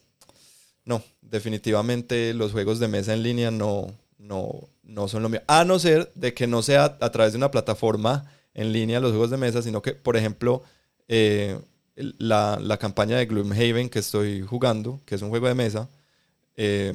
no, 0.85 1.03
definitivamente 1.21 2.33
los 2.33 2.51
juegos 2.51 2.79
de 2.79 2.87
mesa 2.87 3.13
en 3.13 3.23
línea 3.23 3.51
no, 3.51 3.93
no, 4.17 4.69
no 4.83 5.07
son 5.07 5.23
lo 5.23 5.29
mío. 5.29 5.41
A 5.47 5.65
no 5.65 5.79
ser 5.79 6.11
de 6.15 6.33
que 6.33 6.47
no 6.47 6.61
sea 6.61 6.97
a 6.99 7.11
través 7.11 7.33
de 7.33 7.37
una 7.37 7.51
plataforma 7.51 8.31
en 8.53 8.71
línea 8.71 8.99
los 8.99 9.11
juegos 9.11 9.31
de 9.31 9.37
mesa, 9.37 9.61
sino 9.61 9.81
que, 9.81 9.93
por 9.93 10.17
ejemplo, 10.17 10.63
eh, 11.07 11.59
la, 11.95 12.77
campaña 12.79 13.17
de 13.17 13.25
Gloomhaven 13.25 13.89
que 13.89 13.99
estoy 13.99 14.41
jugando, 14.41 14.99
que 15.05 15.15
es 15.15 15.21
un 15.21 15.29
juego 15.29 15.47
de 15.47 15.55
mesa, 15.55 15.89
eh, 16.55 16.93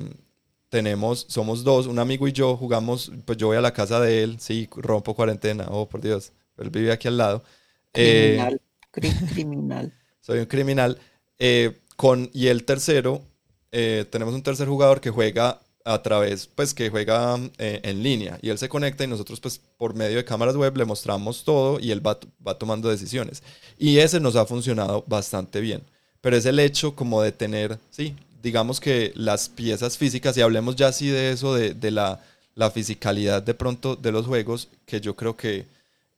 tenemos, 0.68 1.26
somos 1.28 1.64
dos, 1.64 1.86
un 1.86 1.98
amigo 1.98 2.26
y 2.28 2.32
yo 2.32 2.56
jugamos, 2.56 3.12
pues 3.24 3.38
yo 3.38 3.48
voy 3.48 3.56
a 3.56 3.60
la 3.60 3.72
casa 3.72 4.00
de 4.00 4.22
él, 4.22 4.36
sí, 4.40 4.68
rompo 4.76 5.14
cuarentena, 5.14 5.66
oh 5.70 5.88
por 5.88 6.00
Dios, 6.00 6.32
él 6.58 6.70
vive 6.70 6.92
aquí 6.92 7.08
al 7.08 7.16
lado. 7.16 7.44
Criminal, 7.92 8.60
eh, 8.94 9.12
criminal. 9.32 9.92
Soy 10.20 10.40
un 10.40 10.46
criminal. 10.46 10.98
Eh, 11.38 11.78
con, 11.96 12.30
y 12.32 12.48
el 12.48 12.64
tercero, 12.64 13.22
tenemos 13.70 14.32
un 14.34 14.42
tercer 14.42 14.68
jugador 14.68 15.02
que 15.02 15.10
juega 15.10 15.60
a 15.86 16.02
través, 16.02 16.48
pues 16.52 16.74
que 16.74 16.90
juega 16.90 17.38
eh, 17.58 17.80
en 17.84 18.02
línea 18.02 18.40
y 18.42 18.48
él 18.48 18.58
se 18.58 18.68
conecta 18.68 19.04
y 19.04 19.06
nosotros 19.06 19.38
pues 19.38 19.60
por 19.78 19.94
medio 19.94 20.16
de 20.16 20.24
cámaras 20.24 20.56
web 20.56 20.76
le 20.76 20.84
mostramos 20.84 21.44
todo 21.44 21.78
y 21.78 21.92
él 21.92 22.04
va, 22.04 22.18
va 22.46 22.58
tomando 22.58 22.88
decisiones. 22.88 23.44
Y 23.78 23.98
ese 23.98 24.18
nos 24.18 24.34
ha 24.34 24.46
funcionado 24.46 25.04
bastante 25.06 25.60
bien. 25.60 25.82
Pero 26.20 26.36
es 26.36 26.44
el 26.44 26.58
hecho 26.58 26.96
como 26.96 27.22
de 27.22 27.30
tener, 27.30 27.78
sí, 27.90 28.16
digamos 28.42 28.80
que 28.80 29.12
las 29.14 29.48
piezas 29.48 29.96
físicas, 29.96 30.36
y 30.36 30.40
hablemos 30.40 30.74
ya 30.74 30.88
así 30.88 31.08
de 31.08 31.30
eso, 31.30 31.54
de, 31.54 31.72
de 31.72 31.92
la, 31.92 32.20
la, 32.56 32.72
fisicalidad 32.72 33.44
de 33.44 33.54
pronto 33.54 33.94
de 33.94 34.10
los 34.10 34.26
juegos, 34.26 34.68
que 34.86 35.00
yo 35.00 35.14
creo 35.14 35.36
que 35.36 35.66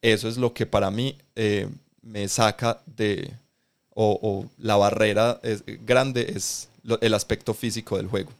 eso 0.02 0.28
es 0.28 0.36
lo 0.36 0.52
que 0.52 0.66
para 0.66 0.90
mí 0.90 1.16
eh, 1.34 1.68
me 2.02 2.28
saca 2.28 2.82
de, 2.86 3.32
o, 3.94 4.46
la 4.58 4.76
barrera 4.76 5.40
es, 5.42 5.64
grande, 5.84 6.32
es 6.34 6.70
el 7.00 7.14
aspecto 7.14 7.54
físico 7.54 7.96
del 7.96 8.06
juego. 8.06 8.30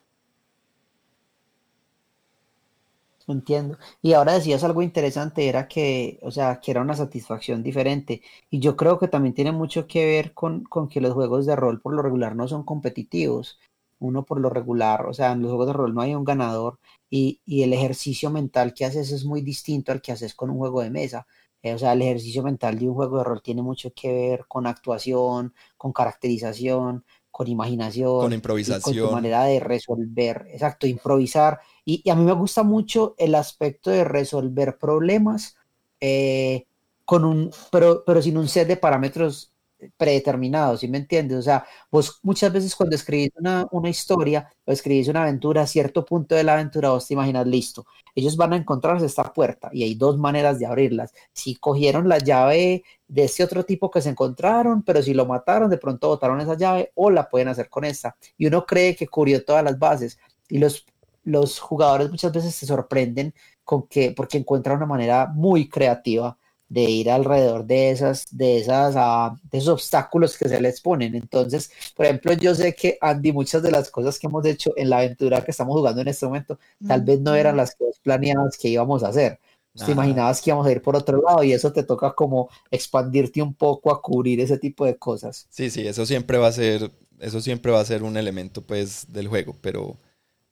Entiendo. 3.26 3.76
Y 4.00 4.14
ahora 4.14 4.32
decías 4.32 4.64
algo 4.64 4.80
interesante, 4.80 5.48
era 5.48 5.68
que, 5.68 6.18
o 6.22 6.30
sea, 6.30 6.60
que 6.60 6.70
era 6.70 6.80
una 6.80 6.94
satisfacción 6.94 7.62
diferente. 7.62 8.22
Y 8.50 8.58
yo 8.60 8.74
creo 8.74 8.98
que 8.98 9.08
también 9.08 9.34
tiene 9.34 9.52
mucho 9.52 9.86
que 9.86 10.06
ver 10.06 10.32
con, 10.32 10.64
con 10.64 10.88
que 10.88 11.02
los 11.02 11.12
juegos 11.12 11.44
de 11.44 11.54
rol 11.54 11.80
por 11.80 11.92
lo 11.94 12.00
regular 12.00 12.34
no 12.34 12.48
son 12.48 12.64
competitivos. 12.64 13.58
Uno 13.98 14.24
por 14.24 14.40
lo 14.40 14.48
regular, 14.48 15.06
o 15.06 15.12
sea, 15.12 15.32
en 15.32 15.42
los 15.42 15.50
juegos 15.50 15.66
de 15.66 15.72
rol 15.74 15.94
no 15.94 16.00
hay 16.00 16.14
un 16.14 16.24
ganador 16.24 16.78
y, 17.10 17.40
y 17.44 17.64
el 17.64 17.72
ejercicio 17.72 18.30
mental 18.30 18.72
que 18.72 18.84
haces 18.84 19.10
es 19.10 19.24
muy 19.24 19.42
distinto 19.42 19.92
al 19.92 20.00
que 20.00 20.12
haces 20.12 20.34
con 20.34 20.50
un 20.50 20.58
juego 20.58 20.80
de 20.82 20.90
mesa. 20.90 21.26
Eh, 21.62 21.74
o 21.74 21.78
sea, 21.78 21.92
el 21.92 22.02
ejercicio 22.02 22.42
mental 22.42 22.78
de 22.78 22.88
un 22.88 22.94
juego 22.94 23.18
de 23.18 23.24
rol 23.24 23.42
tiene 23.42 23.62
mucho 23.62 23.92
que 23.94 24.12
ver 24.12 24.44
con 24.46 24.66
actuación, 24.66 25.54
con 25.76 25.92
caracterización, 25.92 27.04
con 27.30 27.48
imaginación, 27.48 28.20
con 28.20 28.32
improvisación, 28.32 28.82
con 28.82 29.08
tu 29.08 29.14
manera 29.14 29.44
de 29.44 29.60
resolver, 29.60 30.46
exacto, 30.50 30.86
improvisar. 30.86 31.60
Y, 31.84 32.08
a 32.08 32.14
mí 32.14 32.24
me 32.24 32.32
gusta 32.32 32.62
mucho 32.62 33.14
el 33.18 33.34
aspecto 33.34 33.90
de 33.90 34.04
resolver 34.04 34.78
problemas 34.78 35.56
eh, 36.00 36.66
con 37.04 37.24
un, 37.24 37.50
pero, 37.72 38.04
pero 38.04 38.22
sin 38.22 38.36
un 38.36 38.48
set 38.48 38.68
de 38.68 38.76
parámetros 38.76 39.52
predeterminados, 39.96 40.80
¿sí 40.80 40.88
me 40.88 40.98
entiendes? 40.98 41.38
O 41.38 41.42
sea, 41.42 41.64
vos 41.90 42.18
muchas 42.22 42.52
veces 42.52 42.74
cuando 42.74 42.96
escribís 42.96 43.30
una, 43.36 43.66
una, 43.70 43.88
historia 43.88 44.52
o 44.64 44.72
escribís 44.72 45.08
una 45.08 45.22
aventura, 45.22 45.62
a 45.62 45.66
cierto 45.66 46.04
punto 46.04 46.34
de 46.34 46.44
la 46.44 46.54
aventura 46.54 46.90
vos 46.90 47.06
te 47.06 47.14
imaginas, 47.14 47.46
listo, 47.46 47.86
ellos 48.14 48.36
van 48.36 48.52
a 48.52 48.56
encontrarse 48.56 49.06
esta 49.06 49.32
puerta 49.32 49.70
y 49.72 49.82
hay 49.82 49.94
dos 49.94 50.18
maneras 50.18 50.58
de 50.58 50.66
abrirlas. 50.66 51.12
Si 51.32 51.54
cogieron 51.56 52.08
la 52.08 52.18
llave 52.18 52.84
de 53.06 53.24
ese 53.24 53.44
otro 53.44 53.64
tipo 53.64 53.90
que 53.90 54.02
se 54.02 54.10
encontraron, 54.10 54.82
pero 54.82 55.02
si 55.02 55.14
lo 55.14 55.26
mataron, 55.26 55.70
de 55.70 55.78
pronto 55.78 56.08
botaron 56.08 56.40
esa 56.40 56.56
llave 56.56 56.92
o 56.94 57.10
la 57.10 57.28
pueden 57.28 57.48
hacer 57.48 57.68
con 57.68 57.84
esta. 57.84 58.16
Y 58.36 58.46
uno 58.46 58.66
cree 58.66 58.96
que 58.96 59.06
cubrió 59.06 59.44
todas 59.44 59.64
las 59.64 59.78
bases 59.78 60.18
y 60.48 60.58
los 60.58 60.84
los 61.28 61.58
jugadores 61.60 62.10
muchas 62.10 62.32
veces 62.32 62.54
se 62.54 62.66
sorprenden 62.66 63.34
con 63.64 63.86
que, 63.86 64.12
porque 64.12 64.38
encuentran 64.38 64.78
una 64.78 64.86
manera 64.86 65.26
muy 65.26 65.68
creativa 65.68 66.38
de 66.68 66.82
ir 66.82 67.10
alrededor 67.10 67.64
de 67.64 67.90
esas, 67.90 68.26
de 68.30 68.58
esas, 68.58 68.94
ah, 68.96 69.36
de 69.50 69.58
esos 69.58 69.70
obstáculos 69.70 70.36
que 70.36 70.48
se 70.48 70.60
les 70.60 70.80
ponen. 70.80 71.14
Entonces, 71.14 71.70
por 71.96 72.06
ejemplo, 72.06 72.32
yo 72.34 72.54
sé 72.54 72.74
que 72.74 72.98
Andy, 73.00 73.32
muchas 73.32 73.62
de 73.62 73.70
las 73.70 73.90
cosas 73.90 74.18
que 74.18 74.26
hemos 74.26 74.44
hecho 74.44 74.72
en 74.76 74.90
la 74.90 74.98
aventura 74.98 75.44
que 75.44 75.50
estamos 75.50 75.76
jugando 75.76 76.02
en 76.02 76.08
este 76.08 76.26
momento, 76.26 76.58
tal 76.86 77.02
vez 77.02 77.20
no 77.20 77.34
eran 77.34 77.56
las 77.56 77.74
que 77.74 77.84
planeabas 78.02 78.58
que 78.58 78.68
íbamos 78.68 79.02
a 79.02 79.08
hacer. 79.08 79.38
Te 79.84 79.92
imaginabas 79.92 80.42
que 80.42 80.50
íbamos 80.50 80.66
a 80.66 80.72
ir 80.72 80.82
por 80.82 80.96
otro 80.96 81.22
lado 81.22 81.44
y 81.44 81.52
eso 81.52 81.72
te 81.72 81.84
toca 81.84 82.12
como 82.12 82.50
expandirte 82.70 83.40
un 83.40 83.54
poco 83.54 83.92
a 83.92 84.02
cubrir 84.02 84.40
ese 84.40 84.58
tipo 84.58 84.84
de 84.84 84.96
cosas. 84.96 85.46
Sí, 85.50 85.70
sí, 85.70 85.86
eso 85.86 86.04
siempre 86.04 86.36
va 86.36 86.48
a 86.48 86.52
ser, 86.52 86.90
eso 87.20 87.40
siempre 87.40 87.70
va 87.70 87.80
a 87.80 87.84
ser 87.84 88.02
un 88.02 88.16
elemento 88.16 88.60
pues 88.62 89.06
del 89.12 89.28
juego, 89.28 89.54
pero 89.60 89.96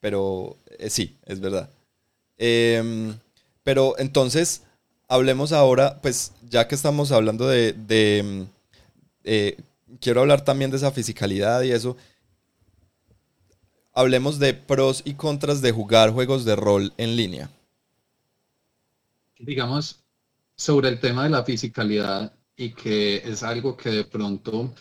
pero 0.01 0.57
eh, 0.79 0.91
sí, 0.91 1.19
es 1.25 1.41
verdad. 1.41 1.71
Em, 2.39 3.19
pero 3.62 3.99
entonces, 3.99 4.62
hablemos 5.09 5.53
ahora, 5.53 6.01
pues 6.01 6.33
ya 6.49 6.69
que 6.69 6.75
estamos 6.75 7.13
hablando 7.13 7.47
de, 7.49 7.75
em, 8.19 8.47
eh, 9.25 9.57
quiero 10.01 10.21
hablar 10.21 10.45
también 10.45 10.71
de 10.71 10.77
esa 10.77 10.91
fisicalidad 10.91 11.63
y 11.63 11.73
eso. 11.73 11.97
Hablemos 13.93 14.39
de 14.39 14.55
pros 14.55 15.03
y 15.05 15.15
contras 15.15 15.63
de 15.63 15.73
jugar 15.73 16.13
juegos 16.13 16.45
de 16.45 16.57
rol 16.57 16.93
en 16.99 17.17
línea. 17.17 17.51
Digamos, 19.39 20.01
sobre 20.55 20.89
el 20.89 21.01
tema 21.01 21.25
de 21.25 21.31
la 21.31 21.45
fisicalidad 21.45 22.33
y 22.57 22.73
que 22.73 23.17
es 23.17 23.43
algo 23.43 23.77
que 23.77 23.91
de 23.91 24.05
pronto 24.05 24.75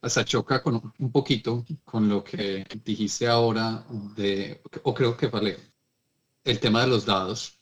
hasta 0.00 0.24
choca 0.24 0.62
con, 0.62 0.92
un 0.98 1.12
poquito 1.12 1.64
con 1.84 2.08
lo 2.08 2.24
que 2.24 2.66
dijiste 2.84 3.26
ahora 3.28 3.84
de, 4.16 4.60
o 4.82 4.94
creo 4.94 5.16
que 5.16 5.28
vale, 5.28 5.56
el 6.44 6.58
tema 6.58 6.82
de 6.82 6.88
los 6.88 7.04
dados. 7.04 7.57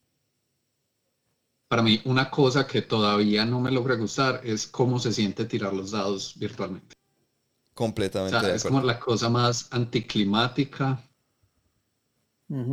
Para 1.76 1.84
mí, 1.84 2.00
una 2.06 2.30
cosa 2.30 2.66
que 2.66 2.80
todavía 2.80 3.44
no 3.44 3.60
me 3.60 3.70
logra 3.70 3.96
gustar 3.96 4.40
es 4.42 4.66
cómo 4.66 4.98
se 4.98 5.12
siente 5.12 5.44
tirar 5.44 5.74
los 5.74 5.90
dados 5.90 6.32
virtualmente. 6.38 6.96
Completamente. 7.74 8.54
es 8.54 8.64
como 8.64 8.80
la 8.80 8.98
cosa 8.98 9.28
más 9.28 9.68
anticlimática 9.72 10.98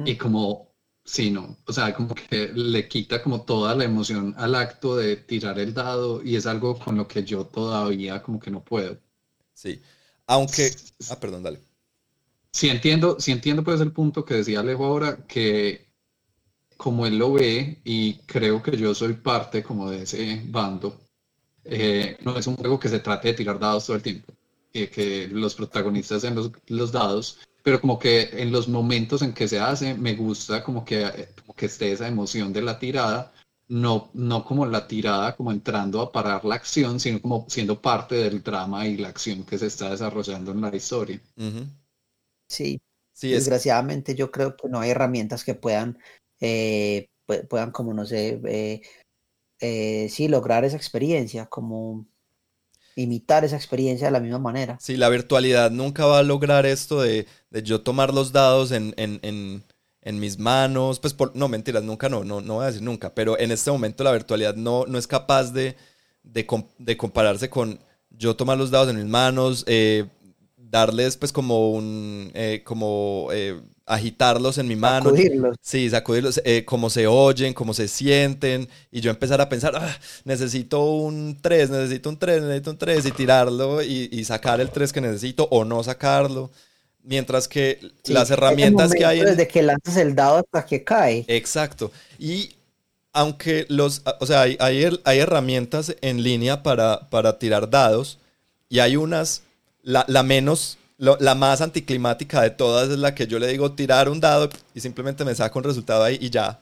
y 0.06 0.16
como, 0.16 0.74
sí, 1.04 1.32
no, 1.32 1.58
o 1.66 1.74
sea, 1.74 1.94
como 1.94 2.16
que 2.16 2.54
le 2.54 2.88
quita 2.88 3.22
como 3.22 3.42
toda 3.42 3.76
la 3.76 3.84
emoción 3.84 4.36
al 4.38 4.56
acto 4.56 4.96
de 4.96 5.18
tirar 5.18 5.60
el 5.60 5.74
dado 5.74 6.24
y 6.24 6.38
es 6.38 6.46
algo 6.46 6.80
con 6.80 6.96
lo 6.96 7.06
que 7.06 7.26
yo 7.26 7.46
todavía 7.46 8.24
como 8.24 8.40
que 8.40 8.52
no 8.52 8.64
puedo. 8.64 8.98
Sí. 9.54 9.82
Aunque. 10.28 10.72
Ah, 11.10 11.20
perdón, 11.20 11.44
dale. 11.44 11.60
Sí 12.54 12.70
entiendo, 12.70 13.20
sí 13.20 13.34
entiendo 13.34 13.66
pues 13.66 13.82
el 13.82 13.92
punto 13.92 14.24
que 14.24 14.36
decía 14.36 14.62
Alejo 14.62 14.86
ahora, 14.86 15.28
que 15.28 15.93
como 16.84 17.06
él 17.06 17.18
lo 17.18 17.32
ve, 17.32 17.80
y 17.86 18.16
creo 18.26 18.62
que 18.62 18.76
yo 18.76 18.94
soy 18.94 19.14
parte 19.14 19.64
como 19.64 19.90
de 19.90 20.04
ese 20.04 20.42
bando, 20.48 21.00
eh, 21.64 22.18
no 22.26 22.38
es 22.38 22.46
un 22.46 22.58
juego 22.58 22.78
que 22.78 22.90
se 22.90 23.00
trate 23.00 23.30
de 23.30 23.36
tirar 23.36 23.58
dados 23.58 23.86
todo 23.86 23.96
el 23.96 24.04
tiempo, 24.04 24.34
eh, 24.74 24.90
que 24.90 25.30
los 25.30 25.56
protagonistas 25.56 26.22
sean 26.22 26.36
los, 26.36 26.52
los, 26.68 26.92
dados, 26.92 27.40
pero 27.64 27.80
como 27.80 27.98
que 27.98 28.24
en 28.34 28.52
los 28.52 28.68
momentos 28.68 29.22
en 29.22 29.34
que 29.34 29.48
se 29.48 29.62
hace, 29.62 29.94
me 29.94 30.14
gusta 30.16 30.62
como 30.62 30.84
que, 30.84 31.30
como 31.40 31.56
que 31.56 31.68
esté 31.68 31.94
esa 31.94 32.06
emoción 32.06 32.52
de 32.52 32.62
la 32.62 32.78
tirada, 32.78 33.32
no, 33.70 34.10
no 34.14 34.44
como 34.44 34.66
la 34.66 34.86
tirada, 34.86 35.38
como 35.38 35.54
entrando 35.54 36.02
a 36.02 36.12
parar 36.12 36.44
la 36.44 36.56
acción, 36.56 37.00
sino 37.00 37.22
como 37.22 37.46
siendo 37.48 37.82
parte 37.82 38.16
del 38.16 38.44
drama 38.44 38.86
y 38.86 38.98
la 38.98 39.08
acción 39.08 39.46
que 39.46 39.58
se 39.58 39.68
está 39.68 39.92
desarrollando 39.92 40.52
en 40.52 40.60
la 40.60 40.76
historia. 40.76 41.22
Sí, 42.50 42.82
sí 43.14 43.30
desgraciadamente 43.30 44.16
yo 44.16 44.32
creo 44.32 44.58
que 44.58 44.68
no 44.68 44.82
hay 44.82 44.90
herramientas 44.90 45.46
que 45.46 45.56
puedan, 45.56 45.98
eh, 46.44 47.10
puedan 47.48 47.72
como 47.72 47.94
no 47.94 48.06
sé, 48.06 48.42
eh, 48.46 48.82
eh, 49.62 50.08
sí, 50.10 50.28
lograr 50.28 50.66
esa 50.66 50.76
experiencia, 50.76 51.46
como... 51.46 52.06
imitar 52.98 53.46
esa 53.46 53.56
experiencia 53.56 54.08
de 54.08 54.12
la 54.12 54.20
misma 54.20 54.40
manera. 54.40 54.78
Sí, 54.82 54.98
la 54.98 55.08
virtualidad 55.10 55.72
nunca 55.72 56.06
va 56.06 56.20
a 56.20 56.24
lograr 56.24 56.66
esto 56.66 57.02
de, 57.02 57.26
yo 57.64 57.82
tomar 57.82 58.14
los 58.14 58.34
dados 58.34 58.72
en, 58.72 59.64
mis 60.20 60.38
manos. 60.38 61.00
Pues 61.00 61.14
por, 61.14 61.34
no, 61.34 61.48
mentiras, 61.48 61.84
nunca 61.84 62.10
no, 62.10 62.26
no, 62.26 62.42
no 62.42 62.56
voy 62.56 62.64
a 62.64 62.68
decir 62.68 62.82
nunca, 62.82 63.16
pero 63.16 63.40
en 63.40 63.52
este 63.52 63.72
momento 63.72 64.04
la 64.04 64.12
virtualidad 64.12 64.56
no, 64.56 64.86
no 64.86 64.98
es 64.98 65.08
capaz 65.08 65.54
de, 65.54 65.78
de, 66.24 66.98
compararse 66.98 67.50
con 67.50 67.80
yo 68.10 68.36
tomar 68.36 68.58
los 68.58 68.70
dados 68.70 68.90
en 68.90 68.98
mis 68.98 69.08
manos, 69.08 69.64
eh, 69.66 70.06
darles 70.58 71.16
pues 71.16 71.32
como 71.32 71.72
un, 71.72 72.34
como 72.66 73.30
agitarlos 73.86 74.58
en 74.58 74.68
mi 74.68 74.76
mano. 74.76 75.06
Sacudirlos. 75.06 75.58
Sí, 75.62 75.90
sacudirlos, 75.90 76.42
eh, 76.46 76.64
cómo 76.66 76.90
se 76.90 77.08
oyen, 77.08 77.54
cómo 77.54 77.74
se 77.74 77.88
sienten. 77.88 78.68
Y 78.92 79.02
yo 79.02 79.12
empezar 79.12 79.42
a 79.42 79.50
pensar, 79.50 79.76
ah, 79.76 79.98
necesito 80.24 80.84
un 80.84 81.38
3, 81.42 81.70
necesito 81.70 82.10
un 82.10 82.18
3, 82.18 82.42
necesito 82.42 82.72
un 82.72 82.78
3 82.78 83.06
y 83.06 83.12
tirarlo 83.12 83.82
y, 83.82 84.24
sacar 84.24 84.62
el 84.62 84.70
3 84.70 84.94
que 84.94 85.02
necesito 85.02 85.48
o 85.52 85.66
no 85.66 85.84
sacarlo. 85.84 86.52
Mientras 87.04 87.50
que 87.50 87.80
las 88.06 88.32
herramientas 88.32 88.94
que 88.94 89.06
hay... 89.06 89.20
Desde 89.20 89.48
que 89.48 89.62
lanzas 89.62 89.98
el 89.98 90.16
dado 90.16 90.38
hasta 90.38 90.66
que 90.66 90.86
cae. 90.86 91.26
Exacto. 91.28 91.92
Y 92.18 92.56
aunque 93.12 93.66
los, 93.68 94.02
o 94.22 94.26
sea, 94.26 94.42
hay, 94.42 94.58
hay, 94.60 95.20
herramientas 95.20 95.96
en 96.02 96.24
línea 96.24 96.64
para, 96.64 97.10
para 97.10 97.38
tirar 97.38 97.70
dados 97.70 98.20
y 98.70 98.80
hay 98.80 98.96
unas, 98.96 99.44
la, 99.84 100.06
la 100.08 100.24
menos 100.24 100.78
la 101.04 101.36
más 101.36 101.62
anticlimática 101.62 102.42
de 102.42 102.50
todas 102.50 102.90
es 102.90 102.98
la 102.98 103.14
que 103.14 103.28
yo 103.28 103.38
le 103.38 103.48
digo 103.48 103.74
tirar 103.74 104.08
un 104.08 104.20
dado 104.20 104.50
y 104.74 104.80
simplemente 104.80 105.26
me 105.26 105.36
saco 105.36 105.60
un 105.60 105.66
resultado 105.66 106.04
ahí 106.04 106.18
y 106.22 106.30
ya. 106.30 106.62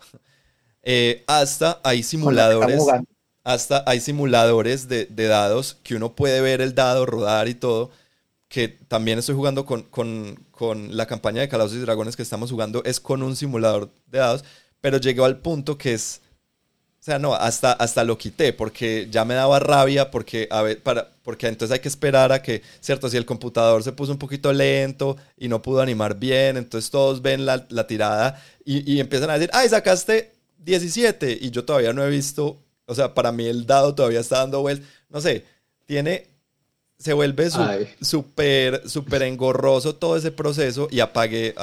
Eh, 0.83 1.23
hasta 1.27 1.79
hay 1.83 2.03
simuladores. 2.03 2.81
Hasta 3.43 3.83
hay 3.87 3.99
simuladores 3.99 4.87
de, 4.87 5.05
dados 5.07 5.77
que 5.83 5.95
uno 5.95 6.15
puede 6.15 6.41
ver 6.41 6.61
el 6.61 6.75
dado 6.75 7.05
rodar 7.05 7.47
y 7.47 7.55
todo. 7.55 7.91
Que 8.47 8.67
también 8.67 9.19
estoy 9.19 9.35
jugando 9.35 9.65
con, 9.65 9.83
con 10.51 10.97
la 10.97 11.05
campaña 11.05 11.41
de 11.41 11.47
Calabozos 11.47 11.77
y 11.77 11.81
Dragones 11.81 12.15
que 12.15 12.23
estamos 12.23 12.51
jugando, 12.51 12.83
es 12.83 12.99
con 12.99 13.23
un 13.23 13.35
simulador 13.35 13.91
de 14.07 14.19
dados. 14.19 14.43
Pero 14.81 14.97
llegó 14.97 15.25
al 15.25 15.37
punto 15.37 15.77
que 15.77 15.93
es 15.93 16.21
o 17.01 17.03
sea, 17.03 17.17
no, 17.17 17.33
hasta, 17.33 17.71
hasta 17.71 18.03
lo 18.03 18.15
quité 18.15 18.53
porque 18.53 19.07
ya 19.09 19.25
me 19.25 19.33
daba 19.33 19.59
rabia 19.59 20.11
porque, 20.11 20.47
a 20.51 20.61
ver, 20.61 20.83
para, 20.83 21.09
porque 21.23 21.47
entonces 21.47 21.73
hay 21.73 21.79
que 21.79 21.87
esperar 21.87 22.31
a 22.31 22.43
que, 22.43 22.61
¿cierto? 22.79 23.09
Si 23.09 23.17
el 23.17 23.25
computador 23.25 23.81
se 23.81 23.91
puso 23.91 24.11
un 24.11 24.19
poquito 24.19 24.53
lento 24.53 25.17
y 25.35 25.47
no 25.47 25.63
pudo 25.63 25.81
animar 25.81 26.19
bien, 26.19 26.57
entonces 26.57 26.91
todos 26.91 27.23
ven 27.23 27.43
la, 27.43 27.87
tirada 27.87 28.39
y, 28.63 28.99
empiezan 28.99 29.31
a 29.31 29.33
decir, 29.33 29.49
ay, 29.51 29.67
sacaste 29.69 30.31
17 30.59 31.39
y 31.41 31.49
yo 31.49 31.65
todavía 31.65 31.91
no 31.91 32.05
he 32.05 32.09
visto, 32.11 32.59
o 32.85 32.93
sea, 32.93 33.15
para 33.15 33.31
mí 33.31 33.47
el 33.47 33.65
dado 33.65 33.95
todavía 33.95 34.19
está 34.19 34.37
dando 34.37 34.61
vueltas, 34.61 34.87
no 35.09 35.21
sé, 35.21 35.43
tiene, 35.87 36.27
se 36.99 37.13
vuelve 37.13 37.49
súper, 37.99 38.87
súper 38.87 39.23
engorroso 39.23 39.95
todo 39.95 40.17
ese 40.17 40.31
proceso 40.31 40.87
y 40.91 40.99
apagué, 40.99 41.55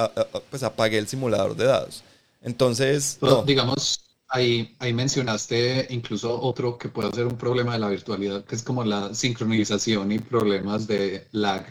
pues 0.50 0.64
apagué 0.64 0.98
el 0.98 1.06
simulador 1.06 1.54
de 1.54 1.66
dados. 1.66 2.02
Entonces, 2.42 3.18
no. 3.20 3.42
digamos, 3.42 4.00
Ahí, 4.30 4.76
ahí 4.78 4.92
mencionaste 4.92 5.86
incluso 5.88 6.38
otro 6.40 6.76
que 6.76 6.90
puede 6.90 7.10
ser 7.12 7.26
un 7.26 7.38
problema 7.38 7.72
de 7.72 7.78
la 7.78 7.88
virtualidad, 7.88 8.44
que 8.44 8.54
es 8.54 8.62
como 8.62 8.84
la 8.84 9.14
sincronización 9.14 10.12
y 10.12 10.18
problemas 10.18 10.86
de 10.86 11.26
lag 11.32 11.64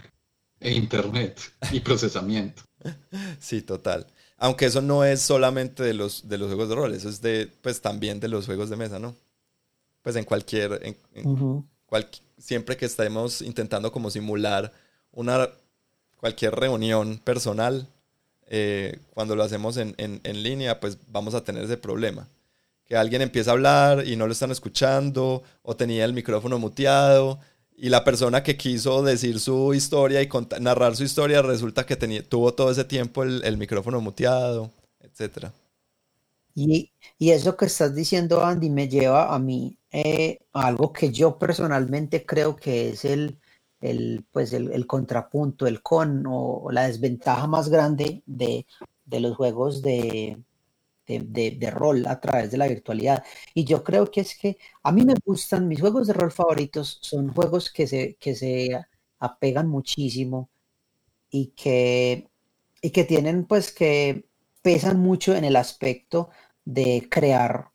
e 0.59 0.73
internet 0.73 1.39
y 1.71 1.79
procesamiento. 1.79 2.63
Sí, 3.39 3.61
total. 3.61 4.07
Aunque 4.37 4.65
eso 4.65 4.81
no 4.81 5.03
es 5.03 5.21
solamente 5.21 5.83
de 5.83 5.93
los, 5.93 6.29
de 6.29 6.37
los 6.37 6.47
juegos 6.47 6.69
de 6.69 6.75
rol, 6.75 6.93
eso 6.93 7.09
es 7.09 7.21
de, 7.21 7.51
pues 7.61 7.81
también 7.81 8.19
de 8.19 8.27
los 8.27 8.45
juegos 8.45 8.69
de 8.69 8.75
mesa, 8.75 8.99
¿no? 8.99 9.15
Pues 10.03 10.15
en 10.15 10.23
cualquier, 10.23 10.79
en, 10.83 11.65
siempre 12.37 12.77
que 12.77 12.85
estemos 12.85 13.41
intentando 13.41 13.91
como 13.91 14.09
simular 14.09 14.71
una, 15.11 15.49
cualquier 16.17 16.55
reunión 16.55 17.17
personal, 17.17 17.87
eh, 18.47 18.99
cuando 19.13 19.35
lo 19.35 19.43
hacemos 19.43 19.75
en, 19.77 19.95
en, 19.97 20.43
línea, 20.43 20.79
pues 20.79 20.97
vamos 21.07 21.33
a 21.33 21.43
tener 21.43 21.63
ese 21.63 21.77
problema 21.77 22.29
que 22.87 22.95
alguien 22.95 23.21
empieza 23.21 23.51
a 23.51 23.53
hablar 23.53 24.07
y 24.07 24.15
no 24.15 24.25
lo 24.25 24.31
están 24.31 24.51
escuchando 24.51 25.43
o 25.61 25.75
tenía 25.75 26.05
el 26.05 26.13
micrófono 26.13 26.57
muteado 26.57 27.39
y 27.75 27.89
la 27.89 28.03
persona 28.03 28.41
que 28.41 28.57
quiso 28.57 29.03
decir 29.03 29.39
su 29.39 29.73
historia 29.73 30.21
y 30.23 30.29
narrar 30.59 30.95
su 30.95 31.03
historia 31.03 31.41
resulta 31.41 31.85
que 31.85 31.95
tenía, 31.95 32.27
tuvo 32.27 32.53
todo 32.53 32.71
ese 32.71 32.85
tiempo 32.85 33.23
el, 33.23 33.57
micrófono 33.57 34.01
muteado, 34.01 34.71
etc. 35.01 35.49
Y, 36.55 36.91
eso 37.19 37.55
que 37.55 37.65
estás 37.65 37.93
diciendo, 37.93 38.43
Andy, 38.43 38.69
me 38.71 38.87
lleva 38.87 39.33
a 39.33 39.37
mí 39.37 39.77
eh, 39.91 40.39
a 40.53 40.67
algo 40.67 40.91
que 40.91 41.11
yo 41.11 41.37
personalmente 41.37 42.25
creo 42.25 42.55
que 42.55 42.89
es 42.89 43.05
el, 43.05 43.37
el 43.79 44.25
pues 44.31 44.53
el, 44.53 44.87
contrapunto, 44.87 45.67
el 45.67 45.83
con 45.83 46.23
o, 46.27 46.69
la 46.71 46.87
desventaja 46.87 47.45
más 47.45 47.69
grande 47.69 48.23
de, 48.25 48.65
de 49.05 49.19
los 49.19 49.35
juegos 49.35 49.83
de, 49.83 50.37
de, 51.07 51.71
rol 51.71 52.05
a 52.07 52.19
través 52.19 52.51
de 52.51 52.57
la 52.57 52.67
virtualidad. 52.67 53.23
Y 53.53 53.65
yo 53.65 53.83
creo 53.83 54.09
que 54.11 54.21
es 54.21 54.37
que 54.37 54.57
a 54.83 54.91
mí 54.91 55.03
me 55.05 55.15
gustan, 55.25 55.67
mis 55.67 55.79
juegos 55.81 56.07
de 56.07 56.13
rol 56.13 56.31
favoritos 56.31 56.99
son 57.01 57.33
juegos 57.33 57.71
que 57.71 57.87
se, 57.87 58.15
que 58.19 58.35
se 58.35 58.69
apegan 59.19 59.67
muchísimo 59.69 60.49
y 61.29 61.47
que, 61.55 62.29
y 62.81 62.91
que 62.91 63.03
tienen 63.05 63.45
pues 63.45 63.71
que 63.71 64.25
pesan 64.61 64.99
mucho 64.99 65.35
en 65.35 65.45
el 65.45 65.55
aspecto 65.55 66.29
de 66.65 67.07
crear 67.09 67.71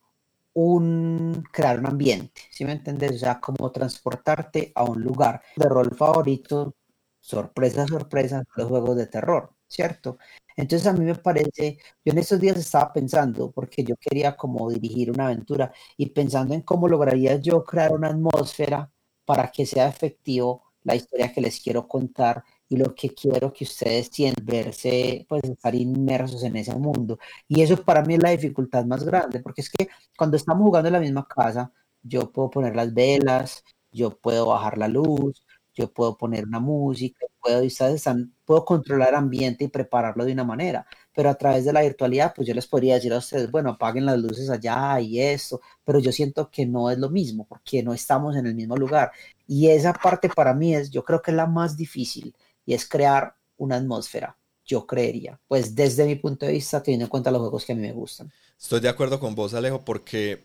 un, 0.53 1.43
crear 1.51 1.79
un 1.79 1.87
ambiente, 1.87 2.41
¿sí 2.51 2.65
me 2.65 2.73
entiendes? 2.73 3.13
O 3.13 3.17
sea, 3.19 3.39
como 3.39 3.71
transportarte 3.71 4.71
a 4.75 4.83
un 4.83 5.01
lugar 5.01 5.41
de 5.55 5.67
rol 5.67 5.95
favorito, 5.95 6.75
sorpresa, 7.19 7.87
sorpresa, 7.87 8.43
los 8.55 8.67
juegos 8.67 8.95
de 8.97 9.07
terror, 9.07 9.53
¿cierto? 9.67 10.17
Entonces 10.55 10.87
a 10.87 10.93
mí 10.93 11.05
me 11.05 11.15
parece, 11.15 11.77
yo 12.05 12.11
en 12.11 12.17
estos 12.19 12.39
días 12.39 12.57
estaba 12.57 12.91
pensando, 12.93 13.51
porque 13.51 13.83
yo 13.83 13.95
quería 13.97 14.35
como 14.35 14.69
dirigir 14.69 15.11
una 15.11 15.25
aventura 15.27 15.71
y 15.97 16.07
pensando 16.09 16.53
en 16.53 16.61
cómo 16.61 16.87
lograría 16.87 17.35
yo 17.37 17.63
crear 17.63 17.91
una 17.93 18.09
atmósfera 18.09 18.91
para 19.25 19.51
que 19.51 19.65
sea 19.65 19.87
efectivo 19.87 20.63
la 20.83 20.95
historia 20.95 21.31
que 21.33 21.41
les 21.41 21.59
quiero 21.59 21.87
contar 21.87 22.43
y 22.69 22.77
lo 22.77 22.93
que 22.95 23.09
quiero 23.13 23.53
que 23.53 23.63
ustedes 23.65 24.09
sientan, 24.11 24.45
verse, 24.45 25.25
pues 25.29 25.43
estar 25.43 25.75
inmersos 25.75 26.43
en 26.43 26.55
ese 26.57 26.75
mundo. 26.75 27.19
Y 27.47 27.61
eso 27.61 27.77
para 27.83 28.03
mí 28.03 28.15
es 28.15 28.23
la 28.23 28.31
dificultad 28.31 28.85
más 28.85 29.03
grande, 29.03 29.39
porque 29.41 29.61
es 29.61 29.69
que 29.69 29.89
cuando 30.17 30.37
estamos 30.37 30.63
jugando 30.63 30.87
en 30.89 30.93
la 30.93 30.99
misma 30.99 31.27
casa, 31.27 31.71
yo 32.01 32.31
puedo 32.31 32.49
poner 32.49 32.75
las 32.75 32.93
velas, 32.93 33.63
yo 33.91 34.17
puedo 34.17 34.47
bajar 34.47 34.77
la 34.77 34.87
luz, 34.87 35.45
yo 35.73 35.91
puedo 35.91 36.17
poner 36.17 36.45
una 36.45 36.59
música, 36.59 37.25
puedo, 37.41 37.61
están, 37.61 38.33
puedo 38.45 38.63
controlar 38.63 39.15
ambiente 39.15 39.65
y 39.65 39.67
prepararlo 39.67 40.23
de 40.25 40.33
una 40.33 40.43
manera, 40.43 40.85
pero 41.13 41.29
a 41.29 41.35
través 41.35 41.65
de 41.65 41.73
la 41.73 41.81
virtualidad, 41.81 42.33
pues 42.35 42.47
yo 42.47 42.53
les 42.53 42.67
podría 42.67 42.95
decir 42.95 43.13
a 43.13 43.17
ustedes, 43.17 43.49
bueno, 43.49 43.71
apaguen 43.71 44.05
las 44.05 44.19
luces 44.19 44.49
allá 44.49 44.99
y 44.99 45.19
esto, 45.19 45.61
pero 45.83 45.99
yo 45.99 46.11
siento 46.11 46.49
que 46.49 46.65
no 46.65 46.89
es 46.89 46.97
lo 46.97 47.09
mismo, 47.09 47.45
porque 47.47 47.83
no 47.83 47.93
estamos 47.93 48.35
en 48.35 48.45
el 48.45 48.55
mismo 48.55 48.77
lugar. 48.77 49.11
Y 49.47 49.67
esa 49.67 49.93
parte 49.93 50.29
para 50.29 50.53
mí 50.53 50.75
es, 50.75 50.89
yo 50.91 51.03
creo 51.03 51.21
que 51.21 51.31
es 51.31 51.37
la 51.37 51.47
más 51.47 51.75
difícil, 51.75 52.35
y 52.65 52.73
es 52.73 52.87
crear 52.87 53.35
una 53.57 53.75
atmósfera, 53.77 54.37
yo 54.65 54.85
creería, 54.85 55.39
pues 55.47 55.75
desde 55.75 56.05
mi 56.05 56.15
punto 56.15 56.45
de 56.45 56.53
vista, 56.53 56.81
teniendo 56.81 57.05
en 57.05 57.09
cuenta 57.09 57.31
los 57.31 57.41
juegos 57.41 57.65
que 57.65 57.73
a 57.73 57.75
mí 57.75 57.81
me 57.81 57.91
gustan. 57.91 58.31
Estoy 58.59 58.79
de 58.79 58.89
acuerdo 58.89 59.19
con 59.19 59.35
vos, 59.35 59.53
Alejo, 59.53 59.83
porque, 59.83 60.43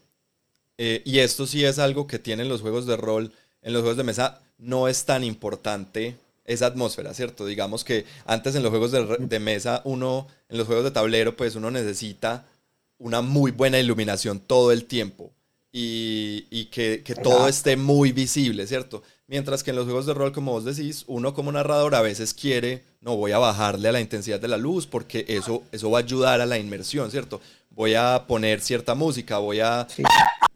eh, 0.79 1.03
y 1.05 1.21
esto 1.21 1.47
sí 1.47 1.65
es 1.65 1.79
algo 1.79 2.07
que 2.07 2.19
tienen 2.19 2.49
los 2.49 2.63
juegos 2.63 2.87
de 2.87 2.97
rol, 2.97 3.33
en 3.63 3.73
los 3.73 3.83
juegos 3.83 3.97
de 3.97 4.05
mesa 4.05 4.41
no 4.59 4.89
es 4.89 5.05
tan 5.05 5.25
importante 5.25 6.17
esa 6.45 6.67
atmósfera, 6.67 7.15
¿cierto? 7.15 7.47
Digamos 7.47 7.85
que 7.85 8.05
antes 8.25 8.55
en 8.55 8.63
los 8.63 8.71
juegos 8.71 8.91
de, 8.91 9.39
mesa, 9.39 9.83
uno, 9.85 10.27
en 10.49 10.59
los 10.59 10.67
juegos 10.67 10.85
de 10.85 10.91
tablero, 10.91 11.37
pues 11.37 11.55
uno 11.55 11.71
necesita 11.71 12.47
una 12.99 13.21
muy 13.21 13.53
buena 13.53 13.79
iluminación 13.79 14.41
todo 14.41 14.73
el 14.73 14.87
tiempo 14.87 15.31
y, 15.71 16.65
que, 16.73 17.03
todo 17.23 17.47
esté 17.49 17.77
muy 17.77 18.13
visible, 18.13 18.67
¿cierto? 18.67 19.03
Mientras 19.27 19.63
que 19.63 19.71
en 19.71 19.77
los 19.77 19.85
juegos 19.85 20.07
de 20.07 20.15
rol, 20.15 20.33
como 20.33 20.53
vos 20.53 20.65
decís, 20.65 21.05
uno 21.07 21.35
como 21.35 21.53
narrador 21.53 21.95
a 21.95 22.01
veces 22.01 22.33
quiere, 22.33 22.83
no 23.03 23.17
voy 23.17 23.33
a 23.33 23.39
bajarle 23.39 23.91
a 23.91 23.93
la 23.93 24.01
intensidad 24.01 24.41
de 24.41 24.49
la 24.49 24.57
luz 24.57 24.87
porque 24.87 25.27
eso, 25.29 25.63
eso 25.71 25.91
va 25.91 25.99
a 25.99 26.03
ayudar 26.03 26.41
a 26.41 26.47
la 26.47 26.59
inmersión, 26.59 27.11
¿cierto? 27.11 27.41
Voy 27.71 27.95
a 27.95 28.25
poner 28.27 28.61
cierta 28.61 28.95
música, 28.95 29.39
voy 29.39 29.61
a, 29.61 29.87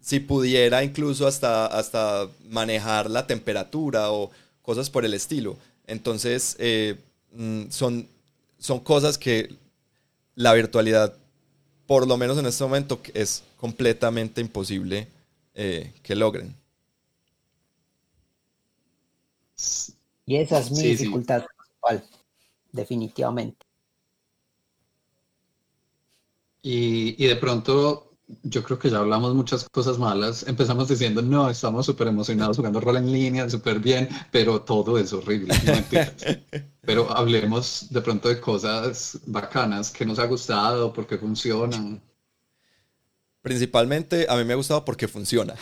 si 0.02 0.18
pudiera 0.18 0.82
incluso 0.82 1.26
hasta, 1.26 1.66
hasta 1.66 2.28
manejar 2.50 3.08
la 3.08 3.26
temperatura 3.26 4.10
o 4.10 4.30
cosas 4.60 4.90
por 4.90 5.04
el 5.04 5.14
estilo. 5.14 5.56
Entonces, 5.86 6.56
eh, 6.58 6.98
mm, 7.32 7.70
son, 7.70 8.08
son 8.58 8.80
cosas 8.80 9.16
que 9.16 9.54
la 10.34 10.52
virtualidad, 10.54 11.14
por 11.86 12.08
lo 12.08 12.16
menos 12.16 12.36
en 12.36 12.46
este 12.46 12.64
momento, 12.64 13.00
es 13.14 13.44
completamente 13.56 14.40
imposible 14.40 15.06
eh, 15.54 15.92
que 16.02 16.16
logren. 16.16 16.52
Y 20.26 20.36
esa 20.36 20.58
es 20.58 20.70
mi 20.72 20.82
dificultad 20.82 21.44
principal, 21.46 22.04
definitivamente. 22.72 23.66
Y, 26.62 27.22
y, 27.22 27.26
de 27.26 27.36
pronto 27.36 28.11
yo 28.42 28.62
creo 28.62 28.78
que 28.78 28.90
ya 28.90 28.98
hablamos 28.98 29.34
muchas 29.34 29.68
cosas 29.68 29.98
malas. 29.98 30.44
Empezamos 30.46 30.88
diciendo, 30.88 31.22
no, 31.22 31.50
estamos 31.50 31.86
súper 31.86 32.08
emocionados 32.08 32.56
jugando 32.56 32.80
rol 32.80 32.96
en 32.96 33.12
línea, 33.12 33.48
súper 33.48 33.78
bien, 33.78 34.08
pero 34.30 34.62
todo 34.62 34.98
es 34.98 35.12
horrible. 35.12 35.54
pero 36.80 37.10
hablemos 37.10 37.86
de 37.90 38.00
pronto 38.00 38.28
de 38.28 38.40
cosas 38.40 39.18
bacanas 39.26 39.90
que 39.90 40.06
nos 40.06 40.18
ha 40.18 40.26
gustado, 40.26 40.92
porque 40.92 41.18
funcionan. 41.18 42.00
Principalmente 43.42 44.26
a 44.28 44.36
mí 44.36 44.44
me 44.44 44.52
ha 44.52 44.56
gustado 44.56 44.84
porque 44.84 45.08
funciona. 45.08 45.54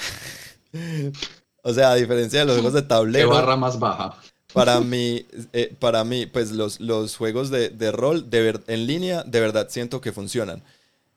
o 1.62 1.74
sea, 1.74 1.92
a 1.92 1.94
diferencia 1.96 2.40
de 2.40 2.46
los 2.46 2.54
juegos 2.54 2.74
de 2.74 2.82
tablero. 2.82 3.30
¿Qué 3.30 3.34
barra 3.34 3.56
más 3.56 3.78
baja? 3.78 4.16
Para 4.52 4.80
mí, 4.80 5.26
eh, 5.52 5.74
para 5.78 6.02
mí 6.04 6.26
pues 6.26 6.50
los, 6.50 6.80
los 6.80 7.16
juegos 7.16 7.50
de, 7.50 7.68
de 7.70 7.92
rol 7.92 8.30
de 8.30 8.60
en 8.66 8.86
línea 8.86 9.22
de 9.22 9.40
verdad 9.40 9.68
siento 9.70 10.00
que 10.00 10.12
funcionan. 10.12 10.62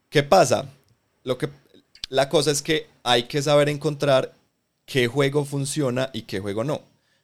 ¿Qué 0.09 0.21
pasa? 0.21 0.67
Lo 1.23 1.37
que, 1.37 1.49
la 2.09 2.29
cosa 2.29 2.51
es 2.51 2.61
que 2.61 2.87
hay 3.03 3.23
que 3.23 3.41
saber 3.41 3.69
encontrar 3.69 4.33
qué 4.85 5.07
juego 5.07 5.45
funciona 5.45 6.09
y 6.13 6.23
qué 6.23 6.39
juego 6.39 6.63
no. 6.63 6.81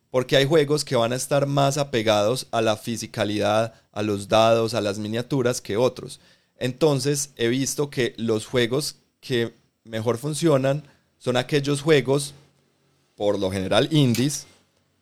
Porque 0.10 0.38
hay 0.38 0.46
juegos 0.46 0.86
que 0.86 0.96
van 0.96 1.14
a 1.14 1.18
estar 1.18 1.46
más 1.46 1.78
apegados 1.78 2.48
a 2.52 2.62
la 2.62 2.78
fisicalidad, 2.78 3.76
a 3.92 4.02
los 4.02 4.28
dados, 4.28 4.74
a 4.74 4.82
las 4.82 4.98
miniaturas 4.98 5.62
que 5.62 5.78
otros. 5.78 6.20
Entonces 6.58 7.32
he 7.36 7.48
visto 7.48 7.90
que 7.90 8.16
los 8.18 8.46
juegos 8.46 8.96
que 9.20 9.54
mejor 9.84 10.18
funcionan 10.18 10.84
son 11.20 11.38
aquellos 11.38 11.82
juegos, 11.82 12.34
por 13.16 13.38
lo 13.38 13.52
general 13.52 13.90
indies, 13.92 14.48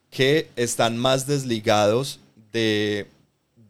que 0.10 0.50
están 0.56 0.98
más 0.98 1.28
desligados 1.28 2.20
de, 2.52 3.08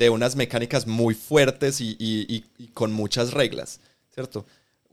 unas 0.09 0.35
mecánicas 0.35 0.87
muy 0.87 1.13
fuertes 1.13 1.81
y 1.81 2.43
con 2.73 2.93
muchas 2.93 3.33
reglas, 3.33 3.79
¿cierto? 4.13 4.45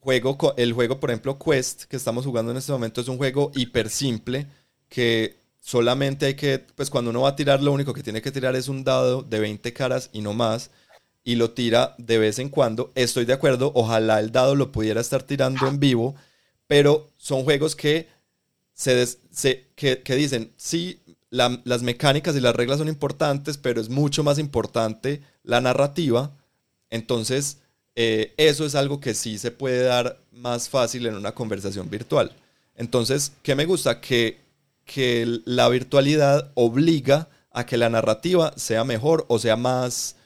Juego, 0.04 0.54
el 0.56 0.72
juego, 0.74 1.00
por 1.00 1.10
ejemplo, 1.10 1.38
Quest, 1.38 1.84
que 1.84 1.96
estamos 1.96 2.26
jugando 2.26 2.52
en 2.52 2.58
este 2.58 2.72
momento, 2.72 3.00
es 3.00 3.08
un 3.08 3.16
juego 3.16 3.50
hiper 3.54 3.88
simple 3.88 4.46
que 4.88 5.36
solamente 5.60 6.26
hay 6.26 6.34
que, 6.34 6.58
pues 6.58 6.90
cuando 6.90 7.10
uno 7.10 7.22
va 7.22 7.30
a 7.30 7.36
tirar, 7.36 7.62
lo 7.62 7.72
único 7.72 7.94
que 7.94 8.02
tiene 8.02 8.20
que 8.20 8.30
tirar 8.30 8.54
es 8.54 8.68
un 8.68 8.84
dado 8.84 9.22
de 9.22 9.40
20 9.40 9.72
caras 9.72 10.10
y 10.12 10.20
no 10.20 10.34
más, 10.34 10.70
y 11.24 11.36
lo 11.36 11.52
tira 11.52 11.94
de 11.96 12.18
vez 12.18 12.38
en 12.38 12.50
cuando. 12.50 12.92
Estoy 12.94 13.24
de 13.24 13.32
acuerdo, 13.32 13.72
ojalá 13.74 14.20
el 14.20 14.30
dado 14.30 14.54
lo 14.54 14.70
pudiera 14.72 15.00
estar 15.00 15.22
tirando 15.22 15.66
en 15.66 15.80
vivo, 15.80 16.14
pero 16.66 17.08
son 17.16 17.44
juegos 17.44 17.74
que, 17.74 18.08
se, 18.74 19.08
que, 19.74 20.14
dicen, 20.14 20.52
sí, 20.58 21.00
las 21.30 21.82
mecánicas 21.82 22.36
y 22.36 22.40
las 22.40 22.54
reglas 22.54 22.78
son 22.78 22.88
importantes, 22.88 23.56
pero 23.56 23.80
es 23.80 23.88
mucho 23.88 24.22
más 24.22 24.38
importante 24.38 25.22
la 25.42 25.62
narrativa. 25.62 26.36
Entonces, 26.90 27.58
eh, 27.96 28.34
eso 28.36 28.66
es 28.66 28.74
algo 28.74 29.00
que 29.00 29.14
sí 29.14 29.38
se 29.38 29.50
puede 29.50 29.84
dar 29.84 30.18
más 30.32 30.68
fácil 30.68 31.06
en 31.06 31.14
una 31.14 31.32
conversación 31.32 31.88
virtual. 31.88 32.32
Entonces, 32.76 33.32
¿qué 33.42 33.54
me 33.54 33.66
gusta? 33.66 34.00
Que, 34.00 34.38
que 34.84 35.40
la 35.44 35.68
virtualidad 35.68 36.50
obliga 36.54 37.28
a 37.50 37.66
que 37.66 37.76
la 37.76 37.88
narrativa 37.88 38.52
sea 38.56 38.84
mejor 38.84 39.24
o 39.28 39.38
sea 39.38 39.56
más, 39.56 40.16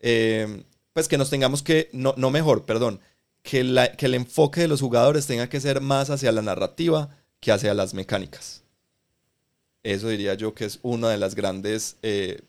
eh, 0.00 0.62
pues 0.92 1.08
que 1.08 1.18
nos 1.18 1.30
tengamos 1.30 1.62
que, 1.62 1.88
no, 1.92 2.14
no 2.18 2.30
mejor, 2.30 2.64
perdón, 2.64 3.00
que, 3.42 3.64
la, 3.64 3.92
que, 3.92 4.06
el 4.06 4.14
enfoque 4.14 4.60
de 4.60 4.68
los 4.68 4.82
jugadores 4.82 5.26
tenga 5.26 5.48
que 5.48 5.60
ser 5.60 5.80
más 5.80 6.10
hacia 6.10 6.32
la 6.32 6.42
narrativa 6.42 7.16
que 7.40 7.50
hacia 7.50 7.72
las 7.72 7.94
mecánicas. 7.94 8.62
Eso 9.82 10.08
diría 10.08 10.34
yo 10.34 10.52
que 10.52 10.66
es 10.66 10.80
una 10.82 11.08
de 11.10 11.16
las 11.16 11.34
grandes 11.34 11.96
eh, 12.02 12.42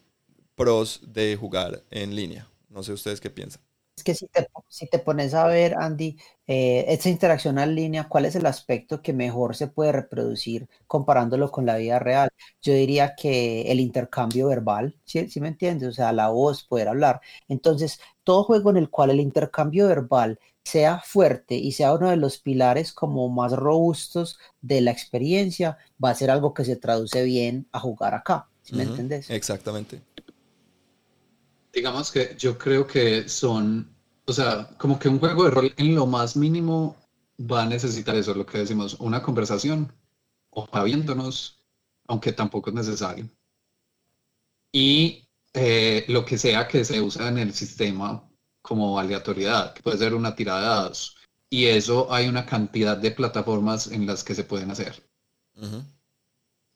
pros 0.55 1.01
de 1.03 1.37
jugar 1.39 1.83
en 1.91 2.15
línea. 2.15 2.49
No 2.69 2.83
sé 2.83 2.91
ustedes 2.91 3.21
qué 3.21 3.29
piensan. 3.29 3.61
Es 3.97 4.03
que 4.03 4.13
si 4.13 4.27
te, 4.27 4.47
si 4.69 4.87
te 4.87 4.99
pones 4.99 5.33
a 5.33 5.47
ver, 5.47 5.75
Andy, 5.75 6.17
eh, 6.45 6.85
esta 6.87 7.09
interacción 7.09 7.57
en 7.57 7.73
línea, 7.73 8.07
¿cuál 8.07 8.25
es 8.25 8.35
el 8.35 8.45
aspecto 8.45 9.01
que 9.01 9.11
mejor 9.11 9.55
se 9.55 9.67
puede 9.67 9.91
reproducir 9.91 10.69
comparándolo 10.85 11.49
con 11.49 11.65
la 11.65 11.77
vida 11.77 11.97
real? 11.97 12.29
Yo 12.61 12.73
diría 12.73 13.15
que 13.15 13.71
el 13.71 13.79
intercambio 13.79 14.49
verbal, 14.49 14.95
¿sí, 15.03 15.27
¿sí 15.29 15.41
me 15.41 15.47
entiendes? 15.47 15.89
O 15.89 15.93
sea, 15.93 16.11
la 16.11 16.29
voz, 16.29 16.63
poder 16.63 16.89
hablar. 16.89 17.21
Entonces, 17.47 17.99
todo 18.23 18.43
juego 18.43 18.69
en 18.69 18.77
el 18.77 18.91
cual 18.91 19.09
el 19.09 19.19
intercambio 19.19 19.87
verbal 19.87 20.39
sea 20.63 20.99
fuerte 20.99 21.55
y 21.55 21.71
sea 21.71 21.93
uno 21.93 22.11
de 22.11 22.17
los 22.17 22.37
pilares 22.37 22.93
como 22.93 23.27
más 23.29 23.53
robustos 23.53 24.37
de 24.61 24.81
la 24.81 24.91
experiencia, 24.91 25.79
va 26.03 26.11
a 26.11 26.15
ser 26.15 26.29
algo 26.29 26.53
que 26.53 26.65
se 26.65 26.75
traduce 26.75 27.23
bien 27.23 27.67
a 27.71 27.79
jugar 27.79 28.13
acá. 28.13 28.47
¿Sí 28.61 28.75
me 28.75 28.83
entiendes? 28.83 29.31
Exactamente 29.31 30.01
digamos 31.77 32.11
que 32.11 32.35
yo 32.39 32.57
creo 32.57 32.87
que 32.87 33.29
son, 33.29 33.95
o 34.25 34.33
sea, 34.33 34.67
como 34.79 34.97
que 34.97 35.09
un 35.09 35.19
juego 35.19 35.43
de 35.43 35.51
rol 35.51 35.73
en 35.77 35.93
lo 35.93 36.07
más 36.07 36.35
mínimo 36.35 36.95
va 37.39 37.63
a 37.63 37.65
necesitar 37.67 38.15
eso, 38.15 38.33
lo 38.33 38.47
que 38.47 38.57
decimos, 38.57 38.95
una 38.99 39.21
conversación, 39.21 39.93
o 40.49 40.67
viéndonos, 40.83 41.63
aunque 42.07 42.33
tampoco 42.33 42.71
es 42.71 42.75
necesario. 42.75 43.29
Y 44.71 45.29
eh, 45.53 46.03
lo 46.07 46.25
que 46.25 46.39
sea 46.39 46.67
que 46.67 46.83
se 46.83 46.99
usa 46.99 47.27
en 47.27 47.37
el 47.37 47.53
sistema 47.53 48.27
como 48.63 48.97
aleatoriedad, 48.97 49.73
que 49.75 49.83
puede 49.83 49.99
ser 49.99 50.15
una 50.15 50.35
tirada 50.35 50.61
de 50.61 50.67
dados. 50.67 51.15
Y 51.49 51.65
eso 51.65 52.11
hay 52.11 52.27
una 52.27 52.45
cantidad 52.45 52.97
de 52.97 53.11
plataformas 53.11 53.87
en 53.87 54.07
las 54.07 54.23
que 54.23 54.33
se 54.33 54.43
pueden 54.43 54.71
hacer. 54.71 55.07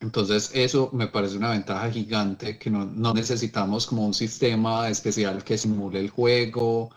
Entonces 0.02 0.50
eso 0.56 0.90
me 0.94 1.08
parece 1.08 1.38
una 1.38 1.52
ventaja 1.52 1.90
gigante 1.92 2.58
que 2.58 2.72
no, 2.72 3.14
necesitamos 3.14 3.86
como 3.86 4.06
un 4.06 4.16
sistema 4.16 4.90
especial 4.90 5.44
que 5.44 5.58
simule 5.60 6.00
el 6.00 6.10
juego, 6.10 6.90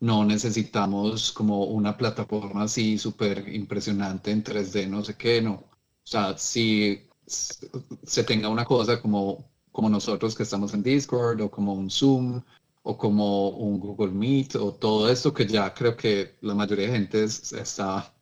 no 0.00 0.24
necesitamos 0.24 1.32
como 1.32 1.64
una 1.64 1.96
plataforma 1.96 2.64
así 2.64 2.98
súper 2.98 3.48
impresionante 3.52 4.30
en 4.30 4.44
3D, 4.44 4.88
no 4.88 5.04
sé 5.04 5.16
qué, 5.16 5.42
no. 5.42 5.54
O 5.54 6.04
sea, 6.04 6.38
si 6.38 7.08
se 7.26 8.24
tenga 8.24 8.48
una 8.48 8.64
cosa 8.64 9.00
como, 9.00 9.50
como 9.72 9.88
nosotros 9.88 10.34
que 10.36 10.44
estamos 10.44 10.72
en 10.74 10.82
Discord 10.84 11.40
o 11.40 11.50
como 11.50 11.74
un 11.74 11.90
Zoom 11.90 12.42
o 12.84 12.96
como 12.96 13.50
un 13.50 13.80
Google 13.80 14.12
Meet 14.12 14.56
o 14.56 14.72
todo 14.72 15.10
esto 15.10 15.34
que 15.34 15.46
ya 15.46 15.72
creo 15.74 15.96
que 15.96 16.36
la 16.42 16.54
mayoría 16.54 16.86
de 16.86 16.92
gente 16.92 17.24
está 17.24 18.14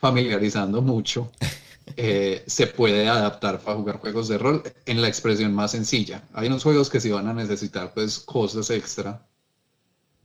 familiarizando 0.00 0.82
mucho. 0.82 1.30
Eh, 1.94 2.42
se 2.46 2.66
puede 2.66 3.08
adaptar 3.08 3.60
para 3.60 3.76
jugar 3.76 4.00
juegos 4.00 4.26
de 4.26 4.38
rol 4.38 4.62
en 4.86 5.00
la 5.00 5.08
expresión 5.08 5.54
más 5.54 5.70
sencilla. 5.70 6.24
Hay 6.32 6.48
unos 6.48 6.64
juegos 6.64 6.90
que 6.90 7.00
sí 7.00 7.10
van 7.10 7.28
a 7.28 7.34
necesitar 7.34 7.94
pues 7.94 8.18
cosas 8.18 8.70
extra 8.70 9.24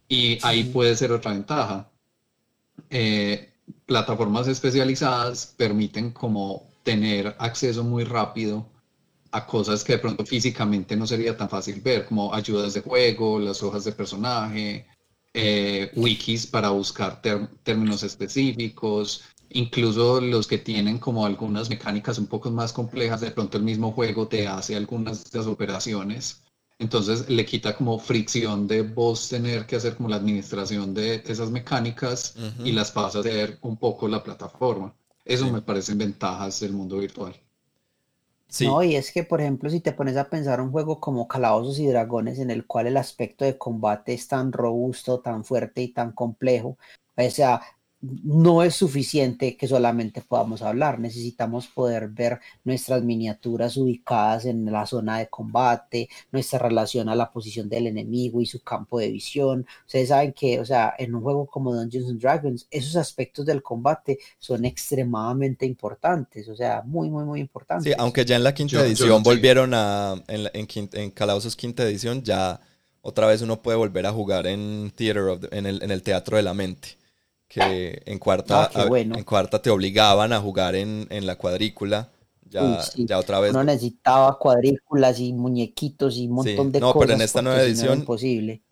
y 0.08 0.40
ahí 0.42 0.64
puede 0.66 0.96
ser 0.96 1.12
otra 1.12 1.32
ventaja. 1.32 1.90
Eh, 2.90 3.54
plataformas 3.86 4.48
especializadas 4.48 5.54
permiten 5.56 6.12
como 6.12 6.68
tener 6.84 7.36
acceso 7.40 7.84
muy 7.84 8.04
rápido 8.04 8.68
a 9.32 9.46
cosas 9.46 9.84
que 9.84 9.94
de 9.94 10.00
pronto 10.00 10.26
físicamente 10.26 10.96
no 10.96 11.08
sería 11.08 11.38
tan 11.38 11.50
fácil 11.50 11.80
ver, 11.82 12.06
como 12.06 12.34
ayudas 12.34 12.74
de 12.74 12.82
juego, 12.82 13.40
las 13.40 13.64
hojas 13.64 13.86
de 13.86 13.94
personaje, 13.94 14.86
eh, 15.34 15.92
wikis 15.96 16.46
para 16.48 16.70
buscar 16.70 17.22
términos 17.64 18.04
específicos, 18.04 19.24
incluso 19.54 20.22
los 20.22 20.48
que 20.48 20.58
tienen 20.58 21.00
como 21.00 21.26
algunas 21.26 21.70
mecánicas 21.70 22.18
un 22.18 22.28
poco 22.28 22.52
más 22.52 22.74
complejas, 22.74 23.22
de 23.22 23.32
pronto 23.32 23.58
el 23.58 23.64
mismo 23.64 23.92
juego 23.92 24.28
te 24.28 24.48
hace 24.48 24.76
algunas 24.76 25.30
de 25.30 25.38
las 25.40 25.48
operaciones. 25.48 26.44
Entonces 26.80 27.30
le 27.30 27.46
quita 27.46 27.76
como 27.76 28.00
fricción 28.00 28.68
de 28.68 28.82
vos 28.82 29.30
tener 29.30 29.68
que 29.68 29.76
hacer 29.76 29.96
como 29.96 30.10
la 30.10 30.16
administración 30.16 30.94
de 30.96 31.22
esas 31.26 31.52
mecánicas 31.52 32.36
y 32.64 32.72
las 32.72 32.92
pasa 32.92 33.20
a 33.20 33.22
hacer 33.22 33.60
un 33.62 33.78
poco 33.78 34.08
la 34.08 34.24
plataforma. 34.24 34.94
Eso 35.24 35.52
me 35.52 35.62
parecen 35.62 36.00
ventajas 36.00 36.60
del 36.60 36.74
mundo 36.74 36.98
virtual. 36.98 37.36
Sí. 38.48 38.66
No, 38.66 38.84
y 38.84 38.96
es 38.96 39.12
que, 39.14 39.24
por 39.24 39.40
ejemplo, 39.40 39.70
si 39.70 39.80
te 39.80 39.94
pones 39.94 40.18
a 40.18 40.30
pensar 40.30 40.60
un 40.60 40.72
juego 40.72 41.00
como 41.00 41.28
Calabozos 41.28 41.80
y 41.80 41.88
Dragones, 41.88 42.40
en 42.40 42.52
el 42.52 42.66
cual 42.66 42.88
el 42.88 42.98
aspecto 42.98 43.46
de 43.46 43.58
combate 43.58 44.14
es 44.14 44.28
tan 44.28 44.52
robusto, 44.52 45.20
tan 45.20 45.46
fuerte 45.46 45.82
y 45.84 45.94
tan 45.94 46.12
complejo, 46.12 46.78
o 47.16 47.30
sea, 47.30 47.62
no 48.02 48.64
es 48.64 48.76
suficiente 48.76 49.56
que 49.56 49.68
solamente 49.68 50.22
podamos 50.22 50.62
hablar, 50.64 51.00
necesitamos 51.00 51.68
poder 51.68 52.10
ver 52.10 52.40
nuestras 52.64 53.04
miniaturas 53.04 53.78
ubicadas 53.78 54.46
en 54.46 54.66
la 54.72 54.86
zona 54.88 55.20
de 55.20 55.30
combate, 55.30 56.10
nuestra 56.32 56.60
relación 56.60 57.10
a 57.10 57.16
la 57.16 57.32
posición 57.32 57.70
del 57.70 57.88
enemigo 57.88 58.42
y 58.42 58.48
su 58.48 58.62
campo 58.64 59.00
de 59.00 59.12
visión. 59.12 59.68
Ustedes 59.86 60.10
saben 60.10 60.34
que, 60.34 60.60
o 60.60 60.66
sea, 60.66 60.96
en 60.98 61.14
un 61.14 61.22
juego 61.22 61.46
como 61.46 61.76
Dungeons 61.76 62.10
and 62.10 62.22
Dragons, 62.22 62.68
esos 62.72 62.96
aspectos 62.96 63.46
del 63.46 63.62
combate 63.62 64.18
son 64.40 64.66
extremadamente 64.66 65.66
importantes, 65.66 66.50
o 66.50 66.56
sea, 66.56 66.82
muy, 66.84 67.10
muy, 67.10 67.24
muy 67.24 67.40
importantes. 67.40 67.84
Sí, 67.86 67.94
aunque 68.00 68.26
ya 68.26 68.36
en 68.36 68.44
la 68.44 68.54
quinta 68.54 68.84
edición 68.84 69.22
volvieron 69.22 69.74
a, 69.76 70.16
en, 70.28 70.50
en, 70.54 71.12
Calabozos 71.12 71.56
quinta 71.56 71.84
edición, 71.84 72.24
ya 72.24 72.60
otra 73.02 73.28
vez 73.28 73.42
uno 73.42 73.62
puede 73.62 73.78
volver 73.78 74.08
a 74.08 74.12
jugar 74.12 74.48
en, 74.48 74.92
theater 74.96 75.40
en, 75.52 75.66
el, 75.68 75.84
en 75.84 75.92
el 75.92 76.02
teatro 76.02 76.38
de 76.38 76.44
la 76.44 76.54
mente 76.56 77.01
que 77.52 78.02
en 78.06 78.18
cuarta, 78.18 78.72
ah, 78.74 78.88
en 78.94 79.24
cuarta 79.26 79.62
te 79.62 79.70
obligaban 79.70 80.32
a 80.32 80.40
jugar 80.40 80.74
en, 80.76 81.08
la 81.26 81.36
cuadrícula. 81.36 82.10
Ya, 82.50 82.82
ya 82.96 83.18
otra 83.18 83.42
vez. 83.42 83.54
No 83.54 83.64
necesitaba 83.64 84.38
cuadrículas 84.38 85.20
y 85.20 85.34
muñequitos 85.34 86.18
y 86.18 86.28
un 86.28 86.34
montón 86.34 86.72
de 86.72 86.80
cosas. 86.80 86.96
No, 86.96 87.00
pero 87.00 87.14
en 87.14 87.22
esta 87.22 87.42
nueva 87.42 87.62
edición. 87.62 88.06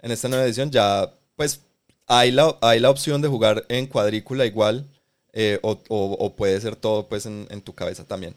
En 0.01 0.11
esta 0.11 0.27
nueva 0.29 0.45
edición 0.45 0.71
ya, 0.71 1.13
pues, 1.35 1.61
hay 2.07 2.31
la, 2.31 2.57
hay 2.61 2.79
la 2.79 2.89
opción 2.89 3.21
de 3.21 3.27
jugar 3.27 3.65
en 3.67 3.87
cuadrícula 3.87 4.45
igual. 4.45 4.85
eh, 5.33 5.59
o, 5.61 6.33
puede 6.35 6.59
ser 6.61 6.75
todo 6.75 7.07
pues 7.07 7.25
en, 7.25 7.61
tu 7.61 7.73
cabeza 7.73 8.05
también. 8.05 8.33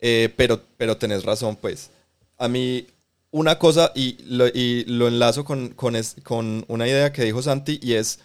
Eh, 0.00 0.32
pero, 0.36 0.60
pero 0.76 0.96
tenés 0.96 1.24
razón, 1.24 1.56
pues. 1.56 1.90
A 2.36 2.48
mí, 2.48 2.88
una 3.30 3.60
cosa, 3.60 3.92
y 3.94 4.16
lo, 4.24 4.48
y 4.48 4.84
lo 4.86 5.06
enlazo 5.06 5.44
con, 5.44 5.68
con, 5.70 5.94
con 6.24 6.64
una 6.66 6.88
idea 6.88 7.12
que 7.12 7.22
dijo 7.22 7.42
Santi, 7.42 7.78
y 7.80 7.94
es, 7.94 8.18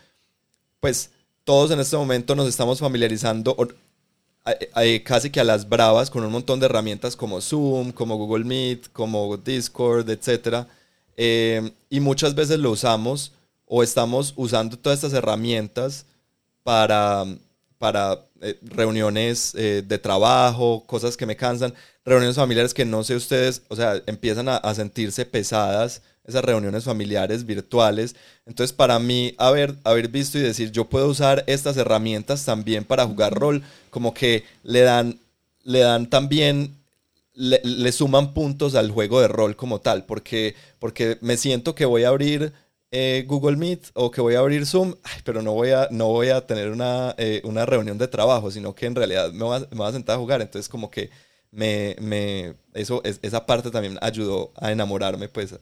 pues, 0.80 1.12
todos 1.50 1.72
en 1.72 1.80
este 1.80 1.98
momento 1.98 2.36
nos 2.36 2.48
estamos 2.48 2.78
familiarizando 2.78 3.58
casi 5.04 5.32
que 5.32 5.40
a 5.40 5.44
las 5.44 5.68
bravas 5.68 6.12
con 6.12 6.24
un 6.24 6.32
montón 6.32 6.60
de 6.60 6.68
herramientas 6.68 7.16
como 7.16 7.42
Zoom, 7.42 7.92
como 7.92 8.18
Google 8.18 8.46
Meet, 8.46 8.92
como 8.94 9.36
Discord, 9.36 10.08
etc. 10.12 10.68
Eh, 11.18 11.72
y 11.90 12.02
muchas 12.02 12.36
veces 12.36 12.60
lo 12.60 12.70
usamos 12.70 13.32
o 13.66 13.82
estamos 13.82 14.36
usando 14.36 14.78
todas 14.78 15.00
estas 15.00 15.14
herramientas 15.14 16.06
para, 16.62 17.26
para 17.80 18.20
eh, 18.42 18.60
reuniones 18.62 19.56
eh, 19.56 19.84
de 19.84 19.98
trabajo, 19.98 20.84
cosas 20.86 21.18
que 21.18 21.26
me 21.26 21.36
cansan, 21.36 21.74
reuniones 22.06 22.36
familiares 22.36 22.76
que 22.76 22.86
no 22.86 23.04
sé 23.04 23.16
ustedes, 23.16 23.64
o 23.70 23.76
sea, 23.76 24.00
empiezan 24.06 24.50
a, 24.50 24.76
sentirse 24.76 25.26
pesadas, 25.26 26.04
esas 26.30 26.46
reuniones 26.46 26.84
familiares 26.84 27.46
virtuales. 27.46 28.16
Entonces, 28.46 28.74
para 28.74 29.00
mí, 29.00 29.36
haber, 29.38 29.76
haber 29.84 30.08
visto 30.08 30.38
y 30.38 30.42
decir, 30.42 30.72
yo 30.72 30.86
puedo 30.86 31.08
usar 31.08 31.44
estas 31.48 31.78
herramientas 31.78 32.46
también 32.46 32.86
para 32.86 33.06
jugar 33.06 33.34
rol, 33.34 33.64
como 33.90 34.14
que 34.14 34.44
le 34.64 34.82
dan, 34.82 35.20
le 35.64 35.80
dan 35.80 36.10
también 36.10 36.76
le, 37.34 37.62
le, 37.64 37.92
suman 37.92 38.34
puntos 38.34 38.76
al 38.76 38.92
juego 38.92 39.22
de 39.22 39.28
rol 39.28 39.56
como 39.56 39.80
tal, 39.80 40.06
porque, 40.06 40.56
porque 40.80 41.18
me 41.22 41.38
siento 41.38 41.76
que 41.76 41.86
voy 41.86 42.04
a 42.04 42.10
abrir 42.10 42.54
eh, 42.92 43.24
Google 43.28 43.56
Meet 43.58 43.92
o 43.94 44.10
que 44.10 44.20
voy 44.22 44.36
a 44.36 44.40
abrir 44.40 44.66
Zoom, 44.66 44.96
pero 45.24 45.42
no 45.42 45.54
voy 45.54 45.70
a, 45.72 45.88
no 45.92 46.08
voy 46.08 46.30
a 46.30 46.46
tener 46.48 46.72
una, 46.72 47.14
eh, 47.18 47.42
una 47.44 47.66
reunión 47.66 47.98
de 47.98 48.08
trabajo, 48.08 48.50
sino 48.52 48.74
que 48.74 48.88
en 48.88 48.96
realidad 48.96 49.32
me 49.32 49.44
voy, 49.44 49.58
a, 49.58 49.60
me 49.60 49.78
voy, 49.78 49.88
a, 49.88 49.92
sentar 49.92 50.16
a 50.16 50.20
jugar. 50.20 50.42
Entonces 50.42 50.68
como 50.70 50.90
que 50.90 51.10
me, 51.52 51.96
me 52.00 52.56
eso, 52.74 53.02
es, 53.04 53.20
esa 53.22 53.46
parte 53.46 53.72
también 53.72 53.98
ayudó 54.02 54.52
a 54.56 54.72
enamorarme, 54.72 55.30
pues. 55.30 55.56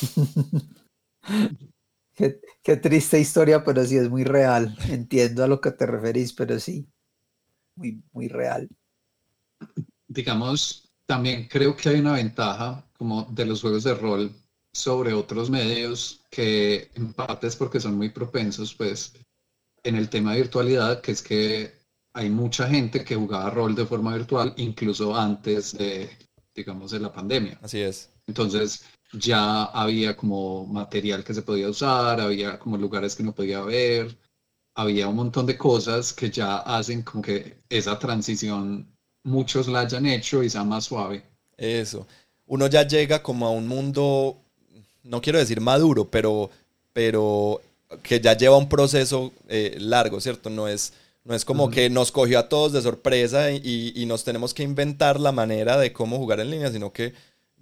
qué, 2.14 2.40
qué 2.62 2.76
triste 2.76 3.20
historia, 3.20 3.64
pero 3.64 3.84
sí 3.84 3.96
es 3.96 4.08
muy 4.08 4.24
real. 4.24 4.76
Entiendo 4.88 5.44
a 5.44 5.48
lo 5.48 5.60
que 5.60 5.72
te 5.72 5.86
referís, 5.86 6.32
pero 6.32 6.58
sí, 6.58 6.86
muy, 7.76 8.02
muy 8.12 8.28
real. 8.28 8.68
Digamos, 10.08 10.90
también 11.06 11.48
creo 11.48 11.76
que 11.76 11.88
hay 11.88 12.00
una 12.00 12.14
ventaja 12.14 12.86
como 12.96 13.24
de 13.30 13.46
los 13.46 13.60
juegos 13.60 13.84
de 13.84 13.94
rol 13.94 14.32
sobre 14.72 15.12
otros 15.12 15.50
medios 15.50 16.24
que 16.30 16.90
en 16.94 17.12
parte 17.12 17.46
es 17.46 17.56
porque 17.56 17.80
son 17.80 17.96
muy 17.96 18.10
propensos, 18.10 18.74
pues, 18.74 19.14
en 19.82 19.96
el 19.96 20.08
tema 20.08 20.32
de 20.32 20.42
virtualidad, 20.42 21.00
que 21.00 21.12
es 21.12 21.22
que 21.22 21.72
hay 22.12 22.28
mucha 22.28 22.68
gente 22.68 23.04
que 23.04 23.16
jugaba 23.16 23.50
rol 23.50 23.74
de 23.74 23.86
forma 23.86 24.14
virtual 24.14 24.52
incluso 24.56 25.16
antes 25.16 25.76
de, 25.76 26.10
digamos, 26.54 26.90
de 26.90 27.00
la 27.00 27.12
pandemia. 27.12 27.58
Así 27.62 27.80
es. 27.80 28.10
Entonces, 28.26 28.84
ya 29.12 29.64
había 29.64 30.16
como 30.16 30.66
material 30.66 31.24
que 31.24 31.34
se 31.34 31.42
podía 31.42 31.68
usar, 31.68 32.20
había 32.20 32.58
como 32.58 32.76
lugares 32.76 33.16
que 33.16 33.22
no 33.22 33.34
podía 33.34 33.60
ver, 33.62 34.16
había 34.74 35.08
un 35.08 35.16
montón 35.16 35.46
de 35.46 35.58
cosas 35.58 36.12
que 36.12 36.30
ya 36.30 36.58
hacen 36.58 37.02
como 37.02 37.22
que 37.22 37.58
esa 37.68 37.98
transición 37.98 38.86
muchos 39.24 39.68
la 39.68 39.80
hayan 39.80 40.06
hecho 40.06 40.42
y 40.42 40.50
sea 40.50 40.64
más 40.64 40.84
suave. 40.84 41.24
Eso. 41.56 42.06
Uno 42.46 42.66
ya 42.66 42.86
llega 42.86 43.22
como 43.22 43.46
a 43.46 43.50
un 43.50 43.68
mundo 43.68 44.40
no 45.02 45.20
quiero 45.20 45.38
decir 45.38 45.60
maduro, 45.60 46.08
pero, 46.08 46.50
pero 46.92 47.60
que 48.02 48.20
ya 48.20 48.36
lleva 48.36 48.56
un 48.56 48.68
proceso 48.68 49.32
eh, 49.48 49.76
largo, 49.78 50.20
¿cierto? 50.20 50.50
No 50.50 50.68
es, 50.68 50.92
no 51.24 51.34
es 51.34 51.44
como 51.44 51.70
que 51.70 51.90
nos 51.90 52.12
cogió 52.12 52.38
a 52.38 52.48
todos 52.48 52.72
de 52.72 52.82
sorpresa 52.82 53.50
y, 53.50 54.04
nos 54.06 54.24
tenemos 54.24 54.54
que 54.54 54.62
inventar 54.62 55.20
la 55.20 55.32
manera 55.32 55.78
de 55.78 55.92
cómo 55.92 56.18
jugar 56.18 56.40
en 56.40 56.50
línea, 56.50 56.70
sino 56.70 56.92
que 56.92 57.12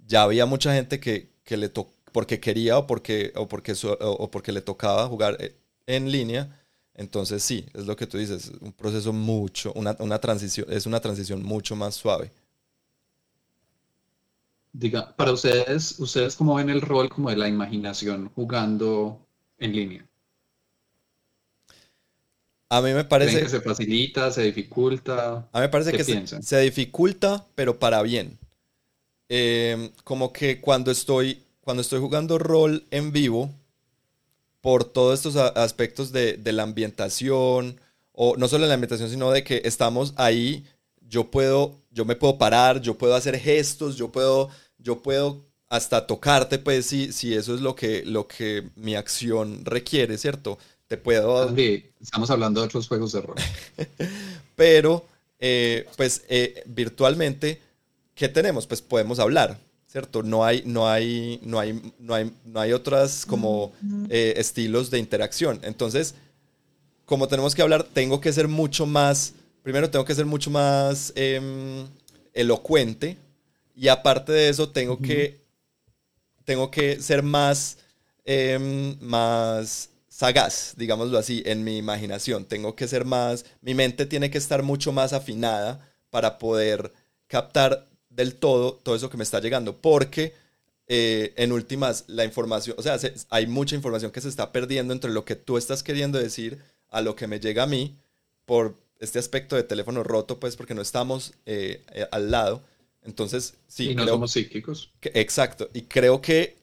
ya 0.07 0.23
había 0.23 0.45
mucha 0.45 0.73
gente 0.73 0.99
que, 0.99 1.28
le 1.57 1.69
tocó 1.69 1.93
porque 2.11 2.39
quería 2.39 2.77
o 2.77 2.87
porque, 2.87 3.31
o, 3.35 3.47
porque, 3.47 3.75
o 3.83 4.31
porque 4.31 4.51
le 4.51 4.61
tocaba 4.61 5.07
jugar 5.07 5.37
eh, 5.39 5.55
en 5.87 6.11
línea. 6.11 6.59
Entonces 6.95 7.43
sí, 7.43 7.65
es 7.73 7.85
lo 7.85 7.95
que 7.95 8.07
tú 8.07 8.17
dices, 8.17 8.51
un 8.61 8.73
proceso 8.73 9.13
mucho, 9.13 9.71
una, 9.73 9.95
una 9.99 10.19
transición, 10.19 10.67
es 10.69 10.85
una 10.85 10.99
transición 10.99 11.43
mucho 11.43 11.75
más 11.75 11.95
suave 11.95 12.31
diga, 14.73 15.15
para 15.15 15.31
ustedes, 15.31 15.99
¿ustedes 15.99 16.35
cómo 16.35 16.55
ven 16.55 16.69
el 16.69 16.81
rol 16.81 17.09
como 17.09 17.29
de 17.29 17.37
la 17.37 17.47
imaginación 17.47 18.29
jugando 18.35 19.19
en 19.57 19.75
línea? 19.75 20.05
A 22.69 22.81
mí 22.81 22.93
me 22.93 23.03
parece... 23.03 23.41
que 23.41 23.49
se 23.49 23.61
facilita, 23.61 24.31
se 24.31 24.43
dificulta? 24.43 25.49
A 25.51 25.59
mí 25.59 25.61
me 25.61 25.69
parece 25.69 25.91
que 25.91 26.03
se, 26.03 26.59
dificulta, 26.61 27.45
pero 27.55 27.79
para 27.79 28.01
bien. 28.03 28.37
Em, 29.29 29.91
como 30.03 30.33
que 30.33 30.59
cuando 30.59 30.91
estoy, 30.91 31.43
cuando 31.61 31.81
estoy 31.81 31.99
jugando 31.99 32.37
rol 32.37 32.85
en 32.91 33.11
vivo, 33.11 33.51
por 34.61 34.83
todos 34.83 35.19
estos 35.19 35.35
aspectos 35.37 36.11
de, 36.11 36.33
de 36.33 36.51
la 36.51 36.63
ambientación, 36.63 37.79
o 38.11 38.35
no 38.35 38.47
solo 38.47 38.67
la 38.67 38.73
ambientación, 38.73 39.09
sino 39.09 39.31
de 39.31 39.43
que 39.43 39.61
estamos 39.63 40.13
ahí, 40.17 40.65
yo 41.07 41.31
puedo 41.31 41.79
yo 41.91 42.05
me 42.05 42.15
puedo 42.15 42.37
parar, 42.37 42.81
yo 42.81 42.97
puedo 42.97 43.15
hacer 43.15 43.37
gestos, 43.39 43.95
yo 43.95 44.11
puedo, 44.11 44.49
yo 44.77 45.01
puedo 45.01 45.41
hasta 45.67 46.07
tocarte, 46.07 46.59
pues, 46.59 46.85
si, 46.85 47.11
si 47.11 47.33
eso 47.33 47.53
es 47.53 47.61
lo 47.61 47.75
que, 47.75 48.03
lo 48.05 48.27
que 48.27 48.69
mi 48.75 48.95
acción 48.95 49.65
requiere, 49.65 50.17
¿cierto? 50.17 50.57
Te 50.87 50.97
puedo... 50.97 51.53
estamos 52.01 52.29
hablando 52.31 52.61
de 52.61 52.65
otros 52.67 52.87
juegos 52.87 53.11
de 53.11 53.21
rol. 53.21 53.35
Pero, 54.55 55.05
eh, 55.39 55.87
pues, 55.95 56.23
eh, 56.29 56.63
virtualmente, 56.65 57.61
¿qué 58.19 58.29
tenemos? 58.29 58.67
Pues 58.67 58.83
podemos 58.83 59.17
hablar, 59.17 59.57
¿cierto? 59.87 60.21
No 60.21 60.45
hay, 60.45 60.61
no 60.67 60.87
hay, 60.87 61.39
no 61.41 61.59
hay, 61.59 61.81
no 61.97 62.13
hay, 62.13 62.31
no 62.45 62.59
hay 62.59 62.73
otras 62.73 63.25
como 63.25 63.71
eh, 64.09 64.35
estilos 64.37 64.91
de 64.91 64.99
interacción. 64.99 65.59
Entonces, 65.63 66.13
como 67.05 67.27
tenemos 67.27 67.55
que 67.55 67.63
hablar, 67.63 67.83
tengo 67.83 68.21
que 68.21 68.31
ser 68.31 68.47
mucho 68.47 68.85
más 68.85 69.33
primero 69.63 69.89
tengo 69.89 70.05
que 70.05 70.15
ser 70.15 70.25
mucho 70.25 70.49
más 70.49 71.13
em, 71.15 71.87
elocuente 72.33 73.17
y 73.75 73.87
aparte 73.87 74.31
de 74.31 74.49
eso 74.49 74.69
tengo 74.69 74.99
que, 74.99 75.39
tengo 76.43 76.69
que 76.71 77.01
ser 77.01 77.23
más, 77.23 77.77
em, 78.25 78.97
más 78.99 79.89
sagaz, 80.07 80.73
digámoslo 80.75 81.17
así, 81.17 81.43
en 81.45 81.63
mi 81.63 81.77
imaginación. 81.77 82.45
Tengo 82.45 82.75
que 82.75 82.87
ser 82.87 83.05
más, 83.05 83.45
mi 83.61 83.73
mente 83.73 84.05
tiene 84.05 84.29
que 84.29 84.37
estar 84.37 84.63
mucho 84.63 84.91
más 84.91 85.13
afinada 85.13 85.87
para 86.09 86.37
poder 86.39 86.91
captar 87.27 87.87
del 88.19 88.35
todo 88.35 88.73
todo 88.83 88.95
eso 88.95 89.09
que 89.09 89.15
me 89.15 89.23
está 89.23 89.39
llegando, 89.39 89.77
porque 89.77 90.33
eh, 90.87 91.33
en 91.37 91.53
últimas 91.53 92.03
la 92.07 92.25
información, 92.25 92.75
o 92.77 92.83
sea, 92.83 92.97
hay 93.29 93.47
mucha 93.47 93.77
información 93.77 94.11
que 94.11 94.19
se 94.19 94.27
está 94.27 94.51
perdiendo 94.51 94.93
entre 94.93 95.09
lo 95.09 95.23
que 95.23 95.37
tú 95.37 95.57
estás 95.57 95.83
queriendo 95.83 96.19
decir 96.19 96.59
a 96.89 97.01
lo 97.01 97.15
que 97.15 97.27
me 97.27 97.39
llega 97.39 97.63
a 97.63 97.67
mí 97.67 97.95
por 98.45 98.75
este 98.99 99.19
aspecto 99.19 99.55
de 99.55 99.63
teléfono 99.63 100.03
roto, 100.03 100.37
pues 100.37 100.57
porque 100.57 100.75
no 100.75 100.81
estamos 100.81 101.31
eh, 101.45 101.81
eh, 101.93 102.07
al 102.11 102.29
lado. 102.29 102.61
Entonces, 103.03 103.53
sí. 103.69 103.91
Y 103.91 103.95
no 103.95 104.05
somos 104.05 104.33
psíquicos. 104.33 104.91
exacto. 105.01 105.69
Y 105.73 105.83
creo 105.83 106.21
que 106.21 106.57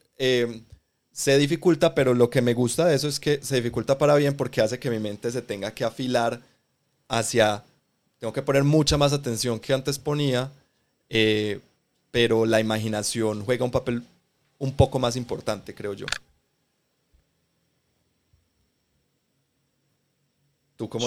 se 1.11 1.39
dificulta, 1.39 1.95
pero 1.95 2.13
lo 2.13 2.29
que 2.29 2.43
me 2.43 2.53
gusta 2.53 2.85
de 2.85 2.97
eso 2.97 3.09
es 3.09 3.19
que 3.19 3.41
se 3.43 3.57
dificulta 3.57 3.97
para 3.97 4.15
bien 4.17 4.37
porque 4.37 4.61
hace 4.61 4.79
que 4.79 4.91
mi 4.91 4.99
mente 4.99 5.31
se 5.31 5.41
tenga 5.41 5.73
que 5.73 5.85
afilar 5.85 6.43
hacia... 7.09 7.65
Tengo 8.19 8.35
que 8.35 8.43
poner 8.43 8.65
mucha 8.65 8.99
más 8.99 9.15
atención 9.15 9.59
que 9.59 9.73
antes 9.73 9.99
ponía, 9.99 10.53
eh, 11.09 11.61
pero 12.11 12.47
la 12.47 12.61
imaginación 12.61 13.45
juega 13.45 13.65
un 13.65 13.71
papel 13.71 14.03
un 14.59 14.73
poco 14.77 14.99
más 14.99 15.17
importante, 15.17 15.75
creo 15.75 15.93
yo. 15.95 16.07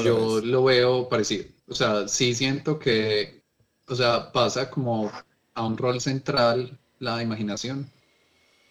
Yo 0.03 0.41
lo 0.41 0.63
veo 0.63 1.07
parecido. 1.09 1.45
O 1.67 1.75
sea, 1.75 2.07
sí 2.07 2.33
siento 2.33 2.79
que, 2.79 3.43
o 3.87 3.95
sea, 3.95 4.31
pasa 4.31 4.69
como 4.69 5.11
a 5.53 5.65
un 5.65 5.77
rol 5.77 6.01
central 6.01 6.79
la 6.99 7.21
imaginación. 7.21 7.91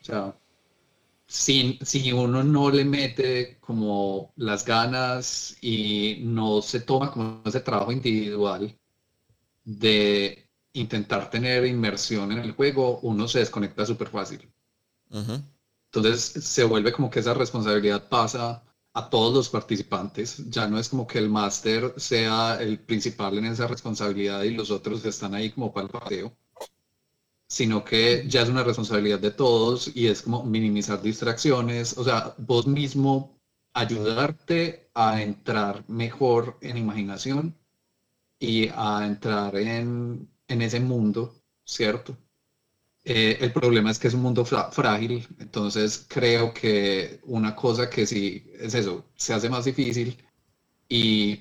O 0.00 0.04
sea, 0.04 0.34
si, 1.26 1.78
si 1.82 2.12
uno 2.12 2.42
no 2.44 2.70
le 2.70 2.84
mete 2.84 3.58
como 3.60 4.32
las 4.36 4.64
ganas 4.64 5.56
y 5.60 6.20
no 6.24 6.62
se 6.62 6.80
toma 6.80 7.10
como 7.12 7.42
ese 7.44 7.60
trabajo 7.60 7.92
individual 7.92 8.76
de 9.64 10.47
intentar 10.72 11.30
tener 11.30 11.66
inmersión 11.66 12.32
en 12.32 12.38
el 12.38 12.52
juego, 12.52 13.00
uno 13.00 13.28
se 13.28 13.40
desconecta 13.40 13.86
súper 13.86 14.08
fácil. 14.08 14.48
Entonces 15.92 16.44
se 16.44 16.64
vuelve 16.64 16.92
como 16.92 17.10
que 17.10 17.20
esa 17.20 17.34
responsabilidad 17.34 18.08
pasa 18.08 18.62
a 18.92 19.10
todos 19.10 19.34
los 19.34 19.48
participantes. 19.48 20.48
Ya 20.50 20.66
no 20.66 20.78
es 20.78 20.88
como 20.88 21.06
que 21.06 21.18
el 21.18 21.30
máster 21.30 21.94
sea 21.96 22.58
el 22.60 22.78
principal 22.78 23.38
en 23.38 23.46
esa 23.46 23.66
responsabilidad 23.66 24.42
y 24.42 24.50
los 24.50 24.70
otros 24.70 25.04
están 25.04 25.34
ahí 25.34 25.50
como 25.50 25.72
para 25.72 25.86
el 25.86 25.92
paseo, 25.92 26.36
sino 27.48 27.84
que 27.84 28.24
ya 28.28 28.42
es 28.42 28.48
una 28.48 28.62
responsabilidad 28.64 29.18
de 29.20 29.30
todos 29.30 29.90
y 29.94 30.08
es 30.08 30.22
como 30.22 30.44
minimizar 30.44 31.00
distracciones. 31.00 31.96
O 31.96 32.04
sea, 32.04 32.34
vos 32.38 32.66
mismo 32.66 33.38
ayudarte 33.72 34.90
a 34.94 35.22
entrar 35.22 35.84
mejor 35.88 36.58
en 36.60 36.76
imaginación 36.76 37.56
y 38.38 38.68
a 38.74 39.06
entrar 39.06 39.56
en, 39.56 40.28
ese 40.48 40.80
mundo, 40.80 41.34
¿cierto? 41.64 42.16
Eh, 43.04 43.38
el 43.40 43.52
problema 43.52 43.90
es 43.90 43.98
que 43.98 44.08
es 44.08 44.14
un 44.14 44.22
mundo 44.22 44.44
frágil, 44.44 45.26
entonces 45.38 46.04
creo 46.08 46.52
que 46.52 47.20
una 47.24 47.54
cosa 47.54 47.88
que 47.88 48.06
sí 48.06 48.50
es 48.58 48.74
eso, 48.74 49.04
se 49.16 49.32
hace 49.32 49.48
más 49.48 49.64
difícil 49.64 50.16
y 50.88 51.40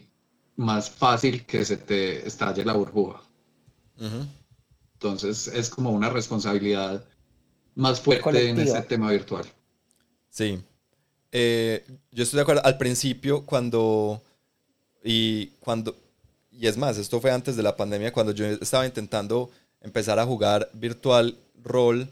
más 0.56 0.90
fácil 0.90 1.46
que 1.46 1.66
se 1.66 1.78
te 1.78 2.26
estalle 2.26 2.64
la 2.64 2.74
burbuja. 2.74 3.22
Entonces 4.94 5.48
es 5.48 5.70
como 5.70 5.92
una 5.92 6.10
responsabilidad 6.10 7.04
más 7.76 8.02
fuerte 8.02 8.50
en 8.50 8.60
ese 8.60 8.82
tema 8.82 9.12
virtual. 9.12 9.46
Sí. 10.30 10.60
Eh, 11.32 11.86
yo 12.12 12.24
estoy 12.24 12.38
de 12.38 12.42
acuerdo. 12.42 12.66
Al 12.66 12.78
principio, 12.78 13.46
cuando. 13.46 14.22
Y 15.04 15.48
cuando. 15.60 15.96
Y 16.60 16.68
es 16.68 16.78
más, 16.78 16.98
esto 16.98 17.22
fue 17.22 17.32
antes 17.32 17.56
de 17.56 17.64
la 17.64 17.78
pandemia, 17.78 18.12
cuando 18.12 18.32
yo 18.32 18.46
estaba 18.48 18.86
intentando 18.86 19.52
empezar 19.82 20.18
a 20.18 20.26
jugar 20.26 20.70
virtual 20.74 21.38
rol, 21.64 22.10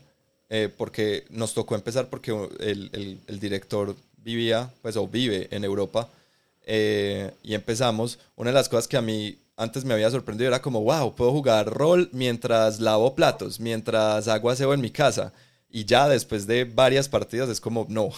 eh, 0.49 0.69
porque 0.77 1.25
nos 1.31 1.53
tocó 1.53 1.73
empezar 1.75 2.09
porque 2.09 2.31
el, 2.59 3.19
el, 3.27 3.39
director 3.39 3.95
vivía, 4.17 4.69
pues, 4.81 4.95
o 4.97 5.07
vive 5.07 5.47
en 5.51 5.63
Europa. 5.63 6.09
Eh, 6.65 7.31
y 7.43 7.55
empezamos. 7.55 8.19
Una 8.35 8.51
de 8.51 8.55
las 8.55 8.69
cosas 8.69 8.87
que 8.87 8.97
a 8.97 9.01
mí 9.01 9.37
antes 9.57 9.85
me 9.85 9.93
había 9.93 10.11
sorprendido 10.11 10.49
era 10.49 10.61
como, 10.61 10.81
wow, 10.81 11.15
puedo 11.15 11.31
jugar 11.31 11.67
rol 11.71 12.09
mientras 12.11 12.79
lavo 12.79 13.15
platos, 13.15 13.59
mientras 13.59 14.27
hago 14.27 14.49
aseo 14.49 14.73
en 14.73 14.81
mi 14.81 14.91
casa. 14.91 15.33
Y 15.69 15.85
ya 15.85 16.07
después 16.07 16.45
de 16.45 16.65
varias 16.65 17.09
partidas 17.09 17.49
es 17.49 17.59
como, 17.59 17.85
no, 17.89 18.09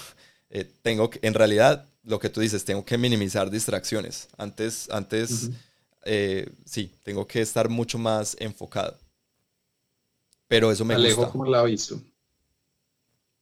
eh, 0.49 0.69
tengo 0.81 1.09
que, 1.09 1.19
en 1.21 1.33
realidad, 1.33 1.85
lo 2.03 2.19
que 2.19 2.29
tú 2.29 2.41
dices, 2.41 2.65
tengo 2.65 2.83
que 2.85 2.97
minimizar 2.97 3.49
distracciones. 3.49 4.27
Antes, 4.37 4.89
antes, 4.89 5.49
eh, 6.07 6.49
sí, 6.65 6.91
tengo 7.03 7.27
que 7.27 7.41
estar 7.41 7.69
mucho 7.69 7.97
más 7.99 8.35
enfocado. 8.39 8.97
Pero 10.47 10.71
eso 10.71 10.83
me 10.85 10.95
Alejo, 10.95 11.21
gusta. 11.21 11.31
¿cómo 11.31 11.45
la 11.45 11.59
ha 11.59 11.63
visto? 11.63 12.01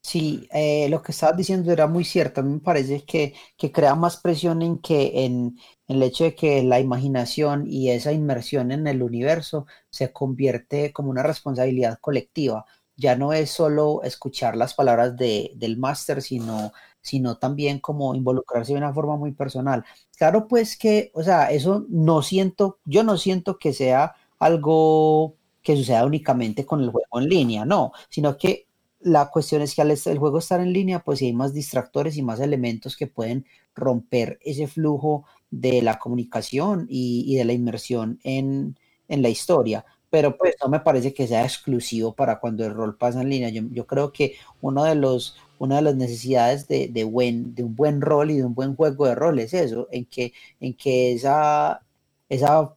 Sí, 0.02 0.48
eh, 0.54 0.88
lo 0.90 1.02
que 1.02 1.12
estabas 1.12 1.36
diciendo 1.38 1.72
era 1.72 1.88
muy 1.88 2.04
cierto. 2.06 2.42
A 2.42 2.44
mí 2.44 2.54
me 2.54 2.60
parece 2.60 3.04
que, 3.06 3.34
que 3.58 3.72
crea 3.72 3.96
más 3.96 4.18
presión 4.18 4.62
en 4.62 4.78
que 4.78 5.26
en, 5.26 5.58
el 5.88 6.04
hecho 6.04 6.26
de 6.26 6.36
que 6.36 6.64
la 6.64 6.80
imaginación 6.80 7.66
y 7.68 7.90
esa 7.90 8.12
inmersión 8.12 8.72
en 8.72 8.86
el 8.88 9.02
universo 9.02 9.66
se 9.90 10.12
convierte 10.14 10.94
como 10.94 11.10
una 11.10 11.24
responsabilidad 11.24 11.98
colectiva. 12.00 12.66
Ya 12.96 13.16
no 13.16 13.34
es 13.34 13.50
solo 13.50 14.04
escuchar 14.04 14.56
las 14.56 14.76
palabras 14.76 15.18
de, 15.18 15.52
del 15.56 15.78
máster, 15.78 16.22
sino, 16.22 16.72
sino 17.06 17.38
también 17.38 17.80
como 17.80 18.16
involucrarse 18.16 18.74
de 18.74 18.80
una 18.80 18.94
forma 18.94 19.16
muy 19.16 19.32
personal. 19.32 19.86
Claro, 20.18 20.48
pues 20.48 20.76
que, 20.78 21.12
o 21.14 21.24
sea, 21.24 21.52
eso 21.52 21.86
no 21.88 22.22
siento, 22.22 22.80
yo 22.86 23.04
no 23.04 23.18
siento 23.18 23.58
que 23.58 23.74
sea 23.74 24.16
algo 24.40 25.36
que 25.62 25.78
suceda 25.78 26.06
únicamente 26.06 26.66
con 26.66 26.82
el 26.82 26.90
juego 26.90 27.20
en 27.20 27.30
línea, 27.30 27.66
no, 27.66 27.92
sino 28.10 28.38
que 28.38 28.66
la 29.00 29.30
cuestión 29.30 29.62
es 29.62 29.76
que 29.76 29.84
al 29.84 29.92
el 29.92 30.18
juego 30.18 30.40
estar 30.40 30.60
en 30.60 30.74
línea, 30.74 31.00
pues 31.00 31.22
hay 31.22 31.32
más 31.32 31.54
distractores 31.54 32.18
y 32.18 32.24
más 32.24 32.40
elementos 32.40 32.98
que 32.98 33.06
pueden 33.06 33.46
romper 33.76 34.40
ese 34.42 34.66
flujo 34.66 35.26
de 35.52 35.84
la 35.84 36.00
comunicación 36.00 36.88
y, 36.90 37.36
de 37.36 37.46
la 37.46 37.54
inmersión 37.54 38.20
en, 38.24 38.78
la 39.08 39.30
historia. 39.30 39.86
Pero 40.10 40.38
pues 40.38 40.56
no 40.62 40.70
me 40.70 40.80
parece 40.80 41.14
que 41.14 41.28
sea 41.28 41.44
exclusivo 41.44 42.16
para 42.16 42.40
cuando 42.40 42.66
el 42.66 42.74
rol 42.74 42.98
pasa 42.98 43.22
en 43.22 43.30
línea. 43.30 43.50
Yo, 43.50 43.86
creo 43.86 44.12
que 44.12 44.36
uno 44.62 44.84
de 44.86 44.96
los, 44.96 45.36
una 45.60 45.78
de 45.78 45.82
las 45.82 45.96
necesidades 45.96 46.68
de, 46.68 46.88
de, 46.90 47.04
un 47.04 47.76
buen 47.76 48.02
rol 48.02 48.32
y 48.32 48.38
de 48.38 48.46
un 48.46 48.56
buen 48.56 48.76
juego 48.76 49.08
de 49.08 49.16
rol 49.16 49.40
es 49.40 49.54
eso, 49.54 49.88
en 49.92 50.06
que, 50.06 50.34
en 50.60 50.74
que 50.76 51.14
esa, 51.14 51.82
esa 52.30 52.76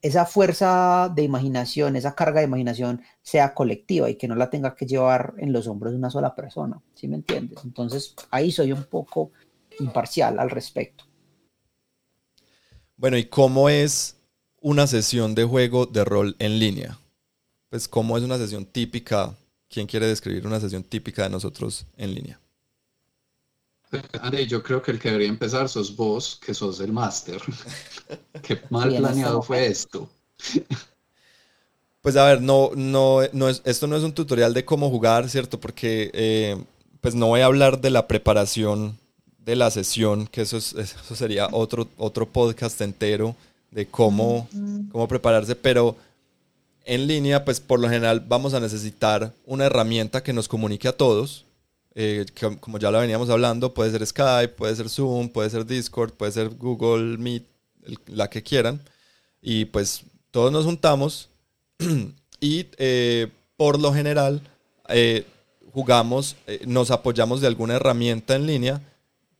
esa 0.00 0.26
fuerza 0.26 1.10
de 1.14 1.22
imaginación, 1.22 1.96
esa 1.96 2.14
carga 2.14 2.40
de 2.40 2.46
imaginación 2.46 3.02
sea 3.22 3.54
colectiva 3.54 4.08
y 4.08 4.14
que 4.14 4.28
no 4.28 4.36
la 4.36 4.50
tenga 4.50 4.74
que 4.74 4.86
llevar 4.86 5.34
en 5.38 5.52
los 5.52 5.66
hombros 5.66 5.92
de 5.92 5.98
una 5.98 6.10
sola 6.10 6.34
persona, 6.34 6.80
¿sí 6.94 7.08
me 7.08 7.16
entiendes? 7.16 7.58
Entonces 7.64 8.14
ahí 8.30 8.52
soy 8.52 8.72
un 8.72 8.84
poco 8.84 9.32
imparcial 9.80 10.38
al 10.38 10.50
respecto. 10.50 11.04
Bueno, 12.96 13.16
¿y 13.16 13.24
cómo 13.24 13.68
es 13.68 14.16
una 14.60 14.86
sesión 14.86 15.34
de 15.34 15.44
juego 15.44 15.86
de 15.86 16.04
rol 16.04 16.36
en 16.38 16.58
línea? 16.58 16.98
Pues 17.68 17.88
cómo 17.88 18.16
es 18.16 18.24
una 18.24 18.38
sesión 18.38 18.66
típica, 18.66 19.36
¿quién 19.68 19.86
quiere 19.86 20.06
describir 20.06 20.46
una 20.46 20.60
sesión 20.60 20.82
típica 20.82 21.24
de 21.24 21.30
nosotros 21.30 21.86
en 21.96 22.14
línea? 22.14 22.40
Andy, 24.20 24.46
yo 24.46 24.62
creo 24.62 24.82
que 24.82 24.90
el 24.90 24.98
que 24.98 25.08
debería 25.08 25.28
empezar 25.28 25.68
sos 25.68 25.96
vos, 25.96 26.38
que 26.44 26.52
sos 26.52 26.80
el 26.80 26.92
máster. 26.92 27.40
Qué 28.42 28.60
mal 28.70 28.94
planeado 28.94 29.42
fue 29.42 29.66
esto. 29.66 30.08
Pues 32.00 32.16
a 32.16 32.26
ver, 32.26 32.42
no, 32.42 32.70
no, 32.74 33.20
no 33.32 33.48
es, 33.48 33.62
esto 33.64 33.86
no 33.86 33.96
es 33.96 34.02
un 34.02 34.12
tutorial 34.12 34.54
de 34.54 34.64
cómo 34.64 34.90
jugar, 34.90 35.28
¿cierto? 35.28 35.58
Porque 35.58 36.10
eh, 36.12 36.56
pues 37.00 37.14
no 37.14 37.26
voy 37.28 37.40
a 37.40 37.46
hablar 37.46 37.80
de 37.80 37.90
la 37.90 38.06
preparación 38.06 38.98
de 39.38 39.56
la 39.56 39.70
sesión, 39.70 40.26
que 40.26 40.42
eso, 40.42 40.58
eso 40.58 41.14
sería 41.14 41.48
otro, 41.52 41.88
otro 41.96 42.26
podcast 42.26 42.80
entero 42.82 43.34
de 43.70 43.86
cómo, 43.86 44.48
cómo 44.92 45.08
prepararse, 45.08 45.56
pero 45.56 45.96
en 46.88 47.06
línea, 47.06 47.44
pues 47.44 47.60
por 47.60 47.78
lo 47.78 47.88
general 47.88 48.24
vamos 48.26 48.54
a 48.54 48.60
necesitar 48.60 49.34
una 49.44 49.66
herramienta 49.66 50.22
que 50.22 50.32
nos 50.32 50.48
comunique 50.48 50.88
a 50.88 50.96
todos, 50.96 51.44
eh, 51.94 52.24
como 52.60 52.78
ya 52.78 52.90
lo 52.90 52.98
veníamos 52.98 53.28
hablando, 53.28 53.74
puede 53.74 53.90
ser 53.90 54.06
Skype, 54.06 54.54
puede 54.54 54.74
ser 54.74 54.88
Zoom, 54.88 55.28
puede 55.28 55.50
ser 55.50 55.66
Discord, 55.66 56.14
puede 56.14 56.32
ser 56.32 56.48
Google 56.48 57.18
Meet, 57.18 57.44
la 58.06 58.30
que 58.30 58.42
quieran. 58.42 58.80
Y 59.42 59.66
pues 59.66 60.02
todos 60.30 60.50
nos 60.50 60.64
juntamos 60.64 61.28
y 62.40 62.66
eh, 62.78 63.28
por 63.58 63.78
lo 63.78 63.92
general 63.92 64.40
eh, 64.88 65.26
jugamos, 65.72 66.36
nos 66.64 66.90
apoyamos 66.90 67.42
de 67.42 67.48
alguna 67.48 67.74
herramienta 67.74 68.34
en 68.34 68.46
línea 68.46 68.80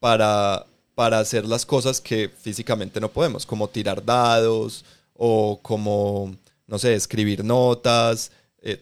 para, 0.01 0.67
para 0.95 1.19
hacer 1.19 1.47
las 1.47 1.65
cosas 1.65 2.03
que 2.03 2.29
físicamente 2.29 3.01
no 3.01 3.09
podemos, 3.09 3.47
como 3.47 3.69
tirar 3.69 4.05
dados 4.05 4.85
o 5.15 5.59
como, 5.63 6.37
no 6.69 6.79
sé, 6.79 6.95
escribir 6.95 7.45
notas, 7.45 8.31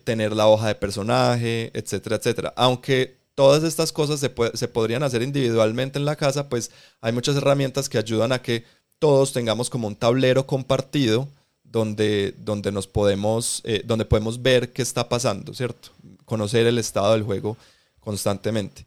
tener 0.04 0.34
la 0.34 0.48
hoja 0.48 0.68
de 0.68 0.74
personaje, 0.74 1.70
etcétera, 1.72 2.16
etcétera. 2.16 2.52
Aunque 2.56 3.16
todas 3.34 3.62
estas 3.62 3.92
cosas 3.92 4.20
se, 4.20 4.32
se, 4.54 4.68
podrían 4.68 5.02
hacer 5.02 5.22
individualmente 5.22 5.98
en 5.98 6.04
la 6.04 6.16
casa, 6.16 6.48
pues 6.48 6.70
hay 7.00 7.12
muchas 7.12 7.36
herramientas 7.36 7.88
que 7.88 7.98
ayudan 7.98 8.32
a 8.32 8.42
que 8.42 8.64
todos 8.98 9.32
tengamos 9.32 9.70
como 9.70 9.86
un 9.86 9.96
tablero 9.96 10.46
compartido 10.46 11.28
donde, 11.76 12.34
donde 12.38 12.72
nos 12.72 12.86
podemos, 12.86 13.60
eh, 13.64 13.82
donde 13.84 14.04
podemos 14.04 14.42
ver 14.42 14.72
qué 14.72 14.82
está 14.82 15.08
pasando, 15.08 15.52
¿cierto? 15.54 15.90
Conocer 16.24 16.66
el 16.66 16.78
estado 16.78 17.12
del 17.12 17.22
juego 17.22 17.56
constantemente. 18.00 18.86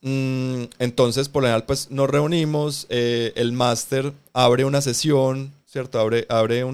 Mm, 0.00 0.64
entonces, 0.78 1.28
por 1.28 1.42
lo 1.42 1.48
general, 1.48 1.66
pues 1.66 1.90
nos 1.90 2.08
reunimos, 2.08 2.86
eh, 2.88 3.32
el 3.36 3.52
máster 3.52 4.12
abre 4.32 4.64
una 4.64 4.80
sesión, 4.80 5.52
¿cierto? 5.66 6.00
Abre, 6.00 6.26
abre 6.28 6.64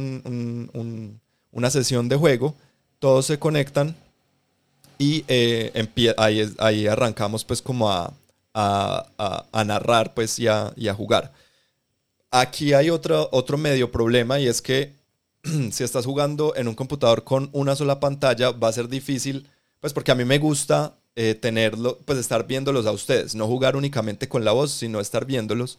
una 1.53 1.71
sesión 1.71 2.09
de 2.09 2.17
juego, 2.17 2.55
todos 2.99 3.27
se 3.27 3.39
conectan 3.39 3.97
y 4.99 5.25
eh, 5.29 6.15
ahí, 6.17 6.55
ahí 6.59 6.87
arrancamos 6.87 7.45
pues 7.45 7.63
como 7.63 7.91
a, 7.91 8.13
narrar 9.65 10.15
pues 10.15 10.39
y 10.39 10.49
a, 10.49 10.95
jugar. 10.97 11.33
Aquí 12.31 12.75
hay 12.75 12.91
otro, 12.91 13.29
otro 13.33 13.57
medio 13.57 13.91
problema 13.91 14.39
y 14.41 14.49
es 14.49 14.61
que 14.61 14.93
si 15.71 15.85
estás 15.85 16.05
jugando 16.05 16.55
en 16.57 16.69
un 16.69 16.75
computador 16.75 17.25
con 17.25 17.49
una 17.53 17.77
sola 17.77 18.01
pantalla 18.01 18.51
va 18.51 18.69
a 18.69 18.73
ser 18.73 18.89
difícil, 18.89 19.47
pues 19.81 19.93
porque 19.93 20.11
a 20.11 20.15
mí 20.15 20.25
me 20.25 20.39
gusta 20.39 20.95
eh, 21.15 21.35
tenerlo, 21.35 21.99
pues 22.05 22.19
estar 22.19 22.47
viéndolos 22.47 22.87
a 22.87 22.93
ustedes, 22.93 23.35
no 23.35 23.47
jugar 23.47 23.77
únicamente 23.77 24.29
con 24.29 24.45
la 24.45 24.53
voz, 24.53 24.73
sino 24.73 25.01
estar 25.01 25.25
viéndolos. 25.25 25.79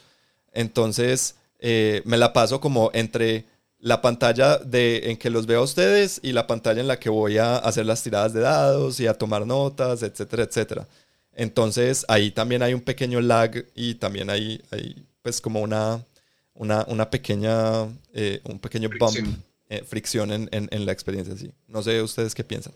Entonces 0.54 1.36
eh, 1.60 2.02
me 2.06 2.18
la 2.18 2.32
paso 2.34 2.62
como 2.62 2.90
entre 2.94 3.46
la 3.80 4.02
pantalla 4.02 4.58
de, 4.58 5.10
en 5.10 5.18
que 5.18 5.30
los 5.30 5.46
veo 5.46 5.62
a 5.62 5.64
ustedes 5.64 6.20
y 6.22 6.34
la 6.34 6.48
pantalla 6.48 6.82
en 6.82 6.88
la 6.88 7.00
que 7.00 7.10
voy 7.10 7.38
a 7.38 7.58
hacer 7.58 7.86
las 7.86 8.04
tiradas 8.04 8.34
de 8.34 8.42
dados 8.42 9.00
y 9.00 9.08
a 9.08 9.14
tomar 9.14 9.46
notas, 9.46 10.04
etcétera, 10.04 10.44
etcétera. 10.44 10.88
Entonces 11.34 12.06
ahí 12.10 12.32
también 12.32 12.62
hay 12.62 12.74
un 12.74 12.82
pequeño 12.82 13.22
lag 13.22 13.66
y 13.76 13.96
también 13.96 14.30
hay, 14.30 14.62
hay 14.72 15.06
pues 15.22 15.40
como 15.40 15.62
una, 15.62 16.04
una, 16.54 17.10
pequeña, 17.10 17.86
eh, 18.14 18.42
un 18.44 18.60
pequeño 18.60 18.90
bump, 19.00 19.16
eh, 19.70 19.84
fricción 19.84 20.32
en, 20.32 20.50
en, 20.52 20.86
la 20.86 20.92
experiencia. 20.92 21.38
Sí. 21.38 21.52
No 21.68 21.82
sé 21.82 22.02
ustedes 22.02 22.36
qué 22.36 22.44
piensan. 22.44 22.74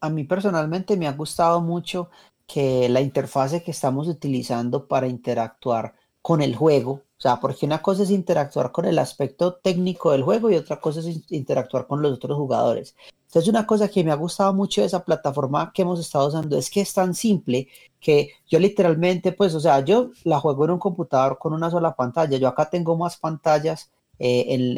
A 0.00 0.10
mí 0.10 0.24
personalmente 0.24 0.98
me 0.98 1.08
ha 1.08 1.12
gustado 1.12 1.62
mucho 1.62 2.10
que 2.46 2.90
la 2.90 3.00
interfase 3.00 3.62
que 3.62 3.70
estamos 3.70 4.06
utilizando 4.06 4.86
para 4.86 5.08
interactuar 5.08 5.94
con 6.20 6.42
el 6.42 6.54
juego 6.54 7.00
O 7.16 7.20
sea, 7.20 7.40
porque 7.40 7.64
una 7.64 7.80
cosa 7.80 8.02
es 8.02 8.10
interactuar 8.10 8.72
con 8.72 8.84
el 8.84 8.98
aspecto 8.98 9.54
técnico 9.54 10.12
del 10.12 10.22
juego 10.22 10.50
y 10.50 10.56
otra 10.56 10.80
cosa 10.80 11.00
es 11.00 11.20
interactuar 11.30 11.86
con 11.86 12.02
los 12.02 12.12
otros 12.12 12.36
jugadores. 12.36 12.94
Entonces, 13.26 13.48
una 13.48 13.66
cosa 13.66 13.88
que 13.88 14.04
me 14.04 14.12
ha 14.12 14.16
gustado 14.16 14.52
mucho 14.52 14.80
de 14.80 14.88
esa 14.88 15.04
plataforma 15.04 15.72
que 15.72 15.82
hemos 15.82 16.00
estado 16.00 16.28
usando 16.28 16.56
es 16.56 16.70
que 16.70 16.80
es 16.80 16.92
tan 16.92 17.14
simple 17.14 17.68
que 18.00 18.30
yo 18.46 18.58
literalmente, 18.58 19.32
pues, 19.32 19.54
o 19.54 19.60
sea, 19.60 19.80
yo 19.80 20.10
la 20.24 20.38
juego 20.40 20.64
en 20.66 20.72
un 20.72 20.78
computador 20.78 21.38
con 21.38 21.52
una 21.52 21.70
sola 21.70 21.94
pantalla. 21.94 22.36
Yo 22.36 22.48
acá 22.48 22.68
tengo 22.68 22.96
más 22.96 23.16
pantallas 23.16 23.90
eh, 24.18 24.76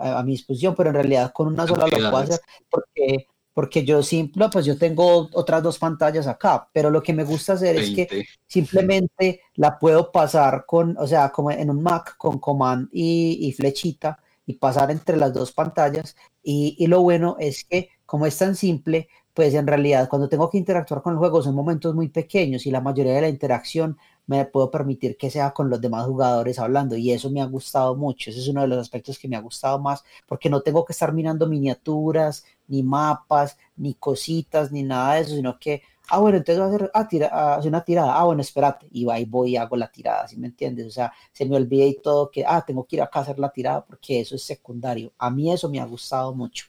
a 0.00 0.22
mi 0.22 0.32
disposición, 0.32 0.74
pero 0.74 0.90
en 0.90 0.96
realidad 0.96 1.32
con 1.32 1.46
una 1.46 1.66
sola 1.66 1.86
lo 1.86 1.96
puedo 1.96 2.16
hacer 2.16 2.40
porque 2.68 3.28
porque 3.54 3.84
yo 3.84 4.02
simple, 4.02 4.48
pues 4.52 4.66
yo 4.66 4.76
tengo 4.76 5.30
otras 5.32 5.62
dos 5.62 5.78
pantallas 5.78 6.26
acá, 6.26 6.68
pero 6.72 6.90
lo 6.90 7.02
que 7.02 7.12
me 7.12 7.22
gusta 7.22 7.52
hacer 7.52 7.76
es 7.76 7.90
que 7.90 8.26
simplemente 8.48 9.42
la 9.54 9.78
puedo 9.78 10.10
pasar 10.10 10.64
con, 10.66 10.96
o 10.98 11.06
sea, 11.06 11.30
como 11.30 11.52
en 11.52 11.70
un 11.70 11.80
Mac 11.80 12.16
con 12.18 12.40
command 12.40 12.88
y, 12.92 13.52
flechita 13.56 14.18
y 14.44 14.54
pasar 14.54 14.90
entre 14.90 15.16
las 15.16 15.32
dos 15.32 15.52
pantallas. 15.52 16.16
Y, 16.42 16.74
y, 16.78 16.88
lo 16.88 17.00
bueno 17.02 17.36
es 17.38 17.64
que 17.64 17.90
como 18.04 18.26
es 18.26 18.36
tan 18.36 18.56
simple, 18.56 19.08
pues 19.32 19.54
en 19.54 19.66
realidad 19.66 20.08
cuando 20.08 20.28
tengo 20.28 20.50
que 20.50 20.58
interactuar 20.58 21.00
con 21.00 21.12
el 21.12 21.18
juego 21.18 21.40
son 21.42 21.54
momentos 21.54 21.94
muy 21.94 22.08
pequeños 22.08 22.66
y 22.66 22.70
la 22.72 22.80
mayoría 22.80 23.14
de 23.14 23.20
la 23.22 23.28
interacción 23.28 23.96
me 24.26 24.44
puedo 24.46 24.70
permitir 24.70 25.16
que 25.16 25.30
sea 25.30 25.52
con 25.52 25.68
los 25.68 25.80
demás 25.80 26.06
jugadores 26.06 26.58
hablando 26.58 26.96
y 26.96 27.12
eso 27.12 27.30
me 27.30 27.42
ha 27.42 27.46
gustado 27.46 27.94
mucho, 27.94 28.30
ese 28.30 28.40
es 28.40 28.48
uno 28.48 28.62
de 28.62 28.68
los 28.68 28.78
aspectos 28.78 29.18
que 29.18 29.28
me 29.28 29.36
ha 29.36 29.40
gustado 29.40 29.78
más 29.78 30.02
porque 30.26 30.48
no 30.48 30.62
tengo 30.62 30.84
que 30.84 30.92
estar 30.92 31.12
mirando 31.12 31.46
miniaturas, 31.46 32.44
ni 32.68 32.82
mapas, 32.82 33.56
ni 33.76 33.94
cositas, 33.94 34.72
ni 34.72 34.82
nada 34.82 35.14
de 35.14 35.20
eso, 35.22 35.34
sino 35.34 35.58
que, 35.58 35.82
ah, 36.08 36.18
bueno, 36.18 36.38
entonces 36.38 36.58
voy 36.58 36.72
a 36.72 36.74
hacer, 36.74 36.90
ah, 36.94 37.08
tira, 37.08 37.30
ah, 37.32 37.60
una 37.64 37.84
tirada, 37.84 38.18
ah, 38.18 38.24
bueno, 38.24 38.40
espérate, 38.40 38.86
y 38.90 39.06
y 39.10 39.24
voy 39.24 39.52
y 39.52 39.56
hago 39.56 39.76
la 39.76 39.90
tirada, 39.90 40.26
¿sí 40.28 40.36
me 40.36 40.46
entiendes? 40.46 40.86
O 40.86 40.90
sea, 40.90 41.12
se 41.32 41.44
me 41.44 41.56
olvida 41.56 41.84
y 41.84 41.94
todo 41.94 42.30
que, 42.30 42.44
ah, 42.46 42.64
tengo 42.66 42.84
que 42.84 42.96
ir 42.96 43.02
acá 43.02 43.20
a 43.20 43.22
hacer 43.22 43.38
la 43.38 43.50
tirada 43.50 43.84
porque 43.84 44.20
eso 44.20 44.34
es 44.34 44.42
secundario. 44.42 45.12
A 45.18 45.30
mí 45.30 45.52
eso 45.52 45.68
me 45.68 45.80
ha 45.80 45.84
gustado 45.84 46.34
mucho. 46.34 46.66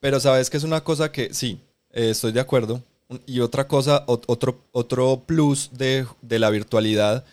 Pero 0.00 0.20
sabes 0.20 0.48
que 0.48 0.56
es 0.56 0.64
una 0.64 0.82
cosa 0.82 1.10
que, 1.10 1.34
sí, 1.34 1.60
eh, 1.92 2.10
estoy 2.10 2.32
de 2.32 2.40
acuerdo, 2.40 2.80
y 3.26 3.40
otra 3.40 3.66
cosa, 3.66 4.04
otro, 4.06 4.58
otro 4.72 5.22
plus 5.24 5.70
de, 5.72 6.06
la 6.22 6.50
virtualidad, 6.50 7.24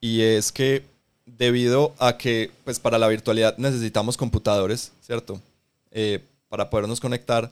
y 0.00 0.22
es 0.22 0.52
que 0.52 0.84
debido 1.24 1.94
a 1.98 2.16
que 2.16 2.50
pues 2.64 2.78
para 2.78 2.98
la 2.98 3.08
virtualidad 3.08 3.56
necesitamos 3.58 4.16
computadores, 4.16 4.92
¿cierto? 5.00 5.40
Eh, 5.90 6.22
para 6.48 6.70
podernos 6.70 7.00
conectar, 7.00 7.50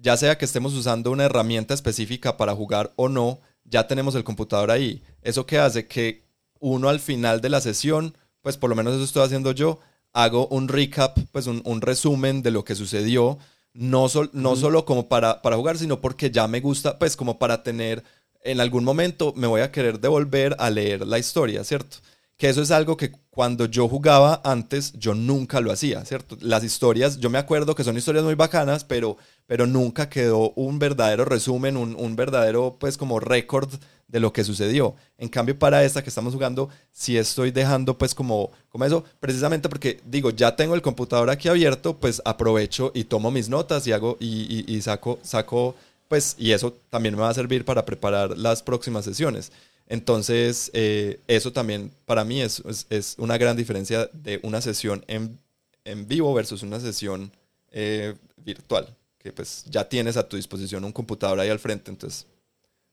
ya 0.00 0.16
sea 0.16 0.38
que 0.38 0.44
estemos 0.44 0.74
usando 0.74 1.10
una 1.10 1.24
herramienta 1.24 1.74
específica 1.74 2.36
para 2.36 2.54
jugar 2.54 2.92
o 2.94 3.08
no, 3.08 3.38
ya 3.64 3.86
tenemos 3.88 4.14
el 4.14 4.24
computador 4.24 4.70
ahí. 4.70 5.02
Eso 5.22 5.46
que 5.46 5.58
hace 5.58 5.86
que 5.86 6.22
uno 6.60 6.88
al 6.88 7.00
final 7.00 7.40
de 7.40 7.48
la 7.48 7.60
sesión, 7.60 8.16
pues 8.42 8.56
por 8.56 8.70
lo 8.70 8.76
menos 8.76 8.94
eso 8.94 9.04
estoy 9.04 9.24
haciendo 9.24 9.50
yo, 9.50 9.80
hago 10.12 10.46
un 10.48 10.68
recap, 10.68 11.18
pues 11.32 11.48
un, 11.48 11.62
un 11.64 11.80
resumen 11.80 12.42
de 12.42 12.52
lo 12.52 12.64
que 12.64 12.76
sucedió 12.76 13.38
no, 13.74 14.06
no 14.32 14.56
solo 14.56 14.84
como 14.84 15.08
para, 15.08 15.42
para 15.42 15.56
jugar, 15.56 15.78
sino 15.78 16.00
porque 16.00 16.30
ya 16.30 16.46
me 16.48 16.60
gusta, 16.60 16.98
pues 16.98 17.16
como 17.16 17.38
para 17.38 17.62
tener, 17.62 18.04
en 18.44 18.60
algún 18.60 18.84
momento 18.84 19.32
me 19.36 19.46
voy 19.46 19.62
a 19.62 19.72
querer 19.72 20.00
devolver 20.00 20.56
a 20.58 20.70
leer 20.70 21.06
la 21.06 21.18
historia, 21.18 21.64
¿cierto? 21.64 21.98
Que 22.42 22.48
eso 22.48 22.60
es 22.60 22.72
algo 22.72 22.96
que 22.96 23.12
cuando 23.30 23.66
yo 23.66 23.86
jugaba 23.86 24.40
antes, 24.42 24.94
yo 24.94 25.14
nunca 25.14 25.60
lo 25.60 25.70
hacía, 25.70 26.04
¿cierto? 26.04 26.36
Las 26.40 26.64
historias, 26.64 27.20
yo 27.20 27.30
me 27.30 27.38
acuerdo 27.38 27.76
que 27.76 27.84
son 27.84 27.96
historias 27.96 28.24
muy 28.24 28.34
bacanas, 28.34 28.82
pero, 28.82 29.16
pero 29.46 29.64
nunca 29.64 30.08
quedó 30.08 30.50
un 30.56 30.80
verdadero 30.80 31.24
resumen, 31.24 31.76
un, 31.76 31.94
un 31.94 32.16
verdadero, 32.16 32.78
pues 32.80 32.96
como 32.96 33.20
récord 33.20 33.70
de 34.08 34.18
lo 34.18 34.32
que 34.32 34.42
sucedió. 34.42 34.96
En 35.18 35.28
cambio, 35.28 35.56
para 35.56 35.84
esta 35.84 36.02
que 36.02 36.08
estamos 36.08 36.34
jugando, 36.34 36.68
sí 36.90 37.16
estoy 37.16 37.52
dejando 37.52 37.96
pues 37.96 38.12
como, 38.12 38.50
como 38.70 38.86
eso, 38.86 39.04
precisamente 39.20 39.68
porque 39.68 40.00
digo, 40.04 40.30
ya 40.30 40.56
tengo 40.56 40.74
el 40.74 40.82
computador 40.82 41.30
aquí 41.30 41.46
abierto, 41.46 41.96
pues 41.96 42.20
aprovecho 42.24 42.90
y 42.92 43.04
tomo 43.04 43.30
mis 43.30 43.48
notas 43.48 43.86
y 43.86 43.92
hago 43.92 44.16
y, 44.18 44.64
y, 44.66 44.82
saco, 44.82 45.20
saco, 45.22 45.76
pues, 46.08 46.34
y 46.40 46.50
eso 46.50 46.74
también 46.90 47.14
me 47.14 47.20
va 47.20 47.28
a 47.28 47.34
servir 47.34 47.64
para 47.64 47.84
preparar 47.84 48.36
las 48.36 48.64
próximas 48.64 49.04
sesiones. 49.04 49.52
Entonces, 49.92 50.70
eh, 50.72 51.20
eso 51.28 51.52
también 51.52 51.92
para 52.06 52.24
mí 52.24 52.40
es, 52.40 52.62
es, 52.88 53.14
una 53.18 53.36
gran 53.36 53.58
diferencia 53.58 54.08
de 54.14 54.40
una 54.42 54.62
sesión 54.62 55.04
en, 55.06 55.38
en 55.84 56.08
vivo 56.08 56.32
versus 56.32 56.62
una 56.62 56.80
sesión 56.80 57.30
eh, 57.70 58.14
virtual, 58.38 58.96
que 59.18 59.32
pues 59.34 59.66
ya 59.68 59.86
tienes 59.86 60.16
a 60.16 60.26
tu 60.26 60.36
disposición 60.36 60.86
un 60.86 60.92
computador 60.92 61.38
ahí 61.38 61.50
al 61.50 61.58
frente, 61.58 61.90
entonces 61.90 62.26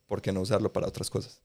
¿por 0.08 0.22
qué 0.22 0.34
no 0.34 0.42
usarlo 0.42 0.74
para 0.74 0.90
otras 0.90 1.10
cosas? 1.10 1.42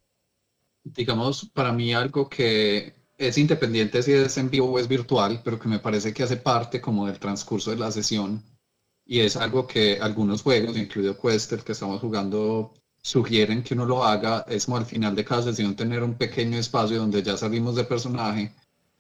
Digamos, 0.83 1.49
para 1.55 1.71
mí 1.71 1.95
algo 1.95 2.29
que 2.29 2.93
es 3.17 3.39
independiente 3.39 4.03
si 4.03 4.11
es 4.11 4.37
en 4.39 4.51
vivo 4.51 4.73
o 4.73 4.81
es 4.81 4.89
virtual, 4.89 5.41
pero 5.45 5.61
que 5.61 5.69
me 5.69 5.79
parece 5.79 6.13
que 6.13 6.25
hace 6.25 6.37
parte 6.37 6.81
como 6.81 7.07
del 7.07 7.21
transcurso 7.21 7.71
de 7.71 7.77
la 7.77 7.93
sesión 7.93 8.43
y 9.07 9.21
es 9.21 9.37
algo 9.37 9.69
que 9.69 10.01
algunos 10.01 10.43
juegos, 10.43 10.77
incluido 10.77 11.17
Quest, 11.17 11.53
el 11.53 11.63
que 11.63 11.71
estamos 11.71 12.01
jugando, 12.01 12.75
sugieren 13.05 13.63
que 13.63 13.75
uno 13.75 13.85
lo 13.85 14.03
haga, 14.03 14.45
es 14.49 14.65
como 14.65 14.79
al 14.79 14.87
final 14.87 15.15
de 15.15 15.25
cada 15.25 15.43
sesión 15.43 15.77
tener 15.77 16.03
un 16.03 16.15
pequeño 16.15 16.59
espacio 16.59 16.99
donde 16.99 17.23
ya 17.23 17.37
salimos 17.37 17.77
de 17.77 17.85
personaje, 17.85 18.53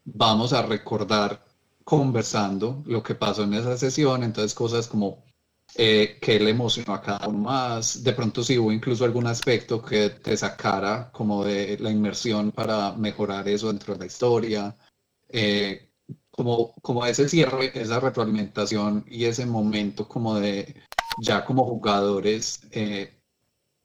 vamos 0.04 0.52
a 0.52 0.62
recordar 0.62 1.42
conversando 1.84 2.82
lo 2.86 3.02
que 3.02 3.14
pasó 3.14 3.44
en 3.44 3.54
esa 3.54 3.78
sesión, 3.78 4.22
entonces 4.22 4.54
cosas 4.54 4.86
como 4.88 5.24
eh, 5.74 6.18
que 6.20 6.38
le 6.38 6.50
emocionó 6.50 6.94
a 6.94 7.00
cada 7.00 7.26
uno 7.28 7.38
más. 7.38 8.04
De 8.04 8.12
pronto 8.12 8.44
si 8.44 8.58
hubo 8.58 8.70
incluso 8.70 9.04
algún 9.04 9.26
aspecto 9.26 9.82
que 9.82 10.10
te 10.10 10.36
sacara 10.36 11.10
como 11.10 11.42
de 11.42 11.78
la 11.80 11.90
inmersión 11.90 12.52
para 12.52 12.92
mejorar 12.92 13.48
eso 13.48 13.68
dentro 13.68 13.94
de 13.94 14.00
la 14.00 14.06
historia. 14.06 14.76
Eh, 15.30 15.90
como, 16.30 16.74
como 16.82 17.06
ese 17.06 17.28
cierre, 17.28 17.72
esa 17.74 18.00
retroalimentación 18.00 19.04
y 19.08 19.24
ese 19.24 19.46
momento 19.46 20.06
como 20.06 20.38
de 20.38 20.74
ya 21.18 21.44
como 21.44 21.64
jugadores 21.64 22.60
eh, 22.72 23.23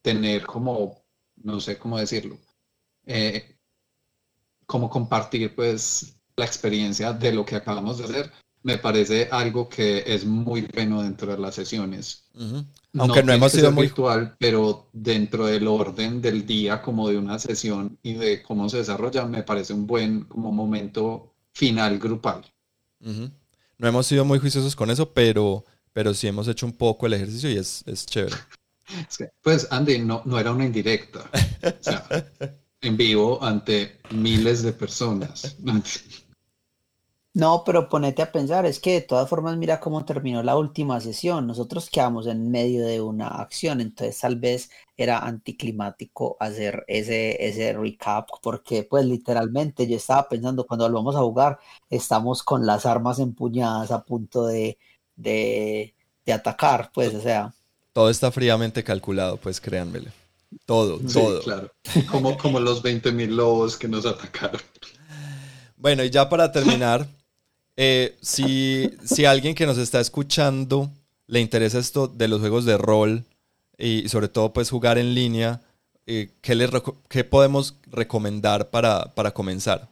tener 0.01 0.45
como, 0.45 1.03
no 1.37 1.59
sé 1.59 1.77
cómo 1.77 1.97
decirlo, 1.97 2.37
como 4.65 4.89
compartir 4.89 5.55
pues 5.55 6.15
la 6.35 6.45
experiencia 6.45 7.13
de 7.13 7.33
lo 7.33 7.45
que 7.45 7.55
acabamos 7.55 7.97
de 7.97 8.03
hacer 8.05 8.31
me 8.63 8.77
parece 8.77 9.29
algo 9.31 9.69
que 9.69 10.03
es 10.05 10.25
muy 10.25 10.67
bueno 10.73 11.01
dentro 11.01 11.31
de 11.31 11.37
las 11.37 11.55
sesiones. 11.55 12.25
Aunque 12.97 13.23
no, 13.23 13.31
hemos 13.31 13.51
sido 13.51 13.71
muy 13.71 13.85
virtual, 13.85 14.35
pero 14.37 14.89
dentro 14.91 15.45
del 15.45 15.67
orden 15.67 16.21
del 16.21 16.45
día, 16.45 16.81
como 16.81 17.09
de 17.09 17.17
una 17.17 17.39
sesión 17.39 17.97
y 18.03 18.13
de 18.13 18.43
cómo 18.43 18.67
se 18.69 18.77
desarrolla, 18.77 19.25
me 19.25 19.43
parece 19.43 19.73
un 19.73 19.87
buen 19.87 20.25
como 20.25 20.51
momento 20.51 21.33
final 21.53 21.99
grupal. 21.99 22.43
No 22.99 23.87
hemos 23.87 24.07
sido 24.07 24.25
muy 24.25 24.39
juiciosos 24.39 24.75
con 24.75 24.91
eso, 24.91 25.13
pero, 25.13 25.63
pero 25.93 26.13
sí 26.13 26.27
hemos 26.27 26.47
hecho 26.47 26.65
un 26.65 26.73
poco 26.73 27.05
el 27.05 27.13
ejercicio 27.13 27.49
y 27.49 27.57
es, 27.57 27.83
es 27.87 28.05
chévere. 28.05 28.35
Pues 29.41 29.67
Andy, 29.71 29.99
no, 29.99 30.21
no 30.25 30.39
era 30.39 30.51
una 30.51 30.65
indirecta. 30.65 31.29
O 31.63 31.83
sea, 31.83 32.07
en 32.81 32.97
vivo 32.97 33.43
ante 33.43 33.99
miles 34.11 34.63
de 34.63 34.73
personas. 34.73 35.57
No, 37.33 37.63
pero 37.63 37.87
ponete 37.89 38.21
a 38.23 38.31
pensar, 38.31 38.65
es 38.65 38.79
que 38.79 38.93
de 38.93 39.01
todas 39.01 39.29
formas 39.29 39.55
mira 39.55 39.79
cómo 39.79 40.03
terminó 40.03 40.41
la 40.41 40.57
última 40.57 40.99
sesión. 40.99 41.45
Nosotros 41.47 41.89
quedamos 41.89 42.25
en 42.27 42.49
medio 42.49 42.85
de 42.85 43.01
una 43.01 43.27
acción, 43.27 43.81
entonces 43.81 44.19
tal 44.19 44.37
vez 44.37 44.69
era 44.97 45.19
anticlimático 45.19 46.37
hacer 46.39 46.83
ese, 46.87 47.47
ese 47.47 47.73
recap, 47.73 48.29
porque 48.41 48.83
pues 48.83 49.05
literalmente 49.05 49.87
yo 49.87 49.95
estaba 49.97 50.27
pensando 50.27 50.65
cuando 50.65 50.85
volvamos 50.85 51.15
a 51.15 51.19
jugar, 51.19 51.59
estamos 51.89 52.43
con 52.43 52.65
las 52.65 52.85
armas 52.85 53.19
empuñadas 53.19 53.91
a 53.91 54.03
punto 54.03 54.45
de, 54.47 54.77
de, 55.15 55.93
atacar, 56.33 56.91
pues 56.93 57.13
o 57.15 57.21
sea. 57.21 57.53
Todo 57.99 58.09
está 58.09 58.31
fríamente 58.31 58.81
calculado, 58.81 59.35
pues 59.35 59.59
créanmele. 59.59 60.09
Todo, 60.65 60.99
todo. 60.99 61.41
Claro, 61.41 61.69
como, 62.09 62.37
como 62.37 62.57
los 62.61 62.81
20.000 62.81 63.27
lobos 63.27 63.75
que 63.75 63.89
nos 63.89 64.05
atacaron. 64.05 64.61
Bueno, 65.75 66.05
y 66.05 66.09
ya 66.09 66.29
para 66.29 66.49
terminar, 66.49 67.05
eh, 67.75 68.17
si, 68.21 68.89
si 69.03 69.25
alguien 69.25 69.53
que 69.53 69.65
nos 69.65 69.77
está 69.77 69.99
escuchando 69.99 70.89
le 71.27 71.41
interesa 71.41 71.77
esto 71.77 72.07
de 72.07 72.29
los 72.29 72.39
juegos 72.39 72.63
de 72.63 72.77
rol 72.77 73.25
y 73.77 74.07
sobre 74.07 74.29
todo 74.29 74.53
pues 74.53 74.69
jugar 74.69 74.97
en 74.97 75.13
línea, 75.13 75.59
eh, 76.07 76.29
¿qué, 76.39 77.23
podemos 77.25 77.75
recomendar 77.87 78.69
para, 78.69 79.11
comenzar? 79.33 79.89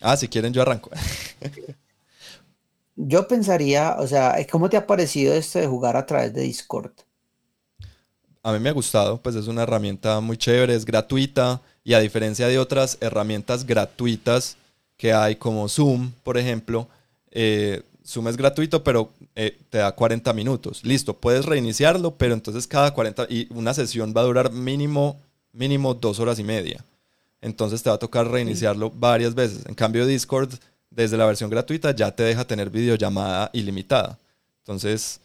Ah, 0.00 0.16
si 0.16 0.28
quieren 0.28 0.52
yo 0.52 0.62
arranco. 0.62 0.90
yo 2.96 3.28
pensaría, 3.28 3.96
o 3.98 4.06
sea, 4.06 4.36
¿cómo 4.50 4.68
te 4.68 4.76
ha 4.76 4.86
parecido 4.86 5.34
esto 5.34 5.58
de 5.58 5.66
jugar 5.66 5.96
a 5.96 6.06
través 6.06 6.32
de 6.34 6.42
Discord? 6.42 6.92
a 8.42 8.52
mí 8.52 8.60
me 8.60 8.70
ha 8.70 8.72
gustado, 8.72 9.20
pues 9.20 9.36
es 9.36 9.46
una 9.46 9.64
herramienta 9.64 10.20
muy 10.20 10.36
chévere, 10.36 10.74
es 10.74 10.84
gratuita 10.84 11.60
y 11.84 11.94
a 11.94 12.00
diferencia 12.00 12.48
de 12.48 12.58
otras 12.58 12.96
herramientas 13.00 13.66
gratuitas 13.66 14.56
que 14.96 15.12
hay 15.12 15.36
como 15.36 15.68
Zoom, 15.68 16.12
por 16.22 16.38
ejemplo, 16.38 16.88
eh, 17.30 17.82
Zoom 18.06 18.28
es 18.28 18.36
gratuito, 18.38 18.82
pero 18.82 19.10
eh, 19.36 19.58
te 19.68 19.78
da 19.78 19.92
40 19.92 20.32
minutos. 20.32 20.82
Listo, 20.82 21.14
puedes 21.14 21.44
reiniciarlo, 21.44 22.14
pero 22.14 22.32
entonces 22.32 22.66
cada 22.66 22.94
40 22.94 23.26
y 23.28 23.48
una 23.50 23.74
sesión 23.74 24.14
va 24.16 24.22
a 24.22 24.24
durar 24.24 24.50
mínimo, 24.50 25.20
mínimo 25.52 25.92
dos 25.92 26.18
horas 26.18 26.38
y 26.38 26.44
media. 26.44 26.82
Entonces 27.40 27.82
te 27.82 27.90
va 27.90 27.96
a 27.96 28.00
tocar 28.00 28.28
reiniciarlo 28.28 28.90
varias 28.90 29.34
veces. 29.34 29.64
En 29.66 29.74
cambio, 29.74 30.06
Discord, 30.06 30.54
desde 30.90 31.16
la 31.16 31.26
versión 31.26 31.50
gratuita, 31.50 31.94
ya 31.94 32.10
te 32.10 32.24
deja 32.24 32.46
tener 32.46 32.70
videollamada 32.70 33.50
ilimitada. 33.52 34.18
Entonces, 34.60 35.20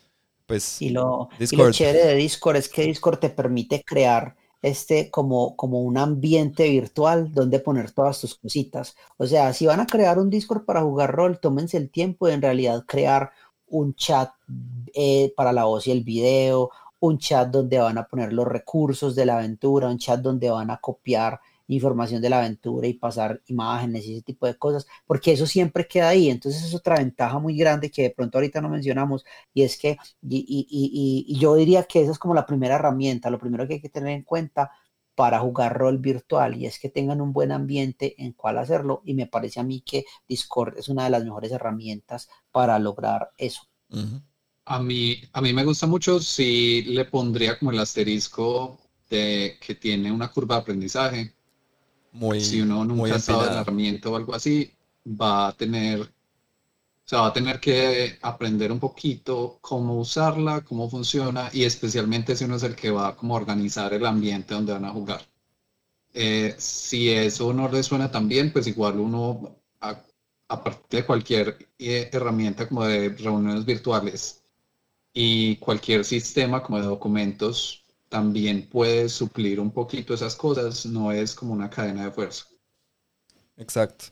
pues. 0.45 0.81
Y 0.81 0.89
lo, 0.89 1.29
Discord... 1.39 1.71
chévere 1.71 2.07
de 2.07 2.15
Discord 2.15 2.57
es 2.57 2.69
que 2.69 2.83
Discord 2.83 3.19
te 3.19 3.29
permite 3.29 3.83
crear 3.83 4.35
este 4.61 5.11
como, 5.11 5.55
como 5.57 5.81
un 5.81 5.97
ambiente 5.97 6.69
virtual 6.69 7.33
donde 7.33 7.59
poner 7.59 7.91
todas 7.91 8.21
tus 8.21 8.35
cositas. 8.35 8.95
O 9.17 9.27
sea, 9.27 9.53
si 9.53 9.65
van 9.65 9.81
a 9.81 9.85
crear 9.85 10.17
un 10.17 10.29
Discord 10.29 10.65
para 10.65 10.81
jugar 10.81 11.13
rol, 11.13 11.39
tómense 11.39 11.77
el 11.77 11.89
tiempo 11.89 12.27
de 12.27 12.33
en 12.33 12.41
realidad 12.41 12.85
crear 12.87 13.31
un 13.67 13.93
chat 13.95 14.31
eh, 14.93 15.33
para 15.35 15.51
la 15.51 15.65
voz 15.65 15.87
y 15.87 15.91
el 15.91 16.03
video, 16.03 16.69
un 16.99 17.17
chat 17.17 17.49
donde 17.49 17.79
van 17.79 17.97
a 17.97 18.07
poner 18.07 18.31
los 18.31 18.47
recursos 18.47 19.15
de 19.15 19.25
la 19.25 19.37
aventura, 19.37 19.89
un 19.89 19.97
chat 19.97 20.21
donde 20.21 20.49
van 20.49 20.71
a 20.71 20.77
copiar 20.77 21.41
información 21.67 22.21
de 22.21 22.29
la 22.29 22.39
aventura 22.39 22.87
y 22.87 22.93
pasar 22.93 23.41
imágenes 23.47 24.05
y 24.05 24.13
ese 24.13 24.21
tipo 24.23 24.45
de 24.45 24.55
cosas, 24.55 24.85
porque 25.05 25.31
eso 25.31 25.45
siempre 25.45 25.87
queda 25.87 26.09
ahí. 26.09 26.29
Entonces 26.29 26.63
es 26.63 26.73
otra 26.73 26.97
ventaja 26.97 27.39
muy 27.39 27.55
grande 27.57 27.91
que 27.91 28.03
de 28.03 28.09
pronto 28.11 28.37
ahorita 28.37 28.61
no 28.61 28.69
mencionamos 28.69 29.25
y 29.53 29.63
es 29.63 29.77
que, 29.77 29.97
y, 30.21 31.37
yo 31.39 31.55
diría 31.55 31.83
que 31.83 32.01
esa 32.01 32.11
es 32.11 32.19
como 32.19 32.33
la 32.33 32.45
primera 32.45 32.75
herramienta, 32.75 33.29
lo 33.29 33.39
primero 33.39 33.67
que 33.67 33.75
hay 33.75 33.81
que 33.81 33.89
tener 33.89 34.13
en 34.13 34.23
cuenta 34.23 34.71
para 35.15 35.39
jugar 35.39 35.77
rol 35.77 35.99
virtual 35.99 36.55
y 36.57 36.65
es 36.65 36.79
que 36.79 36.89
tengan 36.89 37.21
un 37.21 37.33
buen 37.33 37.51
ambiente 37.51 38.15
en 38.17 38.33
cual 38.33 38.57
hacerlo 38.57 39.01
y 39.05 39.13
me 39.13 39.27
parece 39.27 39.59
a 39.59 39.63
mí 39.63 39.81
que 39.81 40.05
Discord 40.27 40.77
es 40.77 40.89
una 40.89 41.03
de 41.03 41.11
las 41.11 41.23
mejores 41.23 41.51
herramientas 41.51 42.29
para 42.51 42.79
lograr 42.79 43.29
eso. 43.37 43.61
A 44.65 44.79
mí, 44.79 45.21
a 45.33 45.41
mí 45.41 45.53
me 45.53 45.65
gusta 45.65 45.85
mucho 45.85 46.19
si 46.19 46.81
le 46.83 47.05
pondría 47.05 47.59
como 47.59 47.71
el 47.71 47.79
asterisco 47.79 48.79
de 49.09 49.57
que 49.61 49.75
tiene 49.75 50.11
una 50.11 50.31
curva 50.31 50.55
de 50.55 50.61
aprendizaje 50.61 51.35
si 52.39 52.61
uno 52.61 52.85
nunca 52.85 53.15
ha 53.15 53.17
estado 53.17 53.47
en 53.51 53.57
herramienta 53.57 54.09
o 54.09 54.15
algo 54.15 54.33
así, 54.35 54.71
va 55.05 55.47
a 55.47 55.53
tener, 55.53 56.01
o 56.01 56.07
sea, 57.05 57.21
va 57.21 57.27
a 57.27 57.33
tener 57.33 57.59
que 57.59 58.17
aprender 58.21 58.71
un 58.71 58.79
poquito 58.79 59.57
cómo 59.61 59.99
usarla, 59.99 60.61
cómo 60.61 60.89
funciona, 60.89 61.49
y 61.53 61.63
especialmente 61.63 62.35
si 62.35 62.45
uno 62.45 62.55
es 62.55 62.63
el 62.63 62.75
que 62.75 62.91
va 62.91 63.09
a 63.09 63.15
como 63.15 63.35
organizar 63.35 63.93
el 63.93 64.05
ambiente 64.05 64.53
donde 64.53 64.73
van 64.73 64.85
a 64.85 64.91
jugar. 64.91 65.21
Eh, 66.13 66.55
si 66.57 67.09
eso 67.09 67.53
no 67.53 67.69
le 67.69 67.81
suena 67.83 68.11
tan 68.11 68.27
bien, 68.27 68.53
pues 68.53 68.67
igual 68.67 68.99
uno, 68.99 69.55
aparte 70.47 70.97
de 70.97 71.05
cualquier 71.05 71.69
eh, 71.79 72.09
herramienta 72.11 72.67
como 72.67 72.85
de 72.85 73.09
reuniones 73.09 73.65
virtuales 73.65 74.43
y 75.13 75.57
cualquier 75.57 76.05
sistema 76.05 76.61
como 76.63 76.79
de 76.79 76.85
documentos 76.85 77.82
también 78.13 78.69
puede 78.69 79.09
suplir 79.09 79.59
un 79.59 79.71
poquito 79.71 80.13
esas 80.13 80.35
cosas, 80.35 80.85
no 80.85 81.11
es 81.11 81.33
como 81.33 81.51
una 81.51 81.67
cadena 81.67 82.05
de 82.05 82.11
fuerza. 82.11 82.45
Exacto. 83.57 84.05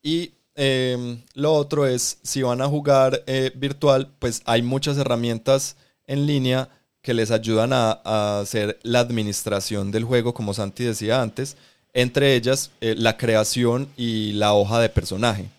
Y 0.00 0.32
em, 0.54 1.20
lo 1.34 1.52
otro 1.52 1.86
es, 1.86 2.16
si 2.22 2.40
van 2.40 2.62
a 2.62 2.66
jugar 2.66 3.22
eh, 3.26 3.52
virtual, 3.54 4.10
pues 4.18 4.40
hay 4.46 4.62
muchas 4.62 4.96
herramientas 4.96 5.76
en 6.06 6.26
línea 6.26 6.70
que 7.02 7.12
les 7.12 7.30
ayudan 7.30 7.74
a, 7.74 8.40
hacer 8.40 8.78
la 8.84 9.00
administración 9.00 9.90
del 9.90 10.04
juego, 10.04 10.32
como 10.32 10.54
Santi 10.54 10.84
decía 10.84 11.20
antes, 11.20 11.58
entre 11.92 12.34
ellas 12.34 12.70
eh, 12.80 12.94
la 12.96 13.18
creación 13.18 13.86
y 13.98 14.32
la 14.32 14.54
hoja 14.54 14.80
de 14.80 14.88
personaje. 14.88 15.50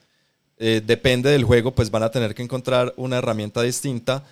Eh, 0.58 0.82
depende 0.84 1.30
del 1.30 1.44
juego, 1.44 1.76
pues 1.76 1.92
van 1.92 2.02
a 2.02 2.10
tener 2.10 2.34
que 2.34 2.42
encontrar 2.42 2.92
una 2.98 3.20
herramienta 3.20 3.62
distinta 3.62 4.24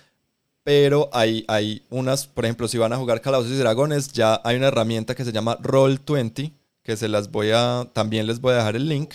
pero 0.64 1.10
hay, 1.12 1.44
hay 1.48 1.82
unas, 1.90 2.26
por 2.26 2.44
ejemplo, 2.44 2.68
si 2.68 2.78
van 2.78 2.92
a 2.92 2.96
jugar 2.96 3.20
Calabozos 3.20 3.52
y 3.52 3.56
Dragones, 3.56 4.12
ya 4.12 4.40
hay 4.44 4.56
una 4.56 4.68
herramienta 4.68 5.14
que 5.14 5.24
se 5.24 5.32
llama 5.32 5.58
Roll20, 5.58 6.52
que 6.82 6.96
se 6.96 7.08
las 7.08 7.30
voy 7.30 7.50
a, 7.52 7.88
también 7.92 8.26
les 8.26 8.40
voy 8.40 8.52
a 8.52 8.58
dejar 8.58 8.76
el 8.76 8.88
link. 8.88 9.14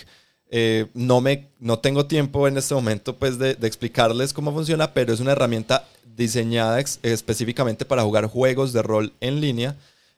Eh, 0.50 0.88
no, 0.94 1.20
me, 1.20 1.50
no 1.60 1.80
tengo 1.80 2.06
tiempo 2.06 2.48
en 2.48 2.58
este 2.58 2.74
momento 2.74 3.18
pues 3.18 3.38
de, 3.38 3.52
explicarles 3.64 4.34
cómo 4.34 4.54
funciona, 4.54 4.94
pero 4.94 5.14
es 5.14 5.20
una 5.20 5.34
herramienta 5.34 5.86
diseñada 6.16 6.80
específicamente 6.80 7.86
para 7.86 8.04
jugar 8.04 8.26
juegos 8.28 8.74
de 8.74 8.82
rol 8.82 9.14
en 9.20 9.42
línea 9.42 9.76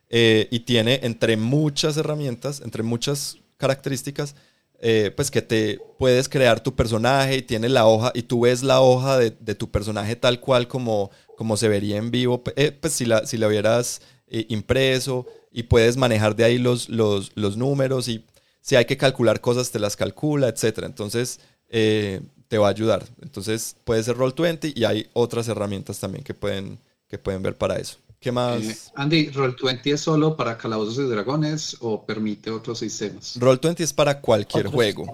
eh, 0.10 0.48
y 0.52 0.62
tiene 0.62 1.00
entre 1.04 1.36
muchas 1.36 1.98
herramientas, 1.98 2.62
entre 2.62 2.84
muchas 2.84 3.38
características, 3.58 4.36
eh, 4.82 5.12
pues 5.14 5.30
que 5.30 5.42
te 5.42 5.80
puedes 5.98 6.30
crear 6.30 6.62
tu 6.62 6.74
personaje 6.74 7.38
y 7.38 7.42
tiene 7.42 7.68
la 7.68 7.86
hoja 7.86 8.12
y 8.14 8.24
tú 8.24 8.42
ves 8.42 8.64
la 8.64 8.80
hoja 8.80 9.18
de, 9.18 9.32
tu 9.56 9.70
personaje 9.70 10.16
tal 10.16 10.40
cual 10.40 10.70
como, 10.70 11.12
como 11.36 11.58
se 11.58 11.68
vería 11.68 11.98
en 11.98 12.12
vivo, 12.12 12.42
eh, 12.56 12.72
pues 12.72 12.94
si 12.94 13.06
la, 13.06 13.26
si 13.26 13.44
hubieras 13.44 14.02
eh, 14.28 14.46
impreso 14.48 15.26
y 15.52 15.64
puedes 15.64 15.98
manejar 15.98 16.36
de 16.36 16.46
ahí 16.46 16.58
los, 16.58 16.88
los, 16.88 17.32
los, 17.36 17.58
números 17.58 18.08
y 18.08 18.26
si 18.62 18.78
hay 18.78 18.86
que 18.86 18.96
calcular 18.96 19.42
cosas 19.42 19.72
te 19.72 19.80
las 19.80 19.98
calcula, 19.98 20.48
etc. 20.48 20.84
Entonces 20.84 21.40
te 21.70 22.58
va 22.58 22.68
a 22.68 22.72
ayudar. 22.72 23.06
Entonces 23.22 23.76
puede 23.84 24.02
ser 24.04 24.16
Roll20 24.16 24.74
y 24.76 24.86
hay 24.86 25.10
otras 25.14 25.48
herramientas 25.50 26.00
también 26.00 26.24
que 26.24 26.34
pueden, 26.34 26.80
que 27.08 27.18
pueden 27.18 27.44
ver 27.44 27.56
para 27.56 27.76
eso. 27.78 27.98
¿Qué 28.20 28.32
más? 28.32 28.62
Eh, 28.62 28.78
Andy, 28.96 29.30
¿Roll20 29.32 29.94
es 29.94 30.02
solo 30.02 30.36
para 30.36 30.58
Calabozos 30.58 30.98
y 30.98 31.10
Dragones 31.10 31.78
o 31.80 32.06
permite 32.06 32.52
otros 32.52 32.80
sistemas? 32.80 33.40
Roll20 33.40 33.80
es 33.80 33.94
para 33.94 34.20
cualquier 34.20 34.68
juego. 34.68 35.06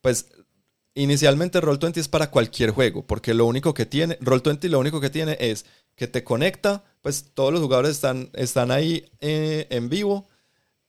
Pues 0.00 0.26
inicialmente 0.94 1.60
Roll20 1.60 1.96
es 1.96 2.08
para 2.08 2.30
cualquier 2.30 2.70
juego, 2.70 3.04
porque 3.04 3.34
lo 3.34 3.46
único 3.46 3.74
que 3.74 3.86
tiene, 3.86 4.18
Roll20 4.20 4.68
lo 4.68 4.78
único 4.78 5.00
que 5.00 5.10
tiene 5.10 5.36
es 5.40 5.66
que 5.96 6.06
te 6.06 6.22
conecta, 6.22 6.84
pues 7.02 7.30
todos 7.34 7.52
los 7.52 7.60
jugadores 7.60 7.92
están, 7.92 8.30
están 8.34 8.70
ahí 8.70 9.04
eh, 9.20 9.66
en 9.70 9.88
vivo 9.88 10.26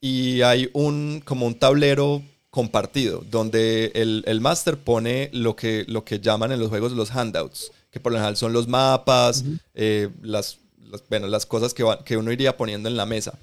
y 0.00 0.42
hay 0.42 0.70
un 0.72 1.20
como 1.24 1.46
un 1.46 1.58
tablero 1.58 2.22
compartido, 2.50 3.24
donde 3.28 3.90
el, 3.94 4.22
el 4.26 4.40
máster 4.40 4.76
pone 4.76 5.30
lo 5.32 5.56
que, 5.56 5.84
lo 5.88 6.04
que 6.04 6.20
llaman 6.20 6.52
en 6.52 6.60
los 6.60 6.68
juegos 6.68 6.92
los 6.92 7.10
handouts, 7.10 7.72
que 7.90 7.98
por 7.98 8.12
lo 8.12 8.18
general 8.18 8.36
son 8.36 8.52
los 8.52 8.68
mapas, 8.68 9.44
eh, 9.74 10.10
las 10.22 10.58
las, 10.90 11.02
bueno, 11.08 11.26
las 11.28 11.46
cosas 11.46 11.74
que, 11.74 11.84
que 12.04 12.16
uno 12.16 12.32
iría 12.32 12.56
poniendo 12.56 12.88
en 12.88 12.96
la 12.96 13.06
mesa. 13.06 13.38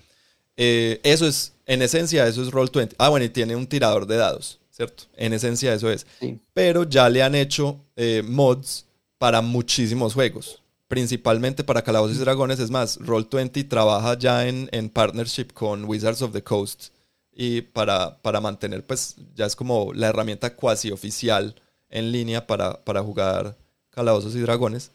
Eh, 0.58 1.00
eso 1.04 1.28
es, 1.28 1.54
en 1.66 1.82
esencia, 1.82 2.28
eso 2.28 2.42
es 2.42 2.52
Roll20. 2.52 2.96
Ah, 2.98 3.10
bueno, 3.10 3.26
y 3.26 3.30
tiene 3.30 3.56
un 3.56 3.68
tirador 3.68 4.08
de 4.08 4.18
dados, 4.18 4.60
¿cierto? 4.72 5.04
En 5.16 5.34
esencia, 5.34 5.74
eso 5.74 5.90
es. 5.90 6.06
Pero 6.54 6.84
ya 6.84 7.10
le 7.10 7.22
han 7.22 7.36
hecho 7.36 7.80
eh, 7.96 8.24
mods 8.26 8.86
para 9.20 9.42
muchísimos 9.42 10.14
juegos, 10.14 10.62
principalmente 10.88 11.64
para 11.64 11.84
Calabozos 11.84 12.18
y 12.18 12.20
Dragones. 12.20 12.60
Es 12.60 12.72
más, 12.72 13.00
Roll20 13.00 13.68
trabaja 13.70 14.18
ya 14.18 14.48
en, 14.48 14.68
en 14.72 14.90
partnership 14.90 15.54
con 15.54 15.86
Wizards 15.86 16.24
of 16.24 16.34
the 16.34 16.44
Coast 16.44 16.90
y 17.32 17.62
para, 17.62 18.18
para 18.24 18.42
mantener, 18.42 18.84
pues, 18.84 19.16
ya 19.36 19.46
es 19.46 19.56
como 19.56 19.94
la 19.94 20.08
herramienta 20.08 20.56
cuasi 20.56 20.90
oficial 20.90 21.54
en 21.90 22.12
línea 22.12 22.48
para, 22.48 22.84
para 22.84 23.04
jugar 23.04 23.56
Calabozos 23.92 24.36
y 24.36 24.40
Dragones. 24.40 24.90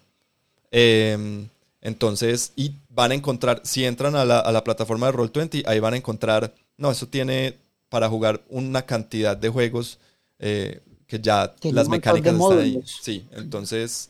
Eh, 0.73 1.47
entonces, 1.83 2.53
y 2.55 2.77
van 2.89 3.11
a 3.11 3.15
encontrar, 3.15 3.61
si 3.65 3.85
entran 3.85 4.15
a 4.15 4.25
la, 4.25 4.65
plataforma 4.65 5.07
de 5.07 5.13
Roll20, 5.19 5.65
ahí 5.67 5.81
van 5.81 5.95
a 5.95 5.97
encontrar, 5.97 6.55
no, 6.79 6.93
eso 6.93 7.09
tiene 7.09 7.59
para 7.89 8.09
jugar 8.09 8.41
una 8.49 8.83
cantidad 8.83 9.37
de 9.37 9.49
juegos 9.49 9.99
eh, 10.39 10.81
que 11.09 11.21
ya 11.21 11.53
las 11.63 11.89
mecánicas 11.89 12.35
están 12.35 12.59
ahí. 12.59 12.81
Sí, 12.87 13.27
entonces... 13.33 14.09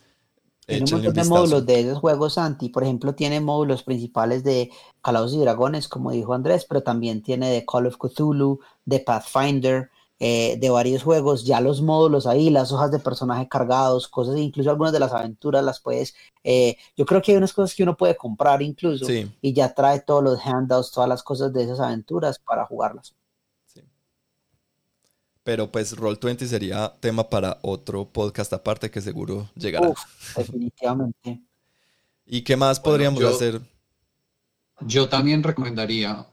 Tiene 0.65 0.85
un 0.85 0.91
montón 0.93 1.15
de 1.15 1.25
módulos 1.25 1.67
de 1.67 1.81
esos 1.81 1.99
juegos 1.99 2.39
anti. 2.39 2.69
Por 2.69 2.85
ejemplo, 2.85 3.15
tiene 3.17 3.41
módulos 3.41 3.83
principales 3.83 4.45
de 4.45 4.71
Calabozos 5.03 5.37
y 5.37 5.41
Dragones, 5.41 5.89
como 5.89 6.13
dijo 6.13 6.35
Andrés, 6.35 6.67
pero 6.69 6.85
también 6.85 7.21
tiene 7.21 7.51
de 7.51 7.67
Call 7.67 7.87
of 7.87 7.97
Cthulhu, 7.97 8.61
de 8.85 9.01
Pathfinder, 9.01 9.91
eh, 10.25 10.57
de 10.57 10.71
varios 10.71 11.03
juegos, 11.03 11.45
ya 11.45 11.61
los 11.61 11.83
módulos 11.83 12.29
ahí, 12.29 12.49
las 12.49 12.71
hojas 12.71 12.93
de 12.93 13.01
personaje 13.01 13.49
cargados, 13.49 14.07
cosas, 14.07 14.37
incluso 14.37 14.71
algunas 14.71 14.93
de 14.93 15.01
las 15.01 15.13
aventuras 15.13 15.65
las 15.65 15.81
puedes, 15.81 16.15
eh, 16.45 16.77
yo 16.97 17.05
creo 17.05 17.21
que 17.21 17.33
hay 17.33 17.39
unas 17.39 17.53
cosas 17.53 17.75
que 17.75 17.83
uno 17.83 17.97
puede 17.97 18.17
comprar 18.17 18.63
incluso 18.63 19.05
y 19.09 19.53
ya 19.53 19.75
trae 19.75 19.99
todos 19.99 20.23
los 20.23 20.39
handouts, 20.47 20.93
todas 20.93 21.09
las 21.09 21.25
cosas 21.25 21.53
de 21.53 21.65
esas 21.65 21.81
aventuras 21.81 22.39
para 22.39 22.65
jugarlas. 22.67 23.17
Pero 25.43 25.73
pues 25.73 25.97
Roll20 25.97 26.47
sería 26.47 26.95
tema 27.01 27.29
para 27.29 27.59
otro 27.63 28.05
podcast 28.05 28.53
aparte 28.53 28.93
que 28.93 29.01
seguro 29.01 29.51
llegará. 29.57 29.93
definitivamente. 30.37 31.43
¿Y 32.27 32.43
qué 32.43 32.57
más 32.57 32.79
podríamos 32.79 33.25
hacer? 33.25 33.61
Yo 34.83 35.09
también 35.09 35.43
recomendaría 35.43 36.29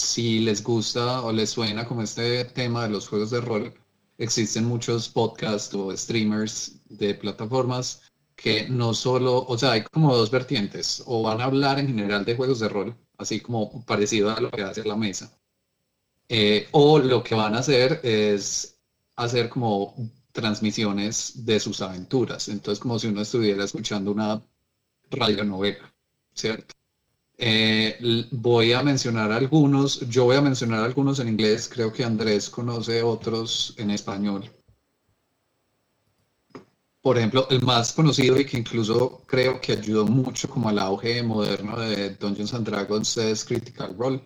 si 0.00 0.40
les 0.40 0.62
gusta 0.62 1.22
o 1.22 1.32
les 1.32 1.50
suena 1.50 1.86
como 1.86 2.02
este 2.02 2.44
tema 2.46 2.84
de 2.84 2.90
los 2.90 3.08
juegos 3.08 3.30
de 3.30 3.40
rol, 3.40 3.74
existen 4.18 4.64
muchos 4.64 5.08
podcasts 5.08 5.74
o 5.74 5.96
streamers 5.96 6.80
de 6.88 7.14
plataformas 7.14 8.02
que 8.36 8.68
no 8.68 8.94
solo, 8.94 9.44
o 9.46 9.58
sea, 9.58 9.72
hay 9.72 9.82
como 9.84 10.14
dos 10.16 10.30
vertientes, 10.30 11.02
o 11.06 11.22
van 11.22 11.40
a 11.40 11.44
hablar 11.44 11.78
en 11.80 11.88
general 11.88 12.24
de 12.24 12.36
juegos 12.36 12.60
de 12.60 12.68
rol, 12.68 12.96
así 13.18 13.40
como 13.40 13.84
parecido 13.84 14.30
a 14.30 14.40
lo 14.40 14.50
que 14.50 14.62
hace 14.62 14.84
la 14.84 14.96
mesa, 14.96 15.36
eh, 16.28 16.68
o 16.72 16.98
lo 16.98 17.22
que 17.24 17.34
van 17.34 17.54
a 17.54 17.58
hacer 17.58 18.00
es 18.04 18.78
hacer 19.16 19.48
como 19.48 19.94
transmisiones 20.32 21.44
de 21.44 21.58
sus 21.58 21.82
aventuras. 21.82 22.48
Entonces, 22.48 22.80
como 22.80 22.98
si 22.98 23.08
uno 23.08 23.22
estuviera 23.22 23.64
escuchando 23.64 24.12
una 24.12 24.40
radionovela, 25.10 25.92
¿cierto? 26.34 26.77
Eh, 27.40 28.26
voy 28.32 28.72
a 28.72 28.82
mencionar 28.82 29.30
algunos, 29.30 30.00
yo 30.08 30.24
voy 30.24 30.36
a 30.36 30.40
mencionar 30.40 30.84
algunos 30.84 31.20
en 31.20 31.28
inglés, 31.28 31.70
creo 31.72 31.92
que 31.92 32.04
Andrés 32.04 32.50
conoce 32.50 33.00
otros 33.00 33.74
en 33.78 33.92
español. 33.92 34.50
Por 37.00 37.16
ejemplo, 37.16 37.46
el 37.48 37.62
más 37.62 37.92
conocido 37.92 38.38
y 38.40 38.44
que 38.44 38.58
incluso 38.58 39.22
creo 39.26 39.60
que 39.60 39.72
ayudó 39.72 40.04
mucho 40.04 40.48
como 40.48 40.68
al 40.68 40.80
auge 40.80 41.22
moderno 41.22 41.78
de 41.78 42.10
Dungeons 42.16 42.54
and 42.54 42.66
Dragons 42.66 43.16
es 43.16 43.44
Critical 43.44 43.96
Role 43.96 44.20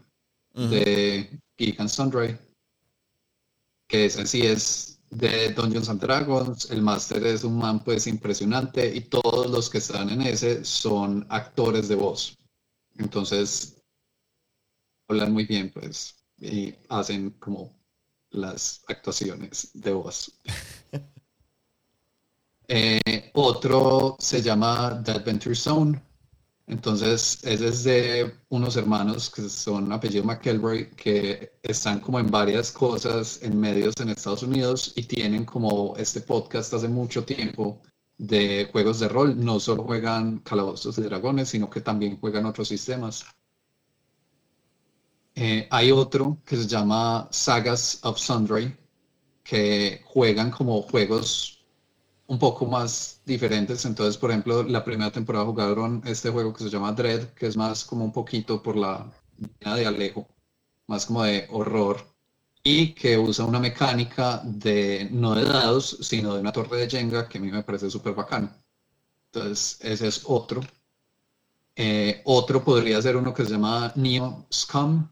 de 0.54 1.38
Geek 1.58 1.80
and 1.80 1.90
Sundry, 1.90 2.36
que 3.86 4.06
ese 4.06 4.26
sí 4.26 4.42
es 4.42 5.00
de 5.10 5.52
Dungeons 5.52 5.90
and 5.90 6.00
Dragons, 6.00 6.70
el 6.70 6.80
máster 6.80 7.26
es 7.26 7.44
un 7.44 7.58
man 7.58 7.84
pues 7.84 8.06
impresionante 8.06 8.94
y 8.94 9.02
todos 9.02 9.50
los 9.50 9.68
que 9.68 9.78
están 9.78 10.08
en 10.08 10.22
ese 10.22 10.64
son 10.64 11.26
actores 11.28 11.88
de 11.88 11.96
voz. 11.96 12.38
Entonces, 12.98 13.82
hablan 15.08 15.32
muy 15.32 15.44
bien, 15.46 15.70
pues, 15.72 16.24
y 16.38 16.74
hacen 16.88 17.30
como 17.32 17.78
las 18.30 18.82
actuaciones 18.88 19.70
de 19.74 19.92
voz. 19.92 20.40
Eh, 22.74 23.30
otro 23.34 24.16
se 24.18 24.40
llama 24.40 25.02
The 25.04 25.12
Adventure 25.12 25.54
Zone. 25.54 26.00
Entonces, 26.66 27.44
ese 27.44 27.68
es 27.68 27.84
de 27.84 28.34
unos 28.48 28.76
hermanos 28.76 29.28
que 29.28 29.46
son 29.50 29.92
apellido 29.92 30.24
McElroy, 30.24 30.88
que 30.92 31.58
están 31.62 32.00
como 32.00 32.18
en 32.18 32.30
varias 32.30 32.72
cosas 32.72 33.42
en 33.42 33.60
medios 33.60 33.94
en 33.98 34.08
Estados 34.08 34.42
Unidos 34.42 34.94
y 34.96 35.02
tienen 35.02 35.44
como 35.44 35.94
este 35.98 36.22
podcast 36.22 36.72
hace 36.72 36.88
mucho 36.88 37.24
tiempo 37.24 37.82
de 38.22 38.68
juegos 38.70 39.00
de 39.00 39.08
rol. 39.08 39.44
No 39.44 39.58
solo 39.60 39.82
juegan 39.84 40.38
calabozos 40.40 40.96
y 40.98 41.02
dragones, 41.02 41.48
sino 41.48 41.68
que 41.68 41.80
también 41.80 42.18
juegan 42.20 42.46
otros 42.46 42.68
sistemas. 42.68 43.24
Eh, 45.34 45.66
hay 45.70 45.90
otro 45.90 46.38
que 46.44 46.56
se 46.56 46.66
llama 46.68 47.28
Sagas 47.32 48.00
of 48.04 48.18
Sundry, 48.18 48.76
que 49.42 50.02
juegan 50.04 50.50
como 50.50 50.82
juegos 50.82 51.64
un 52.26 52.38
poco 52.38 52.66
más 52.66 53.20
diferentes. 53.26 53.84
Entonces, 53.84 54.16
por 54.16 54.30
ejemplo, 54.30 54.62
la 54.62 54.84
primera 54.84 55.10
temporada 55.10 55.44
jugaron 55.46 56.02
este 56.06 56.30
juego 56.30 56.52
que 56.52 56.64
se 56.64 56.70
llama 56.70 56.92
Dread, 56.92 57.30
que 57.34 57.46
es 57.46 57.56
más 57.56 57.84
como 57.84 58.04
un 58.04 58.12
poquito 58.12 58.62
por 58.62 58.76
la 58.76 59.10
línea 59.36 59.76
de 59.76 59.86
Alejo, 59.86 60.28
más 60.86 61.06
como 61.06 61.24
de 61.24 61.48
horror 61.50 62.11
y 62.62 62.94
que 62.94 63.18
usa 63.18 63.44
una 63.44 63.58
mecánica 63.58 64.40
de 64.44 65.08
no 65.10 65.34
de 65.34 65.44
dados, 65.44 65.98
sino 66.00 66.34
de 66.34 66.40
una 66.40 66.52
torre 66.52 66.78
de 66.78 66.90
Jenga 66.90 67.28
que 67.28 67.38
a 67.38 67.40
mí 67.40 67.50
me 67.50 67.62
parece 67.64 67.90
súper 67.90 68.14
bacano. 68.14 68.50
Entonces, 69.26 69.78
ese 69.80 70.08
es 70.08 70.22
otro. 70.26 70.60
Eh, 71.74 72.22
otro 72.24 72.62
podría 72.62 73.00
ser 73.02 73.16
uno 73.16 73.32
que 73.34 73.44
se 73.44 73.52
llama 73.52 73.92
Neo 73.96 74.46
Scum, 74.52 75.08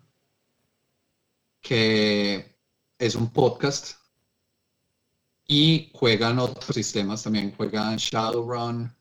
que 1.60 2.56
es 2.98 3.14
un 3.14 3.32
podcast 3.32 3.96
y 5.46 5.90
juegan 5.94 6.38
otros 6.38 6.74
sistemas 6.76 7.22
también, 7.24 7.52
juegan 7.56 7.96
Shadowrun 7.96 8.94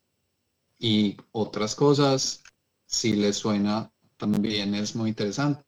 y 0.79 1.15
otras 1.31 1.75
cosas. 1.75 2.41
Si 2.85 3.13
les 3.13 3.37
suena, 3.37 3.91
también 4.17 4.73
es 4.73 4.95
muy 4.95 5.09
interesante. 5.09 5.63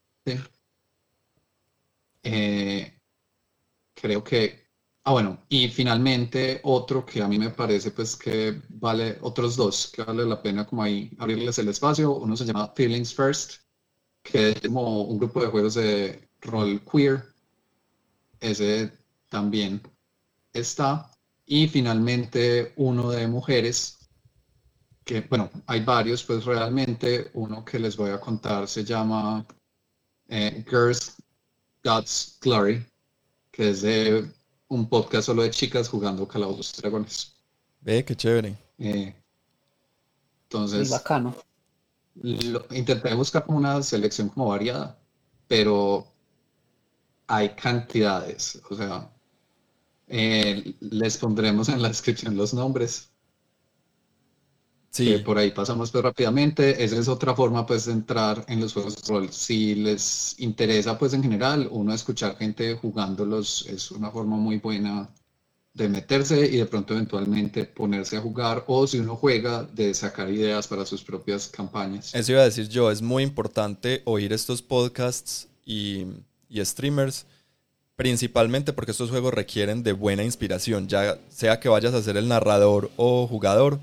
Eh, 2.23 2.70
creo 4.01 4.23
que, 4.23 4.63
ah 5.03 5.11
bueno, 5.11 5.45
y 5.49 5.67
finalmente 5.69 6.59
otro 6.63 7.05
que 7.05 7.21
a 7.21 7.27
mí 7.27 7.37
me 7.37 7.51
parece 7.51 7.91
pues 7.91 8.15
que 8.15 8.61
vale, 8.69 9.17
otros 9.21 9.55
dos 9.55 9.91
que 9.93 10.03
vale 10.03 10.25
la 10.25 10.41
pena 10.41 10.65
como 10.65 10.83
ahí 10.83 11.11
abrirles 11.19 11.59
el 11.59 11.69
espacio, 11.69 12.15
uno 12.15 12.35
se 12.35 12.45
llama 12.45 12.73
Feelings 12.75 13.13
First, 13.13 13.61
que 14.23 14.51
es 14.51 14.61
como 14.61 15.03
un 15.03 15.19
grupo 15.19 15.41
de 15.41 15.47
juegos 15.47 15.75
de 15.75 16.29
rol 16.41 16.81
queer, 16.81 17.23
ese 18.39 18.91
también 19.29 19.81
está, 20.53 21.09
y 21.45 21.67
finalmente 21.67 22.73
uno 22.77 23.11
de 23.11 23.27
mujeres, 23.27 24.09
que 25.05 25.21
bueno, 25.21 25.49
hay 25.67 25.83
varios, 25.83 26.23
pues 26.23 26.45
realmente 26.45 27.29
uno 27.33 27.63
que 27.63 27.79
les 27.79 27.95
voy 27.97 28.11
a 28.11 28.19
contar 28.19 28.67
se 28.67 28.83
llama 28.83 29.45
eh, 30.27 30.63
Girls 30.69 31.21
God's 31.83 32.37
Glory, 32.41 32.85
que 33.51 33.69
es 33.69 33.81
de 33.81 34.29
un 34.67 34.87
podcast 34.87 35.25
solo 35.25 35.43
de 35.43 35.51
chicas 35.51 35.89
jugando 35.89 36.27
Calabozos 36.27 36.73
y 36.77 36.81
Dragones. 36.81 37.35
Ve, 37.81 38.05
qué 38.05 38.15
chévere. 38.15 38.57
Eh, 38.79 39.13
entonces, 40.43 40.89
bacano. 40.89 41.35
intenté 42.71 43.13
buscar 43.13 43.45
como 43.45 43.57
una 43.57 43.81
selección 43.83 44.29
como 44.29 44.47
variada, 44.49 44.97
pero 45.47 46.07
hay 47.27 47.49
cantidades, 47.49 48.61
o 48.69 48.75
sea, 48.75 49.09
eh, 50.07 50.75
les 50.81 51.17
pondremos 51.17 51.69
en 51.69 51.81
la 51.81 51.87
descripción 51.87 52.35
los 52.35 52.53
nombres, 52.53 53.10
Sí. 54.91 55.17
por 55.19 55.37
ahí 55.37 55.51
pasamos 55.51 55.89
pues 55.89 56.03
rápidamente. 56.03 56.83
Esa 56.83 56.97
es 56.97 57.07
otra 57.07 57.33
forma 57.33 57.65
pues 57.65 57.85
de 57.85 57.93
entrar 57.93 58.45
en 58.49 58.59
los 58.59 58.73
juegos 58.73 59.01
de 59.01 59.07
rol. 59.07 59.31
Si 59.31 59.73
les 59.75 60.35
interesa 60.39 60.99
pues 60.99 61.13
en 61.13 61.23
general, 61.23 61.67
uno 61.71 61.93
escuchar 61.93 62.35
gente 62.37 62.75
jugándolos 62.75 63.65
es 63.69 63.89
una 63.91 64.11
forma 64.11 64.35
muy 64.35 64.57
buena 64.57 65.09
de 65.73 65.87
meterse 65.87 66.45
y 66.45 66.57
de 66.57 66.65
pronto 66.65 66.93
eventualmente 66.93 67.63
ponerse 67.63 68.17
a 68.17 68.21
jugar 68.21 68.65
o 68.67 68.85
si 68.85 68.99
uno 68.99 69.15
juega 69.15 69.63
de 69.63 69.93
sacar 69.93 70.29
ideas 70.29 70.67
para 70.67 70.85
sus 70.85 71.01
propias 71.01 71.47
campañas. 71.47 72.13
Eso 72.13 72.33
iba 72.33 72.41
a 72.41 72.45
decir 72.45 72.67
yo, 72.67 72.91
es 72.91 73.01
muy 73.01 73.23
importante 73.23 74.01
oír 74.03 74.33
estos 74.33 74.61
podcasts 74.61 75.47
y, 75.65 76.05
y 76.49 76.63
streamers 76.65 77.25
principalmente 77.95 78.73
porque 78.73 78.91
estos 78.91 79.09
juegos 79.09 79.33
requieren 79.33 79.83
de 79.83 79.93
buena 79.93 80.23
inspiración, 80.23 80.89
ya 80.89 81.19
sea 81.29 81.59
que 81.61 81.69
vayas 81.69 81.93
a 81.93 82.01
ser 82.01 82.17
el 82.17 82.27
narrador 82.27 82.91
o 82.97 83.27
jugador 83.27 83.79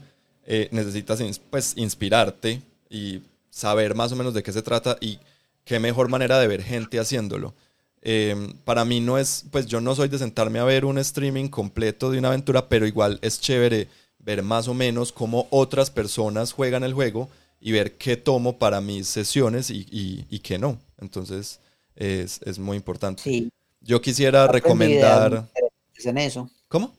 eh, 0.50 0.68
necesitas 0.72 1.20
pues, 1.50 1.74
inspirarte 1.76 2.62
y 2.88 3.20
saber 3.50 3.94
más 3.94 4.12
o 4.12 4.16
menos 4.16 4.32
de 4.32 4.42
qué 4.42 4.50
se 4.50 4.62
trata 4.62 4.96
y 4.98 5.18
qué 5.64 5.78
mejor 5.78 6.08
manera 6.08 6.38
de 6.38 6.48
ver 6.48 6.62
gente 6.62 6.98
haciéndolo. 6.98 7.52
Em, 8.00 8.54
para 8.64 8.86
mí 8.86 9.00
no 9.00 9.18
es, 9.18 9.44
pues 9.50 9.66
yo 9.66 9.82
no 9.82 9.94
soy 9.94 10.08
de 10.08 10.16
sentarme 10.16 10.58
a 10.58 10.64
ver 10.64 10.86
un 10.86 10.96
streaming 10.96 11.48
completo 11.48 12.10
de 12.10 12.18
una 12.18 12.28
aventura, 12.28 12.66
pero 12.66 12.86
igual 12.86 13.18
es 13.20 13.42
chévere 13.42 13.88
ver 14.20 14.42
más 14.42 14.68
o 14.68 14.74
menos 14.74 15.12
cómo 15.12 15.48
otras 15.50 15.90
personas 15.90 16.54
juegan 16.54 16.82
el 16.82 16.94
juego 16.94 17.28
y 17.60 17.72
ver 17.72 17.98
qué 17.98 18.16
tomo 18.16 18.56
para 18.56 18.80
mis 18.80 19.06
sesiones 19.06 19.68
y, 19.68 19.86
y, 19.90 20.38
qué 20.38 20.58
no. 20.58 20.78
Entonces 20.98 21.60
es, 21.94 22.40
es 22.46 22.58
muy 22.58 22.78
importante. 22.78 23.22
Sí. 23.22 23.50
Yo 23.82 24.00
quisiera 24.00 24.46
recomendar... 24.46 25.46
En 26.04 26.16
eso. 26.16 26.48
¿Cómo? 26.68 26.94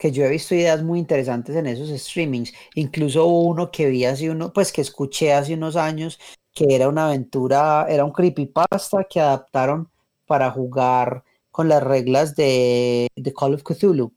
Que 0.00 0.12
yo 0.12 0.24
he 0.24 0.30
visto 0.30 0.54
ideas 0.54 0.82
muy 0.82 0.98
interesantes 0.98 1.54
en 1.54 1.66
esos 1.66 1.90
streamings. 1.90 2.52
Incluso 2.74 3.26
uno 3.26 3.70
que 3.70 3.90
vi 3.90 4.06
hace 4.06 4.30
uno, 4.30 4.50
pues 4.52 4.72
que 4.72 4.80
escuché 4.80 5.34
hace 5.34 5.54
unos 5.54 5.76
años, 5.76 6.18
que 6.54 6.74
era 6.74 6.88
una 6.88 7.06
aventura, 7.06 7.86
era 7.88 8.04
un 8.06 8.12
creepypasta 8.12 9.04
que 9.04 9.20
adaptaron 9.20 9.90
para 10.26 10.50
jugar 10.50 11.22
con 11.50 11.68
las 11.68 11.82
reglas 11.82 12.34
de, 12.34 13.08
de 13.14 13.34
Call 13.34 13.54
of 13.54 13.62
Cthulhu. 13.62 14.12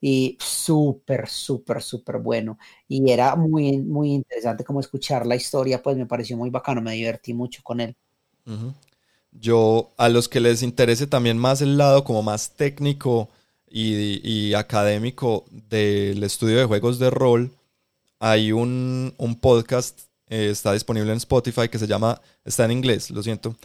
Y 0.00 0.36
súper, 0.40 1.28
súper, 1.28 1.82
súper 1.82 2.18
bueno. 2.18 2.58
Y 2.86 3.10
era 3.10 3.34
muy, 3.34 3.78
muy 3.78 4.12
interesante 4.12 4.62
como 4.62 4.80
escuchar 4.80 5.26
la 5.26 5.34
historia, 5.34 5.82
pues 5.82 5.96
me 5.96 6.06
pareció 6.06 6.36
muy 6.36 6.50
bacano, 6.50 6.80
me 6.80 6.92
divertí 6.92 7.34
mucho 7.34 7.60
con 7.64 7.80
él. 7.80 7.96
Yo, 9.32 9.90
a 9.96 10.08
los 10.08 10.28
que 10.28 10.38
les 10.38 10.62
interese 10.62 11.08
también 11.08 11.38
más 11.38 11.60
el 11.60 11.76
lado 11.76 12.04
como 12.04 12.22
más 12.22 12.50
técnico, 12.50 13.30
y, 13.76 14.54
académico 14.54 15.44
del 15.50 16.22
estudio 16.22 16.58
de 16.58 16.64
juegos 16.64 17.00
de 17.00 17.10
rol, 17.10 17.50
hay 18.20 18.52
un, 18.52 19.12
podcast, 19.40 20.02
eh, 20.28 20.48
está 20.50 20.72
disponible 20.72 21.10
en 21.10 21.16
Spotify 21.16 21.68
que 21.68 21.80
se 21.80 21.88
llama, 21.88 22.20
está 22.44 22.64
en 22.64 22.70
inglés, 22.70 23.10
lo 23.10 23.22
siento, 23.22 23.56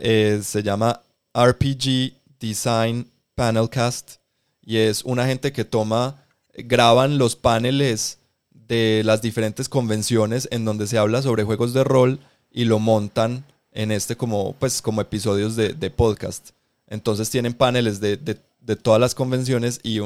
eh, 0.00 0.40
se 0.42 0.62
llama 0.62 1.02
RPG 1.34 2.14
Design 2.40 3.06
Panelcast 3.34 4.16
y 4.64 4.78
es 4.78 5.04
una 5.04 5.26
gente 5.26 5.52
que 5.52 5.66
toma, 5.66 6.24
graban 6.54 7.18
los 7.18 7.36
paneles 7.36 8.18
de 8.50 9.02
las 9.04 9.20
diferentes 9.20 9.68
convenciones 9.68 10.48
en 10.50 10.64
donde 10.64 10.86
se 10.86 10.96
habla 10.96 11.20
sobre 11.20 11.44
juegos 11.44 11.74
de 11.74 11.84
rol 11.84 12.18
y 12.50 12.64
lo 12.64 12.78
montan 12.78 13.44
en 13.72 13.92
este 13.92 14.16
como, 14.16 14.54
pues, 14.54 14.80
como 14.80 15.02
episodios 15.02 15.54
de, 15.54 15.90
podcast. 15.90 16.50
Entonces 16.86 17.30
tienen 17.30 17.52
paneles 17.54 18.00
de, 18.00 18.16
de 18.16 18.36
de 18.70 18.76
todas 18.76 19.00
las 19.00 19.16
convenciones 19.16 19.80
y, 19.82 19.98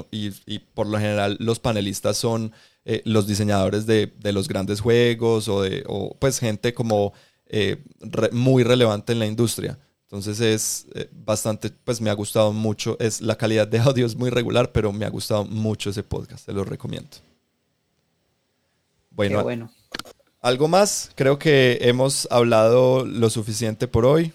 por 0.72 0.86
lo 0.86 0.98
general 0.98 1.36
los 1.38 1.58
panelistas 1.58 2.16
son 2.16 2.50
eh, 2.86 3.02
los 3.04 3.26
diseñadores 3.26 3.84
de, 3.84 4.10
los 4.32 4.48
grandes 4.48 4.80
juegos 4.80 5.48
o, 5.48 5.60
de, 5.60 5.84
pues 6.18 6.38
gente 6.38 6.72
como 6.72 7.12
eh, 7.44 7.84
muy 8.32 8.64
relevante 8.64 9.12
en 9.12 9.18
la 9.18 9.26
industria. 9.26 9.78
Entonces 10.04 10.40
es 10.40 10.86
eh, 10.94 11.10
bastante, 11.12 11.68
pues 11.68 12.00
me 12.00 12.08
ha 12.08 12.14
gustado 12.14 12.54
mucho. 12.54 12.96
Es, 13.00 13.20
la 13.20 13.36
calidad 13.36 13.68
de 13.68 13.78
audio 13.80 14.06
es 14.06 14.16
muy 14.16 14.30
regular, 14.30 14.72
pero 14.72 14.94
me 14.94 15.04
ha 15.04 15.10
gustado 15.10 15.44
mucho 15.44 15.90
ese 15.90 16.02
podcast. 16.02 16.46
Te 16.46 16.54
lo 16.54 16.64
recomiendo. 16.64 17.18
Bueno, 19.10 19.42
bueno. 19.42 19.70
¿algo 20.40 20.68
más? 20.68 21.10
Creo 21.16 21.38
que 21.38 21.80
hemos 21.82 22.26
hablado 22.30 23.04
lo 23.04 23.28
suficiente 23.28 23.88
por 23.88 24.06
hoy. 24.06 24.32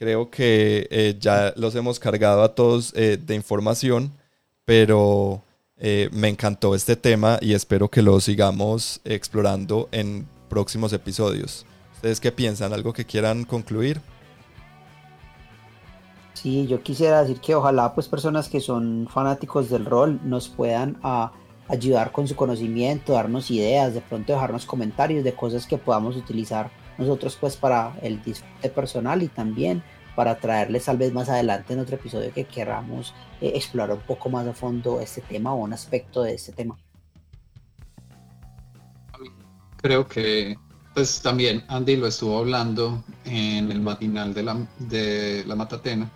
Creo 0.00 0.30
que 0.30 0.88
eh, 0.90 1.16
ya 1.20 1.52
los 1.56 1.74
hemos 1.74 2.00
cargado 2.00 2.42
a 2.42 2.54
todos 2.54 2.94
eh, 2.96 3.18
de 3.18 3.34
información, 3.34 4.10
pero 4.64 5.42
me 6.12 6.28
encantó 6.28 6.74
este 6.74 6.94
tema 6.94 7.38
y 7.40 7.54
espero 7.54 7.88
que 7.88 8.02
lo 8.02 8.20
sigamos 8.20 9.00
explorando 9.04 9.88
en 9.92 10.26
próximos 10.50 10.92
episodios. 10.92 11.64
¿Ustedes 11.94 12.20
qué 12.20 12.32
piensan? 12.32 12.74
¿Algo 12.74 12.92
que 12.92 13.06
quieran 13.06 13.44
concluir? 13.44 14.02
Sí, 16.34 16.66
yo 16.66 16.82
quisiera 16.82 17.20
decir 17.20 17.38
que 17.40 17.54
ojalá 17.54 17.94
pues 17.94 18.08
personas 18.08 18.48
que 18.48 18.60
son 18.60 19.06
fanáticos 19.10 19.68
del 19.68 19.84
rol 19.84 20.18
nos 20.24 20.48
puedan 20.48 20.96
ah, 21.02 21.32
ayudar 21.68 22.12
con 22.12 22.26
su 22.26 22.36
conocimiento, 22.36 23.12
darnos 23.12 23.50
ideas, 23.50 23.92
de 23.92 24.00
pronto 24.00 24.32
dejarnos 24.32 24.64
comentarios 24.64 25.24
de 25.24 25.34
cosas 25.34 25.66
que 25.66 25.76
podamos 25.76 26.16
utilizar 26.16 26.70
nosotros 27.00 27.36
pues 27.40 27.56
para 27.56 27.96
el 28.02 28.22
disfrute 28.22 28.68
personal 28.68 29.22
y 29.22 29.28
también 29.28 29.82
para 30.14 30.38
traerles 30.38 30.84
tal 30.84 30.98
vez 30.98 31.12
más 31.12 31.28
adelante 31.28 31.72
en 31.72 31.80
otro 31.80 31.96
episodio 31.96 32.32
que 32.32 32.44
queramos 32.44 33.14
eh, 33.40 33.52
explorar 33.54 33.96
un 33.96 34.02
poco 34.02 34.28
más 34.28 34.46
a 34.46 34.52
fondo 34.52 35.00
este 35.00 35.22
tema 35.22 35.54
o 35.54 35.56
un 35.56 35.72
aspecto 35.72 36.22
de 36.22 36.34
este 36.34 36.52
tema. 36.52 36.76
Creo 39.78 40.06
que 40.06 40.58
pues 40.94 41.22
también 41.22 41.64
Andy 41.68 41.96
lo 41.96 42.06
estuvo 42.06 42.38
hablando 42.38 43.02
en 43.24 43.72
el 43.72 43.80
matinal 43.80 44.34
de 44.34 44.42
la, 44.42 44.66
de 44.78 45.44
la 45.46 45.56
Matatena 45.56 46.10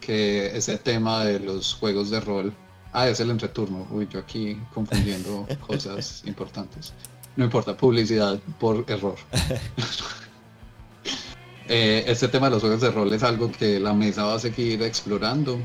que 0.00 0.56
ese 0.56 0.76
tema 0.78 1.24
de 1.24 1.40
los 1.40 1.74
juegos 1.74 2.10
de 2.10 2.20
rol. 2.20 2.52
Ah, 2.92 3.08
es 3.08 3.20
el 3.20 3.30
entreturno. 3.30 3.86
Uy, 3.90 4.08
yo 4.10 4.18
aquí 4.18 4.60
confundiendo 4.74 5.46
cosas 5.66 6.22
importantes. 6.26 6.92
No 7.36 7.44
importa, 7.44 7.76
publicidad 7.76 8.38
por 8.58 8.84
error. 8.88 9.16
eh, 11.68 12.04
este 12.06 12.28
tema 12.28 12.46
de 12.46 12.52
los 12.52 12.62
juegos 12.62 12.80
de 12.80 12.90
rol 12.90 13.12
es 13.12 13.22
algo 13.22 13.50
que 13.50 13.78
la 13.78 13.94
mesa 13.94 14.24
va 14.24 14.34
a 14.34 14.38
seguir 14.38 14.82
explorando. 14.82 15.58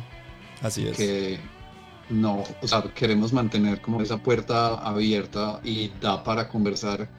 Así 0.62 0.88
es. 0.88 0.98
Que 0.98 1.40
no, 2.10 2.44
o 2.62 2.68
sea, 2.68 2.84
queremos 2.94 3.34
mantener 3.34 3.82
como 3.82 4.02
esa 4.02 4.18
puerta 4.18 4.76
abierta 4.76 5.60
y 5.64 5.90
da 6.02 6.24
para 6.24 6.48
conversar 6.48 7.10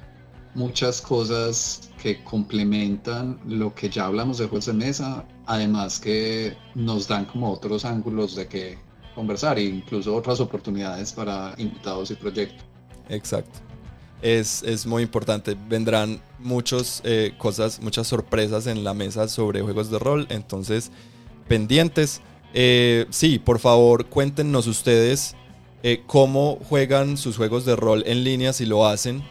muchas 0.54 1.02
cosas 1.02 1.90
que 2.00 2.22
complementan 2.24 3.38
lo 3.46 3.74
que 3.74 3.90
ya 3.90 4.06
hablamos 4.06 4.38
de 4.38 4.46
juegos 4.46 4.66
de 4.66 4.72
mesa, 4.72 5.26
además 5.44 6.00
que 6.00 6.56
nos 6.74 7.08
dan 7.08 7.26
como 7.26 7.52
otros 7.52 7.84
ángulos 7.84 8.36
de 8.36 8.46
que 8.46 8.78
conversar 9.14 9.58
e 9.58 9.64
incluso 9.64 10.14
otras 10.14 10.40
oportunidades 10.40 11.12
para 11.12 11.54
invitados 11.58 12.10
y 12.10 12.14
proyectos. 12.14 12.64
Exacto. 13.08 13.65
Es, 14.22 14.62
es 14.62 14.86
muy 14.86 15.02
importante. 15.02 15.56
Vendrán 15.68 16.20
muchas 16.38 17.02
eh, 17.04 17.34
cosas, 17.38 17.80
muchas 17.80 18.06
sorpresas 18.06 18.66
en 18.66 18.84
la 18.84 18.94
mesa 18.94 19.28
sobre 19.28 19.62
juegos 19.62 19.90
de 19.90 19.98
rol, 19.98 20.26
entonces 20.30 20.90
pendientes. 21.48 22.22
Eh, 22.54 23.06
sí, 23.10 23.38
por 23.38 23.58
favor, 23.58 24.06
cuéntenos 24.06 24.66
ustedes 24.66 25.34
eh, 25.82 26.02
cómo 26.06 26.58
juegan 26.68 27.16
sus 27.16 27.36
juegos 27.36 27.64
de 27.64 27.76
rol 27.76 28.02
en 28.06 28.24
línea, 28.24 28.52
si 28.52 28.66
lo 28.66 28.86
hacen 28.86 29.22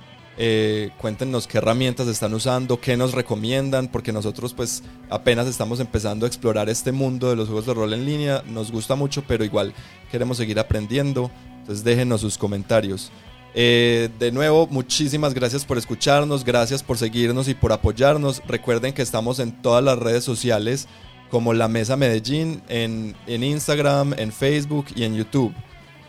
cuéntenos 0.97 1.47
qué 1.47 1.59
herramientas 1.59 2.09
están 2.09 2.33
usando, 2.33 2.81
qué 2.81 2.97
nos 2.97 3.13
recomiendan, 3.13 3.87
porque 3.87 4.11
nosotros 4.11 4.53
pues 4.53 4.83
apenas 5.09 5.47
estamos 5.47 5.79
empezando 5.79 6.25
a 6.25 6.27
explorar 6.27 6.67
este 6.67 6.91
mundo 6.91 7.29
de 7.29 7.37
los 7.37 7.47
juegos 7.47 7.65
de 7.65 7.73
rol 7.73 7.93
en 7.93 8.05
línea. 8.05 8.43
Nos 8.45 8.69
gusta 8.69 8.95
mucho, 8.95 9.23
pero 9.25 9.45
igual 9.45 9.73
queremos 10.11 10.35
seguir 10.35 10.59
aprendiendo. 10.59 11.31
Entonces 11.59 11.85
déjenos 11.85 12.19
sus 12.19 12.37
comentarios. 12.37 13.13
Eh, 13.57 14.09
de 14.19 14.33
nuevo, 14.33 14.67
muchísimas 14.67 15.33
gracias 15.33 15.63
por 15.63 15.77
escucharnos, 15.77 16.43
gracias 16.43 16.83
por 16.83 16.97
seguirnos 16.97 17.47
y 17.47 17.53
por 17.53 17.71
apoyarnos. 17.71 18.43
Recuerden 18.45 18.93
que 18.93 19.01
estamos 19.01 19.39
en 19.39 19.61
todas 19.61 19.81
las 19.81 19.97
redes 19.97 20.25
sociales 20.25 20.89
como 21.31 21.53
La 21.53 21.69
Mesa 21.69 21.95
Medellín, 21.95 22.61
en, 22.67 23.15
en 23.27 23.43
Instagram, 23.43 24.13
en 24.17 24.33
Facebook 24.33 24.87
y 24.93 25.05
en 25.05 25.15
YouTube. 25.15 25.53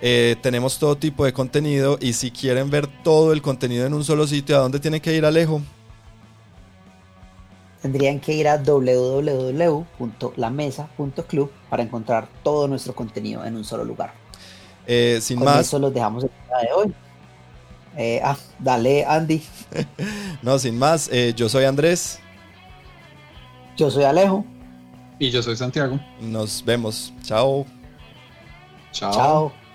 Eh, 0.02 0.34
tenemos 0.42 0.80
todo 0.80 0.96
tipo 0.96 1.24
de 1.24 1.32
contenido 1.32 1.98
y 2.00 2.14
si 2.14 2.32
quieren 2.32 2.68
ver 2.68 2.88
todo 3.04 3.32
el 3.32 3.42
contenido 3.42 3.86
en 3.86 3.94
un 3.94 4.02
solo 4.02 4.26
sitio, 4.26 4.56
¿a 4.56 4.60
dónde 4.60 4.80
tienen 4.80 5.00
que 5.00 5.14
ir, 5.14 5.24
Alejo? 5.24 5.62
Tendrían 7.80 8.18
que 8.18 8.32
ir 8.32 8.48
a 8.48 8.56
www.lamesa.club 8.56 11.52
para 11.70 11.84
encontrar 11.84 12.26
todo 12.42 12.66
nuestro 12.66 12.92
contenido 12.92 13.44
en 13.44 13.54
un 13.54 13.64
solo 13.64 13.84
lugar. 13.84 14.14
Eh, 14.86 15.20
sin 15.22 15.38
más. 15.38 15.60
Eso 15.60 15.78
los 15.78 15.94
dejamos 15.94 16.24
el 16.24 16.30
día 16.30 16.58
de 16.58 16.72
hoy. 16.74 16.92
Eh, 17.96 18.20
ah, 18.22 18.36
dale, 18.58 19.04
Andy. 19.04 19.42
no, 20.42 20.58
sin 20.58 20.78
más. 20.78 21.10
yo 21.34 21.48
soy 21.48 21.64
Andrés. 21.64 22.18
Yo 23.76 23.90
soy 23.90 24.04
Alejo. 24.04 24.44
Y 25.18 25.30
yo 25.30 25.42
soy 25.42 25.56
Santiago. 25.56 25.98
Nos 26.20 26.62
vemos. 26.64 27.12
Chao. 27.22 27.66
Chao. 28.92 29.12
Chao. 29.12 29.65